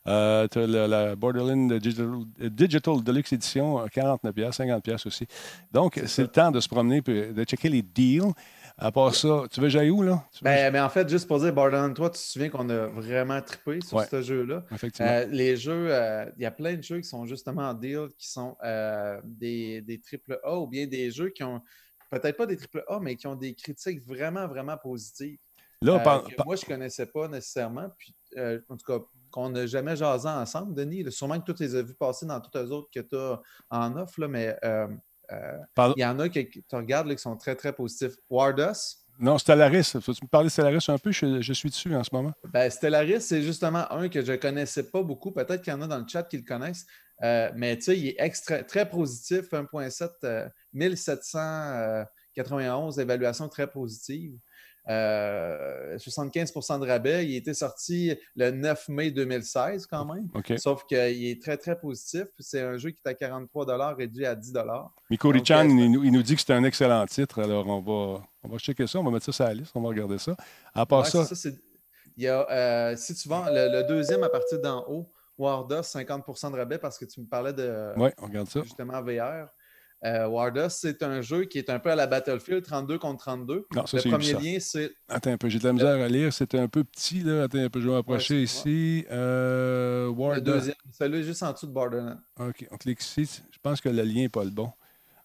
euh, 0.06 0.48
Tu 0.48 0.58
as 0.58 0.66
la, 0.66 0.88
la 0.88 1.16
Borderlands 1.16 1.78
Digital, 1.78 2.10
Digital 2.38 3.02
Deluxe 3.02 3.32
Edition, 3.32 3.80
euh, 3.80 3.86
49 3.86 4.52
50 4.52 4.88
aussi. 5.06 5.26
Donc, 5.72 6.00
C'est 6.06 6.22
le 6.22 6.28
temps 6.28 6.50
de 6.50 6.60
se 6.60 6.68
promener 6.68 6.98
et 7.06 7.32
de 7.32 7.44
checker 7.44 7.68
les 7.68 7.82
deals. 7.82 8.32
À 8.82 8.90
part 8.90 9.14
ça, 9.14 9.42
tu 9.50 9.60
veux 9.60 9.68
j'aille 9.68 9.90
où, 9.90 10.02
là? 10.02 10.24
Ben, 10.40 10.72
mais 10.72 10.80
en 10.80 10.88
fait, 10.88 11.06
juste 11.06 11.28
pour 11.28 11.38
dire, 11.38 11.52
Borderlands 11.52 11.92
3, 11.92 12.08
tu 12.10 12.14
te 12.18 12.24
souviens 12.24 12.48
qu'on 12.48 12.68
a 12.70 12.86
vraiment 12.86 13.40
trippé 13.42 13.80
sur 13.82 13.98
Ouais. 13.98 14.06
ce 14.10 14.22
jeu-là? 14.22 14.64
Effectivement. 14.72 15.10
Euh, 15.12 15.26
les 15.26 15.54
jeux, 15.56 15.92
euh, 15.94 16.24
il 16.38 16.42
y 16.42 16.46
a 16.46 16.50
plein 16.50 16.76
de 16.76 16.82
jeux 16.82 16.96
qui 17.00 17.08
sont 17.08 17.26
justement 17.26 17.68
en 17.68 17.74
deal, 17.74 18.08
qui 18.16 18.30
sont 18.30 18.56
euh, 18.64 19.20
des, 19.22 19.82
des 19.82 20.00
triple 20.00 20.40
A 20.42 20.56
ou 20.58 20.66
bien 20.66 20.86
des 20.86 21.10
jeux 21.10 21.28
qui 21.28 21.44
ont 21.44 21.60
peut-être 22.10 22.38
pas 22.38 22.46
des 22.46 22.56
triple 22.56 22.82
A, 22.88 23.00
mais 23.00 23.16
qui 23.16 23.26
ont 23.26 23.34
des 23.36 23.54
critiques 23.54 24.00
vraiment, 24.02 24.48
vraiment 24.48 24.78
positives. 24.78 25.38
Là, 25.82 25.98
par- 26.00 26.24
que 26.24 26.34
par- 26.34 26.46
moi, 26.46 26.56
je 26.56 26.64
ne 26.64 26.68
connaissais 26.70 27.06
pas 27.06 27.28
nécessairement. 27.28 27.90
Puis, 27.98 28.14
euh, 28.38 28.60
en 28.70 28.76
tout 28.78 28.86
cas, 28.86 29.04
qu'on 29.30 29.50
n'a 29.50 29.66
jamais 29.66 29.94
jasé 29.94 30.26
ensemble, 30.28 30.74
Denis. 30.74 31.04
sûrement 31.12 31.38
que 31.38 31.52
tu 31.52 31.62
les 31.62 31.74
as 31.76 31.82
vus 31.82 31.94
passer 31.94 32.24
dans 32.24 32.40
toutes 32.40 32.56
les 32.56 32.70
autres 32.70 32.88
que 32.92 33.00
tu 33.00 33.14
as 33.16 33.40
en 33.70 33.94
offre, 33.98 34.20
là, 34.22 34.28
mais 34.28 34.56
il 35.96 36.00
y 36.00 36.04
en 36.04 36.18
a 36.18 36.28
que 36.28 36.40
tu 36.40 36.62
regardes 36.72 37.06
là, 37.08 37.14
qui 37.14 37.22
sont 37.22 37.36
très, 37.36 37.54
très 37.56 37.72
positifs. 37.72 38.14
Wardus, 38.28 38.96
Non, 39.18 39.38
Stellaris. 39.38 39.92
Faut-tu 40.00 40.24
me 40.24 40.28
parler 40.28 40.46
de 40.48 40.52
Stellaris 40.52 40.84
un 40.88 40.98
peu? 40.98 41.12
Je, 41.12 41.40
je 41.40 41.52
suis 41.52 41.70
dessus 41.70 41.94
en 41.94 42.02
ce 42.04 42.10
moment. 42.12 42.32
Ben, 42.52 42.68
Stellaris, 42.70 43.20
c'est 43.20 43.42
justement 43.42 43.90
un 43.92 44.08
que 44.08 44.24
je 44.24 44.32
ne 44.32 44.36
connaissais 44.36 44.90
pas 44.90 45.02
beaucoup. 45.02 45.30
Peut-être 45.32 45.62
qu'il 45.62 45.72
y 45.72 45.76
en 45.76 45.82
a 45.82 45.86
dans 45.86 45.98
le 45.98 46.06
chat 46.08 46.22
qui 46.24 46.36
le 46.38 46.44
connaissent. 46.44 46.86
Euh, 47.22 47.50
mais 47.54 47.76
tu 47.76 47.82
sais, 47.82 47.98
il 47.98 48.08
est 48.08 48.16
extra- 48.18 48.62
très 48.62 48.88
positif, 48.88 49.52
1.7, 49.52 50.10
euh, 50.24 50.48
1791 50.72 52.98
évaluation 52.98 53.48
très 53.48 53.66
positive. 53.66 54.38
Euh, 54.88 55.96
75% 55.98 56.80
de 56.80 56.86
rabais. 56.86 57.24
Il 57.26 57.34
était 57.36 57.54
sorti 57.54 58.14
le 58.36 58.50
9 58.50 58.88
mai 58.88 59.10
2016 59.10 59.86
quand 59.86 60.04
même. 60.04 60.28
Sauf 60.58 60.84
qu'il 60.86 60.98
est 60.98 61.40
très, 61.40 61.56
très 61.56 61.78
positif. 61.78 62.24
C'est 62.38 62.60
un 62.62 62.76
jeu 62.78 62.90
qui 62.90 63.00
est 63.04 63.08
à 63.08 63.14
43 63.14 63.94
réduit 63.94 64.26
à 64.26 64.34
10 64.34 64.52
Mikori 65.10 65.38
Donc, 65.38 65.46
Chan, 65.46 65.64
euh, 65.64 65.68
il, 65.68 65.90
nous- 65.92 66.04
il 66.04 66.12
nous 66.12 66.22
dit 66.22 66.34
que 66.34 66.42
c'est 66.42 66.52
un 66.52 66.64
excellent 66.64 67.04
titre. 67.06 67.42
Alors, 67.42 67.66
on 67.66 67.80
va, 67.80 68.22
on 68.42 68.48
va 68.48 68.58
checker 68.58 68.86
ça. 68.86 68.98
On 68.98 69.04
va 69.04 69.10
mettre 69.10 69.26
ça 69.26 69.32
sur 69.32 69.44
la 69.44 69.54
liste. 69.54 69.72
On 69.74 69.80
va 69.82 69.88
regarder 69.88 70.18
ça. 70.18 70.36
À 70.74 70.86
part 70.86 71.04
Ouais, 71.04 71.10
ça, 71.24 71.48
il 72.16 72.24
y 72.24 72.28
a, 72.28 72.46
euh, 72.50 72.96
si 72.96 73.14
tu 73.14 73.28
vends 73.28 73.46
le, 73.46 73.70
le 73.80 73.86
deuxième 73.86 74.22
à 74.24 74.28
partir 74.28 74.60
d'en 74.60 74.84
haut, 74.88 75.10
Wardos, 75.38 75.80
50% 75.82 76.50
de 76.52 76.56
rabais 76.56 76.78
parce 76.78 76.98
que 76.98 77.06
tu 77.06 77.20
me 77.20 77.26
parlais 77.26 77.52
de 77.54 77.92
on 77.96 78.26
regarde 78.26 78.48
ça. 78.48 78.62
justement 78.62 79.00
VR. 79.00 79.48
Euh, 80.02 80.68
c'est 80.70 81.02
un 81.02 81.20
jeu 81.20 81.44
qui 81.44 81.58
est 81.58 81.68
un 81.68 81.78
peu 81.78 81.90
à 81.90 81.94
la 81.94 82.06
Battlefield, 82.06 82.64
32 82.64 82.98
contre 82.98 83.18
32. 83.18 83.66
Non, 83.74 83.84
ça, 83.84 83.98
le 83.98 84.10
premier 84.10 84.32
lien, 84.32 84.56
c'est. 84.58 84.92
Attends 85.08 85.32
un 85.32 85.36
peu, 85.36 85.48
j'ai 85.50 85.58
de 85.58 85.64
la 85.64 85.72
misère 85.74 86.00
à 86.02 86.08
lire. 86.08 86.32
C'est 86.32 86.54
un 86.54 86.68
peu 86.68 86.84
petit, 86.84 87.20
là. 87.20 87.42
Attends 87.42 87.58
un 87.58 87.68
peu, 87.68 87.80
je 87.80 87.88
vais 87.88 87.94
m'approcher 87.94 88.34
Ouais, 88.36 88.42
ici. 88.44 89.04
Euh, 89.10 90.10
Le 90.34 90.40
deuxième, 90.40 90.74
celui 90.92 91.22
juste 91.22 91.42
en 91.42 91.52
dessous 91.52 91.66
de 91.66 91.72
Borderlands. 91.72 92.18
OK, 92.38 92.66
on 92.70 92.76
clique 92.78 93.00
ici. 93.02 93.42
Je 93.50 93.58
pense 93.62 93.80
que 93.82 93.90
le 93.90 94.02
lien 94.02 94.22
n'est 94.22 94.28
pas 94.30 94.44
le 94.44 94.50
bon. 94.50 94.70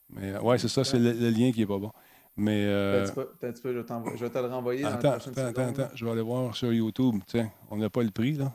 Mais 0.10 0.34
euh, 0.34 0.42
ouais, 0.42 0.58
c'est 0.58 0.68
ça, 0.68 0.84
c'est 0.84 1.00
le, 1.00 1.14
le 1.14 1.30
lien 1.30 1.52
qui 1.52 1.62
n'est 1.62 1.66
pas 1.66 1.80
bon. 1.80 1.92
Mais. 2.38 2.66
euh, 2.66 3.06
Attends 3.06 3.22
un 3.22 3.52
petit 3.54 3.62
peu, 3.62 3.72
je, 3.72 3.78
vais 3.80 3.86
t'envoyer- 3.86 4.18
je 4.18 4.24
vais 4.26 4.30
te 4.30 4.38
le 4.38 4.46
renvoyer 4.48 4.82
dans 4.84 4.90
attends, 4.90 5.12
la 5.12 5.18
prochaine 5.20 5.34
attends, 5.40 5.62
attends, 5.70 5.82
attends. 5.84 5.96
Je 5.96 6.06
vais 6.06 6.12
aller 6.12 6.22
voir 6.22 6.54
sur 6.56 6.74
YouTube. 6.74 7.16
Tiens, 7.28 7.50
on 7.72 7.78
n'a 7.78 7.90
pas 7.90 8.04
le 8.04 8.12
prix, 8.12 8.34
là. 8.34 8.54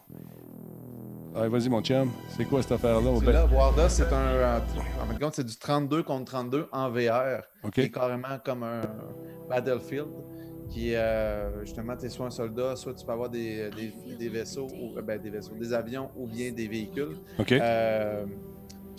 Allez, 1.34 1.48
vas-y, 1.48 1.68
mon 1.68 1.80
chum. 1.80 2.10
C'est 2.36 2.44
quoi 2.44 2.60
cette 2.62 2.72
affaire-là? 2.72 3.10
C'est 3.20 3.32
là, 3.32 3.46
Wardos, 3.46 3.88
c'est 3.88 4.12
un. 4.12 4.16
euh, 4.16 4.58
En 5.00 5.06
fin 5.06 5.14
de 5.14 5.18
compte, 5.20 5.34
c'est 5.34 5.46
du 5.46 5.56
32 5.56 6.02
contre 6.02 6.24
32 6.32 6.66
en 6.72 6.90
VR. 6.90 7.42
OK. 7.62 7.72
qui 7.72 7.80
est 7.82 7.90
carrément 7.90 8.38
comme 8.44 8.62
un 8.64 8.80
Battlefield. 9.48 10.08
Qui 10.70 10.94
euh, 10.94 11.64
justement, 11.64 11.96
tu 11.96 12.06
es 12.06 12.08
soit 12.08 12.26
un 12.26 12.30
soldat, 12.30 12.76
soit 12.76 12.94
tu 12.94 13.04
peux 13.04 13.10
avoir 13.12 13.28
des, 13.28 13.70
des- 13.70 13.92
des 14.16 14.28
vaisseaux, 14.28 14.68
ou, 14.80 14.96
euh, 14.96 15.02
ben, 15.02 15.20
des 15.20 15.30
vaisseaux, 15.30 15.54
des 15.54 15.72
avions 15.72 16.10
ou 16.16 16.26
bien 16.28 16.52
des 16.52 16.68
véhicules. 16.68 17.16
OK. 17.40 17.52
Euh, 17.52 18.24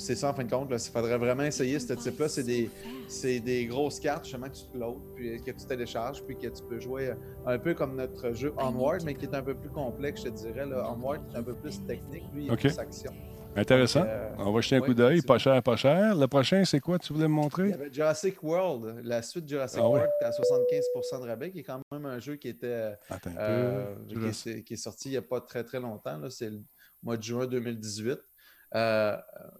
c'est 0.02 0.16
ça 0.16 0.30
en 0.30 0.34
fin 0.34 0.44
de 0.44 0.50
compte. 0.50 0.70
Il 0.72 0.80
faudrait 0.92 1.18
vraiment 1.18 1.44
essayer 1.44 1.80
ce 1.80 1.94
type-là. 1.94 2.28
C'est 2.28 2.44
des, 2.44 2.70
c'est 3.08 3.40
des 3.40 3.66
grosses 3.66 4.00
cartes 4.00 4.26
justement 4.26 4.48
que 4.50 4.56
tu 4.56 4.66
te 4.66 4.78
loads, 4.78 5.02
puis 5.16 5.42
que 5.42 5.52
tu 5.52 5.66
télécharges, 5.66 6.22
puis 6.24 6.36
que 6.36 6.48
tu 6.48 6.64
peux 6.70 6.80
jouer 6.80 7.14
un 7.46 7.58
peu 7.60 7.74
comme 7.74 7.96
notre 7.96 8.34
jeu 8.34 8.54
Onward, 8.58 9.04
mais 9.06 9.14
qui 9.16 9.26
est 9.26 9.36
un 9.36 9.44
peu 9.44 9.54
plus 9.56 9.70
complexe, 9.70 10.22
je 10.24 10.30
te 10.30 10.36
dirais. 10.36 10.66
Là. 10.66 10.92
Onward 10.92 11.28
qui 11.30 11.36
est 11.36 11.40
un 11.40 11.44
peu 11.44 11.54
plus 11.56 11.84
technique, 11.86 12.24
lui, 12.34 12.48
il 12.48 12.56
plus 12.56 12.78
action. 12.80 13.12
Intéressant. 13.54 14.04
Euh, 14.08 14.30
On 14.38 14.54
va 14.54 14.62
jeter 14.62 14.78
un 14.78 14.80
ouais, 14.80 14.88
coup 14.88 14.94
d'œil. 14.94 15.22
Pas 15.22 15.38
cher, 15.38 15.62
pas 15.62 15.76
cher. 15.76 16.16
Le 16.16 16.26
prochain, 16.28 16.64
c'est 16.64 16.80
quoi? 16.80 16.98
Tu 16.98 17.12
voulais 17.12 17.28
me 17.28 17.34
Il 17.34 17.38
y 17.38 17.42
montrer? 17.42 17.74
avait 17.74 17.92
Jurassic 17.92 18.42
World, 18.42 19.02
la 19.04 19.22
suite 19.22 19.46
Jurassic 19.46 19.78
Ah 19.84 19.90
ouais. 19.90 20.00
World, 20.00 20.10
qui 20.20 20.24
est 20.24 20.28
à 20.28 20.32
75% 21.20 21.22
de 21.22 21.28
rabais, 21.28 21.52
qui 21.52 21.60
est 21.60 21.64
quand 21.64 21.82
même 21.92 22.06
un 22.06 22.18
jeu 22.20 22.38
qui 22.38 22.48
était 22.48 22.94
Attends 23.10 23.30
euh, 23.38 23.94
peu. 24.10 24.16
qui, 24.32 24.50
est, 24.50 24.64
qui 24.64 24.74
est 24.74 24.78
sorti 24.78 25.10
il 25.10 25.12
n'y 25.12 25.18
a 25.18 25.22
pas 25.22 25.42
très 25.42 25.66
très 25.66 25.82
longtemps. 25.82 26.18
C'est 26.30 26.50
le 26.50 26.62
mois 27.04 27.18
de 27.18 27.24
juin 27.24 27.46
2018. 27.46 28.20
Euh, 28.74 29.18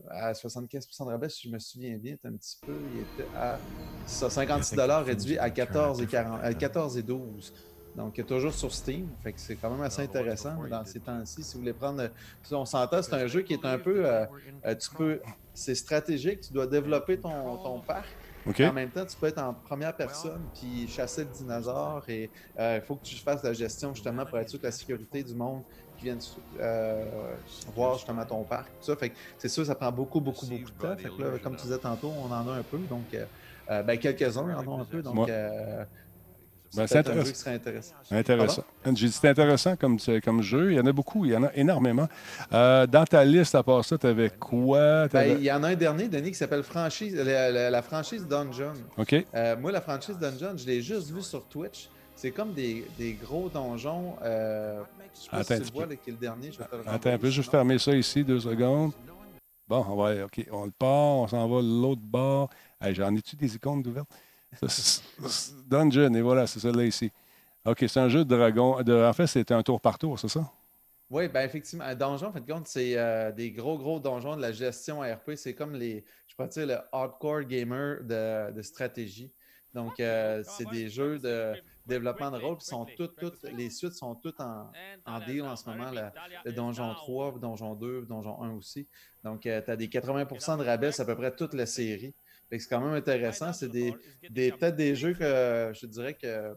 à 0.10 0.32
75% 0.32 1.06
de 1.06 1.12
rabais, 1.12 1.30
si 1.30 1.48
je 1.48 1.54
me 1.54 1.60
souviens 1.60 1.98
bien, 1.98 2.16
c'est 2.22 2.28
un 2.28 2.34
petit 2.34 2.58
peu. 2.66 2.74
Il 2.94 3.02
était 3.02 3.30
à 3.36 3.58
ça, 4.06 4.30
56 4.30 4.80
réduit 5.06 5.38
à 5.38 5.50
14 5.50 6.02
et, 6.02 6.08
40, 6.08 6.40
à 6.42 6.54
14 6.54 6.98
et 6.98 7.04
12. 7.04 7.54
Donc, 7.96 8.18
il 8.18 8.22
est 8.22 8.26
toujours 8.26 8.54
sur 8.54 8.74
Steam. 8.74 9.10
Fait 9.22 9.34
que 9.34 9.40
c'est 9.40 9.56
quand 9.56 9.70
même 9.70 9.82
assez 9.82 10.02
intéressant 10.02 10.56
dans 10.70 10.86
ces 10.86 11.00
temps-ci. 11.00 11.44
Si 11.44 11.54
vous 11.54 11.60
voulez 11.60 11.74
prendre. 11.74 12.10
si 12.44 12.54
on 12.54 12.66
s'entend, 12.66 13.02
c'est 13.02 13.14
un 13.14 13.28
jeu 13.28 13.42
qui 13.42 13.54
est 13.54 13.66
un 13.66 13.78
peu. 13.78 14.06
euh, 14.06 14.26
euh, 14.66 14.76
tu 14.76 14.90
peux. 14.92 15.20
C'est 15.54 15.76
stratégique. 15.76 16.42
Tu 16.42 16.54
dois 16.54 16.68
développer 16.68 17.20
ton, 17.20 17.58
ton 17.58 17.82
parc. 17.82 18.08
En 18.48 18.74
même 18.74 18.90
temps, 18.90 19.06
tu 19.06 19.16
peux 19.18 19.28
être 19.28 19.42
en 19.42 19.54
première 19.54 19.96
personne 19.96 20.42
puis 20.56 20.88
chasser 20.88 21.26
le 21.26 21.30
dinosaure 21.30 22.04
et 22.08 22.30
euh, 22.60 22.80
il 22.82 22.86
faut 22.86 22.96
que 22.96 23.04
tu 23.04 23.16
fasses 23.16 23.44
la 23.44 23.54
gestion 23.54 23.94
justement 23.94 24.26
pour 24.26 24.40
être 24.40 24.50
sûr 24.50 24.60
que 24.60 24.66
la 24.66 24.72
sécurité 24.72 25.24
du 25.24 25.36
monde 25.36 25.62
qui 26.02 26.06
viennent 26.06 26.20
euh, 26.60 27.06
voir 27.76 27.96
justement 27.96 28.26
ton 28.26 28.44
parc. 28.44 28.66
Tout 28.80 28.86
ça. 28.88 28.96
Fait 28.96 29.10
que 29.10 29.16
c'est 29.38 29.50
sûr, 29.50 29.66
ça 29.66 29.76
prend 29.76 29.92
beaucoup, 29.92 30.20
beaucoup, 30.20 30.46
beaucoup 30.46 30.64
de 30.72 30.82
temps. 30.82 30.96
Fait 30.98 31.10
que 31.10 31.22
là, 31.22 31.30
comme 31.44 31.56
tu 31.56 31.64
disais 31.64 31.78
tantôt, 31.78 32.12
on 32.24 32.32
en 32.32 32.48
a 32.50 32.54
un 32.54 32.64
peu. 32.64 32.78
Donc, 32.90 33.04
euh, 33.14 33.26
euh, 33.70 33.84
ben, 33.84 33.98
quelques-uns 33.98 34.56
en 34.56 34.68
ont 34.68 34.82
un 34.82 34.86
peu. 34.86 35.02
Donc, 35.02 35.30
euh, 35.30 35.84
Ben, 36.74 36.88
c'est 36.88 36.94
c'est 36.94 37.00
intéressant. 37.00 37.32
qui 37.32 37.38
serait 37.38 37.54
intéressant. 37.56 37.96
Intéressant. 38.12 38.64
J'ai 38.86 38.92
dit 39.08 39.12
c'était 39.12 39.28
intéressant 39.28 39.76
comme, 39.76 39.98
comme 40.24 40.42
jeu. 40.42 40.72
Il 40.72 40.78
y 40.78 40.80
en 40.80 40.86
a 40.86 40.92
beaucoup, 40.94 41.26
il 41.26 41.32
y 41.32 41.36
en 41.36 41.44
a 41.44 41.54
énormément. 41.54 42.08
Euh, 42.54 42.88
dans 42.88 43.04
ta 43.06 43.24
liste, 43.26 43.56
à 43.56 43.62
part 43.64 43.84
ça, 43.86 43.98
tu 43.98 44.08
avais 44.08 44.30
quoi? 44.30 45.08
Ben, 45.10 45.38
il 45.38 45.44
y 45.44 45.52
en 45.52 45.62
a 45.64 45.70
un 45.70 45.76
dernier, 45.76 46.08
Denis, 46.08 46.32
qui 46.32 46.38
s'appelle 46.38 46.64
franchise, 46.64 47.14
la, 47.16 47.52
la- 47.52 47.70
la 47.70 47.82
franchise 47.82 48.26
Dungeon. 48.28 48.74
OK. 48.98 49.14
Euh, 49.36 49.58
moi, 49.58 49.72
la 49.74 49.82
franchise 49.82 50.18
Dungeon, 50.18 50.56
je 50.58 50.66
l'ai 50.66 50.82
juste 50.82 51.12
vu 51.12 51.22
sur 51.22 51.46
Twitch. 51.46 51.90
C'est 52.22 52.30
comme 52.30 52.54
des, 52.54 52.86
des 53.00 53.14
gros 53.14 53.50
donjons. 53.50 54.16
Euh, 54.22 54.84
je 55.16 55.22
sais 55.22 55.30
pas 55.32 55.38
Attends 55.38 55.56
si 55.56 55.62
tu 55.62 55.66
le 55.70 55.72
vois, 55.74 55.84
peu. 55.86 55.90
là, 55.90 55.96
qui 55.96 56.10
est 56.12 56.14
le 56.14 56.20
dernier. 56.20 56.52
Je 56.52 56.60
vais 56.60 56.66
te 56.66 56.76
le 56.76 56.82
Attends 56.82 56.90
un 56.92 56.94
renvoyer, 56.94 57.18
peu, 57.18 57.30
juste 57.32 57.50
fermer 57.50 57.80
ça 57.80 57.96
ici, 57.96 58.24
deux 58.24 58.40
secondes. 58.40 58.92
Bon, 59.68 59.84
on 59.90 59.96
va, 59.96 60.26
OK, 60.26 60.46
on 60.52 60.66
le 60.66 60.72
part, 60.72 60.90
on 61.18 61.28
s'en 61.28 61.48
va 61.48 61.62
de 61.64 61.82
l'autre 61.82 62.02
bord. 62.04 62.52
Hey, 62.80 62.94
J'en 62.94 63.16
ai-tu 63.16 63.36
des 63.36 63.56
icônes? 63.56 63.84
Ça, 64.54 64.68
c'est- 64.70 65.02
Dungeon, 65.68 66.14
et 66.14 66.22
voilà, 66.22 66.46
c'est 66.46 66.60
celle-là 66.60 66.84
ici. 66.84 67.12
OK, 67.66 67.86
c'est 67.88 68.00
un 68.00 68.10
jeu 68.10 68.24
de 68.24 68.36
dragon. 68.36 68.84
De, 68.84 68.94
en 68.94 69.14
fait, 69.14 69.26
c'est 69.26 69.52
un 69.52 69.64
tour 69.64 69.82
par 69.82 69.98
tour, 69.98 70.20
c'est 70.20 70.28
ça? 70.28 70.48
Oui, 71.10 71.28
ben 71.28 71.42
effectivement, 71.44 71.86
un 71.86 71.96
donjon, 71.96 72.28
en 72.28 72.34
fait, 72.34 72.46
compte, 72.46 72.68
c'est 72.68 72.98
euh, 73.00 73.32
des 73.32 73.52
gros, 73.52 73.80
gros 73.80 74.00
donjons 74.00 74.36
de 74.36 74.42
la 74.42 74.52
gestion 74.52 75.02
RP. 75.02 75.36
C'est 75.38 75.56
comme 75.56 75.74
les, 75.74 76.06
je 76.28 76.36
pourrais 76.36 76.50
dire, 76.50 76.68
le 76.68 76.78
hardcore 76.92 77.42
gamer 77.46 78.04
de, 78.04 78.52
de 78.52 78.62
stratégie. 78.62 79.34
Donc, 79.74 80.00
euh, 80.00 80.44
c'est 80.46 80.70
des 80.70 80.88
jeux 80.88 81.18
de 81.18 81.54
développement 81.86 82.32
de 82.32 82.38
rôle 82.38 82.58
qui 82.58 82.66
sont 82.66 82.86
toutes, 82.98 83.16
toutes, 83.18 83.44
les 83.44 83.70
suites 83.70 83.94
sont 83.94 84.16
toutes 84.16 84.40
en, 84.40 84.72
en 85.06 85.20
deal 85.20 85.42
en 85.44 85.56
ce 85.56 85.70
moment. 85.70 85.92
la- 85.92 86.14
le 86.46 86.52
Donjon 86.54 86.94
3, 86.94 87.40
Donjon 87.40 87.76
2, 87.76 88.06
Donjon 88.06 88.42
1 88.42 88.52
aussi. 88.56 88.88
Donc, 89.24 89.42
tu 89.42 89.50
as 89.50 89.76
des 89.76 89.88
80% 89.88 90.58
de 90.58 90.64
rabais, 90.64 90.92
c'est 90.92 91.02
à 91.02 91.06
peu 91.06 91.16
près 91.16 91.36
toute 91.36 91.54
la 91.54 91.66
série. 91.66 92.14
C'est 92.52 92.60
quand 92.70 92.82
même 92.82 92.94
intéressant. 92.94 93.54
C'est 93.54 93.70
des, 93.70 93.96
des 94.30 94.52
peut-être 94.52 94.76
des 94.76 94.96
jeux 94.96 95.14
que 95.14 95.72
je 95.74 95.86
dirais 95.86 96.14
que 96.14 96.54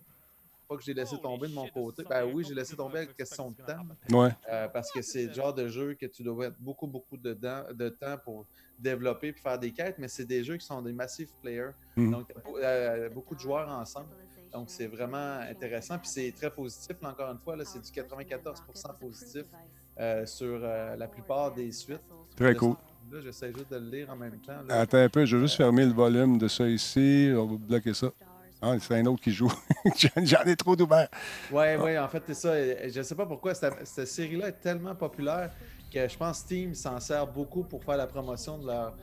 pas 0.66 0.76
que 0.76 0.82
j'ai 0.82 0.94
laissé 0.94 1.16
tomber 1.20 1.46
de 1.46 1.52
mon 1.52 1.68
côté. 1.68 2.04
Ben 2.08 2.24
oui, 2.24 2.42
j'ai 2.48 2.54
laissé 2.54 2.74
tomber 2.74 3.00
la 3.00 3.12
question 3.12 3.50
de 3.50 3.56
temps. 3.62 3.84
Ouais. 4.18 4.30
Euh, 4.50 4.66
parce 4.68 4.90
que 4.90 5.02
c'est 5.02 5.26
le 5.26 5.32
genre 5.34 5.52
de 5.52 5.68
jeu 5.68 5.92
que 5.94 6.06
tu 6.06 6.22
dois 6.22 6.46
mettre 6.46 6.56
beaucoup, 6.58 6.86
beaucoup 6.86 7.18
de, 7.18 7.34
dent- 7.34 7.66
de 7.72 7.90
temps 7.90 8.16
pour 8.24 8.46
développer 8.78 9.28
et 9.28 9.32
faire 9.34 9.58
des 9.58 9.72
quêtes, 9.72 9.96
mais 9.98 10.08
c'est 10.08 10.24
des 10.24 10.42
jeux 10.42 10.56
qui 10.56 10.64
sont 10.64 10.80
des 10.80 10.94
massive 10.94 11.28
players. 11.42 11.72
Mhm. 11.96 12.10
Donc, 12.12 12.32
euh, 12.62 13.10
beaucoup 13.10 13.34
de 13.34 13.40
joueurs 13.40 13.68
ensemble. 13.68 14.08
Donc, 14.54 14.66
c'est 14.70 14.86
vraiment 14.86 15.40
intéressant. 15.50 15.98
Puis 15.98 16.08
c'est 16.08 16.32
très 16.34 16.48
positif. 16.50 16.96
Là, 17.02 17.10
encore 17.10 17.30
une 17.30 17.38
fois, 17.38 17.56
là, 17.56 17.64
c'est 17.64 17.80
du 17.80 17.90
94% 17.90 18.98
positif 19.00 19.42
euh, 19.98 20.24
sur 20.26 20.60
euh, 20.62 20.94
la 20.96 21.08
plupart 21.08 21.52
des 21.52 21.70
suites. 21.72 22.00
Très 22.36 22.54
cool. 22.54 22.76
Là, 23.12 23.20
j'essaie 23.20 23.52
juste 23.52 23.70
de 23.70 23.76
le 23.76 23.90
lire 23.90 24.10
en 24.10 24.16
même 24.16 24.38
temps. 24.40 24.62
là. 24.68 24.80
Attends 24.80 24.98
un 24.98 25.08
peu, 25.08 25.24
je 25.26 25.36
vais 25.36 25.42
juste 25.42 25.56
fermer 25.56 25.84
le 25.84 25.92
volume 25.92 26.38
de 26.38 26.46
ça 26.48 26.66
ici. 26.68 27.30
On 27.36 27.46
va 27.46 27.56
bloquer 27.56 27.92
ça. 27.94 28.08
Ah, 28.62 28.76
c'est 28.80 28.94
un 28.94 29.04
autre 29.06 29.20
qui 29.22 29.30
joue. 29.32 29.52
J'en- 30.22 30.42
ai 30.46 30.56
trop 30.56 30.74
d'ouvert. 30.76 31.08
Oui, 31.52 31.64
oui, 31.80 31.98
en 31.98 32.08
fait, 32.08 32.22
c'est 32.28 32.34
ça. 32.34 32.54
Je 32.88 32.96
ne 32.98 33.02
sais 33.02 33.14
pas 33.14 33.26
pourquoi 33.26 33.54
cette, 33.54 33.86
cette 33.86 34.06
série-là 34.08 34.48
est 34.48 34.60
tellement 34.60 34.94
populaire 34.94 35.50
que 35.92 36.08
je 36.08 36.16
pense 36.16 36.38
que 36.38 36.44
Steam 36.46 36.74
s'en 36.74 36.98
sert 37.00 37.26
beaucoup 37.26 37.64
pour 37.64 37.84
faire 37.84 37.96
la 37.98 38.06
promotion 38.06 38.56
de 38.58 38.66
leur, 38.68 38.96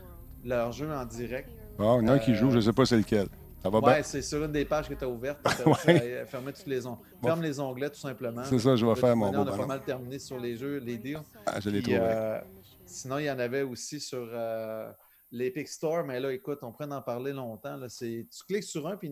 leur 0.43 0.71
jeu 0.71 0.89
en 0.91 1.05
direct. 1.05 1.49
Bon, 1.77 1.99
il 2.01 2.07
y 2.07 2.09
en 2.09 2.13
a 2.13 2.15
un 2.15 2.19
qui 2.19 2.31
Euh, 2.31 2.35
joue, 2.35 2.51
je 2.51 2.55
ne 2.55 2.61
sais 2.61 2.73
pas 2.73 2.85
c'est 2.85 2.97
lequel. 2.97 3.27
Ça 3.63 3.69
va 3.69 3.79
Ouais, 3.79 4.03
c'est 4.03 4.21
sur 4.21 4.43
une 4.43 4.51
des 4.51 4.65
pages 4.65 4.87
que 4.89 4.93
tu 4.95 5.03
as 5.03 5.09
ouvertes. 5.09 5.39
Ouais. 5.87 6.25
Fermer 6.27 6.53
tous 6.53 6.65
les. 6.65 6.81
Ferme 7.23 7.41
les 7.41 7.59
onglets, 7.59 7.89
tout 7.89 7.99
simplement. 7.99 8.43
C'est 8.43 8.59
ça, 8.59 8.75
je 8.75 8.85
vais 8.85 8.95
faire 8.95 9.15
mon 9.15 9.31
beau 9.31 9.39
On 9.39 9.47
a 9.47 9.57
pas 9.57 9.65
mal 9.65 9.83
terminé 9.83 10.17
sur 10.19 10.39
les 10.39 10.57
jeux, 10.57 10.77
les 10.77 10.97
deals. 10.97 11.19
Ah, 11.45 11.59
je 11.59 11.69
l'ai 11.69 11.81
trouvé. 11.81 11.97
euh, 11.99 12.39
sinon, 12.85 13.19
il 13.19 13.25
y 13.25 13.31
en 13.31 13.37
avait 13.39 13.61
aussi 13.61 13.99
sur 13.99 14.27
euh, 14.31 14.91
l'Epic 15.31 15.67
Store, 15.67 16.03
mais 16.03 16.19
là, 16.19 16.33
écoute, 16.33 16.59
on 16.63 16.71
pourrait 16.71 16.91
en 16.91 17.01
parler 17.01 17.33
longtemps. 17.33 17.77
Là. 17.77 17.87
C'est- 17.89 18.27
Tu 18.31 18.43
cliques 18.45 18.63
sur 18.63 18.87
un, 18.87 18.97
puis 18.97 19.11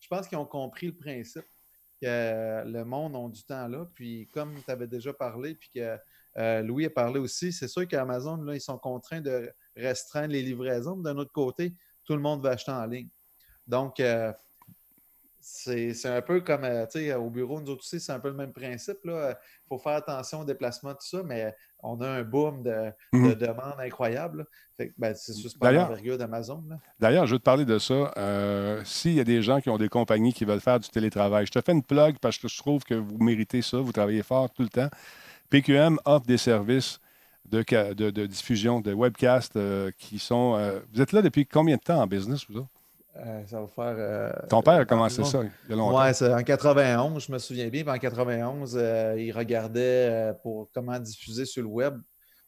je 0.00 0.08
pense 0.08 0.26
qu'ils 0.26 0.38
ont 0.38 0.44
compris 0.46 0.88
le 0.88 0.96
principe 0.96 1.44
que 2.02 2.06
euh, 2.06 2.64
le 2.64 2.84
monde 2.84 3.14
a 3.14 3.28
du 3.30 3.44
temps 3.44 3.68
là. 3.68 3.86
Puis 3.94 4.28
comme 4.34 4.54
tu 4.64 4.70
avais 4.70 4.88
déjà 4.88 5.12
parlé, 5.12 5.54
puis 5.54 5.70
que 5.72 5.96
euh, 6.36 6.62
Louis 6.62 6.86
a 6.86 6.90
parlé 6.90 7.20
aussi, 7.20 7.52
c'est 7.52 7.68
sûr 7.68 7.86
qu'Amazon, 7.86 8.38
là, 8.38 8.54
ils 8.56 8.60
sont 8.60 8.76
contraints 8.76 9.20
de 9.20 9.48
restreindre 9.76 10.32
les 10.32 10.42
livraisons. 10.42 10.96
D'un 10.96 11.16
autre 11.16 11.32
côté, 11.32 11.74
tout 12.04 12.14
le 12.14 12.20
monde 12.20 12.42
va 12.42 12.50
acheter 12.50 12.72
en 12.72 12.84
ligne. 12.86 13.08
Donc, 13.66 14.00
euh, 14.00 14.32
c'est 15.44 16.06
un 16.06 16.22
peu 16.22 16.40
comme 16.40 16.64
euh, 16.64 17.18
au 17.18 17.28
bureau, 17.28 17.60
nous 17.60 17.70
autres 17.70 17.82
aussi, 17.82 18.00
c'est 18.00 18.12
un 18.12 18.18
peu 18.18 18.28
le 18.28 18.34
même 18.34 18.52
principe. 18.52 18.98
Il 19.04 19.36
faut 19.68 19.78
faire 19.78 19.96
attention 19.96 20.40
au 20.40 20.44
déplacement, 20.44 20.92
tout 20.92 21.06
ça, 21.06 21.22
mais 21.22 21.54
on 21.82 22.00
a 22.00 22.08
un 22.08 22.22
boom 22.22 22.62
de, 22.62 22.90
mhm. 23.12 23.34
demandes 23.34 23.78
incroyables. 23.78 24.46
Ben, 24.96 25.14
c'est 25.14 25.34
d'Amazon. 26.16 26.64
D'ailleurs, 26.98 27.26
je 27.26 27.34
veux 27.34 27.38
te 27.38 27.44
parler 27.44 27.66
de 27.66 27.78
ça. 27.78 28.12
Euh, 28.16 28.82
s'il 28.84 29.12
y 29.12 29.20
a 29.20 29.24
des 29.24 29.42
gens 29.42 29.60
qui 29.60 29.68
ont 29.68 29.76
des 29.76 29.90
compagnies 29.90 30.32
qui 30.32 30.46
veulent 30.46 30.60
faire 30.60 30.80
du 30.80 30.88
télétravail, 30.88 31.44
je 31.46 31.52
te 31.52 31.60
fais 31.60 31.72
une 31.72 31.82
plug 31.82 32.18
parce 32.20 32.38
que 32.38 32.48
je 32.48 32.56
trouve 32.56 32.82
que 32.82 32.94
vous 32.94 33.18
méritez 33.18 33.60
ça, 33.60 33.78
vous 33.78 33.92
travaillez 33.92 34.22
fort 34.22 34.50
tout 34.50 34.62
le 34.62 34.70
temps. 34.70 34.88
PQM 35.50 35.98
offre 36.06 36.26
des 36.26 36.38
services 36.38 37.00
de, 37.44 37.62
de, 37.92 38.26
diffusion, 38.26 38.80
de 38.80 38.94
webcast 38.94 39.56
euh, 39.56 39.90
qui 39.98 40.18
sont. 40.18 40.58
vous 40.92 41.02
êtes 41.02 41.12
là 41.12 41.20
depuis 41.20 41.44
combien 41.44 41.76
de 41.76 41.82
temps 41.82 42.00
en 42.00 42.06
business, 42.06 42.46
vous 42.48 42.60
autres? 42.60 42.73
Euh, 43.16 43.46
ça 43.46 43.60
va 43.60 43.66
faire. 43.68 43.94
Euh, 43.96 44.32
Ton 44.48 44.62
père 44.62 44.74
a 44.74 44.84
commencé 44.84 45.22
ça 45.24 45.42
il 45.44 45.70
y 45.70 45.72
a 45.72 45.76
longtemps. 45.76 46.02
Oui, 46.02 46.32
en 46.32 46.42
91, 46.42 47.24
je 47.24 47.32
me 47.32 47.38
souviens 47.38 47.68
bien. 47.68 47.86
en 47.86 47.98
91, 47.98 48.76
euh, 48.76 49.14
il 49.18 49.30
regardait 49.30 50.32
pour 50.42 50.68
comment 50.72 50.98
diffuser 50.98 51.44
sur 51.44 51.62
le 51.62 51.68
web. 51.68 52.00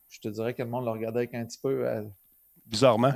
Je 0.09 0.19
te 0.21 0.29
dirais 0.29 0.55
que 0.55 0.63
le 0.63 0.69
monde 0.69 0.85
le 0.85 0.91
regardait 0.91 1.21
avec 1.21 1.35
un 1.35 1.45
petit 1.45 1.59
peu. 1.63 1.87
Bizarrement. 2.65 3.13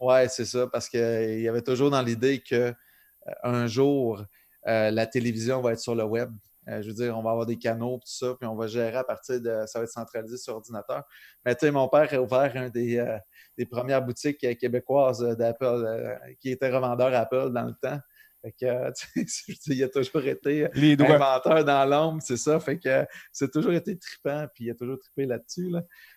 Oui, 0.00 0.14
c'est 0.28 0.44
ça, 0.44 0.68
parce 0.68 0.88
qu'il 0.88 1.40
y 1.40 1.48
avait 1.48 1.62
toujours 1.62 1.90
dans 1.90 2.02
l'idée 2.02 2.40
qu'un 2.40 3.66
jour, 3.66 4.24
la 4.64 5.06
télévision 5.06 5.60
va 5.60 5.72
être 5.72 5.80
sur 5.80 5.94
le 5.94 6.04
web. 6.04 6.30
Euh, 6.68 6.82
je 6.82 6.88
veux 6.88 6.94
dire, 6.94 7.16
on 7.16 7.22
va 7.22 7.30
avoir 7.30 7.46
des 7.46 7.58
canaux, 7.58 7.96
tout 7.96 8.12
ça, 8.12 8.34
puis 8.38 8.46
on 8.46 8.54
va 8.54 8.66
gérer 8.66 8.96
à 8.96 9.04
partir 9.04 9.40
de. 9.40 9.64
Ça 9.66 9.78
va 9.78 9.84
être 9.84 9.90
centralisé 9.90 10.36
sur 10.36 10.54
ordinateur. 10.54 11.02
Mais 11.44 11.54
tu 11.54 11.66
sais, 11.66 11.70
mon 11.70 11.88
père 11.88 12.12
a 12.12 12.20
ouvert 12.20 12.52
un 12.56 12.68
des, 12.68 12.98
euh, 12.98 13.18
des 13.58 13.66
premières 13.66 14.02
boutiques 14.02 14.38
québécoises 14.58 15.20
d'Apple, 15.36 15.64
euh, 15.64 16.14
qui 16.40 16.50
était 16.50 16.70
revendeur 16.70 17.12
Apple 17.14 17.50
dans 17.50 17.64
le 17.64 17.74
temps. 17.74 17.98
Fait 18.42 18.52
que, 18.52 18.92
il 19.68 19.82
a 19.82 19.88
toujours 19.88 20.26
été 20.26 20.68
inventeur 20.74 21.64
dans 21.64 21.84
l'ombre, 21.86 22.22
c'est 22.22 22.36
ça. 22.36 22.60
Fait 22.60 22.78
que 22.78 23.06
c'est 23.32 23.50
toujours 23.50 23.72
été 23.72 23.98
trippant, 23.98 24.46
puis 24.54 24.64
il 24.64 24.70
a 24.70 24.74
toujours 24.74 24.98
trippé 24.98 25.24
là-dessus. 25.24 25.72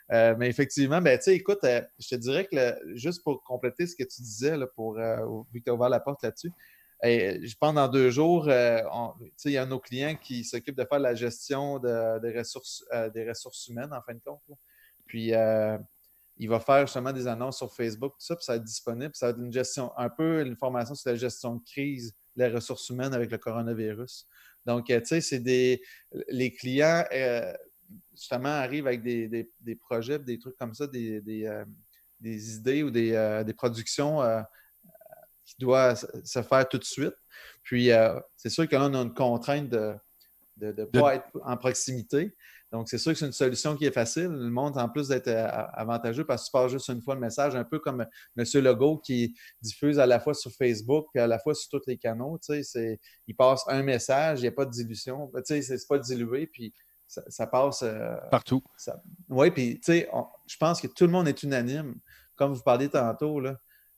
mais 0.10 0.50
effectivement, 0.50 1.02
ben, 1.02 1.18
tu 1.18 1.24
sais, 1.26 1.36
écoute, 1.36 1.60
je 1.64 2.08
te 2.10 2.16
dirais 2.16 2.46
que 2.46 2.58
juste 2.96 3.24
pour 3.24 3.42
compléter 3.44 3.88
ce 3.88 3.96
que 3.96 4.04
tu 4.04 4.22
disais, 4.22 4.58
là, 4.58 4.68
pour, 4.68 4.96
vu 4.96 5.62
que 5.62 5.64
tu 5.64 5.70
as 5.70 5.74
ouvert 5.74 5.88
la 5.88 6.02
porte 6.02 6.22
là-dessus, 6.22 6.52
je 7.04 7.56
pense 7.60 7.74
dans 7.74 7.88
deux 7.88 8.10
jours, 8.10 8.48
euh, 8.50 8.82
il 9.46 9.52
y 9.52 9.58
a 9.58 9.66
nos 9.66 9.80
clients 9.80 10.16
qui 10.16 10.44
s'occupe 10.44 10.76
de 10.76 10.86
faire 10.86 11.00
la 11.00 11.16
gestion 11.16 11.80
des, 11.80 12.34
ressources, 12.38 12.84
euh, 12.94 13.10
des 13.10 13.28
ressources 13.28 13.68
humaines, 13.68 13.94
en 13.94 14.02
fin 14.02 14.14
de 14.14 14.20
compte. 14.20 14.42
Puis, 15.06 15.34
euh, 15.34 15.78
il 16.38 16.50
va 16.50 16.60
faire 16.60 16.86
justement 16.86 17.14
des 17.14 17.28
annonces 17.28 17.58
sur 17.58 17.74
Facebook, 17.74 18.14
tout 18.14 18.26
ça, 18.26 18.36
puis 18.36 18.46
ça 18.46 18.54
va 18.54 18.58
être 18.58 18.64
disponible. 18.64 19.12
Ça 19.14 19.28
va 19.28 19.30
être 19.32 19.40
une 19.40 19.54
gestion, 19.54 19.92
un 19.98 20.10
peu 20.10 20.46
une 20.46 20.56
formation 20.56 20.96
sur 20.96 21.10
la 21.10 21.16
gestion 21.16 21.56
de 21.56 21.64
crise 21.64 22.16
des 22.36 22.48
ressources 22.48 22.90
humaines 22.90 23.14
avec 23.14 23.32
le 23.32 23.38
coronavirus. 23.38 24.28
Donc, 24.66 24.86
tu 24.86 25.06
sais, 25.06 25.22
c'est 25.22 25.40
des. 25.40 25.82
Les 26.28 26.54
clients, 26.54 27.04
justement, 28.14 28.50
arrivent 28.50 28.86
avec 28.86 29.02
des, 29.02 29.76
projets, 29.80 30.20
des 30.20 30.38
trucs 30.38 30.58
comme 30.58 30.76
ça, 30.76 30.86
des, 30.86 31.24
idées 32.22 32.84
ou 32.84 32.92
des, 32.92 33.54
productions 33.56 34.22
qui 35.48 35.56
doit 35.58 35.96
se 35.96 36.42
faire 36.44 36.70
tout 36.70 36.78
de 36.78 36.84
suite. 36.84 37.16
Puis, 37.64 37.92
euh, 37.92 38.20
c'est 38.36 38.50
sûr 38.50 38.68
que 38.68 38.76
là, 38.76 38.86
on 38.86 38.94
a 38.94 39.02
une 39.02 39.14
contrainte 39.14 39.70
de 39.70 39.96
ne 40.62 40.86
pas 40.86 41.16
être 41.16 41.28
en 41.44 41.58
proximité. 41.58 42.36
Donc, 42.72 42.90
c'est 42.90 42.98
sûr 42.98 43.14
que 43.14 43.18
c'est 43.18 43.26
une 43.26 43.32
solution 43.32 43.78
qui 43.78 43.86
est 43.86 43.92
facile. 43.92 44.28
Le 44.28 44.50
monde, 44.50 44.78
en 44.78 44.90
plus 44.90 45.08
d'être 45.08 45.30
euh, 45.30 45.48
avantageux, 45.74 46.26
parce 46.26 46.44
que 46.44 46.48
tu 46.48 46.52
passes 46.52 46.72
juste 46.72 46.90
une 46.90 47.02
fois 47.02 47.16
le 47.16 47.22
message, 47.22 47.56
un 47.56 47.64
peu 47.64 47.80
comme 47.80 48.06
M. 48.38 48.46
Legault 48.56 48.98
qui 48.98 49.34
diffuse 49.62 50.00
à 50.00 50.06
la 50.06 50.20
fois 50.20 50.34
sur 50.34 50.52
Facebook 50.52 51.08
et 51.16 51.20
à 51.20 51.28
la 51.28 51.40
fois 51.40 51.56
sur 51.56 51.70
tous 51.70 51.88
les 51.88 51.98
canaux. 51.98 52.38
Tu 52.44 52.62
sais, 52.64 53.00
il 53.26 53.36
passe 53.36 53.64
un 53.68 53.84
message, 53.84 54.40
il 54.40 54.42
n'y 54.44 54.48
a 54.50 54.52
pas 54.52 54.66
de 54.66 54.72
dilution. 54.72 55.32
Tu 55.38 55.42
sais, 55.46 55.62
c'est 55.62 55.88
pas 55.88 55.98
dilué, 55.98 56.48
puis 56.48 56.74
ça, 57.08 57.48
passe. 57.48 57.84
Euh, 57.84 58.18
Partout. 58.32 58.62
Oui, 59.30 59.50
puis 59.52 59.76
tu 59.76 59.94
sais, 59.94 60.10
je 60.46 60.58
pense 60.58 60.82
que 60.82 60.88
tout 60.88 61.06
le 61.06 61.12
monde 61.12 61.30
est 61.30 61.44
unanime. 61.44 61.96
Comme 62.36 62.54
vous 62.54 62.62
parliez 62.62 62.90
tantôt, 62.90 63.40
là, 63.40 63.58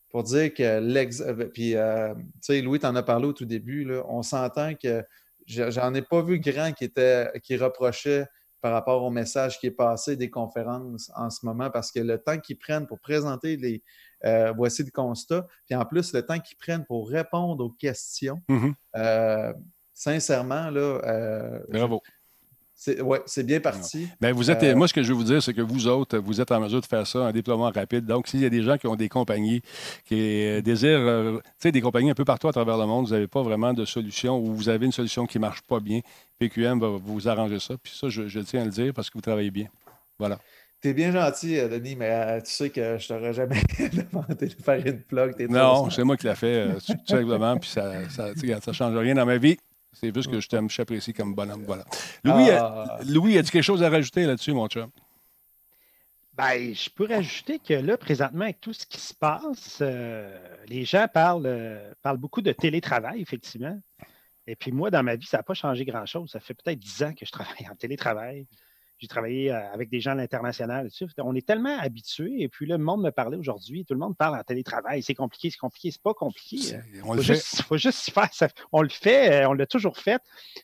pour 0.10 0.23
dire 0.23 0.53
que 0.53 0.80
l'ex. 0.80 1.22
Euh, 1.22 1.45
puis, 1.45 1.76
euh, 1.76 2.14
tu 2.15 2.22
sais, 2.41 2.61
Louis 2.61 2.80
t'en 2.80 2.95
a 2.95 3.03
parlé 3.03 3.27
au 3.27 3.34
tout 3.34 3.45
début, 3.45 3.84
là, 3.84 4.03
on 4.07 4.22
s'entend 4.23 4.73
que 4.76 5.03
j'en 5.48 5.94
ai 5.94 6.02
pas 6.02 6.22
vu 6.22 6.40
grand 6.40 6.72
qui, 6.73 6.84
était, 6.84 7.31
qui 7.44 7.57
reprochait 7.57 8.26
par 8.61 8.73
rapport 8.73 9.02
au 9.03 9.10
message 9.10 9.57
qui 9.60 9.68
est 9.68 9.72
passé 9.72 10.18
des 10.18 10.30
conférences 10.30 11.10
en 11.15 11.30
ce 11.30 11.45
moment, 11.45 11.69
parce 11.69 11.91
que 11.91 11.99
le 11.99 12.18
temps 12.18 12.38
qu'ils 12.38 12.57
prennent 12.57 12.88
pour 12.88 12.99
présenter 12.99 13.56
les 13.56 13.81
euh, 14.26 14.52
voici 14.52 14.84
le 14.84 14.91
constat, 14.91 15.48
puis 15.65 15.76
en 15.76 15.86
plus, 15.86 16.14
le 16.14 16.26
temps 16.26 16.40
qu'ils 16.40 16.57
prennent 16.57 16.86
pour 16.86 17.10
répondre 17.10 17.64
aux 17.64 17.69
questions, 17.69 18.41
mm-hmm. 18.49 19.53
sincèrement, 19.94 20.69
là. 20.69 21.61
Bravo. 21.69 22.02
Oui, 22.88 23.18
c'est 23.26 23.45
bien 23.45 23.60
parti. 23.60 24.07
Ben, 24.22 24.34
vous 24.34 24.49
êtes, 24.49 24.64
euh, 24.64 24.76
Moi, 24.76 24.88
ce 24.88 24.93
que 24.93 25.03
je 25.03 25.10
veux 25.10 25.15
vous 25.15 25.26
dire, 25.26 25.43
c'est 25.43 25.53
que 25.53 25.61
vous 25.61 25.88
autres, 25.88 26.18
vous 26.18 26.39
êtes 26.39 26.51
en 26.51 26.61
mesure 26.61 26.80
de 26.80 26.85
faire 26.85 27.06
ça, 27.06 27.27
un 27.27 27.31
déploiement 27.31 27.69
rapide. 27.69 28.06
Donc, 28.06 28.27
s'il 28.27 28.39
y 28.39 28.45
a 28.45 28.49
des 28.49 28.64
gens 28.64 28.77
qui 28.77 28.88
ont 28.88 28.95
des 28.95 29.10
compagnies 29.10 29.61
qui 30.06 30.45
euh, 30.45 30.61
désirent, 30.61 30.99
euh, 30.99 31.38
tu 31.38 31.51
sais, 31.60 31.72
des 31.73 31.81
compagnies 31.81 32.11
un 32.11 32.15
peu 32.15 32.23
partout 32.23 32.47
à 32.47 32.53
travers 32.53 32.77
le 32.77 32.85
monde, 32.85 33.07
vous 33.07 33.11
n'avez 33.11 33.27
pas 33.27 33.43
vraiment 33.43 33.73
de 33.73 33.84
solution 33.84 34.39
ou 34.39 34.53
vous 34.53 34.69
avez 34.69 34.85
une 34.85 34.93
solution 34.93 35.26
qui 35.26 35.38
ne 35.39 35.41
marche 35.41 35.61
pas 35.64 35.81
bien, 35.81 35.99
PQM 36.39 36.80
va 36.80 36.88
vous 37.03 37.27
arranger 37.27 37.60
ça. 37.60 37.76
Puis 37.81 37.93
ça, 37.93 38.07
je, 38.07 38.39
tiens 38.39 38.61
à 38.61 38.65
le 38.65 38.72
dire 38.72 38.93
parce 38.93 39.10
que 39.10 39.18
vous 39.18 39.22
travaillez 39.22 39.51
bien. 39.51 39.68
Voilà. 40.18 40.39
Tu 40.81 40.89
es 40.89 40.93
bien 40.93 41.11
gentil, 41.11 41.57
Denis, 41.57 41.97
mais 41.97 42.41
tu 42.43 42.51
sais 42.51 42.69
que 42.69 42.97
je 42.97 43.07
t'aurais 43.10 43.34
jamais 43.34 43.61
demandé 43.80 44.47
de 44.47 44.64
faire 44.64 44.85
une 44.85 45.01
plug. 45.01 45.49
Non, 45.49 45.89
c'est 45.89 46.06
moi 46.06 46.15
qui 46.15 46.27
l'ai 46.27 46.35
fait, 46.35 46.76
tout 46.76 46.93
simplement. 47.06 47.57
Puis 47.57 47.69
ça 47.69 47.91
ne 47.91 48.73
change 48.73 48.95
rien 48.95 49.15
dans 49.15 49.26
ma 49.26 49.38
vie. 49.38 49.57
C'est 49.93 50.13
juste 50.13 50.31
que 50.31 50.39
je 50.39 50.47
t'aime, 50.47 50.69
j'apprécie 50.69 51.13
comme 51.13 51.33
bonhomme. 51.33 51.63
Voilà. 51.63 51.85
Louis, 52.23 52.49
ah. 52.51 52.99
Louis, 53.05 53.37
as-tu 53.37 53.51
quelque 53.51 53.63
chose 53.63 53.83
à 53.83 53.89
rajouter 53.89 54.25
là-dessus, 54.25 54.53
mon 54.53 54.67
chum? 54.67 54.89
Ben, 56.33 56.73
je 56.73 56.89
peux 56.89 57.05
rajouter 57.05 57.59
que 57.59 57.73
là, 57.73 57.97
présentement, 57.97 58.45
avec 58.45 58.61
tout 58.61 58.71
ce 58.71 58.85
qui 58.85 58.99
se 59.01 59.13
passe, 59.13 59.79
euh, 59.81 60.37
les 60.67 60.85
gens 60.85 61.05
parlent, 61.13 61.45
euh, 61.45 61.93
parlent 62.01 62.17
beaucoup 62.17 62.41
de 62.41 62.53
télétravail, 62.53 63.21
effectivement. 63.21 63.77
Et 64.47 64.55
puis 64.55 64.71
moi, 64.71 64.89
dans 64.89 65.03
ma 65.03 65.17
vie, 65.17 65.25
ça 65.25 65.37
n'a 65.37 65.43
pas 65.43 65.53
changé 65.53 65.83
grand-chose. 65.83 66.31
Ça 66.31 66.39
fait 66.39 66.53
peut-être 66.53 66.79
dix 66.79 67.03
ans 67.03 67.13
que 67.13 67.25
je 67.25 67.31
travaille 67.31 67.67
en 67.69 67.75
télétravail. 67.75 68.47
J'ai 68.99 69.07
travaillé 69.07 69.51
euh, 69.51 69.71
avec 69.71 69.89
des 69.89 70.01
gens 70.01 70.11
à 70.11 70.15
l'international. 70.15 70.89
On 71.19 71.34
est 71.34 71.47
tellement 71.47 71.77
habitués. 71.80 72.41
Et 72.41 72.49
puis 72.49 72.65
le 72.65 72.77
monde 72.77 73.01
me 73.01 73.11
parlait 73.11 73.38
aujourd'hui. 73.38 73.85
Tout 73.85 73.93
le 73.93 73.99
monde 73.99 74.17
parle 74.17 74.38
en 74.38 74.43
télétravail. 74.43 75.01
C'est 75.01 75.15
compliqué, 75.15 75.49
c'est 75.49 75.57
compliqué. 75.57 75.91
C'est 75.91 76.01
pas 76.01 76.13
compliqué. 76.13 76.77
Il 76.93 76.99
faut, 76.99 77.21
juste, 77.21 77.61
faut 77.61 77.77
juste 77.77 77.99
s'y 77.99 78.11
faire. 78.11 78.30
on 78.73 78.81
le 78.81 78.89
fait. 78.89 79.43
Euh, 79.43 79.49
on 79.49 79.53
l'a 79.53 79.65
toujours 79.65 79.97
fait. 79.97 80.21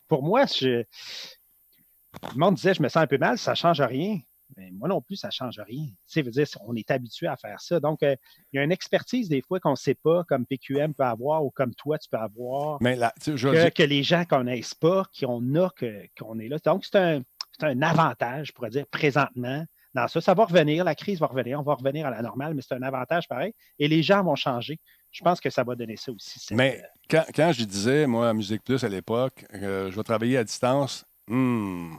Pour 0.10 0.22
moi, 0.22 0.46
je, 0.46 0.68
le 0.68 2.38
monde 2.38 2.56
disait 2.56 2.74
je 2.74 2.84
me 2.84 2.90
sens 2.90 3.04
un 3.04 3.08
peu 3.08 3.18
mal. 3.18 3.38
Ça 3.38 3.52
ne 3.52 3.56
change 3.56 3.80
rien. 3.80 4.20
Mais 4.58 4.70
moi 4.72 4.88
non 4.88 5.02
plus, 5.02 5.16
ça 5.16 5.30
ne 5.30 5.32
change 5.32 5.60
rien. 5.60 5.88
Tu 6.08 6.22
veut 6.22 6.32
dire, 6.32 6.46
on 6.68 6.76
est 6.76 6.92
habitué 6.92 7.28
à 7.28 7.36
faire 7.36 7.60
ça. 7.62 7.80
Donc, 7.80 8.04
euh, 8.04 8.16
il 8.52 8.58
y 8.58 8.60
a 8.60 8.64
une 8.64 8.72
expertise 8.72 9.28
des 9.28 9.42
fois 9.42 9.60
qu'on 9.60 9.72
ne 9.72 9.76
sait 9.76 9.96
pas, 9.96 10.24
comme 10.26 10.46
PQM 10.46 10.94
peut 10.94 11.04
avoir 11.04 11.44
ou 11.44 11.50
comme 11.50 11.74
toi, 11.74 11.98
tu 11.98 12.10
peux 12.10 12.18
avoir. 12.18 12.78
Mais 12.82 12.96
là, 12.96 13.14
que, 13.24 13.84
les 13.84 14.04
gens 14.04 14.20
ne 14.20 14.26
connaissent 14.26 14.76
pas, 14.76 15.06
qu'on 15.20 15.56
a, 15.56 15.70
qu'on 16.18 16.40
est 16.40 16.48
là. 16.48 16.58
Donc, 16.64 16.86
c'est 16.86 16.96
un, 16.96 17.22
c'est 17.58 17.66
un 17.66 17.82
avantage, 17.82 18.48
je 18.48 18.54
pourrais 18.54 18.70
dire, 18.70 18.86
présentement. 18.88 19.66
Dans 19.94 20.08
ça, 20.08 20.20
ça 20.20 20.34
va 20.34 20.46
revenir, 20.46 20.84
la 20.84 20.96
crise 20.96 21.20
va 21.20 21.28
revenir, 21.28 21.60
on 21.60 21.64
va 21.64 21.76
revenir 21.76 22.06
à 22.06 22.10
la 22.10 22.22
normale, 22.22 22.54
mais 22.54 22.62
c'est 22.62 22.76
un 22.76 22.82
avantage 22.82 23.28
pareil. 23.28 23.54
Et 23.80 23.88
les 23.88 24.04
gens 24.04 24.24
vont 24.24 24.36
changer. 24.36 24.78
Je 25.12 25.24
pense 25.24 25.40
que 25.40 25.50
ça 25.50 25.64
va 25.64 25.76
donner 25.76 25.96
ça 25.96 26.12
aussi. 26.12 26.54
Mais 26.54 26.84
quand, 27.10 27.52
je 27.54 27.64
disais, 27.64 28.06
moi, 28.06 28.30
à 28.30 28.34
Musique 28.34 28.64
Plus 28.64 28.84
à 28.84 28.90
l'époque, 28.90 29.46
je 29.54 29.90
vais 29.90 30.04
travailler 30.04 30.38
à 30.38 30.44
distance, 30.44 31.06
hmm, 31.28 31.94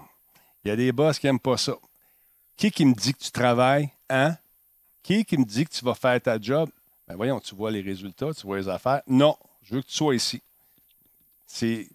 il 0.65 0.69
y 0.69 0.71
a 0.71 0.77
des 0.77 0.93
boss 0.93 1.19
qui 1.19 1.27
n'aiment 1.27 1.41
pas 1.41 1.57
ça. 1.57 1.75
Qui 2.57 2.71
qui 2.71 2.85
me 2.85 2.95
dit 2.95 3.15
que 3.15 3.23
tu 3.23 3.31
travailles? 3.31 3.91
Hein? 4.11 4.37
Qui 5.03 5.25
qui 5.25 5.39
me 5.39 5.45
dit 5.45 5.65
que 5.65 5.73
tu 5.73 5.85
vas 5.85 5.95
faire 5.95 6.21
ta 6.21 6.39
job? 6.39 6.69
Ben 7.09 7.17
voyons, 7.17 7.41
tu 7.41 7.55
vois 7.55 7.71
les 7.71 7.81
résultats, 7.81 8.35
tu 8.35 8.47
vois 8.47 8.59
les 8.59 8.69
affaires. 8.69 9.01
Non, 9.07 9.37
je 9.63 9.75
veux 9.75 9.81
que 9.81 9.87
tu 9.87 9.95
sois 9.95 10.15
ici. 10.15 10.43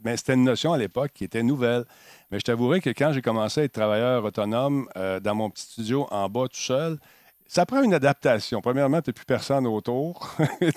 Ben, 0.02 0.18
c'était 0.18 0.34
une 0.34 0.44
notion 0.44 0.74
à 0.74 0.78
l'époque 0.78 1.12
qui 1.14 1.24
était 1.24 1.44
nouvelle. 1.44 1.86
Mais 2.32 2.40
je 2.40 2.46
t'avouerai 2.46 2.82
que 2.82 2.90
quand 2.90 3.12
j'ai 3.14 3.22
commencé 3.22 3.62
à 3.62 3.64
être 3.66 3.74
travailleur 3.74 4.24
autonome 4.24 4.88
euh, 4.96 5.20
dans 5.20 5.36
mon 5.36 5.50
petit 5.50 5.64
studio 5.64 6.08
en 6.10 6.30
bas 6.30 6.48
tout 6.48 6.60
seul, 6.60 6.98
ça 7.52 7.66
prend 7.66 7.84
une 7.84 7.94
adaptation. 7.94 8.62
Premièrement, 8.62 9.02
tu 9.02 9.10
n'as 9.10 9.14
plus 9.14 9.26
personne 9.26 9.68
autour. 9.68 10.38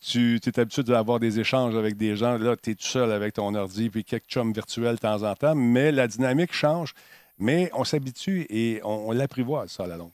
tu 0.00 0.40
es 0.44 0.58
habitué 0.58 0.82
d'avoir 0.82 1.20
des 1.20 1.38
échanges 1.38 1.76
avec 1.76 1.96
des 1.96 2.16
gens. 2.16 2.38
Là, 2.38 2.56
tu 2.56 2.70
es 2.70 2.74
tout 2.74 2.84
seul 2.84 3.12
avec 3.12 3.34
ton 3.34 3.54
ordi, 3.54 3.88
puis 3.88 4.04
quelques 4.04 4.26
chums 4.26 4.52
virtuels 4.52 4.96
de 4.96 5.00
temps 5.00 5.22
en 5.22 5.34
temps. 5.36 5.54
Mais 5.54 5.92
la 5.92 6.08
dynamique 6.08 6.52
change. 6.52 6.92
Mais 7.38 7.70
on 7.72 7.84
s'habitue 7.84 8.46
et 8.50 8.80
on, 8.82 9.12
l'apprivoise, 9.12 9.70
ça, 9.70 9.84
à 9.84 9.86
la 9.86 9.96
longue. 9.96 10.10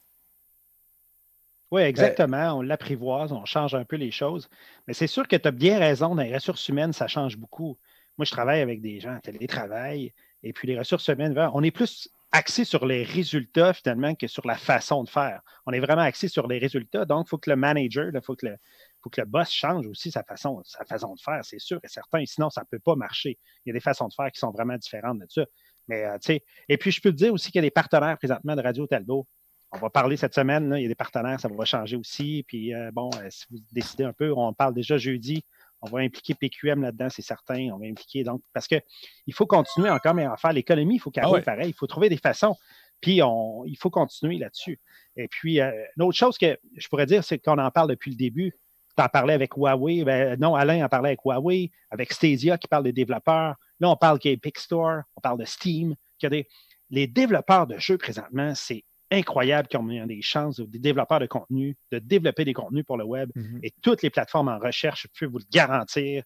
Oui, 1.71 1.83
exactement. 1.83 2.59
On 2.59 2.63
l'apprivoise, 2.63 3.33
on 3.33 3.45
change 3.45 3.75
un 3.75 3.85
peu 3.85 3.97
les 3.97 4.11
choses. 4.11 4.49
Mais 4.87 4.95
c'est 4.95 5.07
sûr 5.07 5.29
que 5.29 5.37
tu 5.37 5.49
as 5.49 5.53
bien 5.53 5.79
raison, 5.79 6.15
dans 6.15 6.23
les 6.23 6.35
ressources 6.35 6.67
humaines, 6.69 6.93
ça 6.93 7.09
change 7.09 7.37
beaucoup. 7.37 7.79
Moi, 8.17 8.25
je 8.25 8.31
travaille 8.31 8.61
avec 8.61 8.81
des 8.81 9.01
gens 9.01 9.15
en 9.15 9.21
télétravail. 9.21 10.13
Et 10.43 10.53
puis 10.53 10.69
les 10.69 10.79
ressources 10.79 11.09
humaines, 11.09 11.37
on 11.53 11.63
est 11.63 11.71
plus 11.71 12.09
axé 12.31 12.65
sur 12.65 12.87
les 12.87 13.05
résultats 13.05 13.73
finalement 13.73 14.15
que 14.15 14.27
sur 14.27 14.47
la 14.47 14.57
façon 14.57 15.03
de 15.03 15.09
faire. 15.09 15.41
On 15.67 15.73
est 15.73 15.81
vraiment 15.81 16.03
axé 16.03 16.29
sur 16.29 16.47
les 16.47 16.59
résultats. 16.59 17.05
Donc, 17.05 17.27
il 17.27 17.31
faut 17.31 17.39
que 17.39 17.51
le 17.51 17.57
manager, 17.57 18.11
il 18.13 18.21
faut, 18.23 18.37
que 18.37 18.47
faut 19.03 19.11
que 19.11 19.21
le 19.21 19.27
boss 19.27 19.51
change 19.51 19.87
aussi 19.87 20.11
sa 20.11 20.23
façon, 20.23 20.63
sa 20.65 20.85
façon 20.85 21.15
de 21.15 21.21
faire, 21.21 21.45
c'est 21.45 21.59
sûr 21.59 21.81
et 21.83 21.89
certain. 21.89 22.25
Sinon, 22.27 22.51
ça 22.51 22.63
ne 22.63 22.67
peut 22.67 22.83
pas 22.83 22.97
marcher. 22.97 23.39
Il 23.65 23.71
y 23.71 23.71
a 23.71 23.75
des 23.75 23.81
façons 23.81 24.09
de 24.09 24.15
faire 24.15 24.31
qui 24.31 24.39
sont 24.39 24.51
vraiment 24.51 24.77
différentes 24.77 25.19
de 25.19 25.27
ça. 25.29 25.45
Mais, 25.89 26.05
euh, 26.05 26.19
tu 26.19 26.35
sais, 26.35 26.45
et 26.69 26.77
puis 26.77 26.91
je 26.91 27.01
peux 27.01 27.11
te 27.11 27.17
dire 27.17 27.33
aussi 27.33 27.51
qu'il 27.51 27.61
y 27.61 27.65
a 27.65 27.67
des 27.67 27.71
partenaires 27.71 28.19
présentement 28.19 28.55
de 28.55 28.63
Radio 28.63 28.87
Talbot. 28.87 29.27
On 29.73 29.79
va 29.79 29.91
parler 29.91 30.17
cette 30.17 30.35
semaine, 30.35 30.73
il 30.77 30.83
y 30.83 30.85
a 30.87 30.89
des 30.89 30.95
partenaires, 30.95 31.39
ça 31.39 31.49
va 31.49 31.65
changer 31.67 31.97
aussi. 31.97 32.43
Puis, 32.47 32.75
euh, 32.75 32.91
bon, 32.91 33.11
euh, 33.19 33.27
si 33.29 33.45
vous 33.51 33.59
décidez 33.71 34.05
un 34.05 34.15
peu, 34.15 34.33
on 34.35 34.53
parle 34.55 34.73
déjà 34.73 34.97
jeudi. 34.97 35.45
On 35.83 35.91
va 35.91 36.01
impliquer 36.01 36.35
PQM 36.35 36.83
là-dedans, 36.83 37.09
c'est 37.11 37.23
certain. 37.23 37.69
On 37.75 37.79
va 37.79 37.87
impliquer, 37.87 38.25
donc, 38.25 38.43
parce 38.55 38.67
qu'il 38.67 38.83
faut 39.33 39.47
continuer 39.47 39.91
encore, 39.91 40.15
mais 40.15 40.25
à 40.25 40.37
faire 40.37 40.53
l'économie, 40.53 40.97
il 40.97 40.99
faut 40.99 41.11
qu'elle 41.11 41.25
ah 41.27 41.41
pareil. 41.43 41.69
Il 41.69 41.75
faut 41.75 41.87
trouver 41.87 42.09
des 42.09 42.17
façons. 42.17 42.57
Puis, 43.01 43.23
on, 43.23 43.65
il 43.67 43.77
faut 43.77 43.91
continuer 43.91 44.39
là-dessus. 44.39 44.81
Et 45.17 45.29
puis, 45.29 45.61
une 45.61 46.03
autre 46.03 46.17
chose 46.17 46.39
que 46.39 46.59
je 46.77 46.89
pourrais 46.89 47.07
dire, 47.07 47.23
c'est 47.23 47.39
qu'on 47.39 47.59
en 47.59 47.71
parle 47.71 47.91
depuis 47.91 48.11
le 48.11 48.17
début. 48.17 48.55
Tu 48.97 49.03
en 49.03 49.09
parlais 49.09 49.35
avec 49.35 49.55
Huawei. 49.55 50.03
Ben, 50.03 50.41
non, 50.41 50.57
Alain 50.57 50.85
en 50.85 50.89
parlait 50.89 51.11
avec 51.11 51.21
Huawei, 51.25 51.71
avec 51.91 52.13
Stadia 52.13 52.59
qui 52.59 52.67
parle 52.67 52.85
des 52.85 52.93
développeurs. 52.93 53.55
Là, 53.79 53.91
on 53.91 53.97
parle 53.97 54.19
qu'il 54.19 54.31
y 54.31 54.33
a 54.33 54.35
Epic 54.35 54.59
Store, 54.59 55.03
on 55.15 55.21
parle 55.21 55.39
de 55.39 55.45
Steam. 55.45 55.95
Qu'il 56.19 56.27
y 56.27 56.27
a 56.27 56.31
des... 56.31 56.49
Les 56.91 57.07
développeurs 57.07 57.67
de 57.67 57.79
jeux 57.79 57.99
présentement, 57.99 58.55
c'est 58.55 58.83
incroyable 59.11 59.69
qu'ils 59.69 59.81
ont 59.81 60.07
des 60.07 60.23
chances, 60.23 60.61
des 60.61 60.79
développeurs 60.79 61.21
de 61.21 61.27
contenu, 61.27 61.77
de 61.93 61.99
développer 61.99 62.45
des 62.45 62.53
contenus 62.53 62.85
pour 62.85 62.97
le 62.97 63.05
web. 63.05 63.31
Mm-hmm. 63.35 63.61
Et 63.63 63.73
toutes 63.83 64.03
les 64.03 64.11
plateformes 64.11 64.49
en 64.49 64.59
recherche, 64.59 65.03
je 65.03 65.09
peux 65.19 65.31
vous 65.31 65.39
le 65.39 65.45
garantir, 65.51 66.25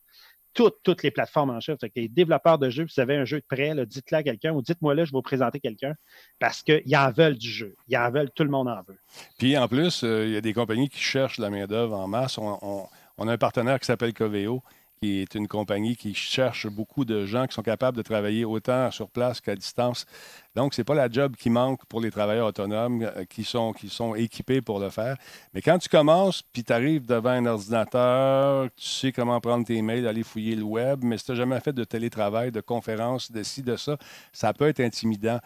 toutes, 0.54 0.76
toutes 0.82 1.02
les 1.02 1.10
plateformes 1.10 1.50
en 1.50 1.56
recherche. 1.56 1.80
Les 1.94 2.08
développeurs 2.08 2.58
de 2.58 2.70
jeux, 2.70 2.84
vous 2.84 3.00
avez 3.00 3.16
un 3.16 3.24
jeu 3.24 3.40
de 3.40 3.44
prêt, 3.48 3.74
dites-le 3.86 4.18
à 4.18 4.22
quelqu'un 4.22 4.52
ou 4.52 4.62
dites-moi 4.62 4.94
là, 4.94 5.04
je 5.04 5.10
vais 5.10 5.16
vous 5.16 5.22
présenter 5.22 5.60
quelqu'un 5.60 5.94
parce 6.38 6.62
qu'ils 6.62 6.96
en 6.96 7.10
veulent 7.10 7.38
du 7.38 7.48
jeu. 7.48 7.74
Ils 7.88 7.96
en 7.96 8.10
veulent, 8.10 8.30
tout 8.34 8.44
le 8.44 8.50
monde 8.50 8.68
en 8.68 8.82
veut. 8.86 8.98
Puis 9.38 9.56
en 9.56 9.68
plus, 9.68 10.02
euh, 10.04 10.26
il 10.26 10.32
y 10.32 10.36
a 10.36 10.40
des 10.40 10.52
compagnies 10.52 10.88
qui 10.88 11.00
cherchent 11.00 11.38
la 11.38 11.50
main-d'œuvre 11.50 11.96
en 11.96 12.08
masse. 12.08 12.38
On, 12.38 12.88
on, 13.18 13.28
a 13.28 13.32
un 13.32 13.38
partenaire 13.38 13.78
qui 13.78 13.86
s'appelle 13.86 14.12
Coveo 14.12 14.62
qui 15.02 15.20
est 15.20 15.34
une 15.34 15.48
compagnie 15.48 15.96
qui 15.96 16.14
cherche 16.14 16.68
beaucoup 16.68 17.04
de 17.04 17.26
gens 17.26 17.48
qui 17.48 17.54
sont 17.54 17.62
capables 17.62 17.96
de 17.96 18.02
travailler 18.02 18.44
autant 18.44 18.88
sur 18.92 19.10
place 19.10 19.40
qu'à 19.40 19.56
distance. 19.56 20.06
Donc, 20.54 20.74
ce 20.74 20.80
n'est 20.80 20.84
pas 20.84 20.94
la 20.94 21.08
job 21.08 21.34
qui 21.36 21.48
manque 21.48 21.84
pour 21.86 22.00
les 22.00 22.10
travailleurs 22.10 22.46
autonomes 22.46 23.02
euh, 23.02 23.24
qui, 23.24 23.42
sont, 23.42 23.72
qui 23.72 23.88
sont 23.88 24.14
équipés 24.14 24.60
pour 24.60 24.80
le 24.80 24.90
faire. 24.90 25.16
Mais 25.54 25.62
quand 25.62 25.78
tu 25.78 25.88
commences, 25.88 26.42
puis 26.42 26.62
tu 26.62 26.72
arrives 26.72 27.06
devant 27.06 27.30
un 27.30 27.46
ordinateur, 27.46 28.68
tu 28.76 28.86
sais 28.86 29.12
comment 29.12 29.40
prendre 29.40 29.64
tes 29.66 29.80
mails, 29.80 30.06
aller 30.06 30.22
fouiller 30.22 30.54
le 30.54 30.62
web, 30.62 31.00
mais 31.02 31.16
si 31.16 31.24
tu 31.24 31.32
n'as 31.32 31.38
jamais 31.38 31.60
fait 31.60 31.72
de 31.72 31.84
télétravail, 31.84 32.52
de 32.52 32.60
conférence, 32.60 33.32
de 33.32 33.42
ci, 33.42 33.62
de 33.62 33.76
ça, 33.76 33.96
ça 34.32 34.52
peut 34.52 34.68
être 34.68 34.80
intimidant. 34.80 35.38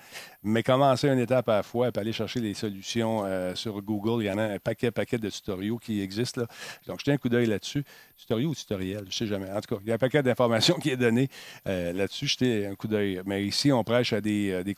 Mais 0.42 0.62
commencer 0.62 1.08
une 1.08 1.18
étape 1.18 1.48
à 1.48 1.56
la 1.56 1.62
fois, 1.62 1.92
puis 1.92 2.00
aller 2.00 2.12
chercher 2.12 2.40
les 2.40 2.54
solutions 2.54 3.24
euh, 3.24 3.54
sur 3.54 3.80
Google, 3.82 4.24
il 4.24 4.26
y 4.26 4.30
en 4.30 4.38
a 4.38 4.44
un 4.44 4.58
paquet, 4.58 4.90
paquet 4.90 5.18
de 5.18 5.30
tutoriaux 5.30 5.78
qui 5.78 6.00
existent. 6.00 6.42
Là. 6.42 6.46
Donc, 6.86 7.00
jetez 7.00 7.12
un 7.12 7.16
coup 7.16 7.28
d'œil 7.28 7.46
là-dessus. 7.46 7.84
Tutoriaux 8.16 8.50
ou 8.50 8.54
tutoriel, 8.54 9.00
je 9.02 9.06
ne 9.06 9.12
sais 9.12 9.26
jamais. 9.26 9.50
En 9.50 9.60
tout 9.60 9.74
cas, 9.74 9.80
il 9.82 9.88
y 9.88 9.92
a 9.92 9.94
un 9.94 9.98
paquet 9.98 10.22
d'informations 10.22 10.74
qui 10.80 10.90
est 10.90 10.96
donné 10.96 11.28
euh, 11.68 11.92
là-dessus. 11.92 12.26
Jetez 12.26 12.66
un 12.66 12.74
coup 12.74 12.88
d'œil. 12.88 13.22
Mais 13.24 13.44
ici, 13.44 13.70
on 13.70 13.84
prêche 13.84 14.12
à 14.12 14.20
des, 14.20 14.64
des 14.64 14.74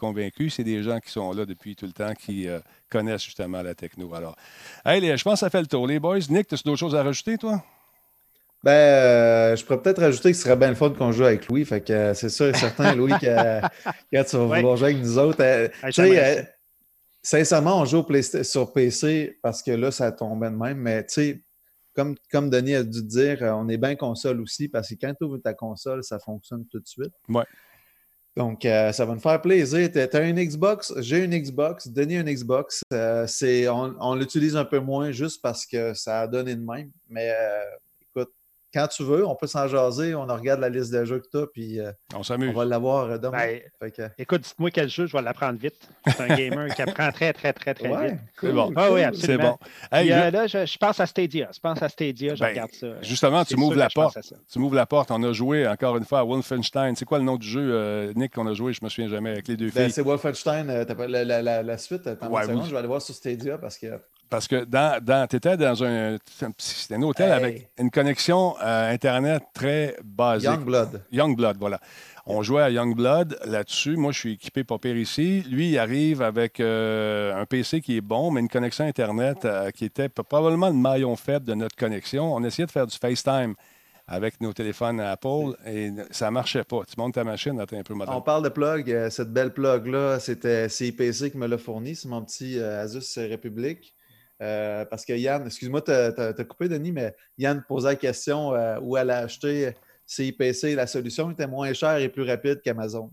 c'est 0.51 0.65
des 0.65 0.83
gens 0.83 0.99
qui 1.01 1.11
sont 1.11 1.33
là 1.33 1.45
depuis 1.45 1.77
tout 1.77 1.87
le 1.87 1.93
temps, 1.93 2.15
qui 2.15 2.49
euh, 2.49 2.61
connaissent 2.91 3.25
justement 3.25 3.63
la 3.63 3.75
techno. 3.75 4.13
Alors, 4.15 4.37
hey, 4.85 5.01
je 5.01 5.23
pense 5.23 5.35
que 5.35 5.39
ça 5.41 5.51
fait 5.51 5.61
le 5.61 5.67
tour. 5.67 5.87
Les 5.87 5.99
boys, 5.99 6.19
Nick, 6.29 6.53
as-tu 6.53 6.65
d'autres 6.65 6.79
choses 6.79 6.95
à 6.95 7.03
rajouter, 7.03 7.39
toi? 7.39 7.63
Ben, 8.65 8.73
euh, 8.73 9.57
je 9.57 9.65
pourrais 9.65 9.81
peut-être 9.81 10.01
rajouter 10.01 10.33
que 10.33 10.37
ce 10.37 10.43
serait 10.43 10.57
bien 10.57 10.71
le 10.71 10.75
fun 10.75 10.91
qu'on 10.91 11.13
joue 11.13 11.25
avec 11.25 11.47
Louis. 11.49 11.65
Fait 11.65 11.81
que 11.81 11.93
euh, 11.93 12.15
c'est 12.15 12.29
sûr 12.29 12.47
et 12.47 12.55
certain, 12.55 12.95
Louis, 12.95 13.13
que 13.21 13.61
quand 14.13 14.25
tu 14.25 14.37
vas 14.37 14.45
vouloir 14.45 14.77
jouer 14.77 14.91
avec 14.91 15.03
nous 15.03 15.19
autres. 15.19 15.71
sincèrement, 17.23 17.81
on 17.81 17.85
joue 17.85 18.05
sur 18.43 18.73
PC 18.73 19.39
parce 19.43 19.63
que 19.63 19.71
là, 19.71 19.91
ça 19.91 20.11
tombait 20.11 20.51
de 20.51 20.57
même. 20.57 20.79
Mais 20.79 21.07
tu 21.07 21.15
sais, 21.15 21.45
comme, 21.95 22.17
comme 22.33 22.51
Denis 22.51 22.75
a 22.75 22.83
dû 22.83 23.03
dire, 23.05 23.39
on 23.43 23.69
est 23.69 23.79
bien 23.79 23.95
console 23.95 24.41
aussi 24.41 24.69
parce 24.69 24.89
que 24.89 24.95
quand 25.01 25.15
tu 25.15 25.25
ouvres 25.25 25.39
ta 25.39 25.55
console, 25.55 26.03
ça 26.03 26.19
fonctionne 26.19 26.65
tout 26.67 26.81
de 26.81 26.87
suite. 26.87 27.13
Ouais. 27.29 27.45
Donc, 28.39 28.65
euh, 28.65 28.93
ça 28.93 29.05
va 29.05 29.15
nous 29.15 29.21
faire 29.21 29.41
plaisir. 29.43 29.91
Tu 29.91 29.99
as 29.99 30.21
une 30.21 30.41
Xbox, 30.41 30.95
j'ai 30.99 31.25
une 31.25 31.37
Xbox, 31.37 31.89
Denis 31.89 32.19
une 32.19 32.33
Xbox. 32.33 32.83
Euh, 32.93 33.27
on, 33.99 34.15
l'utilise 34.15 34.55
un 34.55 34.65
peu 34.65 34.79
moins 34.79 35.11
juste 35.11 35.43
parce 35.43 35.67
que 35.67 35.93
ça 35.93 36.21
a 36.21 36.29
donné 36.29 36.55
de 36.55 36.61
même. 36.61 36.93
Mais 37.09 37.33
euh, 37.33 37.65
quand 38.73 38.87
tu 38.89 39.03
veux, 39.03 39.27
on 39.27 39.35
peut 39.35 39.47
s'en 39.47 39.67
jaser, 39.67 40.15
on 40.15 40.27
regarde 40.27 40.61
la 40.61 40.69
liste 40.69 40.93
de 40.93 41.05
jeux 41.05 41.21
que 41.21 41.29
tu 41.31 41.39
as, 41.39 41.47
puis 41.47 41.81
euh, 41.81 41.91
on 42.15 42.23
s'amuse. 42.23 42.51
On 42.51 42.59
va 42.59 42.65
l'avoir 42.67 43.05
euh, 43.05 43.19
demain. 43.19 43.59
Ben, 43.81 44.11
écoute, 44.19 44.43
dites-moi 44.43 44.71
quel 44.71 44.91
jeu, 44.91 45.07
je 45.07 45.17
vais 45.17 45.23
l'apprendre 45.23 45.59
vite. 45.59 45.89
C'est 46.07 46.21
un 46.21 46.37
gamer 46.37 46.75
qui 46.75 46.83
apprend 46.83 47.11
très, 47.11 47.33
très, 47.33 47.53
très, 47.53 47.73
très 47.73 47.89
vite. 47.89 48.19
C'est 48.39 48.53
bon. 48.53 48.73
Ah 48.77 48.93
oui, 48.93 49.03
absolument. 49.03 49.59
C'est 49.91 50.05
bon. 50.05 50.13
Euh, 50.13 50.31
là, 50.31 50.47
je, 50.47 50.77
pense 50.77 51.01
à 51.01 51.07
Stadia. 51.07 51.49
Je 51.55 51.61
pense 51.61 51.83
à 51.83 51.89
Stadia, 51.89 52.35
je 52.35 52.41
ben, 52.41 52.49
regarde 52.49 52.73
ça. 52.73 53.01
Justement, 53.01 53.45
tu 53.45 53.57
m'ouvres 53.57 53.77
la 53.77 53.89
porte. 53.89 54.19
Tu 54.51 54.59
m'ouvres 54.59 54.77
la 54.77 54.87
porte. 54.87 55.11
On 55.11 55.23
a 55.23 55.33
joué 55.33 55.67
encore 55.67 55.97
une 55.97 56.05
fois 56.05 56.21
à 56.21 56.25
Wolfenstein. 56.25 56.95
C'est 56.95 57.07
quoi 57.07 57.19
le 57.19 57.25
nom 57.25 57.37
du 57.37 57.49
jeu, 57.49 58.13
Nick, 58.15 58.35
qu'on 58.35 58.47
a 58.47 58.53
joué? 58.53 58.75
Je 58.75 58.81
me 58.83 58.91
souviens 58.91 59.09
jamais 59.09 59.31
avec 59.31 59.49
les 59.49 59.57
deux 59.57 59.71
ben, 59.71 59.85
filles. 59.85 59.93
c'est 59.93 60.03
Wolfenstein. 60.03 60.67
la, 60.67 61.25
la, 61.25 61.43
la, 61.43 61.63
la, 61.63 61.79
suite. 61.79 62.07
Ouais, 62.07 62.43
je 62.45 62.71
vais 62.71 62.77
aller 62.77 62.87
voir 62.87 63.01
sur 63.01 63.15
Stadia 63.15 63.57
parce 63.57 63.79
que 63.79 63.99
parce 64.29 64.49
que 64.49 64.65
dans, 64.65 65.03
dans 65.03 65.27
tu 65.27 65.37
étais 65.37 65.57
dans 65.57 65.83
un, 65.85 66.17
un 66.17 67.03
hôtel 67.03 67.33
avec 67.33 67.71
une 67.79 67.91
connexion 67.91 68.55
euh, 68.63 68.93
Internet 68.93 69.43
très 69.55 69.97
basique. 70.05 70.51
Youngblood. 70.51 71.03
Youngblood, 71.13 71.57
voilà. 71.59 71.81
On 72.27 72.43
jouait 72.43 72.63
à 72.63 72.71
Youngblood 72.71 73.39
là-dessus. 73.47 73.97
Moi, 73.97 74.13
je 74.13 74.19
suis 74.19 74.33
équipé 74.35 74.63
pour 74.63 74.81
pire 74.81 74.97
ici. 74.97 75.43
Lui, 75.49 75.71
il 75.71 75.79
arrive 75.79 76.21
avec 76.21 76.61
euh, 76.61 77.35
un 77.35 77.47
PC 77.47 77.81
qui 77.81 77.97
est 77.97 78.03
bon, 78.03 78.31
mais 78.31 78.41
une 78.41 78.49
connexion 78.49 78.85
Internet 78.85 79.45
euh, 79.45 79.71
qui 79.71 79.87
était 79.87 80.11
probablement 80.11 80.69
le 80.69 80.75
maillon 80.75 81.17
faible 81.17 81.47
de 81.47 81.55
notre 81.55 81.77
connexion. 81.77 82.35
On 82.35 82.45
essayait 82.45 82.67
de 82.67 82.71
faire 82.71 82.87
du 82.87 82.97
FaceTime 82.97 83.55
avec 84.07 84.41
nos 84.41 84.53
téléphones 84.53 85.01
Apple 85.01 85.55
et 85.67 85.91
ça 86.11 86.27
ne 86.27 86.33
marchait 86.33 86.65
pas. 86.65 86.83
Tu 86.87 86.95
montes 86.99 87.15
ta 87.15 87.25
machine, 87.25 87.59
attends 87.61 87.79
un 87.79 87.83
peu 87.83 87.95
On 88.07 88.21
parle 88.21 88.45
de 88.45 88.49
plug. 88.51 89.09
Cette 89.11 89.33
belle 89.33 89.53
plug-là, 89.53 90.19
c'était 90.21 90.69
CIPC 90.69 91.31
qui 91.31 91.39
me 91.39 91.47
l'a 91.47 91.59
fourni. 91.59 91.95
C'est 91.95 92.09
mon 92.09 92.23
petit 92.23 92.59
Asus 92.59 93.19
République. 93.19 93.95
Euh, 94.41 94.85
parce 94.85 95.05
que 95.05 95.13
Yann, 95.13 95.47
excuse-moi, 95.47 95.83
tu 95.83 95.91
as, 95.91 96.45
coupé, 96.45 96.69
Denis, 96.69 96.93
mais 96.93 97.15
Yann 97.39 97.65
posait 97.67 97.89
la 97.89 97.97
question 97.97 98.55
euh, 98.55 98.79
où 98.81 98.97
elle 98.97 99.11
a 99.11 99.19
acheté 99.19 99.73
CIPC. 100.07 100.75
La 100.75 100.87
solution 100.87 101.31
était 101.31 101.47
moins 101.47 101.73
chère 101.73 101.97
et 101.97 102.09
plus 102.09 102.23
rapide 102.23 102.61
qu'Amazon. 102.63 103.11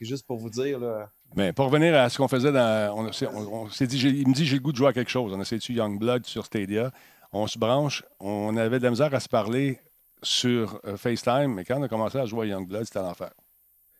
Juste 0.00 0.26
pour 0.26 0.38
vous 0.38 0.50
dire. 0.50 0.78
Là, 0.78 1.10
mais 1.36 1.52
pour 1.52 1.66
revenir 1.66 1.94
à 1.94 2.08
ce 2.08 2.18
qu'on 2.18 2.28
faisait 2.28 2.52
dans. 2.52 2.96
On, 2.96 3.68
s'est 3.70 3.86
dit, 3.86 4.00
il 4.00 4.28
me 4.28 4.34
dit 4.34 4.46
j'ai 4.46 4.56
le 4.56 4.62
goût 4.62 4.72
de 4.72 4.76
jouer 4.76 4.88
à 4.88 4.92
quelque 4.92 5.10
chose. 5.10 5.32
On 5.32 5.38
a 5.38 5.42
essayé 5.42 5.60
Youngblood 5.78 6.24
sur 6.26 6.46
Stadia? 6.46 6.90
On 7.32 7.46
se 7.46 7.58
branche. 7.58 8.04
On 8.20 8.56
avait 8.56 8.78
de 8.78 8.84
la 8.84 8.90
misère 8.90 9.12
à 9.12 9.20
se 9.20 9.28
parler 9.28 9.78
sur 10.22 10.80
euh, 10.86 10.96
FaceTime, 10.96 11.54
mais 11.54 11.64
quand 11.64 11.78
on 11.78 11.82
a 11.82 11.88
commencé 11.88 12.18
à 12.18 12.24
jouer 12.24 12.46
à 12.46 12.50
Youngblood, 12.50 12.84
c'était 12.84 13.00
l'enfer. 13.00 13.30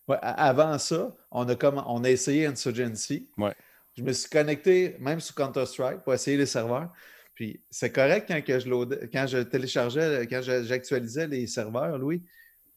Ouais, 0.09 0.17
avant 0.23 0.79
ça, 0.79 1.15
on 1.31 1.47
a, 1.49 1.55
comme, 1.55 1.83
on 1.87 2.03
a 2.03 2.11
essayé 2.11 2.47
Insurgency. 2.47 3.29
Ouais. 3.37 3.55
Je 3.99 4.05
me 4.05 4.13
suis 4.13 4.31
connecté 4.31 4.97
même 5.01 5.19
sur 5.19 5.35
Counter-Strike 5.35 6.05
pour 6.05 6.15
essayer 6.15 6.37
les 6.37 6.47
serveurs. 6.47 6.93
Puis 7.35 7.61
c'est 7.69 7.91
correct 7.91 8.27
quand, 8.29 8.41
que 8.45 8.61
je 8.61 9.07
quand 9.07 9.27
je 9.27 9.39
téléchargeais, 9.39 10.25
quand 10.29 10.41
j'actualisais 10.41 11.27
les 11.27 11.49
serveurs, 11.49 11.99
Louis. 11.99 12.25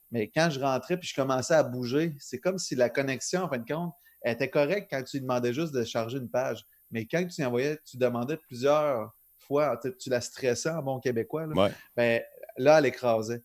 Mais 0.10 0.32
quand 0.34 0.50
je 0.50 0.60
rentrais 0.60 0.98
puis 0.98 1.08
je 1.08 1.14
commençais 1.14 1.54
à 1.54 1.62
bouger, 1.62 2.16
c'est 2.18 2.40
comme 2.40 2.58
si 2.58 2.74
la 2.74 2.90
connexion, 2.90 3.44
en 3.44 3.50
fin 3.50 3.60
de 3.60 3.72
compte, 3.72 3.94
était 4.26 4.50
correcte 4.50 4.88
quand 4.90 5.04
tu 5.04 5.22
demandais 5.22 5.54
juste 5.54 5.74
de 5.76 5.84
charger 5.84 6.18
une 6.18 6.30
page. 6.30 6.66
Mais 6.90 7.06
quand 7.06 7.24
tu 7.28 7.46
envoyais, 7.46 7.78
tu 7.86 7.98
demandais 7.98 8.38
plusieurs 8.38 9.14
fois, 9.38 9.80
tu 10.00 10.10
la 10.10 10.22
stressais 10.22 10.72
en 10.72 10.82
bon 10.82 11.00
québécois, 11.00 11.46
là, 11.46 11.72
ben, 11.96 12.22
là 12.58 12.80
elle 12.80 12.88
écrasait. 12.88 13.44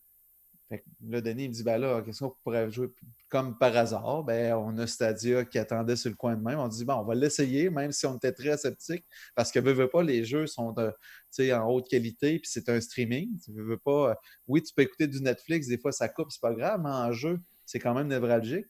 Fait 0.70 0.78
que 0.78 0.84
là, 1.08 1.20
Denis 1.20 1.48
me 1.48 1.52
dit 1.52 1.62
ben 1.62 1.76
là, 1.76 2.00
qu'est-ce 2.00 2.20
qu'on 2.20 2.34
pourrait 2.42 2.70
jouer? 2.70 2.88
Comme 3.28 3.58
par 3.58 3.76
hasard? 3.76 4.24
Ben, 4.24 4.54
on 4.54 4.76
a 4.78 4.86
Stadia 4.86 5.44
qui 5.44 5.58
attendait 5.58 5.96
sur 5.96 6.10
le 6.10 6.16
coin 6.16 6.36
de 6.36 6.42
même. 6.42 6.58
On 6.58 6.68
dit 6.68 6.84
bon, 6.84 6.94
on 6.94 7.04
va 7.04 7.14
l'essayer, 7.14 7.70
même 7.70 7.92
si 7.92 8.06
on 8.06 8.16
était 8.16 8.32
très 8.32 8.56
sceptique, 8.56 9.04
parce 9.34 9.50
que 9.50 9.58
veux, 9.58 9.72
veux 9.72 9.88
pas, 9.88 10.02
les 10.02 10.24
jeux 10.24 10.46
sont 10.46 10.74
en 10.74 11.68
haute 11.68 11.88
qualité, 11.88 12.38
puis 12.38 12.48
c'est 12.50 12.68
un 12.68 12.80
streaming. 12.80 13.38
Tu 13.44 13.52
veux, 13.52 13.78
pas. 13.78 14.10
Euh, 14.10 14.14
oui, 14.46 14.62
tu 14.62 14.72
peux 14.74 14.82
écouter 14.82 15.06
du 15.06 15.20
Netflix, 15.20 15.68
des 15.68 15.78
fois 15.78 15.92
ça 15.92 16.08
coupe, 16.08 16.30
c'est 16.30 16.40
pas 16.40 16.54
grave, 16.54 16.80
mais 16.82 16.90
en 16.90 17.12
jeu, 17.12 17.40
c'est 17.64 17.78
quand 17.78 17.94
même 17.94 18.08
névralgique. 18.08 18.66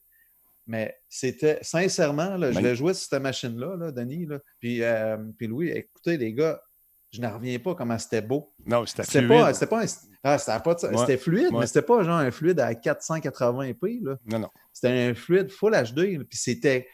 Mais 0.67 0.97
c'était 1.09 1.59
sincèrement, 1.63 2.37
là, 2.37 2.51
je 2.51 2.59
l'ai 2.59 2.75
joué 2.75 2.93
sur 2.93 3.09
cette 3.09 3.23
machine-là, 3.23 3.77
là, 3.77 3.93
Denis, 3.93 4.27
là, 4.27 4.41
puis, 4.59 4.83
euh, 4.83 5.17
puis 5.39 5.47
Louis, 5.47 5.69
écoutez, 5.69 6.17
les 6.17 6.33
gars, 6.33 6.61
je 7.17 7.23
n'en 7.23 7.35
reviens 7.35 7.59
pas 7.59 7.75
comment 7.75 7.99
c'était 7.99 8.21
beau. 8.21 8.53
Non, 8.67 8.85
c'était 8.85 9.05
fluide. 9.05 9.29
Pas, 9.29 9.55
c'était 9.55 9.67
pas, 9.67 9.85
ah, 10.23 10.39
c'était 10.39 11.17
fluide, 11.17 11.51
mais 11.53 11.67
c'était 11.67 11.83
pas 11.83 12.03
genre 12.03 12.19
un 12.19 12.31
fluide 12.31 12.61
à 12.61 12.73
480p. 12.75 14.05
Là. 14.05 14.17
Non, 14.27 14.39
non. 14.41 14.49
C'était 14.73 14.89
un 14.89 15.15
fluide 15.15 15.51
full 15.51 15.73
HD. 15.73 16.23
Puis 16.29 16.39
c'était 16.39 16.87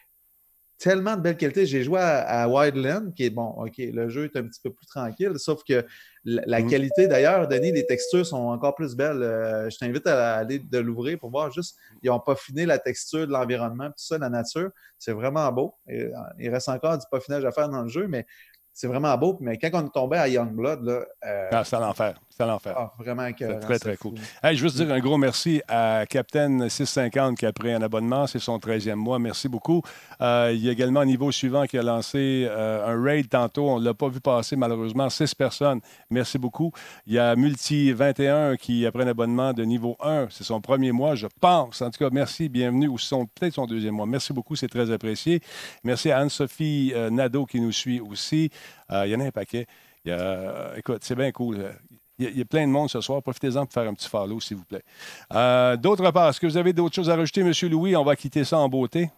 tellement 0.78 1.16
de 1.16 1.22
belle 1.22 1.36
qualité. 1.36 1.66
J'ai 1.66 1.82
joué 1.82 2.00
à, 2.00 2.48
Wildland, 2.48 3.14
qui 3.14 3.24
est 3.24 3.30
bon, 3.30 3.46
OK, 3.46 3.74
le 3.78 4.08
jeu 4.08 4.24
est 4.24 4.36
un 4.36 4.42
petit 4.42 4.60
peu 4.62 4.72
plus 4.72 4.86
tranquille, 4.86 5.32
sauf 5.36 5.62
que 5.64 5.84
la, 6.24 6.60
mm. 6.60 6.66
qualité, 6.68 7.06
d'ailleurs, 7.06 7.46
Denis, 7.48 7.72
les 7.72 7.86
textures 7.86 8.26
sont 8.26 8.48
encore 8.48 8.74
plus 8.74 8.94
belles. 8.96 9.22
Euh, 9.22 9.70
je 9.70 9.78
t'invite 9.78 10.06
à 10.06 10.36
aller 10.36 10.58
de 10.58 10.78
l'ouvrir 10.78 11.18
pour 11.18 11.30
voir 11.30 11.50
juste, 11.52 11.76
ils 12.02 12.08
n'ont 12.10 12.20
pas 12.20 12.34
fini 12.34 12.66
la 12.66 12.78
texture 12.78 13.26
de 13.26 13.32
l'environnement, 13.32 13.88
tout 13.88 13.94
ça, 13.96 14.18
la 14.18 14.28
nature. 14.28 14.70
C'est 14.98 15.12
vraiment 15.12 15.50
beau. 15.52 15.74
il 15.88 16.48
reste 16.48 16.68
encore 16.68 16.98
du 16.98 17.04
peaufinage 17.10 17.44
à 17.44 17.52
faire 17.52 17.68
dans 17.68 17.82
le 17.82 17.88
jeu, 17.88 18.06
mais 18.08 18.26
c'est 18.72 18.86
vraiment 18.86 19.16
beau, 19.18 19.36
mais 19.40 19.58
quand 19.58 19.70
on 19.74 19.86
est 19.86 19.92
tombé 19.92 20.16
à 20.16 20.28
Youngblood, 20.28 20.82
là. 20.82 21.04
Euh, 21.26 21.50
ah, 21.52 21.80
l'enfer. 21.80 22.20
C'est 22.43 22.48
à 22.48 22.52
l'enfer. 22.52 22.74
Ah, 22.77 22.93
vraiment 22.98 23.28
C'est 23.39 23.60
très, 23.60 23.78
très 23.78 23.97
cool. 23.97 24.14
Hey, 24.43 24.56
je 24.56 24.62
veux 24.62 24.69
juste 24.69 24.82
dire 24.82 24.93
un 24.93 24.98
gros 25.01 25.16
merci 25.19 25.62
à 25.69 26.05
Captain 26.09 26.69
650 26.69 27.39
qui 27.39 27.47
a 27.47 27.52
pris 27.52 27.73
un 27.73 27.82
abonnement. 27.82 28.27
C'est 28.27 28.39
son 28.39 28.59
13e 28.59 28.94
mois. 28.97 29.19
Merci 29.19 29.48
beaucoup. 29.48 29.82
Euh, 30.20 30.51
il 30.55 30.60
y 30.64 30.69
a 30.69 30.73
également 30.73 31.01
un 31.01 31.05
niveau 31.06 31.31
suivant 31.31 31.64
qui 31.66 31.78
a 31.78 31.82
lancé 31.82 32.47
euh, 32.48 32.86
un 32.86 33.02
raid 33.02 33.28
tantôt. 33.28 33.69
On 33.69 33.78
ne 33.81 33.85
l'a 33.85 33.94
pas 33.94 34.09
vu 34.09 34.20
passer, 34.20 34.56
malheureusement. 34.56 35.09
Six 35.10 35.35
personnes. 35.35 35.81
Merci 36.10 36.39
beaucoup. 36.39 36.73
Il 37.06 37.12
y 37.14 37.19
a 37.19 37.35
Multi21 37.36 38.56
qui 38.56 38.86
a 38.86 38.93
pris 38.93 39.02
un 39.02 39.09
abonnement 39.09 39.52
de 39.52 39.62
niveau 39.64 39.97
1. 40.01 40.28
C'est 40.31 40.44
son 40.44 40.60
premier 40.60 40.93
mois, 40.93 41.14
je 41.14 41.27
pense. 41.40 41.81
En 41.82 41.90
tout 41.90 41.98
cas, 42.05 42.10
merci. 42.12 42.48
Bienvenue. 42.48 42.89
Ou 42.89 42.98
son- 42.98 43.27
peut-être 43.27 43.55
son 43.55 43.66
deuxième 43.66 43.94
mois. 43.94 44.06
Merci 44.06 44.32
beaucoup. 44.32 44.56
C'est 44.56 44.69
très 44.69 44.90
apprécié. 44.90 45.40
Merci 45.85 46.10
à 46.10 46.19
Anne-Sophie 46.19 46.93
euh, 46.94 47.10
Nadeau 47.10 47.47
qui 47.47 47.60
nous 47.60 47.73
suit 47.73 48.01
aussi. 48.01 48.51
Euh, 48.90 49.06
il 49.06 49.12
y 49.12 49.16
en 49.16 49.20
a 49.20 49.24
un 49.27 49.31
paquet. 49.31 49.66
Il 50.05 50.09
y 50.10 50.12
a- 50.12 50.73
écoute, 50.77 50.98
c'est 51.02 51.14
bien 51.14 51.31
cool. 51.31 51.59
Il 52.18 52.36
y, 52.36 52.40
a, 52.40 52.43
a 52.43 52.44
plein 52.44 52.66
de 52.66 52.72
monde 52.72 52.89
ce 52.90 53.01
soir. 53.01 53.22
Profitez-en 53.22 53.64
pour 53.64 53.72
faire 53.72 53.89
un 53.89 53.94
petit 53.94 54.09
follow, 54.09 54.39
s'il 54.40 54.56
vous 54.59 54.64
plaît. 54.64 54.82
Euh, 55.32 55.76
D'autre 55.76 56.10
part, 56.10 56.28
est-ce 56.28 56.39
que 56.40 56.47
vous 56.47 56.56
avez 56.56 56.72
d'autres 56.72 56.94
choses 56.94 57.09
à 57.10 57.16
rajouter, 57.16 57.40
M. 57.40 57.52
Louis? 57.70 57.97
On 57.97 58.05
va 58.05 58.14
quitter 58.16 58.44
ça 58.44 58.59
en 58.59 58.68
beauté. 58.68 59.10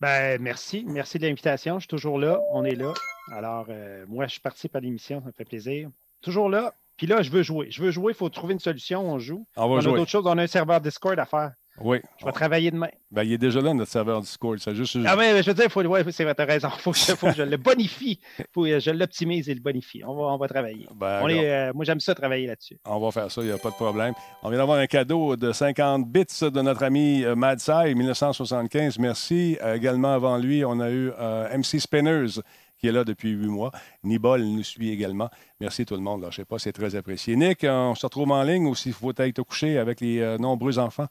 Ben, 0.00 0.40
merci. 0.40 0.84
Merci 0.86 1.18
de 1.18 1.26
l'invitation. 1.26 1.76
Je 1.76 1.80
suis 1.80 1.88
toujours 1.88 2.18
là. 2.18 2.40
On 2.52 2.64
est 2.64 2.74
là. 2.76 2.92
Alors, 3.32 3.66
euh, 3.68 4.04
moi, 4.08 4.26
je 4.26 4.38
participe 4.40 4.74
à 4.76 4.80
l'émission. 4.80 5.20
Ça 5.20 5.26
me 5.26 5.32
fait 5.32 5.44
plaisir. 5.44 5.90
Toujours 6.22 6.48
là. 6.48 6.74
Puis 6.96 7.06
là, 7.06 7.22
je 7.22 7.30
veux 7.30 7.42
jouer. 7.42 7.68
Je 7.70 7.82
veux 7.82 7.90
jouer. 7.90 8.12
Il 8.12 8.16
faut 8.16 8.28
trouver 8.28 8.54
une 8.54 8.60
solution. 8.60 9.00
On 9.08 9.18
joue. 9.18 9.46
On 9.56 9.64
On 9.64 9.68
va 9.70 9.78
a 9.78 9.80
jouer. 9.80 9.94
d'autres 9.96 10.10
choses. 10.10 10.26
On 10.26 10.38
a 10.38 10.42
un 10.42 10.46
serveur 10.46 10.80
Discord 10.80 11.18
à 11.18 11.26
faire. 11.26 11.52
Oui. 11.80 12.00
Je 12.18 12.24
vais 12.24 12.32
travailler 12.32 12.70
demain. 12.70 12.88
Ben, 13.10 13.22
il 13.22 13.32
est 13.32 13.38
déjà 13.38 13.60
là, 13.60 13.72
notre 13.72 13.90
serveur 13.90 14.20
Discord. 14.20 14.58
Ça 14.58 14.74
juste... 14.74 14.96
Ah 15.06 15.16
ouais, 15.16 15.42
je 15.42 15.50
veux 15.50 15.54
dire, 15.54 15.70
faut, 15.70 15.82
ouais, 15.82 16.04
c'est 16.10 16.24
vrai, 16.24 16.34
t'as 16.34 16.44
raison. 16.44 16.68
Il 16.76 16.80
faut, 16.80 16.92
que- 16.92 16.98
faut 16.98 17.26
que 17.28 17.34
je 17.34 17.42
le 17.42 17.56
bonifie. 17.56 18.20
faut 18.52 18.64
que 18.64 18.78
je 18.80 18.90
l'optimise 18.90 19.48
et 19.48 19.54
le 19.54 19.60
bonifie. 19.60 20.02
On 20.04 20.14
va, 20.14 20.22
on 20.32 20.36
va 20.36 20.48
travailler. 20.48 20.86
Ben, 20.94 21.20
On 21.20 21.24
regarde, 21.24 21.44
est, 21.44 21.50
euh, 21.68 21.72
moi, 21.74 21.84
j'aime 21.84 22.00
ça 22.00 22.14
travailler 22.14 22.46
là-dessus. 22.46 22.78
on 22.84 22.98
va 22.98 23.10
faire 23.10 23.30
ça, 23.30 23.40
il 23.42 23.46
n'y 23.46 23.52
a 23.52 23.58
pas 23.58 23.70
de 23.70 23.74
problème. 23.74 24.14
On 24.42 24.48
vient 24.50 24.58
d'avoir 24.58 24.78
un 24.78 24.86
cadeau 24.86 25.36
de 25.36 25.52
50 25.52 26.06
bits 26.08 26.24
de 26.42 26.60
notre 26.62 26.82
ami 26.82 27.24
euh, 27.24 27.34
Mad 27.34 27.60
Sai, 27.60 27.94
1975. 27.94 28.98
Merci. 28.98 29.56
Euh, 29.62 29.74
également, 29.74 30.12
avant 30.14 30.36
lui, 30.36 30.64
on 30.64 30.80
a 30.80 30.90
eu 30.90 31.10
euh, 31.18 31.56
MC 31.56 31.78
Spinners 31.80 32.40
qui 32.78 32.86
est 32.86 32.92
là 32.92 33.02
depuis 33.02 33.30
huit 33.30 33.48
mois. 33.48 33.72
Nibol 34.04 34.40
nous 34.40 34.62
suit 34.62 34.90
également. 34.92 35.28
Merci 35.60 35.84
tout 35.84 35.94
le 35.94 36.00
monde. 36.00 36.24
Je 36.30 36.36
sais 36.36 36.44
pas, 36.44 36.60
c'est 36.60 36.72
très 36.72 36.94
apprécié. 36.94 37.34
Nick, 37.34 37.64
on 37.68 37.94
se 37.96 38.06
retrouve 38.06 38.30
en 38.30 38.42
ligne 38.44 38.66
ou 38.66 38.74
s'il 38.76 38.92
faut 38.92 39.10
être 39.16 39.34
te 39.34 39.40
coucher 39.40 39.78
avec 39.78 40.00
les 40.00 40.20
euh, 40.20 40.38
nombreux 40.38 40.78
enfants? 40.78 41.08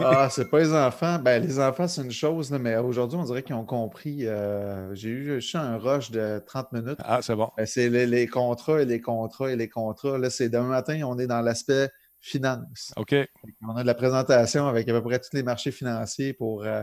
Ah, 0.00 0.28
c'est 0.30 0.48
pas 0.50 0.58
les 0.60 0.72
enfants. 0.72 1.18
Ben, 1.18 1.42
les 1.42 1.58
enfants, 1.60 1.88
c'est 1.88 2.02
une 2.02 2.10
chose, 2.10 2.50
mais 2.52 2.76
aujourd'hui, 2.76 3.18
on 3.18 3.24
dirait 3.24 3.42
qu'ils 3.42 3.54
ont 3.54 3.64
compris. 3.64 4.26
euh, 4.26 4.94
J'ai 4.94 5.08
eu 5.10 5.24
juste 5.40 5.54
un 5.54 5.76
rush 5.78 6.10
de 6.10 6.42
30 6.46 6.72
minutes. 6.72 6.98
Ah, 7.02 7.20
c'est 7.22 7.34
bon. 7.36 7.50
Ben, 7.56 7.66
c'est 7.66 7.88
les, 7.88 8.06
les 8.06 8.26
contrats 8.26 8.82
et 8.82 8.84
les 8.84 9.00
contrats 9.00 9.50
et 9.50 9.56
les 9.56 9.68
contrats. 9.68 10.18
Là, 10.18 10.30
c'est 10.30 10.48
demain 10.48 10.68
matin, 10.68 11.00
on 11.04 11.18
est 11.18 11.26
dans 11.26 11.40
l'aspect 11.40 11.88
finance. 12.20 12.92
OK. 12.96 13.14
On 13.66 13.76
a 13.76 13.82
de 13.82 13.86
la 13.86 13.94
présentation 13.94 14.66
avec 14.66 14.88
à 14.88 14.92
peu 14.92 15.02
près 15.02 15.18
tous 15.18 15.30
les 15.32 15.42
marchés 15.42 15.70
financiers 15.70 16.32
pour 16.32 16.64
ne 16.64 16.82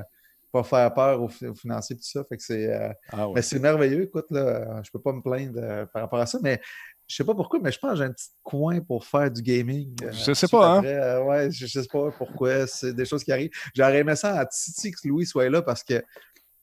pas 0.52 0.64
faire 0.64 0.94
peur 0.94 1.22
aux, 1.22 1.28
fi- 1.28 1.48
aux 1.48 1.56
financiers 1.56 1.96
et 1.96 2.00
tout 2.00 2.06
ça. 2.06 2.24
Fait 2.30 2.38
que 2.38 2.44
c'est 2.44 2.72
euh, 2.72 2.90
Ah, 3.12 3.28
ouais. 3.28 3.34
mais 3.36 3.42
c'est 3.42 3.60
merveilleux. 3.60 4.04
Écoute, 4.04 4.28
là, 4.30 4.82
je 4.84 4.92
peux 4.92 5.02
pas 5.02 5.12
me 5.12 5.22
plaindre 5.22 5.60
euh, 5.62 5.86
par 5.88 6.04
rapport 6.04 6.20
à 6.20 6.26
ça, 6.28 6.38
mais 6.44 6.62
je 7.08 7.16
sais 7.16 7.24
pas 7.24 7.36
pourquoi, 7.36 7.60
mais 7.62 7.72
je 7.72 7.80
pense 7.80 7.92
que 7.92 7.98
j'ai 7.98 8.04
un 8.06 8.12
petit 8.12 8.30
coin 8.44 8.80
pour 8.80 9.06
faire 9.06 9.30
du 9.30 9.42
gaming. 9.42 9.94
euh, 10.04 10.12
Je 10.12 10.34
sais 10.34 10.48
pas, 10.48 10.78
hein? 10.78 10.84
Euh, 10.84 11.24
ouais, 11.24 11.52
je, 11.52 11.66
je 11.66 11.80
sais 11.82 11.88
pas 11.92 12.12
pourquoi. 12.12 12.66
C'est 12.68 12.94
des 12.94 13.06
choses 13.06 13.24
qui 13.24 13.32
arrivent. 13.32 13.52
J'aurais 13.76 14.00
aimé 14.00 14.16
ça 14.16 14.40
à 14.40 14.46
Titi 14.46 14.92
que 14.92 15.08
Louis 15.08 15.26
soit 15.26 15.50
là 15.50 15.62
parce 15.62 15.84
que 15.84 16.04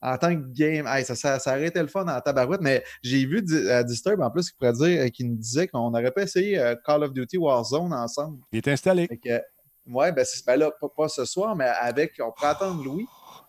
en 0.02 0.16
tant 0.16 0.34
que 0.34 0.40
game, 0.52 0.86
hey, 0.86 1.04
ça, 1.04 1.14
ça, 1.14 1.38
ça 1.38 1.50
aurait 1.50 1.66
été 1.66 1.78
le 1.80 1.86
fun 1.86 2.06
en 2.08 2.20
tabarouette, 2.22 2.62
mais 2.62 2.82
j'ai 3.02 3.26
vu 3.26 3.44
à 3.70 3.82
Disturb 3.84 4.20
en 4.22 4.30
plus 4.30 4.50
qui 4.50 4.56
pourrait 4.56 4.72
dire, 4.72 5.02
euh, 5.04 5.08
qui 5.08 5.24
nous 5.24 5.36
disait 5.36 5.68
qu'on 5.68 5.92
aurait 5.92 6.10
pas 6.10 6.22
essayé 6.22 6.58
euh, 6.58 6.74
Call 6.86 7.02
of 7.04 7.12
Duty 7.12 7.36
Warzone 7.36 7.92
ensemble. 7.92 8.38
Il 8.50 8.56
est 8.58 8.68
installé. 8.68 9.08
Que, 9.08 9.42
ouais, 9.86 10.10
ben, 10.10 10.24
c'est- 10.24 10.46
ben 10.46 10.56
là, 10.56 10.70
pas, 10.80 10.88
pas 10.88 11.08
ce 11.08 11.26
soir, 11.26 11.54
mais 11.54 11.66
avec, 11.66 12.14
on 12.18 12.32
pourrait 12.32 12.48
attendre 12.48 12.82
Louis. 12.82 13.06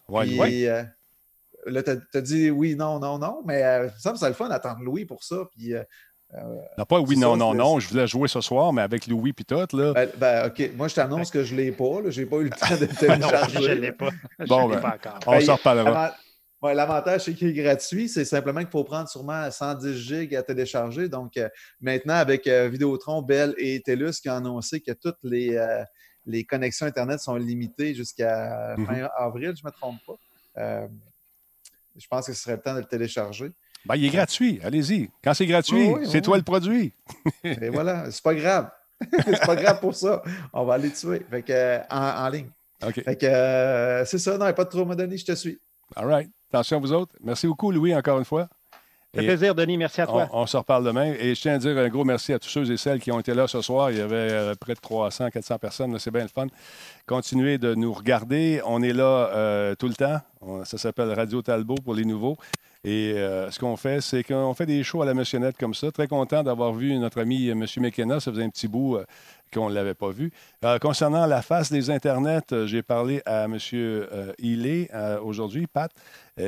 Ouais, 0.09 0.25
Puis, 0.25 0.39
ouais. 0.41 0.67
euh, 0.67 0.83
là, 1.67 1.83
t'as 1.83 1.95
as 2.15 2.21
dit 2.21 2.49
oui, 2.49 2.75
non, 2.75 2.99
non, 2.99 3.17
non, 3.17 3.41
mais 3.45 3.63
euh, 3.63 3.89
ça 3.97 4.11
me 4.11 4.17
semble 4.17 4.31
le 4.31 4.35
fun 4.35 4.49
d'attendre 4.49 4.81
Louis 4.83 5.05
pour 5.05 5.23
ça. 5.23 5.37
Puis, 5.55 5.73
euh, 5.73 5.83
Non, 6.77 6.85
pas 6.85 6.99
oui, 6.99 7.17
non, 7.17 7.33
ça, 7.33 7.37
non, 7.37 7.53
non. 7.53 7.79
Je 7.79 7.89
voulais 7.89 8.07
jouer 8.07 8.27
ce 8.27 8.39
soir, 8.41 8.71
mais 8.71 8.81
avec 8.81 9.05
Louis 9.07 9.33
puis 9.33 9.43
tout, 9.45 9.55
là. 9.75 9.93
ben, 9.93 10.09
ben, 10.17 10.47
OK, 10.47 10.71
moi, 10.75 10.87
je 10.87 10.95
t'annonce 10.95 11.29
que 11.29 11.43
je 11.43 11.53
ne 11.53 11.59
l'ai 11.61 11.71
pas. 11.71 11.85
Je 12.09 12.21
n'ai 12.21 12.25
pas 12.25 12.37
eu 12.37 12.43
le 12.45 12.49
temps 12.51 12.75
de 12.75 12.85
le 12.85 12.89
Ah 13.09 13.17
non, 13.17 13.27
télécharger. 13.27 13.61
je 13.63 13.69
ne 13.71 13.75
l'ai 13.75 13.91
pas. 13.91 14.09
Je 14.39 14.45
Bon, 14.45 14.69
ben, 14.69 14.79
pas 14.79 14.95
encore. 14.95 15.19
On 15.27 15.31
Ben, 15.31 15.41
s'en 15.41 15.55
reparlera. 15.55 16.15
Ouais, 16.61 16.73
L'avantage, 16.75 17.21
c'est 17.25 17.33
qu'il 17.33 17.47
est 17.49 17.53
gratuit. 17.63 18.07
C'est 18.07 18.23
simplement 18.23 18.59
qu'il 18.61 18.69
faut 18.69 18.83
prendre 18.83 19.09
sûrement 19.09 19.49
110 19.49 19.97
gigs 19.97 20.35
à 20.35 20.43
télécharger. 20.43 21.09
Donc, 21.09 21.35
euh, 21.37 21.49
maintenant, 21.81 22.13
avec 22.13 22.45
euh, 22.47 22.69
Vidéotron, 22.69 23.21
Bell 23.23 23.55
et 23.57 23.81
TELUS 23.81 24.13
qui 24.21 24.29
ont 24.29 24.35
annoncé 24.35 24.79
que 24.79 24.91
toutes 24.91 25.17
les, 25.23 25.55
euh, 25.57 25.83
les 26.27 26.43
connexions 26.43 26.85
Internet 26.85 27.19
sont 27.19 27.35
limitées 27.35 27.95
jusqu'à 27.95 28.75
Mhm. 28.77 28.85
fin 28.85 29.09
avril, 29.17 29.53
je 29.57 29.63
ne 29.63 29.69
me 29.69 29.71
trompe 29.71 29.97
pas. 30.05 30.13
Euh, 30.61 30.87
je 31.97 32.07
pense 32.07 32.27
que 32.27 32.33
ce 32.33 32.41
serait 32.43 32.55
le 32.57 32.61
temps 32.61 32.75
de 32.75 32.79
le 32.79 32.85
télécharger. 32.85 33.51
Ben, 33.85 33.95
il 33.95 34.05
est 34.05 34.09
gratuit. 34.09 34.59
Allez-y. 34.63 35.09
Quand 35.23 35.33
c'est 35.33 35.45
gratuit, 35.47 35.87
Oui, 35.87 35.95
oui, 36.01 36.05
c'est 36.07 36.17
oui. 36.17 36.21
toi 36.21 36.37
le 36.37 36.43
produit. 36.43 36.93
Et 37.43 37.69
voilà, 37.69 38.09
c'est 38.11 38.23
pas 38.23 38.35
grave. 38.35 38.69
c'est 39.25 39.45
pas 39.45 39.55
grave 39.55 39.79
pour 39.79 39.95
ça. 39.95 40.21
On 40.53 40.63
va 40.65 40.75
aller 40.75 40.91
tuer. 40.91 41.25
Fait 41.29 41.41
que, 41.41 41.51
euh, 41.51 41.79
en, 41.89 42.25
en 42.25 42.29
ligne. 42.29 42.49
OK. 42.85 43.03
Fait 43.03 43.15
que 43.15 43.25
euh, 43.25 44.05
c'est 44.05 44.19
ça. 44.19 44.31
Non, 44.33 44.45
il 44.45 44.47
n'y 44.47 44.49
a 44.49 44.53
pas 44.53 44.65
de 44.65 44.69
trop 44.69 44.89
à 44.91 44.95
donner, 44.95 45.17
je 45.17 45.25
te 45.25 45.33
suis. 45.35 45.59
All 45.95 46.05
right. 46.07 46.29
Attention 46.53 46.77
à 46.77 46.79
vous 46.79 46.93
autres. 46.93 47.15
Merci 47.23 47.47
beaucoup, 47.47 47.71
Louis, 47.71 47.95
encore 47.95 48.19
une 48.19 48.25
fois. 48.25 48.47
Ça 49.13 49.19
fait 49.19 49.27
plaisir, 49.27 49.53
Denis. 49.55 49.77
Merci 49.77 49.99
à 50.01 50.07
toi. 50.07 50.29
on 50.31 50.45
se 50.45 50.55
reparle 50.55 50.85
demain. 50.85 51.13
Et 51.19 51.35
je 51.35 51.41
tiens 51.41 51.55
à 51.55 51.57
dire 51.57 51.77
un 51.77 51.89
gros 51.89 52.05
merci 52.05 52.31
à 52.31 52.39
tous 52.39 52.47
ceux 52.47 52.71
et 52.71 52.77
celles 52.77 52.99
qui 53.01 53.11
ont 53.11 53.19
été 53.19 53.33
là 53.33 53.45
ce 53.45 53.61
soir. 53.61 53.91
Il 53.91 53.97
y 53.97 54.01
avait 54.01 54.15
euh, 54.15 54.55
près 54.55 54.73
de 54.73 54.79
300, 54.79 55.29
400 55.31 55.57
personnes. 55.57 55.99
C'est 55.99 56.11
bien 56.11 56.21
le 56.21 56.29
fun. 56.29 56.47
Continuez 57.07 57.57
de 57.57 57.75
nous 57.75 57.91
regarder. 57.91 58.61
On 58.65 58.81
est 58.81 58.93
là 58.93 59.03
euh, 59.33 59.75
tout 59.75 59.87
le 59.89 59.95
temps. 59.95 60.19
On- 60.39 60.63
ça 60.63 60.77
s'appelle 60.77 61.11
Radio 61.11 61.41
Talbot 61.41 61.75
pour 61.83 61.93
les 61.93 62.05
nouveaux. 62.05 62.37
Et 62.83 63.13
euh, 63.15 63.51
ce 63.51 63.59
qu'on 63.59 63.77
fait, 63.77 64.01
c'est 64.01 64.23
qu'on 64.23 64.55
fait 64.55 64.65
des 64.65 64.83
shows 64.83 65.03
à 65.03 65.05
la 65.05 65.13
missionnette 65.13 65.55
comme 65.57 65.75
ça. 65.75 65.91
Très 65.91 66.07
content 66.07 66.41
d'avoir 66.41 66.73
vu 66.73 66.97
notre 66.97 67.21
ami 67.21 67.47
euh, 67.47 67.51
M. 67.51 67.65
McKenna. 67.77 68.19
Ça 68.19 68.31
faisait 68.31 68.43
un 68.43 68.49
petit 68.49 68.67
bout 68.67 68.95
euh, 68.97 69.05
qu'on 69.51 69.69
ne 69.69 69.75
l'avait 69.75 69.93
pas 69.93 70.09
vu. 70.09 70.31
Euh, 70.63 70.79
concernant 70.79 71.25
la 71.25 71.41
face 71.41 71.71
des 71.71 71.89
Internets, 71.89 72.51
euh, 72.51 72.67
j'ai 72.67 72.81
parlé 72.81 73.21
à 73.25 73.45
M. 73.45 73.57
Euh, 73.73 74.33
euh, 74.41 75.19
aujourd'hui, 75.21 75.67
Pat, 75.67 75.91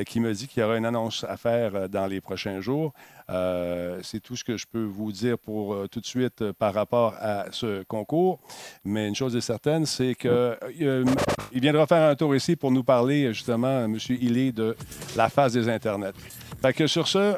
qui 0.06 0.20
me 0.20 0.34
dit 0.34 0.48
qu'il 0.48 0.62
y 0.62 0.64
aura 0.64 0.78
une 0.78 0.86
annonce 0.86 1.26
à 1.28 1.38
faire 1.38 1.88
dans 1.90 2.08
les 2.08 2.22
prochains 2.22 2.62
jours. 2.62 2.94
C'est 3.28 4.22
tout 4.24 4.36
ce 4.36 4.44
que 4.44 4.58
je 4.58 4.66
peux 4.66 4.86
vous 4.86 5.12
dire 5.12 5.38
pour 5.38 5.88
tout 5.90 6.00
de 6.00 6.06
suite 6.06 6.52
par 6.54 6.74
rapport 6.74 7.14
à 7.20 7.46
ce 7.52 7.84
concours. 7.84 8.40
Mais 8.86 9.08
une 9.08 9.14
chose 9.14 9.36
est 9.36 9.42
certaine, 9.42 9.86
c'est 9.86 10.16
qu'il 10.16 11.06
viendra 11.54 11.86
faire 11.86 12.10
un 12.10 12.16
tour 12.16 12.36
ici 12.36 12.56
pour 12.56 12.72
nous 12.72 12.84
parler 12.84 13.34
justement, 13.34 13.84
M. 13.84 13.98
Healy, 14.10 14.54
de 14.54 14.76
la 15.16 15.30
face 15.30 15.54
des 15.54 15.70
Internets. 15.70 16.14
Fait 16.62 16.88
sur 16.88 17.08
ce, 17.08 17.36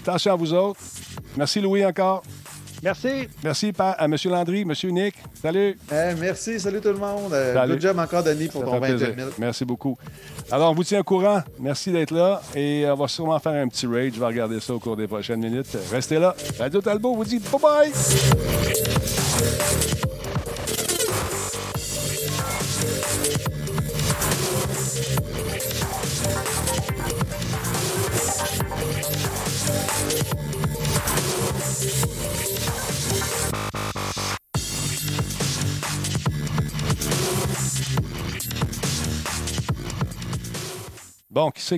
attention 0.00 0.32
à 0.32 0.36
vous 0.36 0.52
autres. 0.52 0.80
Merci 1.36 1.60
Louis 1.60 1.84
encore. 1.84 2.22
Merci. 2.82 3.28
Merci 3.44 3.72
à 3.78 4.04
M. 4.04 4.16
Landry, 4.26 4.62
M. 4.62 4.72
Nick. 4.92 5.14
Salut. 5.40 5.76
Eh, 5.92 6.14
merci, 6.18 6.58
salut 6.58 6.80
tout 6.80 6.88
le 6.88 6.94
monde. 6.98 7.32
Euh, 7.32 7.54
Salut. 7.54 7.72
Good 7.74 7.82
job 7.82 7.98
encore, 7.98 8.22
Denis, 8.22 8.48
pour 8.48 8.62
Ça 8.62 8.66
ton 8.66 8.72
fait 8.74 8.92
28 8.92 8.96
plaisir. 8.96 9.14
000. 9.16 9.30
Merci 9.38 9.64
beaucoup. 9.64 9.98
Alors, 10.50 10.70
on 10.70 10.74
vous 10.74 10.84
tient 10.84 11.00
au 11.00 11.04
courant. 11.04 11.42
Merci 11.58 11.92
d'être 11.92 12.12
là. 12.12 12.40
Et 12.54 12.84
on 12.88 12.94
va 12.96 13.08
sûrement 13.08 13.38
faire 13.38 13.52
un 13.52 13.68
petit 13.68 13.86
raid. 13.86 14.14
Je 14.14 14.20
vais 14.20 14.26
regarder 14.26 14.60
ça 14.60 14.74
au 14.74 14.78
cours 14.78 14.96
des 14.96 15.06
prochaines 15.06 15.40
minutes. 15.40 15.76
Restez 15.92 16.18
là. 16.18 16.34
Radio 16.58 16.80
Talbot 16.80 17.14
vous 17.14 17.24
dit 17.24 17.38
bye-bye. 17.38 18.89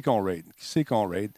Qu'on 0.01 0.23
raid? 0.23 0.47
Qui 0.57 0.85
qu'on 0.85 1.07
raid? 1.07 1.33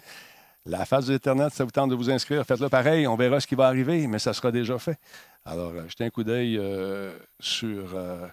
La 0.67 0.87
phase 0.87 1.09
d'Internet, 1.09 1.53
ça 1.53 1.65
vous 1.65 1.71
tente 1.71 1.91
de 1.91 1.95
vous 1.95 2.11
inscrire, 2.11 2.43
faites-le 2.47 2.71
pareil. 2.71 3.07
On 3.07 3.17
verra 3.17 3.39
ce 3.39 3.47
qui 3.47 3.55
va 3.55 3.67
arriver, 3.67 4.07
mais 4.07 4.19
ça 4.19 4.33
sera 4.33 4.51
déjà 4.51 4.79
fait. 4.79 4.99
Alors, 5.45 5.73
euh, 5.75 5.87
jetez 5.89 6.05
un 6.05 6.11
coup 6.11 6.25
d'œil 6.25 6.57
euh, 6.59 7.19
sur 7.39 7.95
euh, 7.95 8.27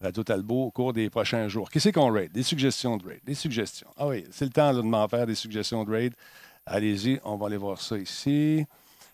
Radio 0.00 0.24
Talbot 0.24 0.64
au 0.64 0.70
cours 0.72 0.92
des 0.92 1.08
prochains 1.08 1.46
jours. 1.46 1.70
Qui 1.70 1.78
c'est 1.78 1.92
qu'on 1.92 2.10
raid? 2.12 2.32
Des 2.32 2.42
suggestions 2.42 2.96
de 2.96 3.06
raid. 3.06 3.20
Des 3.22 3.34
suggestions. 3.34 3.88
Ah 3.96 4.08
oui, 4.08 4.24
c'est 4.32 4.44
le 4.44 4.50
temps 4.50 4.74
de 4.74 4.80
m'en 4.80 5.06
faire 5.06 5.24
des 5.24 5.36
suggestions 5.36 5.84
de 5.84 5.90
raid. 5.92 6.14
Allez-y, 6.66 7.20
on 7.22 7.36
va 7.36 7.46
aller 7.46 7.56
voir 7.56 7.80
ça 7.80 7.96
ici. 7.96 8.66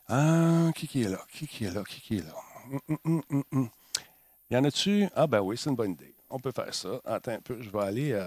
Ah, 0.09 0.70
qui, 0.74 0.89
qui 0.89 1.02
est 1.02 1.09
là? 1.09 1.20
Qui, 1.31 1.47
qui 1.47 1.64
est 1.66 1.74
là? 1.74 1.82
Qui, 1.86 2.16
est 2.16 2.26
là? 2.26 2.35
Hum, 2.89 3.22
hum, 3.31 3.43
hum. 3.52 3.68
Y 4.51 4.56
en 4.56 4.64
a-tu? 4.64 5.06
Ah, 5.14 5.26
ben 5.26 5.40
oui, 5.40 5.56
c'est 5.59 5.68
une 5.68 5.76
bonne 5.76 5.93
idée. 5.93 6.14
On 6.31 6.39
peut 6.39 6.52
faire 6.55 6.74
ça. 6.74 7.01
Attends 7.05 7.32
un 7.32 7.40
peu, 7.40 7.60
je 7.60 7.68
vais 7.68 7.82
aller. 7.82 8.12
euh, 8.12 8.26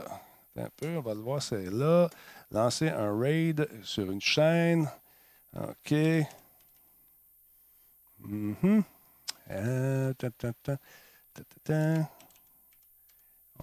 un 0.59 0.69
peu, 0.75 0.97
on 0.97 1.01
va 1.01 1.13
le 1.13 1.21
voir, 1.21 1.41
c'est 1.41 1.69
là. 1.69 2.09
Lancer 2.51 2.89
un 2.89 3.17
raid 3.17 3.67
sur 3.83 4.09
une 4.11 4.21
chaîne. 4.21 4.89
OK. 5.55 5.93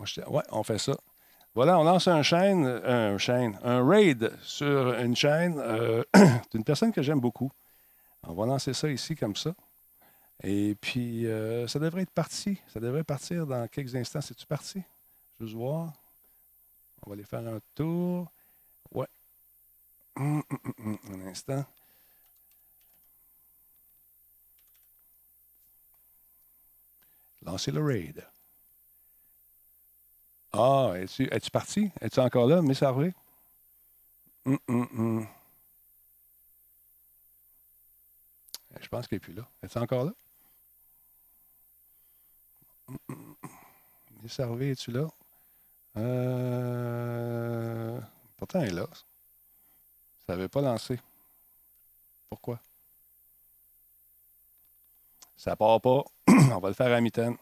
Ch- 0.05 0.27
Ouais, 0.29 0.43
on 0.51 0.63
fait 0.63 0.79
ça. 0.79 0.97
Voilà, 1.55 1.79
on 1.79 1.85
lance 1.85 2.09
un 2.09 2.23
chaîne, 2.23 2.67
euh, 2.67 3.15
un 3.15 3.19
chaîne, 3.19 3.59
un 3.63 3.87
raid 3.87 4.33
sur 4.43 4.95
une 4.99 5.15
chaîne 5.15 5.57
euh, 5.59 6.03
d'une 6.53 6.65
personne 6.65 6.93
que 6.93 7.03
j'aime 7.03 7.21
beaucoup. 7.21 7.51
On 8.25 8.35
va 8.35 8.47
lancer 8.47 8.73
ça 8.73 8.89
ici 8.91 9.15
comme 9.15 9.37
ça. 9.37 9.55
Et 10.43 10.75
puis, 10.81 11.27
ça 11.69 11.79
devrait 11.79 12.03
être 12.03 12.11
parti. 12.11 12.61
Ça 12.69 12.81
devrait 12.81 13.05
partir 13.05 13.47
dans 13.47 13.67
quelques 13.69 13.95
instants. 13.95 14.21
C'est-tu 14.21 14.47
parti? 14.47 14.83
Juste 15.41 15.55
voir. 15.55 15.93
On 17.05 17.11
va 17.11 17.15
aller 17.15 17.25
faire 17.25 17.47
un 17.47 17.61
tour. 17.75 18.31
Ouais. 18.93 19.07
Hum, 20.17 20.43
hum, 20.51 20.75
hum. 20.79 20.99
Un 21.13 21.27
instant. 21.29 21.65
Lancer 27.43 27.71
le 27.73 27.83
raid. 27.85 28.25
Ah, 30.53 30.93
es-tu 30.97 31.29
es 31.31 31.51
parti? 31.51 31.91
Es-tu 32.01 32.21
encore 32.21 32.47
là, 32.47 32.63
Miss 32.63 32.83
Harvey? 32.83 33.13
Je 34.47 34.57
pense 38.89 39.07
qu'elle 39.07 39.17
n'est 39.17 39.21
plus 39.21 39.35
là. 39.35 39.47
Es-tu 39.63 39.79
encore 39.79 40.05
là? 40.05 40.13
Miss 44.23 44.41
Harvey, 44.41 44.71
es-tu 44.71 44.91
là? 44.91 45.09
Euh... 45.97 47.65
Pourtant, 48.37 48.61
elle 48.61 48.69
est 48.69 48.75
là. 48.75 48.87
Ça 50.27 50.35
n'avait 50.35 50.49
pas 50.49 50.61
lancé. 50.61 50.99
Pourquoi? 52.29 52.59
Ça 55.37 55.57
part 55.57 55.81
pas. 55.81 56.05
On 56.29 56.59
va 56.59 56.69
le 56.69 56.75
faire 56.75 56.93
à 56.93 57.01
mi-temps. 57.01 57.37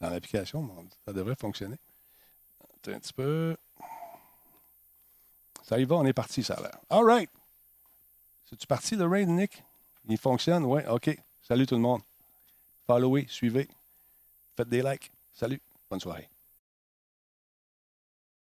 Dans 0.00 0.10
l'application, 0.10 0.68
ça 1.04 1.12
devrait 1.12 1.34
fonctionner. 1.34 1.78
Attends 2.62 2.92
un 2.92 3.00
petit 3.00 3.12
peu. 3.12 3.56
Ça 5.64 5.78
y 5.78 5.84
va, 5.84 5.96
on 5.96 6.06
est 6.06 6.12
parti, 6.12 6.42
ça 6.44 6.54
a 6.54 6.60
l'air. 6.62 6.78
All 6.88 7.04
right. 7.04 7.30
C'est-tu 8.44 8.66
parti, 8.66 8.96
le 8.96 9.06
raid, 9.06 9.28
Nick? 9.28 9.62
Il 10.08 10.16
fonctionne? 10.16 10.64
Oui, 10.64 10.80
OK. 10.88 11.10
Salut 11.42 11.66
tout 11.66 11.74
le 11.74 11.80
monde. 11.80 12.00
Followez, 12.86 13.26
suivez. 13.28 13.68
Faites 14.56 14.68
des 14.68 14.82
likes. 14.82 15.10
Salut. 15.32 15.60
Bonne 15.90 16.00
soirée. 16.00 16.30